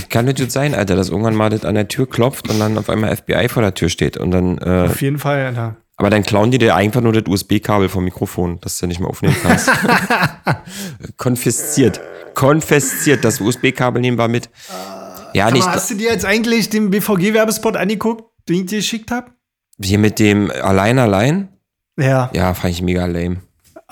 Kann 0.10 0.26
natürlich 0.26 0.52
sein, 0.52 0.76
Alter, 0.76 0.96
dass 0.96 1.10
irgendwann 1.10 1.36
mal 1.36 1.50
das 1.50 1.66
an 1.66 1.76
der 1.76 1.88
Tür 1.88 2.10
klopft 2.10 2.50
und 2.50 2.60
dann 2.60 2.78
auf 2.78 2.90
einmal 2.90 3.16
FBI 3.16 3.48
vor 3.50 3.64
der 3.64 3.74
Tür 3.74 3.90
steht 3.90 4.18
und 4.18 4.32
dann. 4.32 4.58
Äh, 4.58 4.88
auf 4.90 5.02
jeden 5.02 5.20
Fall, 5.20 5.46
Alter. 5.46 5.78
Aber 5.98 6.10
dann 6.10 6.24
klauen 6.24 6.50
die 6.50 6.58
dir 6.58 6.76
einfach 6.76 7.02
nur 7.02 7.14
das 7.14 7.24
USB-Kabel 7.28 7.88
vom 7.88 8.04
Mikrofon, 8.04 8.60
dass 8.62 8.80
du 8.80 8.88
nicht 8.88 9.00
mehr 9.00 9.08
aufnehmen 9.08 9.36
kannst. 9.44 9.70
Konfisziert. 11.18 12.02
Konfisziert. 12.34 13.24
Das 13.24 13.40
USB-Kabel 13.40 14.02
nehmen 14.02 14.18
wir 14.18 14.28
mit. 14.28 14.50
Ja, 15.34 15.46
Aber 15.46 15.54
nicht. 15.54 15.68
Hast 15.68 15.92
du 15.92 15.96
dir 15.96 16.12
jetzt 16.12 16.26
eigentlich 16.26 16.70
den 16.70 16.90
BVG-Werbespot 16.90 17.78
angeguckt, 17.78 18.24
den 18.50 18.62
ich 18.62 18.66
dir 18.66 18.78
geschickt 18.78 19.12
habe? 19.12 19.32
Hier 19.80 20.00
mit 20.00 20.18
dem 20.18 20.50
Allein, 20.50 20.98
allein? 20.98 21.50
Ja. 22.00 22.32
Ja, 22.34 22.54
fand 22.54 22.74
ich 22.74 22.82
mega 22.82 23.06
lame. 23.06 23.38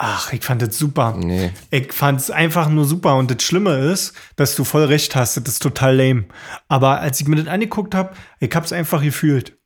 Ach, 0.01 0.31
ich 0.31 0.45
fand 0.45 0.61
das 0.61 0.77
super. 0.77 1.13
Nee. 1.17 1.51
Ich 1.71 1.91
fand 1.91 2.21
es 2.21 2.31
einfach 2.31 2.69
nur 2.69 2.85
super. 2.85 3.17
Und 3.17 3.29
das 3.29 3.43
Schlimme 3.43 3.77
ist, 3.77 4.13
dass 4.37 4.55
du 4.55 4.63
voll 4.63 4.85
recht 4.85 5.13
hast. 5.13 5.35
Das 5.35 5.47
ist 5.47 5.61
total 5.61 5.97
lame. 5.97 6.23
Aber 6.69 7.01
als 7.01 7.19
ich 7.19 7.27
mir 7.27 7.35
das 7.35 7.47
angeguckt 7.47 7.93
habe, 7.93 8.15
ich 8.39 8.55
habe 8.55 8.65
es 8.65 8.71
einfach 8.71 9.03
gefühlt. 9.03 9.57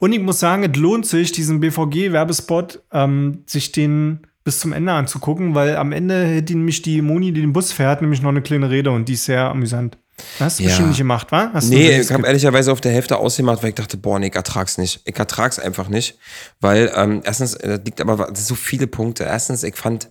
Und 0.00 0.12
ich 0.12 0.20
muss 0.20 0.40
sagen, 0.40 0.64
es 0.64 0.76
lohnt 0.76 1.06
sich, 1.06 1.30
diesen 1.30 1.60
BVG-Werbespot, 1.60 2.82
ähm, 2.92 3.44
sich 3.46 3.70
den 3.70 4.26
bis 4.42 4.58
zum 4.58 4.72
Ende 4.72 4.92
anzugucken, 4.92 5.54
weil 5.54 5.76
am 5.76 5.92
Ende 5.92 6.24
hätte 6.24 6.54
nämlich 6.54 6.82
die 6.82 7.00
Moni, 7.00 7.32
die 7.32 7.42
den 7.42 7.52
Bus 7.52 7.70
fährt, 7.70 8.00
nämlich 8.00 8.22
noch 8.22 8.30
eine 8.30 8.42
kleine 8.42 8.70
Rede 8.70 8.90
und 8.90 9.08
die 9.08 9.12
ist 9.12 9.26
sehr 9.26 9.50
amüsant. 9.50 9.98
Hast 10.40 10.58
du 10.58 10.62
ja. 10.62 10.68
bestimmt 10.68 10.88
nicht 10.88 10.98
gemacht, 10.98 11.30
wa? 11.30 11.50
Hast 11.52 11.68
nee, 11.68 12.00
ich 12.00 12.10
habe 12.10 12.26
ehrlicherweise 12.26 12.72
auf 12.72 12.80
der 12.80 12.92
Hälfte 12.92 13.18
ausgemacht, 13.18 13.62
weil 13.62 13.70
ich 13.70 13.74
dachte, 13.74 13.96
boah, 13.96 14.18
nee, 14.18 14.28
ich 14.28 14.34
ertrag's 14.34 14.78
nicht. 14.78 15.00
Ich 15.04 15.16
ertrag's 15.16 15.58
einfach 15.58 15.88
nicht. 15.88 16.18
Weil, 16.60 16.90
ähm, 16.94 17.22
erstens, 17.24 17.54
äh, 17.54 17.78
liegt 17.84 18.00
aber 18.00 18.30
so 18.34 18.54
viele 18.54 18.86
Punkte. 18.86 19.24
Erstens, 19.24 19.62
ich 19.62 19.76
fand, 19.76 20.08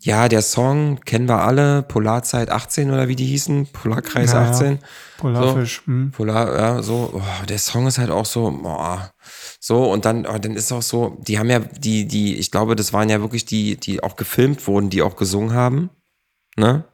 ja, 0.00 0.28
der 0.28 0.42
Song 0.42 0.98
kennen 1.00 1.28
wir 1.28 1.42
alle, 1.42 1.82
Polarzeit 1.82 2.50
18 2.50 2.90
oder 2.90 3.06
wie 3.06 3.14
die 3.14 3.26
hießen, 3.26 3.68
Polarkreis 3.68 4.32
ja, 4.32 4.50
18. 4.50 4.80
Polarfisch. 5.18 5.82
So, 5.86 5.92
hm. 5.92 6.10
Polar, 6.10 6.58
ja, 6.58 6.82
so, 6.82 7.10
oh, 7.14 7.46
der 7.46 7.58
Song 7.58 7.86
ist 7.86 7.98
halt 7.98 8.10
auch 8.10 8.26
so, 8.26 8.50
boah, 8.50 9.12
so, 9.60 9.92
und 9.92 10.04
dann, 10.04 10.26
oh, 10.26 10.38
dann 10.38 10.56
ist 10.56 10.72
auch 10.72 10.82
so, 10.82 11.18
die 11.20 11.38
haben 11.38 11.50
ja, 11.50 11.60
die, 11.60 12.08
die, 12.08 12.36
ich 12.36 12.50
glaube, 12.50 12.74
das 12.74 12.92
waren 12.92 13.08
ja 13.10 13.20
wirklich 13.20 13.44
die, 13.44 13.76
die 13.76 14.02
auch 14.02 14.16
gefilmt 14.16 14.66
wurden, 14.66 14.90
die 14.90 15.02
auch 15.02 15.14
gesungen 15.14 15.54
haben, 15.54 15.90
ne? 16.56 16.84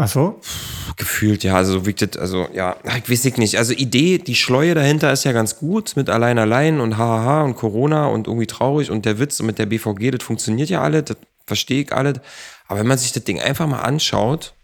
Ach 0.00 0.06
so? 0.06 0.40
Gefühlt, 0.96 1.42
ja, 1.42 1.56
also 1.56 1.84
wirkt 1.84 2.02
das, 2.02 2.16
also 2.16 2.46
ja, 2.54 2.76
ich 2.96 3.10
weiß 3.10 3.24
ich 3.24 3.36
nicht. 3.36 3.58
Also 3.58 3.72
Idee, 3.72 4.18
die 4.18 4.36
Schleue 4.36 4.76
dahinter 4.76 5.12
ist 5.12 5.24
ja 5.24 5.32
ganz 5.32 5.56
gut 5.58 5.94
mit 5.96 6.08
allein 6.08 6.38
allein 6.38 6.78
und 6.78 6.96
hahaha 6.96 7.42
und 7.42 7.56
Corona 7.56 8.06
und 8.06 8.28
irgendwie 8.28 8.46
traurig 8.46 8.92
und 8.92 9.04
der 9.04 9.18
Witz 9.18 9.42
mit 9.42 9.58
der 9.58 9.66
BVG, 9.66 10.12
das 10.12 10.22
funktioniert 10.24 10.70
ja 10.70 10.82
alles, 10.82 11.06
das 11.06 11.16
verstehe 11.46 11.82
ich 11.82 11.92
alles. 11.92 12.20
Aber 12.68 12.78
wenn 12.78 12.86
man 12.86 12.96
sich 12.96 13.10
das 13.12 13.24
Ding 13.24 13.40
einfach 13.40 13.66
mal 13.66 13.80
anschaut, 13.80 14.54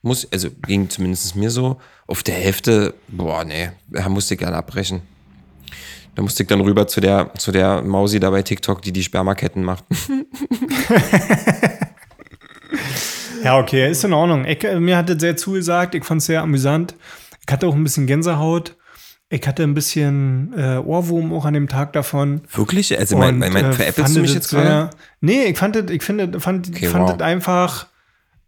muss, 0.00 0.26
also 0.32 0.48
ging 0.66 0.88
zumindest 0.88 1.36
mir 1.36 1.50
so, 1.50 1.76
auf 2.06 2.22
der 2.22 2.36
Hälfte, 2.36 2.94
boah, 3.08 3.44
nee, 3.44 3.70
da 3.88 4.08
musste 4.08 4.34
ich 4.34 4.40
gerne 4.40 4.56
abbrechen. 4.56 5.02
Da 6.14 6.22
musste 6.22 6.42
ich 6.42 6.48
dann 6.48 6.62
rüber 6.62 6.88
zu 6.88 7.02
der, 7.02 7.34
zu 7.34 7.52
der 7.52 7.82
Mausi 7.82 8.18
da 8.18 8.30
bei 8.30 8.42
TikTok, 8.42 8.80
die 8.80 8.92
die 8.92 9.02
Spermaketten 9.02 9.62
macht. 9.62 9.84
Ja, 13.42 13.58
okay, 13.58 13.90
ist 13.90 14.04
in 14.04 14.12
Ordnung. 14.12 14.44
Ich, 14.44 14.62
äh, 14.64 14.78
mir 14.80 14.96
hat 14.96 15.08
das 15.08 15.20
sehr 15.20 15.36
zugesagt. 15.36 15.94
Ich 15.94 16.04
fand 16.04 16.20
es 16.20 16.26
sehr 16.26 16.42
amüsant. 16.42 16.94
Ich 17.46 17.52
hatte 17.52 17.66
auch 17.66 17.74
ein 17.74 17.82
bisschen 17.82 18.06
Gänsehaut. 18.06 18.76
Ich 19.32 19.46
hatte 19.46 19.62
ein 19.62 19.74
bisschen 19.74 20.52
äh, 20.56 20.78
Ohrwurm 20.78 21.32
auch 21.32 21.44
an 21.44 21.54
dem 21.54 21.68
Tag 21.68 21.92
davon. 21.92 22.40
Wirklich? 22.52 22.98
Also, 22.98 23.16
mein, 23.16 23.38
mein, 23.38 23.52
mein, 23.52 23.66
äh, 23.66 23.72
veräppelst 23.72 24.16
du 24.16 24.20
mich 24.20 24.34
jetzt 24.34 24.50
gerade? 24.50 24.90
Nee, 25.20 25.44
ich 25.44 25.56
fand 25.56 25.76
das, 25.76 25.84
ich 25.90 26.02
finde, 26.02 26.40
fand, 26.40 26.68
okay, 26.68 26.86
fand 26.86 27.04
wow. 27.04 27.16
das 27.16 27.24
einfach, 27.24 27.86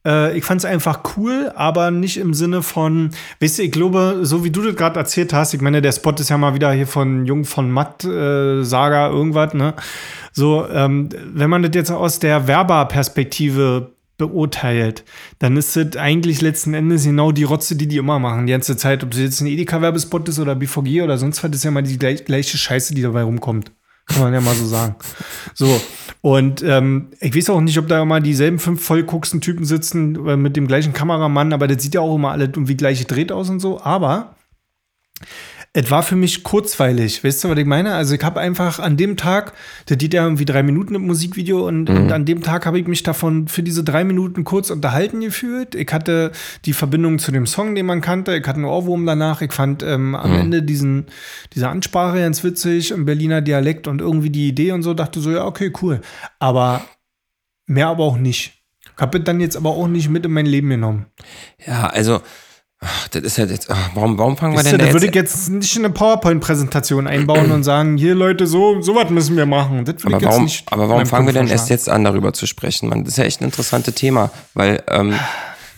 äh, 0.05 0.36
ich 0.36 0.45
fand 0.45 0.61
es 0.61 0.64
einfach 0.64 1.16
cool, 1.16 1.53
aber 1.55 1.93
nicht 1.93 2.16
im 2.16 2.34
Sinne 2.34 2.62
von, 2.62 3.11
weißt 3.40 3.59
du, 3.59 3.62
ich 3.62 3.70
glaube, 3.70 4.20
so 4.22 4.43
wie 4.43 4.51
du 4.51 4.61
das 4.61 4.74
gerade 4.74 4.99
erzählt 4.99 5.32
hast, 5.32 5.55
ich 5.55 5.61
meine, 5.61 5.82
der 5.82 5.93
Spot 5.93 6.11
ist 6.11 6.30
ja 6.30 6.36
mal 6.36 6.55
wieder 6.55 6.72
hier 6.72 6.88
von 6.88 7.26
Jung 7.26 7.45
von 7.45 7.70
Matt, 7.70 8.05
äh, 8.05 8.64
Saga, 8.64 9.09
irgendwas, 9.09 9.55
ne? 9.55 9.74
So, 10.32 10.66
ähm, 10.68 11.11
wenn 11.32 11.49
man 11.49 11.62
das 11.62 11.70
jetzt 11.74 11.93
aus 11.93 12.18
der 12.18 12.49
Werberperspektive 12.49 13.93
beurteilt, 14.29 15.05
dann 15.39 15.57
ist 15.57 15.77
das 15.77 15.97
eigentlich 15.97 16.41
letzten 16.41 16.75
Endes 16.75 17.05
genau 17.05 17.33
die 17.33 17.45
Rotze, 17.45 17.77
die 17.77 17.87
die 17.87 17.97
immer 17.97 18.18
machen, 18.18 18.47
die 18.47 18.53
ganze 18.53 18.77
Zeit. 18.77 19.03
Ob 19.03 19.11
das 19.11 19.20
jetzt 19.20 19.41
ein 19.41 19.47
Edeka-Werbespot 19.47 20.29
ist 20.29 20.39
oder 20.39 20.55
BVG 20.55 21.03
oder 21.03 21.18
sonst 21.18 21.43
was, 21.43 21.51
ist 21.51 21.64
ja 21.64 21.70
mal 21.70 21.83
die 21.83 21.99
gleiche 21.99 22.59
Scheiße, 22.59 22.95
die 22.95 23.03
dabei 23.03 23.23
rumkommt. 23.23 23.73
Kann 24.07 24.23
man 24.23 24.35
ja 24.35 24.41
mal 24.41 24.55
so 24.55 24.66
sagen. 24.66 24.97
So. 25.55 25.81
Und 26.23 26.62
ähm, 26.62 27.09
ich 27.20 27.37
weiß 27.37 27.51
auch 27.51 27.61
nicht, 27.61 27.79
ob 27.79 27.89
da 27.89 28.01
immer 28.01 28.20
dieselben 28.20 28.59
fünf 28.59 28.83
vollgucksten 28.85 29.41
Typen 29.41 29.64
sitzen 29.64 30.27
äh, 30.27 30.37
mit 30.37 30.57
dem 30.57 30.66
gleichen 30.66 30.93
Kameramann, 30.93 31.53
aber 31.53 31.66
das 31.66 31.83
sieht 31.83 31.95
ja 31.95 32.01
auch 32.01 32.14
immer 32.14 32.31
alle 32.31 32.45
irgendwie 32.45 32.77
gleich 32.77 33.01
gedreht 33.01 33.33
aus 33.33 33.51
und 33.51 33.61
so. 33.61 33.83
Aber 33.83 34.37
es 35.75 35.91
war 35.91 36.03
für 36.03 36.16
mich 36.16 36.43
kurzweilig. 36.43 37.25
Weißt 37.25 37.45
du, 37.45 37.49
was 37.49 37.59
ich 37.59 37.64
meine? 37.64 37.95
Also 37.95 38.14
ich 38.14 38.23
habe 38.23 38.41
einfach 38.41 38.79
an 38.79 38.99
dem 38.99 39.16
Tag, 39.16 39.55
der 39.89 39.97
geht 39.97 40.12
ja 40.12 40.23
irgendwie 40.23 40.45
drei 40.45 40.62
Minuten 40.62 40.95
im 40.95 41.07
Musikvideo 41.07 41.66
und, 41.66 41.89
mhm. 41.89 41.97
und 41.97 42.12
an 42.12 42.27
dem 42.27 42.43
Tag 42.43 42.66
habe 42.66 42.79
ich 42.79 42.87
mich 42.87 43.03
davon 43.03 43.49
für 43.49 43.62
diese 43.62 43.83
drei 43.83 44.05
Minuten 44.05 44.45
kurz 44.45 44.68
unterhalten 44.68 45.20
gefühlt. 45.20 45.75
Ich 45.75 45.91
hatte 45.91 46.33
die 46.66 46.75
Verbindung 46.75 47.18
zu 47.18 47.33
dem 47.33 47.47
Song, 47.47 47.75
den 47.75 47.87
man 47.87 48.03
kannte. 48.03 48.37
Ich 48.37 48.47
hatte 48.47 48.57
einen 48.57 48.66
Ohrwurm 48.66 49.07
danach. 49.07 49.41
Ich 49.41 49.53
fand 49.53 49.83
ähm, 49.83 50.14
am 50.14 50.33
mhm. 50.33 50.41
Ende 50.41 50.62
diesen, 50.62 51.07
diese 51.55 51.70
Ansprache 51.70 52.18
ganz 52.18 52.45
witzig 52.45 52.91
im 52.91 53.07
Berliner 53.07 53.41
Dialekt 53.41 53.89
und 53.89 54.03
irgendwie 54.03 54.31
die 54.31 54.49
Idee 54.49 54.73
und 54.73 54.83
so. 54.83 54.93
Dachte 54.93 55.20
so, 55.20 55.31
ja, 55.31 55.47
okay, 55.47 55.73
cool. 55.81 56.03
Aber 56.39 56.85
mehr 57.64 57.89
aber 57.89 58.05
auch 58.05 58.18
nicht. 58.18 58.62
Ich 58.95 59.01
habe 59.01 59.20
dann 59.20 59.41
jetzt 59.41 59.57
aber 59.57 59.70
auch 59.70 59.89
nicht 59.89 60.11
mit 60.11 60.27
in 60.27 60.33
mein 60.33 60.45
Leben 60.45 60.68
genommen. 60.68 61.07
Ja, 61.66 61.87
also 61.87 62.20
Ach, 62.85 63.09
das 63.09 63.22
ist 63.22 63.39
ja 63.39 63.45
jetzt, 63.45 63.70
ach, 63.70 63.91
warum, 63.95 64.18
warum 64.18 64.37
fangen 64.37 64.57
wir 64.57 64.62
denn 64.64 64.76
da 64.76 64.87
Da 64.87 64.93
würde 64.93 65.07
ich 65.07 65.14
jetzt 65.14 65.49
nicht 65.49 65.76
eine 65.78 65.91
PowerPoint-Präsentation 65.91 67.07
einbauen 67.07 67.53
und 67.53 67.62
sagen, 67.62 67.97
hier 67.97 68.16
Leute, 68.16 68.49
so, 68.49 68.83
so 68.83 68.97
was 68.97 69.09
müssen 69.09 69.37
wir 69.37 69.47
machen. 69.47 69.85
Das 69.85 70.05
aber, 70.05 70.20
warum, 70.20 70.49
aber 70.66 70.89
warum 70.89 71.07
fangen 71.07 71.26
wir 71.26 71.33
denn 71.33 71.47
erst 71.47 71.70
jetzt 71.70 71.89
an, 71.89 72.03
darüber 72.03 72.33
zu 72.33 72.47
sprechen? 72.47 72.89
Man, 72.89 73.05
das 73.05 73.14
ist 73.14 73.18
ja 73.18 73.24
echt 73.24 73.41
ein 73.41 73.45
interessantes 73.45 73.95
Thema, 73.95 74.30
weil 74.55 74.83
ähm, 74.89 75.14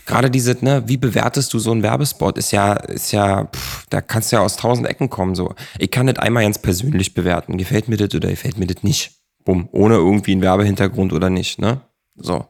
gerade 0.07 0.31
diese, 0.31 0.57
ne, 0.63 0.83
wie 0.87 0.97
bewertest 0.97 1.53
du 1.53 1.59
so 1.59 1.73
einen 1.73 1.83
Werbespot, 1.83 2.39
ist 2.39 2.53
ja, 2.53 2.73
ist 2.73 3.13
ja, 3.13 3.45
pff, 3.45 3.85
da 3.91 4.01
kannst 4.01 4.33
du 4.33 4.37
ja 4.37 4.43
aus 4.43 4.57
tausend 4.57 4.87
Ecken 4.87 5.11
kommen. 5.11 5.35
So, 5.35 5.55
ich 5.79 5.91
kann 5.91 6.07
das 6.07 6.17
einmal 6.17 6.45
ganz 6.45 6.59
persönlich 6.59 7.13
bewerten. 7.13 7.59
Gefällt 7.59 7.89
mir 7.89 7.99
das 7.99 8.15
oder 8.15 8.31
gefällt 8.31 8.59
mir 8.59 8.67
das 8.67 8.83
nicht? 8.83 9.13
Bumm, 9.45 9.69
ohne 9.73 9.97
irgendwie 9.97 10.33
einen 10.33 10.41
Werbehintergrund 10.41 11.13
oder 11.13 11.29
nicht, 11.29 11.59
ne? 11.59 11.83
So. 12.17 12.47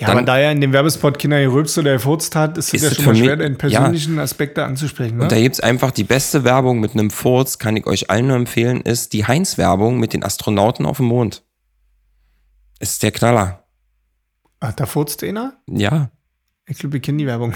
Ja, 0.00 0.06
dann, 0.06 0.16
aber 0.16 0.26
da 0.26 0.38
er 0.38 0.50
in 0.50 0.62
dem 0.62 0.72
Werbespot 0.72 1.18
Kinder 1.18 1.40
gerülpst 1.40 1.76
oder 1.76 1.92
gefurzt 1.92 2.34
hat, 2.34 2.56
ist 2.56 2.72
es 2.72 2.82
ja 2.82 2.90
schon 2.90 3.04
mal 3.04 3.16
schwer, 3.16 3.36
den 3.36 3.58
persönlichen 3.58 4.16
ja. 4.16 4.22
Aspekte 4.22 4.64
anzusprechen. 4.64 5.18
Ne? 5.18 5.24
Und 5.24 5.32
da 5.32 5.38
gibt 5.38 5.56
es 5.56 5.60
einfach 5.60 5.90
die 5.90 6.04
beste 6.04 6.42
Werbung 6.42 6.80
mit 6.80 6.94
einem 6.94 7.10
Furz, 7.10 7.58
kann 7.58 7.76
ich 7.76 7.86
euch 7.86 8.08
allen 8.08 8.28
nur 8.28 8.36
empfehlen, 8.36 8.80
ist 8.80 9.12
die 9.12 9.26
Heinz-Werbung 9.26 10.00
mit 10.00 10.14
den 10.14 10.24
Astronauten 10.24 10.86
auf 10.86 10.96
dem 10.96 11.06
Mond. 11.06 11.42
Ist 12.78 13.02
der 13.02 13.12
Knaller. 13.12 13.64
Ach, 14.60 14.72
da 14.72 14.86
furzt 14.86 15.22
einer? 15.22 15.58
Ja. 15.66 16.10
Ich 16.66 16.78
glaube, 16.78 16.96
ich 16.96 17.02
kenne 17.02 17.18
die 17.18 17.26
Werbung. 17.26 17.52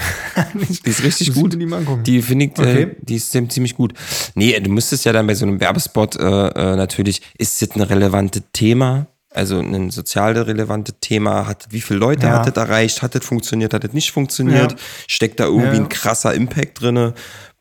die 0.53 0.89
ist 0.89 1.03
richtig 1.03 1.33
gut. 1.33 1.53
Die, 1.53 2.03
die 2.03 2.21
finde 2.21 2.45
ich, 2.45 2.57
äh, 2.59 2.61
okay. 2.61 2.81
äh, 2.83 2.95
die 2.99 3.15
ist 3.15 3.31
ziemlich 3.31 3.75
gut. 3.75 3.93
Nee, 4.35 4.59
du 4.59 4.69
müsstest 4.69 5.05
ja 5.05 5.13
dann 5.13 5.25
bei 5.25 5.33
so 5.33 5.45
einem 5.45 5.59
Werbespot 5.59 6.17
äh, 6.17 6.21
äh, 6.21 6.75
natürlich, 6.75 7.21
ist 7.37 7.61
das 7.61 7.71
ein 7.71 7.81
relevantes 7.81 8.43
Thema? 8.53 9.07
Also 9.35 9.59
ein 9.59 9.89
sozial 9.91 10.37
relevantes 10.37 10.95
Thema 11.01 11.47
hat, 11.47 11.67
wie 11.69 11.81
viele 11.81 11.99
Leute 11.99 12.27
ja. 12.27 12.39
hat 12.39 12.47
das 12.47 12.63
erreicht, 12.63 13.01
hat 13.01 13.15
das 13.15 13.25
funktioniert, 13.25 13.73
hat 13.73 13.83
das 13.83 13.93
nicht 13.93 14.11
funktioniert, 14.11 14.71
ja. 14.71 14.77
steckt 15.07 15.39
da 15.39 15.45
irgendwie 15.45 15.77
ja. 15.77 15.83
ein 15.83 15.89
krasser 15.89 16.33
Impact 16.33 16.81
drin. 16.81 17.13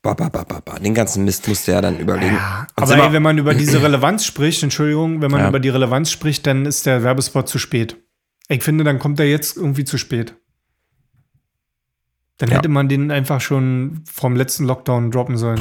Ba, 0.03 0.13
ba, 0.13 0.29
ba, 0.29 0.45
ba, 0.45 0.61
ba. 0.61 0.79
Den 0.79 0.95
ganzen 0.95 1.25
Mist 1.25 1.49
musste 1.49 1.73
er 1.73 1.81
dann 1.81 1.99
überlegen. 1.99 2.35
Ja, 2.35 2.67
aber 2.77 2.97
ey, 2.97 3.13
wenn 3.13 3.23
man 3.23 3.39
über 3.39 3.55
diese 3.55 3.83
Relevanz 3.83 4.25
spricht, 4.25 4.63
Entschuldigung, 4.63 5.23
wenn 5.23 5.31
man 5.31 5.49
über 5.49 5.61
die 5.61 5.71
Relevanz 5.71 6.11
spricht, 6.11 6.47
dann 6.47 6.67
ist 6.67 6.85
der 6.85 7.03
Werbespot 7.03 7.49
zu 7.49 7.59
spät. 7.59 7.97
Ich 8.49 8.63
finde, 8.63 8.85
dann 8.85 8.99
kommt 8.99 9.19
er 9.19 9.27
jetzt 9.27 9.57
irgendwie 9.57 9.85
zu 9.85 9.97
spät. 9.97 10.37
Dann 12.37 12.51
hätte 12.51 12.69
man 12.69 12.89
den 12.89 13.11
einfach 13.11 13.41
schon 13.41 14.03
vom 14.11 14.37
letzten 14.37 14.65
Lockdown 14.65 15.11
droppen 15.11 15.39
sollen. 15.39 15.61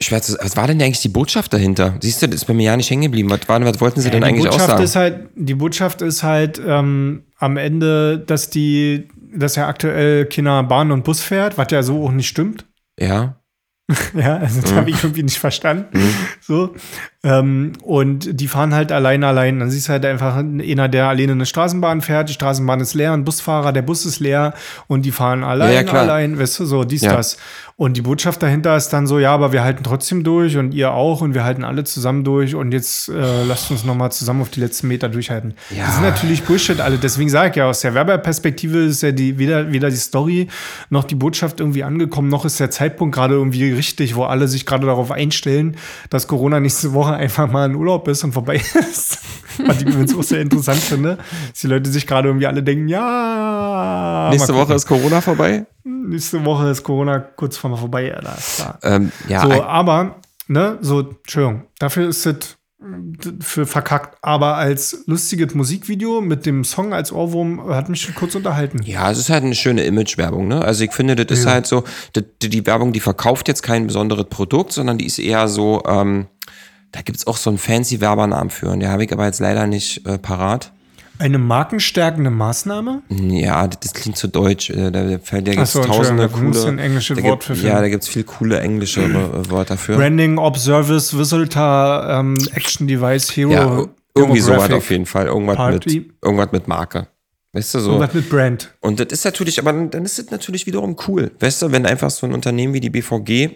Schwer 0.00 0.22
zu 0.22 0.36
Was 0.40 0.56
war 0.56 0.66
denn 0.66 0.80
eigentlich 0.80 1.00
die 1.00 1.08
Botschaft 1.08 1.52
dahinter? 1.52 1.96
Siehst 2.00 2.22
du, 2.22 2.26
das 2.26 2.36
ist 2.36 2.44
bei 2.46 2.54
mir 2.54 2.64
ja 2.64 2.76
nicht 2.76 2.90
hängen 2.90 3.02
geblieben. 3.02 3.28
Was, 3.30 3.46
war, 3.46 3.62
was 3.64 3.80
wollten 3.80 4.00
sie 4.00 4.08
ja, 4.08 4.12
denn 4.12 4.24
eigentlich 4.24 4.44
Botschaft 4.44 4.64
aussagen? 4.64 4.84
Ist 4.84 4.96
halt, 4.96 5.28
die 5.34 5.54
Botschaft 5.54 6.02
ist 6.02 6.22
halt 6.22 6.60
ähm, 6.66 7.24
am 7.38 7.56
Ende, 7.56 8.18
dass 8.18 8.48
die, 8.48 9.08
dass 9.34 9.56
ja 9.56 9.68
aktuell 9.68 10.24
Kinder 10.26 10.62
Bahn 10.62 10.90
und 10.90 11.04
Bus 11.04 11.20
fährt, 11.20 11.58
was 11.58 11.68
ja 11.70 11.82
so 11.82 12.04
auch 12.06 12.12
nicht 12.12 12.28
stimmt. 12.28 12.64
Ja. 12.98 13.36
ja, 14.14 14.38
also 14.38 14.60
das 14.62 14.72
mhm. 14.72 14.76
habe 14.76 14.90
ich 14.90 15.02
irgendwie 15.02 15.24
nicht 15.24 15.38
verstanden. 15.38 15.98
Mhm. 15.98 16.14
So. 16.40 16.74
Ähm, 17.22 17.72
und 17.82 18.40
die 18.40 18.48
fahren 18.48 18.74
halt 18.74 18.92
allein, 18.92 19.24
allein. 19.24 19.60
Dann 19.60 19.70
siehst 19.70 19.88
du 19.88 19.92
halt 19.92 20.06
einfach 20.06 20.36
einer, 20.36 20.88
der 20.88 21.08
alleine 21.08 21.32
eine 21.32 21.46
Straßenbahn 21.46 22.00
fährt. 22.00 22.30
Die 22.30 22.32
Straßenbahn 22.32 22.80
ist 22.80 22.94
leer, 22.94 23.12
ein 23.12 23.24
Busfahrer, 23.24 23.72
der 23.72 23.82
Bus 23.82 24.06
ist 24.06 24.20
leer 24.20 24.54
und 24.86 25.04
die 25.04 25.12
fahren 25.12 25.44
allein, 25.44 25.86
ja, 25.86 25.92
allein, 25.92 26.38
weißt 26.38 26.60
du, 26.60 26.64
so, 26.64 26.84
dies, 26.84 27.02
ja. 27.02 27.14
das. 27.14 27.36
Und 27.80 27.96
die 27.96 28.02
Botschaft 28.02 28.42
dahinter 28.42 28.76
ist 28.76 28.90
dann 28.90 29.06
so, 29.06 29.18
ja, 29.18 29.32
aber 29.32 29.52
wir 29.52 29.64
halten 29.64 29.82
trotzdem 29.82 30.22
durch 30.22 30.58
und 30.58 30.74
ihr 30.74 30.92
auch 30.92 31.22
und 31.22 31.32
wir 31.32 31.44
halten 31.44 31.64
alle 31.64 31.82
zusammen 31.84 32.24
durch 32.24 32.54
und 32.54 32.72
jetzt 32.72 33.08
äh, 33.08 33.42
lasst 33.44 33.70
uns 33.70 33.84
nochmal 33.84 34.12
zusammen 34.12 34.42
auf 34.42 34.50
die 34.50 34.60
letzten 34.60 34.88
Meter 34.88 35.08
durchhalten. 35.08 35.54
Ja. 35.70 35.86
Das 35.86 35.94
ist 35.94 36.02
natürlich 36.02 36.42
Bullshit 36.42 36.78
alle. 36.78 36.98
Deswegen 36.98 37.30
sage 37.30 37.50
ich 37.50 37.56
ja, 37.56 37.66
aus 37.70 37.80
der 37.80 37.94
Werbeperspektive 37.94 38.80
ist 38.80 39.02
ja 39.02 39.12
die, 39.12 39.38
weder, 39.38 39.72
weder 39.72 39.88
die 39.88 39.96
Story 39.96 40.48
noch 40.90 41.04
die 41.04 41.14
Botschaft 41.14 41.60
irgendwie 41.60 41.82
angekommen, 41.82 42.28
noch 42.28 42.44
ist 42.44 42.60
der 42.60 42.70
Zeitpunkt 42.70 43.14
gerade 43.14 43.32
irgendwie 43.32 43.72
richtig, 43.72 44.14
wo 44.14 44.24
alle 44.24 44.46
sich 44.46 44.66
gerade 44.66 44.86
darauf 44.86 45.10
einstellen, 45.10 45.78
dass 46.10 46.26
Corona 46.26 46.60
nächste 46.60 46.92
Woche 46.92 47.09
einfach 47.16 47.50
mal 47.50 47.66
in 47.66 47.74
Urlaub 47.74 48.08
ist 48.08 48.24
und 48.24 48.32
vorbei 48.32 48.56
ist. 48.74 49.18
Was 49.66 49.80
ich 49.80 49.86
übrigens 49.86 50.14
auch 50.14 50.22
sehr 50.22 50.40
interessant 50.40 50.78
finde, 50.78 51.18
dass 51.50 51.60
die 51.60 51.66
Leute 51.66 51.90
sich 51.90 52.06
gerade 52.06 52.28
irgendwie 52.28 52.46
alle 52.46 52.62
denken, 52.62 52.88
ja. 52.88 54.28
Nächste 54.30 54.54
Woche 54.54 54.74
ist 54.74 54.86
Corona 54.86 55.20
vorbei? 55.20 55.66
Nächste 55.84 56.44
Woche 56.44 56.70
ist 56.70 56.82
Corona 56.82 57.18
kurz 57.18 57.56
vor 57.56 57.76
vorbei, 57.76 58.08
ja, 58.08 58.20
da 58.20 58.34
ist 58.34 58.56
klar. 58.56 58.78
Ähm, 58.82 59.12
ja, 59.28 59.42
so, 59.42 59.62
aber, 59.62 60.16
ne, 60.48 60.78
so, 60.80 61.00
Entschuldigung, 61.00 61.64
dafür 61.78 62.08
ist 62.08 62.26
es 62.26 62.56
für 63.40 63.66
verkackt, 63.66 64.16
aber 64.22 64.56
als 64.56 65.04
lustiges 65.06 65.54
Musikvideo 65.54 66.22
mit 66.22 66.46
dem 66.46 66.64
Song 66.64 66.94
als 66.94 67.12
Ohrwurm 67.12 67.68
hat 67.68 67.90
mich 67.90 68.14
kurz 68.14 68.34
unterhalten. 68.34 68.80
Ja, 68.82 69.10
es 69.10 69.18
ist 69.18 69.28
halt 69.28 69.44
eine 69.44 69.54
schöne 69.54 69.84
Imagewerbung, 69.84 70.48
ne? 70.48 70.62
Also 70.62 70.84
ich 70.84 70.92
finde, 70.92 71.14
das 71.14 71.38
ist 71.38 71.46
halt 71.46 71.66
so, 71.66 71.84
die, 72.16 72.48
die, 72.48 72.66
Werbung, 72.66 72.94
die 72.94 73.00
verkauft 73.00 73.48
jetzt 73.48 73.62
kein 73.62 73.86
besonderes 73.86 74.24
Produkt, 74.30 74.72
sondern 74.72 74.96
die 74.96 75.04
ist 75.04 75.18
eher 75.18 75.46
so, 75.48 75.82
ähm, 75.86 76.26
Da 76.92 77.02
gibt's 77.02 77.26
auch 77.26 77.36
so 77.36 77.50
einen 77.50 77.58
fancy 77.58 78.00
Werbernamen 78.00 78.50
für. 78.50 78.68
Und 78.70 78.80
den 78.80 78.88
habe 78.90 79.04
ich 79.04 79.12
aber 79.12 79.26
jetzt 79.26 79.40
leider 79.40 79.66
nicht 79.66 80.06
äh, 80.06 80.18
parat. 80.18 80.72
Eine 81.18 81.38
markenstärkende 81.38 82.30
Maßnahme? 82.30 83.02
Ja, 83.10 83.68
das, 83.68 83.92
klingt 83.92 84.16
zu 84.16 84.26
deutsch. 84.26 84.70
Äh, 84.70 84.90
Da, 84.90 85.02
da, 85.04 85.18
da 85.18 85.40
gibt 85.40 85.58
es 85.58 85.72
so, 85.72 85.84
tausende 85.84 86.28
coole. 86.30 86.66
ein 86.66 86.78
englisches 86.78 87.18
da 87.18 87.22
Wort 87.24 87.32
gibt, 87.40 87.44
für 87.44 87.54
finden. 87.54 87.68
Ja, 87.68 87.80
da 87.80 87.88
gibt's 87.90 88.08
viel 88.08 88.24
coole 88.24 88.58
englische 88.60 89.02
äh, 89.02 89.50
Wörter 89.50 89.76
für. 89.76 89.96
Branding, 89.96 90.38
Observice, 90.38 91.16
Visitor, 91.18 92.06
ähm, 92.08 92.36
Action 92.54 92.86
Device, 92.88 93.36
Hero. 93.36 93.50
ja, 93.52 93.66
ir- 93.80 93.88
irgendwie 94.16 94.40
sowas 94.40 94.70
auf 94.70 94.90
jeden 94.90 95.06
Fall. 95.06 95.26
Irgendwas 95.26 95.56
Party. 95.56 96.00
mit, 96.00 96.14
irgendwas 96.22 96.52
mit 96.52 96.66
Marke. 96.68 97.06
Weißt 97.52 97.74
du 97.74 97.80
so? 97.80 97.90
Irgendwas 97.92 98.14
mit 98.14 98.30
Brand. 98.30 98.74
Und 98.80 98.98
das 99.00 99.08
ist 99.10 99.24
natürlich, 99.24 99.58
aber 99.58 99.72
dann, 99.72 99.90
dann 99.90 100.04
ist 100.04 100.18
es 100.18 100.30
natürlich 100.30 100.66
wiederum 100.66 100.96
cool. 101.06 101.30
Weißt 101.38 101.60
du, 101.62 101.70
wenn 101.70 101.84
einfach 101.84 102.10
so 102.10 102.26
ein 102.26 102.32
Unternehmen 102.32 102.72
wie 102.74 102.80
die 102.80 102.90
BVG 102.90 103.50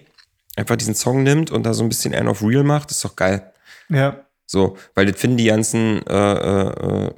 einfach 0.57 0.77
diesen 0.77 0.95
Song 0.95 1.23
nimmt 1.23 1.51
und 1.51 1.65
da 1.65 1.75
so 1.75 1.83
ein 1.83 1.89
bisschen 1.89 2.15
einen 2.15 2.29
auf 2.29 2.43
Real 2.43 2.65
macht, 2.65 2.91
ist 2.91 3.05
doch 3.05 3.17
geil. 3.17 3.53
Ja. 3.89 4.25
So, 4.47 4.77
weil 4.95 5.07
das 5.07 5.21
finden 5.21 5.39
die 5.39 5.47
ganzen 5.47 6.07
äh, 6.07 6.63
äh, 6.63 7.11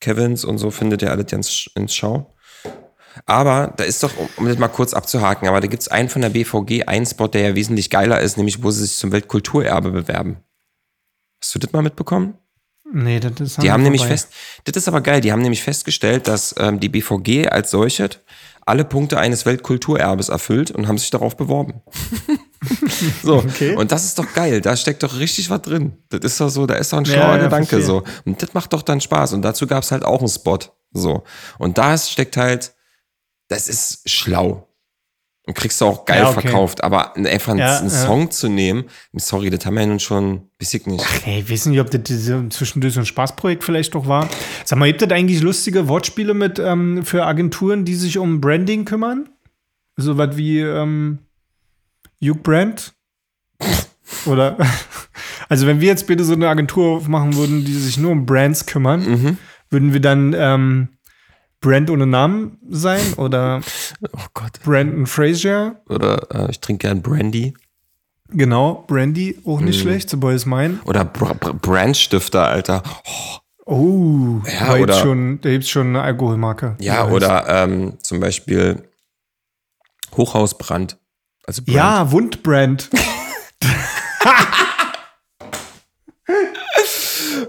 Kevins 0.00 0.44
und 0.44 0.58
so, 0.58 0.70
findet 0.70 1.02
ja 1.02 1.10
alles 1.10 1.26
ganz 1.26 1.70
ins 1.74 1.94
Schau. 1.94 2.34
Aber 3.26 3.74
da 3.76 3.84
ist 3.84 4.02
doch, 4.02 4.10
um, 4.36 4.46
das 4.46 4.58
mal 4.58 4.68
kurz 4.68 4.94
abzuhaken, 4.94 5.46
aber 5.46 5.60
da 5.60 5.66
gibt 5.66 5.82
es 5.82 5.88
einen 5.88 6.08
von 6.08 6.22
der 6.22 6.30
BVG, 6.30 6.84
einen 6.86 7.06
Spot, 7.06 7.28
der 7.28 7.42
ja 7.42 7.54
wesentlich 7.54 7.90
geiler 7.90 8.20
ist, 8.20 8.36
nämlich 8.36 8.62
wo 8.62 8.70
sie 8.70 8.82
sich 8.82 8.96
zum 8.96 9.12
Weltkulturerbe 9.12 9.90
bewerben. 9.90 10.38
Hast 11.40 11.54
du 11.54 11.58
das 11.58 11.72
mal 11.72 11.82
mitbekommen? 11.82 12.38
Nee, 12.90 13.20
das 13.20 13.32
ist 13.40 13.62
Die 13.62 13.70
haben 13.70 13.82
nämlich 13.82 14.04
fest, 14.04 14.28
das 14.64 14.76
ist 14.76 14.88
aber 14.88 15.00
geil, 15.00 15.20
die 15.20 15.32
haben 15.32 15.42
nämlich 15.42 15.62
festgestellt, 15.62 16.28
dass 16.28 16.54
ähm, 16.58 16.78
die 16.80 16.88
BVG 16.88 17.48
als 17.48 17.70
solche 17.70 18.10
alle 18.64 18.84
Punkte 18.84 19.18
eines 19.18 19.44
Weltkulturerbes 19.46 20.28
erfüllt 20.28 20.70
und 20.70 20.88
haben 20.88 20.98
sich 20.98 21.10
darauf 21.10 21.36
beworben. 21.36 21.82
so, 23.22 23.36
Okay. 23.36 23.74
und 23.74 23.90
das 23.92 24.04
ist 24.04 24.18
doch 24.18 24.32
geil, 24.34 24.60
da 24.60 24.76
steckt 24.76 25.02
doch 25.02 25.18
richtig 25.18 25.50
was 25.50 25.62
drin. 25.62 25.92
Das 26.10 26.20
ist 26.22 26.40
doch 26.40 26.48
so, 26.48 26.66
da 26.66 26.74
ist 26.74 26.92
doch 26.92 26.98
ein 26.98 27.04
Ja, 27.04 27.12
schlauer 27.14 27.36
ja, 27.36 27.42
Gedanke 27.44 27.66
verstehe. 27.66 27.86
so. 27.86 28.02
Und 28.24 28.42
das 28.42 28.54
macht 28.54 28.72
doch 28.72 28.82
dann 28.82 29.00
Spaß. 29.00 29.32
Und 29.32 29.42
dazu 29.42 29.66
gab 29.66 29.82
es 29.82 29.90
halt 29.92 30.04
auch 30.04 30.20
einen 30.20 30.28
Spot. 30.28 30.58
So. 30.92 31.24
Und 31.58 31.78
da 31.78 31.96
steckt 31.98 32.36
halt, 32.36 32.72
das 33.48 33.68
ist 33.68 34.08
schlau. 34.08 34.68
Und 35.44 35.54
kriegst 35.54 35.80
du 35.80 35.86
auch 35.86 36.04
geil 36.04 36.22
Ja, 36.22 36.30
okay. 36.30 36.42
verkauft. 36.42 36.84
Aber 36.84 37.16
einfach 37.16 37.50
einen, 37.50 37.58
Ja, 37.60 37.78
einen 37.78 37.90
ja. 37.90 38.06
Song 38.06 38.30
zu 38.30 38.48
nehmen, 38.48 38.84
sorry, 39.14 39.50
das 39.50 39.66
haben 39.66 39.74
wir 39.74 39.80
ja 39.80 39.86
nun 39.88 39.98
schon, 39.98 40.48
weiß 40.60 40.74
ich 40.74 40.86
nicht. 40.86 41.04
Hey, 41.24 41.40
ich 41.40 41.50
weiß 41.50 41.66
nicht, 41.66 41.80
ob 41.80 41.90
das 41.90 42.02
zwischendurch 42.50 42.94
so 42.94 43.00
ein 43.00 43.06
Spaßprojekt 43.06 43.64
vielleicht 43.64 43.94
doch 43.96 44.06
war. 44.06 44.28
Sag 44.64 44.78
mal, 44.78 44.86
gibt 44.86 45.02
es 45.02 45.10
eigentlich 45.10 45.40
lustige 45.42 45.88
Wortspiele 45.88 46.32
mit 46.34 46.60
ähm, 46.60 47.04
für 47.04 47.26
Agenturen, 47.26 47.84
die 47.84 47.96
sich 47.96 48.18
um 48.18 48.40
Branding 48.40 48.84
kümmern? 48.84 49.30
So 49.96 50.16
was 50.16 50.36
wie 50.36 50.60
ähm, 50.60 51.18
Hugh 52.22 52.34
Brand? 52.40 52.92
Oder 54.26 54.56
also 55.48 55.66
wenn 55.66 55.80
wir 55.80 55.88
jetzt 55.88 56.06
bitte 56.06 56.24
so 56.24 56.34
eine 56.34 56.48
Agentur 56.48 56.96
aufmachen 56.96 57.34
würden, 57.36 57.64
die 57.64 57.72
sich 57.74 57.98
nur 57.98 58.12
um 58.12 58.26
Brands 58.26 58.66
kümmern, 58.66 59.00
Mhm. 59.08 59.38
würden 59.70 59.92
wir 59.92 60.00
dann 60.00 60.34
ähm, 60.36 60.88
Brand 61.60 61.90
ohne 61.90 62.06
Namen 62.06 62.58
sein 62.68 63.14
oder 63.16 63.60
Oh 64.12 64.26
Gott. 64.34 64.60
Brandon 64.64 65.06
Frazier? 65.06 65.80
Oder 65.88 66.26
äh, 66.34 66.50
ich 66.50 66.60
trinke 66.60 66.86
gern 66.88 67.02
Brandy. 67.02 67.54
Genau, 68.34 68.84
Brandy, 68.86 69.38
auch 69.44 69.60
nicht 69.60 69.78
Mhm. 69.78 69.82
schlecht, 69.82 70.10
The 70.10 70.16
Boy 70.16 70.34
is 70.34 70.46
Mine. 70.46 70.78
Oder 70.86 71.04
Br 71.04 71.34
Br 71.34 71.52
Brandstifter, 71.52 72.46
Alter. 72.46 72.82
Oh, 73.66 74.40
Ja, 74.46 74.66
da 74.72 74.78
gibt's 74.78 74.82
oder- 74.96 75.02
schon, 75.02 75.40
da 75.40 75.50
gibt's 75.50 75.68
schon 75.68 75.88
eine 75.88 76.02
Alkoholmarke. 76.02 76.76
Ja, 76.80 77.06
oder 77.08 77.46
ähm, 77.48 77.94
zum 78.00 78.20
Beispiel 78.20 78.82
Hochhausbrand. 80.16 80.98
Also 81.46 81.62
Brand. 81.62 81.76
Ja, 81.76 82.10
Wundbrand. 82.12 82.90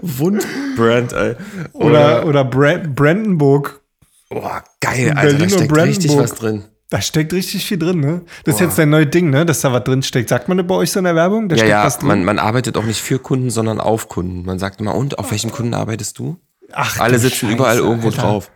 Wundbrand, 0.02 1.12
ey. 1.12 1.36
Oder, 1.72 2.26
oder 2.26 2.44
Bra 2.44 2.78
Brandenburg. 2.78 3.80
Boah, 4.28 4.64
geil, 4.80 5.10
Alter, 5.10 5.22
Berlin 5.38 5.48
da 5.48 5.56
steckt 5.56 5.76
richtig 5.76 6.16
was 6.16 6.34
drin. 6.34 6.64
Da 6.90 7.00
steckt 7.00 7.32
richtig 7.32 7.64
viel 7.64 7.78
drin, 7.78 8.00
ne? 8.00 8.22
Das 8.44 8.56
ist 8.56 8.60
jetzt 8.60 8.78
dein 8.78 8.90
neues 8.90 9.10
Ding, 9.10 9.30
ne? 9.30 9.46
Dass 9.46 9.60
da 9.62 9.72
was 9.72 9.84
drin 9.84 10.02
steckt. 10.02 10.28
Sagt 10.28 10.48
man 10.48 10.58
das 10.58 10.66
bei 10.66 10.74
euch 10.74 10.92
so 10.92 10.98
in 11.00 11.04
der 11.04 11.14
Werbung? 11.14 11.48
Da 11.48 11.56
Ja, 11.56 11.64
ja, 11.64 11.92
man, 12.02 12.24
man 12.24 12.38
arbeitet 12.38 12.76
auch 12.76 12.84
nicht 12.84 13.00
für 13.00 13.18
Kunden, 13.18 13.50
sondern 13.50 13.80
auf 13.80 14.08
Kunden. 14.08 14.44
Man 14.44 14.58
sagt 14.58 14.80
immer, 14.80 14.94
und 14.94 15.18
auf 15.18 15.30
welchem 15.30 15.50
Kunden 15.50 15.74
arbeitest 15.74 16.18
du? 16.18 16.38
Ach, 16.72 17.00
Alle 17.00 17.18
sitzen 17.18 17.46
Scheiße, 17.46 17.52
überall 17.52 17.78
irgendwo 17.78 18.08
Alter. 18.08 18.22
drauf. 18.22 18.50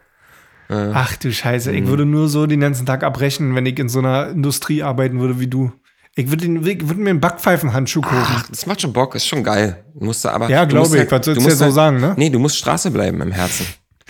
Ach 0.68 1.16
du 1.16 1.32
Scheiße, 1.32 1.70
Mhm. 1.72 1.76
ich 1.78 1.86
würde 1.86 2.04
nur 2.04 2.28
so 2.28 2.46
den 2.46 2.60
ganzen 2.60 2.84
Tag 2.86 3.02
abbrechen, 3.02 3.54
wenn 3.54 3.64
ich 3.66 3.78
in 3.78 3.88
so 3.88 4.00
einer 4.00 4.28
Industrie 4.28 4.82
arbeiten 4.82 5.18
würde 5.20 5.40
wie 5.40 5.46
du. 5.46 5.72
Ich 6.14 6.30
würde, 6.30 6.46
würde 6.64 6.94
mir 7.00 7.10
einen 7.10 7.20
Backpfeifenhandschuh 7.20 8.00
kaufen. 8.00 8.16
Ach, 8.36 8.48
das 8.48 8.66
macht 8.66 8.80
schon 8.82 8.92
Bock, 8.92 9.14
ist 9.14 9.26
schon 9.26 9.44
geil. 9.44 9.84
Du 9.94 10.04
musst 10.04 10.24
da 10.24 10.30
aber. 10.32 10.50
Ja, 10.50 10.66
du 10.66 10.74
glaube 10.74 10.88
ich. 10.88 11.00
Halt, 11.00 11.12
Was 11.12 11.24
sollst 11.24 11.28
du 11.28 11.34
du 11.34 11.40
ja 11.40 11.44
musst 11.46 11.58
so 11.58 11.64
halt, 11.66 11.74
sagen, 11.74 12.00
ne? 12.00 12.14
Nee, 12.18 12.28
du 12.30 12.38
musst 12.38 12.56
Straße 12.58 12.90
bleiben 12.90 13.20
im 13.22 13.32
Herzen. 13.32 13.66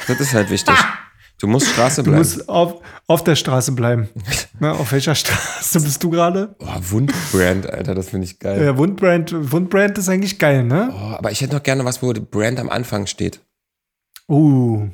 Das 0.07 0.19
ist 0.21 0.33
halt 0.35 0.51
wichtig. 0.51 0.75
Du 1.41 1.47
musst 1.47 1.69
Straße 1.69 2.03
Du 2.03 2.11
bleiben. 2.11 2.19
musst 2.19 2.49
auf, 2.49 2.83
auf 3.07 3.23
der 3.23 3.37
Straße 3.37 3.71
bleiben. 3.71 4.09
Na, 4.59 4.73
auf 4.73 4.91
welcher 4.91 5.15
Straße 5.15 5.81
bist 5.81 6.03
du 6.03 6.11
gerade? 6.11 6.57
Boah, 6.59 6.81
Wundbrand, 6.91 7.71
Alter, 7.73 7.95
das 7.95 8.09
finde 8.09 8.25
ich 8.25 8.41
geil. 8.41 8.61
Ja, 8.61 8.77
Wundbrand, 8.77 9.33
Wundbrand 9.53 9.97
ist 9.99 10.09
eigentlich 10.09 10.41
geil, 10.41 10.65
ne? 10.65 10.91
Oh, 10.93 11.15
aber 11.17 11.31
ich 11.31 11.41
hätte 11.41 11.55
noch 11.55 11.63
gerne 11.63 11.85
was, 11.85 12.03
wo 12.03 12.13
Brand 12.13 12.59
am 12.59 12.69
Anfang 12.69 13.07
steht. 13.07 13.39
Uh. 14.29 14.89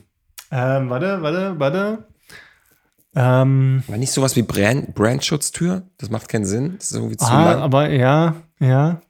Ähm, 0.51 0.91
warte, 0.91 1.23
warte, 1.23 1.59
warte. 1.59 2.05
Ähm, 3.17 3.83
War 3.87 3.97
nicht 3.97 4.13
sowas 4.13 4.35
wie 4.35 4.43
Brand, 4.43 4.95
Brandschutztür? 4.95 5.83
Das 5.99 6.11
macht 6.11 6.29
keinen 6.29 6.45
Sinn. 6.45 6.75
Das 6.79 6.91
ist 6.91 6.97
irgendwie 6.97 7.17
zu 7.17 7.27
ah, 7.27 7.53
lang. 7.53 7.63
aber 7.63 7.91
ja, 7.91 8.35
ja. 8.59 9.01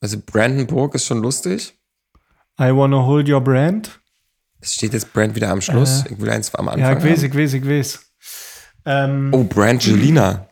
Also 0.00 0.16
Brandenburg 0.24 0.94
ist 0.94 1.04
schon 1.06 1.18
lustig. 1.20 1.74
I 2.58 2.74
wanna 2.74 3.04
hold 3.04 3.28
your 3.28 3.40
brand. 3.42 4.00
Es 4.60 4.74
steht 4.74 4.92
jetzt 4.94 5.12
Brand 5.12 5.34
wieder 5.34 5.50
am 5.50 5.60
Schluss. 5.60 6.04
Äh. 6.04 6.14
ich 6.14 6.20
will 6.20 6.30
eins 6.30 6.54
am 6.54 6.68
Anfang. 6.68 6.80
Ja, 6.82 6.98
ich 6.98 7.04
weiß, 7.04 7.22
ich 7.22 7.34
weiß, 7.34 7.54
ich 7.54 7.66
weiß. 7.66 8.00
Ähm, 8.86 9.30
Oh, 9.32 9.44
Brangelina. 9.44 10.48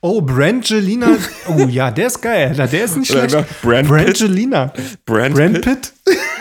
oh, 0.00 0.22
Brangelina. 0.22 1.16
Oh 1.48 1.66
ja, 1.66 1.90
der 1.90 2.06
ist 2.06 2.20
geil. 2.22 2.54
Der 2.54 2.84
ist 2.84 2.96
nicht 2.96 3.10
schlecht. 3.10 3.36
Brand 3.62 3.88
Brangelina. 3.88 4.72
Brand, 5.04 5.34
Brand 5.34 5.60
Pitt. 5.60 5.64
Pitt? 5.64 5.92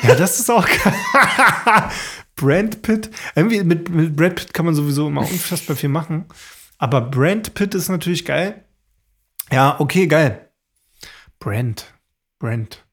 Ja, 0.04 0.16
das 0.16 0.40
ist 0.40 0.50
auch 0.50 0.66
geil. 0.66 0.94
Brand 2.36 2.82
Pitt. 2.82 3.10
Irgendwie 3.36 3.64
mit, 3.64 3.90
mit 3.90 4.16
Brad 4.16 4.36
Pitt 4.36 4.54
kann 4.54 4.66
man 4.66 4.76
sowieso 4.76 5.08
immer 5.08 5.22
unfassbar 5.22 5.76
viel 5.76 5.90
machen. 5.90 6.26
Aber 6.78 7.02
Brand 7.02 7.54
Pitt 7.54 7.76
ist 7.76 7.90
natürlich 7.90 8.26
geil. 8.26 8.66
Ja, 9.52 9.80
okay, 9.80 10.08
geil. 10.08 10.50
Brand. 11.40 11.94
Brand. 12.40 12.86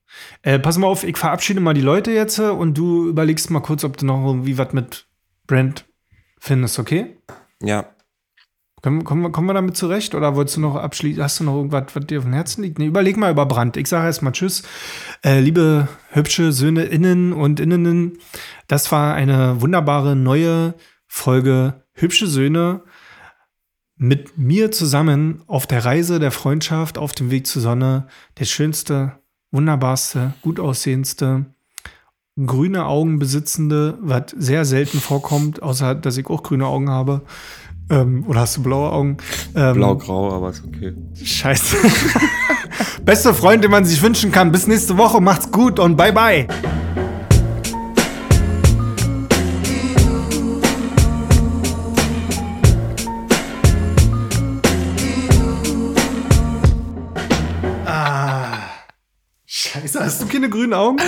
Äh, 0.43 0.59
pass 0.59 0.79
mal 0.79 0.87
auf, 0.87 1.05
ich 1.05 1.17
verabschiede 1.17 1.61
mal 1.61 1.75
die 1.75 1.81
Leute 1.81 2.13
jetzt 2.13 2.39
und 2.39 2.75
du 2.75 3.09
überlegst 3.09 3.51
mal 3.51 3.61
kurz, 3.61 3.83
ob 3.85 3.97
du 3.97 4.07
noch 4.07 4.25
irgendwie 4.25 4.59
was 4.59 4.73
mit 4.73 5.07
Brand 5.47 5.87
findest, 6.39 6.79
okay? 6.79 7.17
Ja. 7.63 7.95
Kommen, 8.83 9.05
kommen, 9.05 9.47
wir- 9.47 9.55
damit 9.55 9.77
zurecht? 9.77 10.15
Oder 10.15 10.35
wolltest 10.35 10.57
du 10.57 10.61
noch 10.61 10.75
abschließen? 10.75 11.23
Hast 11.23 11.39
du 11.41 11.45
noch 11.45 11.55
irgendwas, 11.55 11.85
was 11.95 12.05
dir 12.07 12.19
auf 12.19 12.25
dem 12.25 12.33
Herzen 12.33 12.63
liegt? 12.63 12.79
Nee, 12.79 12.87
überleg 12.87 13.17
mal 13.17 13.31
über 13.31 13.47
Brand. 13.47 13.77
Ich 13.77 13.87
sage 13.87 14.07
erstmal 14.07 14.33
Tschüss. 14.33 14.63
Äh, 15.25 15.39
liebe 15.41 15.89
hübsche 16.11 16.53
Söhne 16.53 16.85
innen 16.85 17.33
und 17.33 17.61
Innenen, 17.61 18.19
das 18.67 18.91
war 18.91 19.15
eine 19.15 19.61
wunderbare 19.61 20.17
neue 20.17 20.75
Folge 21.07 21.85
Hübsche 21.95 22.27
Söhne 22.27 22.83
mit 23.97 24.37
mir 24.37 24.73
zusammen 24.73 25.43
auf 25.47 25.67
der 25.69 25.85
Reise 25.85 26.19
der 26.19 26.33
Freundschaft 26.33 26.99
auf 26.99 27.13
dem 27.13 27.31
Weg 27.31 27.47
zur 27.47 27.63
Sonne. 27.63 28.09
Der 28.41 28.47
schönste, 28.47 29.13
wunderbarste, 29.53 30.33
gut 30.43 30.59
aussehendste, 30.59 31.47
grüne 32.47 32.87
Augen 32.87 33.19
besitzende, 33.19 33.99
was 34.01 34.31
sehr 34.37 34.65
selten 34.65 34.99
vorkommt, 34.99 35.63
außer 35.63 35.95
dass 35.95 36.17
ich 36.17 36.27
auch 36.27 36.43
grüne 36.43 36.67
Augen 36.67 36.91
habe. 36.91 37.23
Ähm, 37.93 38.25
oder 38.27 38.41
hast 38.41 38.57
du 38.57 38.63
blaue 38.63 38.91
Augen? 38.91 39.19
Ähm, 39.55 39.75
Blau-grau, 39.75 40.33
aber 40.33 40.49
ist 40.51 40.65
okay. 40.67 40.95
Scheiße. 41.23 41.77
Beste 43.05 43.35
Freund, 43.35 43.63
den 43.63 43.71
man 43.71 43.85
sich 43.85 44.01
wünschen 44.03 44.33
kann. 44.33 44.51
Bis 44.51 44.67
nächste 44.67 44.97
Woche. 44.97 45.21
Macht's 45.21 45.51
gut 45.53 45.79
und 45.79 45.97
bye 45.97 46.13
bye. 46.13 46.47
Ah. 57.87 58.59
Scheiße, 59.45 60.01
hast 60.01 60.23
du 60.23 60.27
keine 60.27 60.49
grünen 60.49 60.73
Augen? 60.73 60.99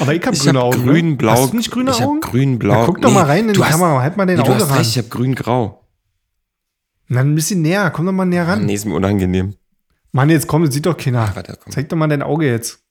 Aber 0.00 0.14
ich 0.14 0.24
hab 0.26 0.34
Ich 0.34 0.40
grüne 0.40 0.58
habe 0.58 0.68
Augen. 0.68 0.84
ne? 0.84 0.92
grün-blau. 0.92 1.32
Hast 1.32 1.52
du 1.52 1.56
nicht 1.56 1.70
grüne 1.70 1.90
ich 1.90 2.02
Augen? 2.02 2.20
habe 2.22 2.30
grün-blau. 2.32 2.74
Ja, 2.80 2.84
guck 2.86 3.00
doch 3.00 3.12
mal 3.12 3.24
rein 3.24 3.48
in 3.48 3.54
die 3.54 3.60
hast- 3.62 3.70
Kamera. 3.70 4.02
Halt 4.02 4.16
mal 4.16 4.26
den 4.26 4.36
nee, 4.38 4.42
du 4.42 4.50
Auge 4.52 4.60
hast 4.62 4.70
ran. 4.70 4.78
recht, 4.78 4.90
ich 4.90 4.98
habe 4.98 5.08
grün-grau. 5.08 5.87
Na, 7.08 7.20
ein 7.20 7.34
bisschen 7.34 7.62
näher. 7.62 7.90
Komm 7.90 8.06
doch 8.06 8.12
mal 8.12 8.24
näher 8.26 8.46
ran. 8.46 8.66
Nee, 8.66 8.74
ist 8.74 8.84
mir 8.84 8.94
unangenehm. 8.94 9.54
Mann, 10.12 10.30
jetzt 10.30 10.46
komm, 10.46 10.64
das 10.64 10.74
sieht 10.74 10.86
doch 10.86 10.96
keiner. 10.96 11.34
Warte, 11.34 11.58
komm. 11.62 11.72
Zeig 11.72 11.88
doch 11.88 11.96
mal 11.96 12.06
dein 12.08 12.22
Auge 12.22 12.46
jetzt. 12.46 12.82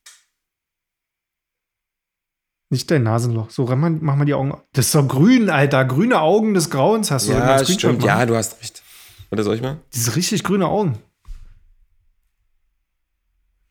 Nicht 2.70 2.92
dein 2.92 3.04
Nasenloch. 3.04 3.50
So, 3.50 3.66
mal, 3.66 3.90
mach 3.90 4.16
mal 4.16 4.26
die 4.26 4.34
Augen. 4.34 4.54
Das 4.74 4.88
ist 4.88 4.96
doch 4.96 5.08
grün, 5.08 5.50
Alter. 5.50 5.86
Grüne 5.86 6.20
Augen 6.20 6.54
des 6.54 6.70
Grauens 6.70 7.12
hast 7.12 7.30
du. 7.30 7.32
Ja, 7.32 7.64
stimmt. 7.64 8.00
machen? 8.00 8.08
Ja, 8.08 8.26
du 8.26 8.36
hast 8.36 8.60
recht. 8.60 8.84
Oder 9.32 9.44
soll 9.44 9.56
ich 9.56 9.62
mal? 9.62 9.78
Diese 9.94 10.16
richtig 10.16 10.44
grüne 10.44 10.68
Augen. 10.68 10.98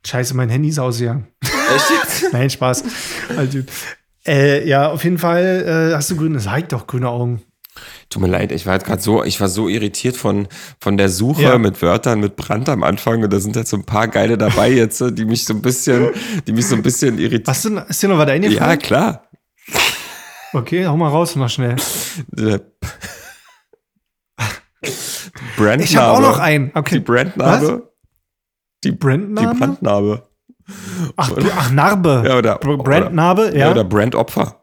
Scheiße, 0.06 0.34
mein 0.34 0.48
Handy 0.48 0.68
ist 0.68 0.78
ausgegangen. 0.78 1.26
Echt? 1.42 2.24
Nein, 2.32 2.48
Spaß. 2.48 2.84
Also, 3.36 3.60
äh, 4.26 4.66
ja, 4.66 4.90
auf 4.90 5.02
jeden 5.04 5.18
Fall 5.18 5.90
äh, 5.92 5.94
hast 5.94 6.10
du 6.10 6.16
grüne, 6.16 6.40
sag 6.40 6.68
doch 6.68 6.86
grüne 6.86 7.08
Augen. 7.08 7.42
Tut 8.10 8.22
mir 8.22 8.28
leid, 8.28 8.52
ich 8.52 8.66
war 8.66 8.78
gerade 8.78 9.02
so, 9.02 9.24
ich 9.24 9.40
war 9.40 9.48
so 9.48 9.68
irritiert 9.68 10.16
von, 10.16 10.48
von 10.80 10.96
der 10.96 11.08
Suche 11.08 11.42
Ja. 11.42 11.58
mit 11.58 11.80
Wörtern 11.82 12.20
mit 12.20 12.36
Brand 12.36 12.68
am 12.68 12.82
Anfang 12.82 13.22
und 13.22 13.32
da 13.32 13.40
sind 13.40 13.56
jetzt 13.56 13.70
so 13.70 13.76
ein 13.76 13.84
paar 13.84 14.08
geile 14.08 14.38
dabei 14.38 14.70
jetzt, 14.70 15.02
die 15.12 15.24
mich 15.24 15.44
so 15.44 15.54
ein 15.54 15.62
bisschen, 15.62 16.10
die 16.46 16.52
mich 16.52 16.66
so 16.66 16.74
ein 16.76 16.82
bisschen 16.82 17.18
irritieren. 17.18 17.46
Was 17.46 17.62
denn, 17.62 17.78
ist 17.88 18.02
dir 18.02 18.08
noch 18.08 18.18
was 18.18 18.26
Ja, 18.28 18.32
eingefallen? 18.34 18.78
klar. 18.78 19.22
Okay, 20.52 20.86
hau 20.86 20.96
mal 20.96 21.08
raus 21.08 21.36
noch 21.36 21.50
schnell. 21.50 21.76
Der 22.30 22.60
Brandnarbe. 25.56 25.82
Ich 25.84 25.96
habe 25.96 26.12
auch 26.12 26.20
noch 26.20 26.38
einen. 26.38 26.70
Die 26.72 26.78
Okay. 26.78 26.98
Brandnarbe. 27.00 27.92
Die, 28.84 28.90
die 28.90 28.96
Brandname? 28.96 29.54
Brandnarbe. 29.58 30.28
Ach, 31.16 31.30
ach, 31.56 31.70
Narbe. 31.70 32.24
Ja, 32.26 32.38
oder, 32.38 32.56
Br- 32.58 32.76
Brandnarbe, 32.78 33.50
ja. 33.52 33.66
ja. 33.66 33.70
Oder 33.70 33.84
Brandopfer. 33.84 34.62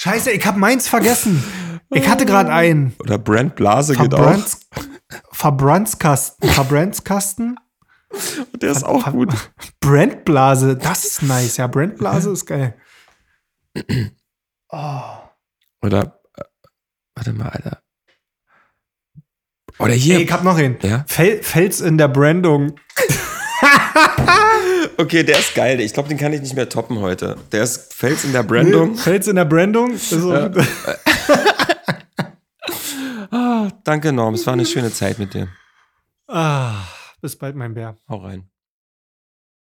Scheiße, 0.00 0.30
ich 0.30 0.46
hab 0.46 0.56
meins 0.56 0.86
vergessen. 0.86 1.42
Ich 1.90 2.06
hatte 2.08 2.24
gerade 2.24 2.52
einen. 2.52 2.94
Oder 3.00 3.18
Brandblase 3.18 3.96
geht 3.96 4.14
auch. 4.14 4.18
Verbrands 4.18 4.68
Verbrandskasten. 5.32 6.48
Verbrandskasten? 6.50 7.58
Der 8.62 8.70
ist 8.70 8.84
auch 8.84 9.10
gut. 9.10 9.34
Brandblase, 9.80 10.76
das 10.76 11.04
ist 11.04 11.22
nice. 11.22 11.56
Ja, 11.56 11.66
Brandblase 11.66 12.30
ist 12.30 12.46
geil. 12.46 12.76
Oder, 15.82 16.20
äh, 16.36 16.44
warte 17.16 17.32
mal, 17.32 17.48
Alter. 17.48 17.82
Oder 19.80 19.94
hier. 19.94 20.18
Ey, 20.18 20.22
ich 20.22 20.30
hab 20.30 20.44
noch 20.44 20.58
einen. 20.58 20.78
Ja? 20.80 21.04
Fel 21.08 21.42
Fels 21.42 21.80
in 21.80 21.98
der 21.98 22.06
Brandung. 22.06 22.78
Okay, 25.00 25.22
der 25.22 25.38
ist 25.38 25.54
geil. 25.54 25.78
Ich 25.80 25.92
glaube, 25.92 26.08
den 26.08 26.18
kann 26.18 26.32
ich 26.32 26.40
nicht 26.40 26.56
mehr 26.56 26.68
toppen 26.68 26.98
heute. 26.98 27.36
Der 27.52 27.62
ist 27.62 27.94
Fels 27.94 28.24
in 28.24 28.32
der 28.32 28.42
Brandung. 28.42 28.96
Fels 28.96 29.28
in 29.28 29.36
der 29.36 29.44
Brandung. 29.44 29.92
Also, 29.92 30.32
Ah, 33.30 33.68
danke, 33.84 34.12
Norm. 34.12 34.34
Es 34.34 34.44
war 34.46 34.54
eine 34.54 34.66
schöne 34.66 34.90
Zeit 34.92 35.18
mit 35.18 35.34
dir. 35.34 35.48
ah, 36.26 36.82
bis 37.20 37.36
bald, 37.36 37.54
mein 37.56 37.74
Bär. 37.74 37.96
Hau 38.08 38.16
rein. 38.18 38.48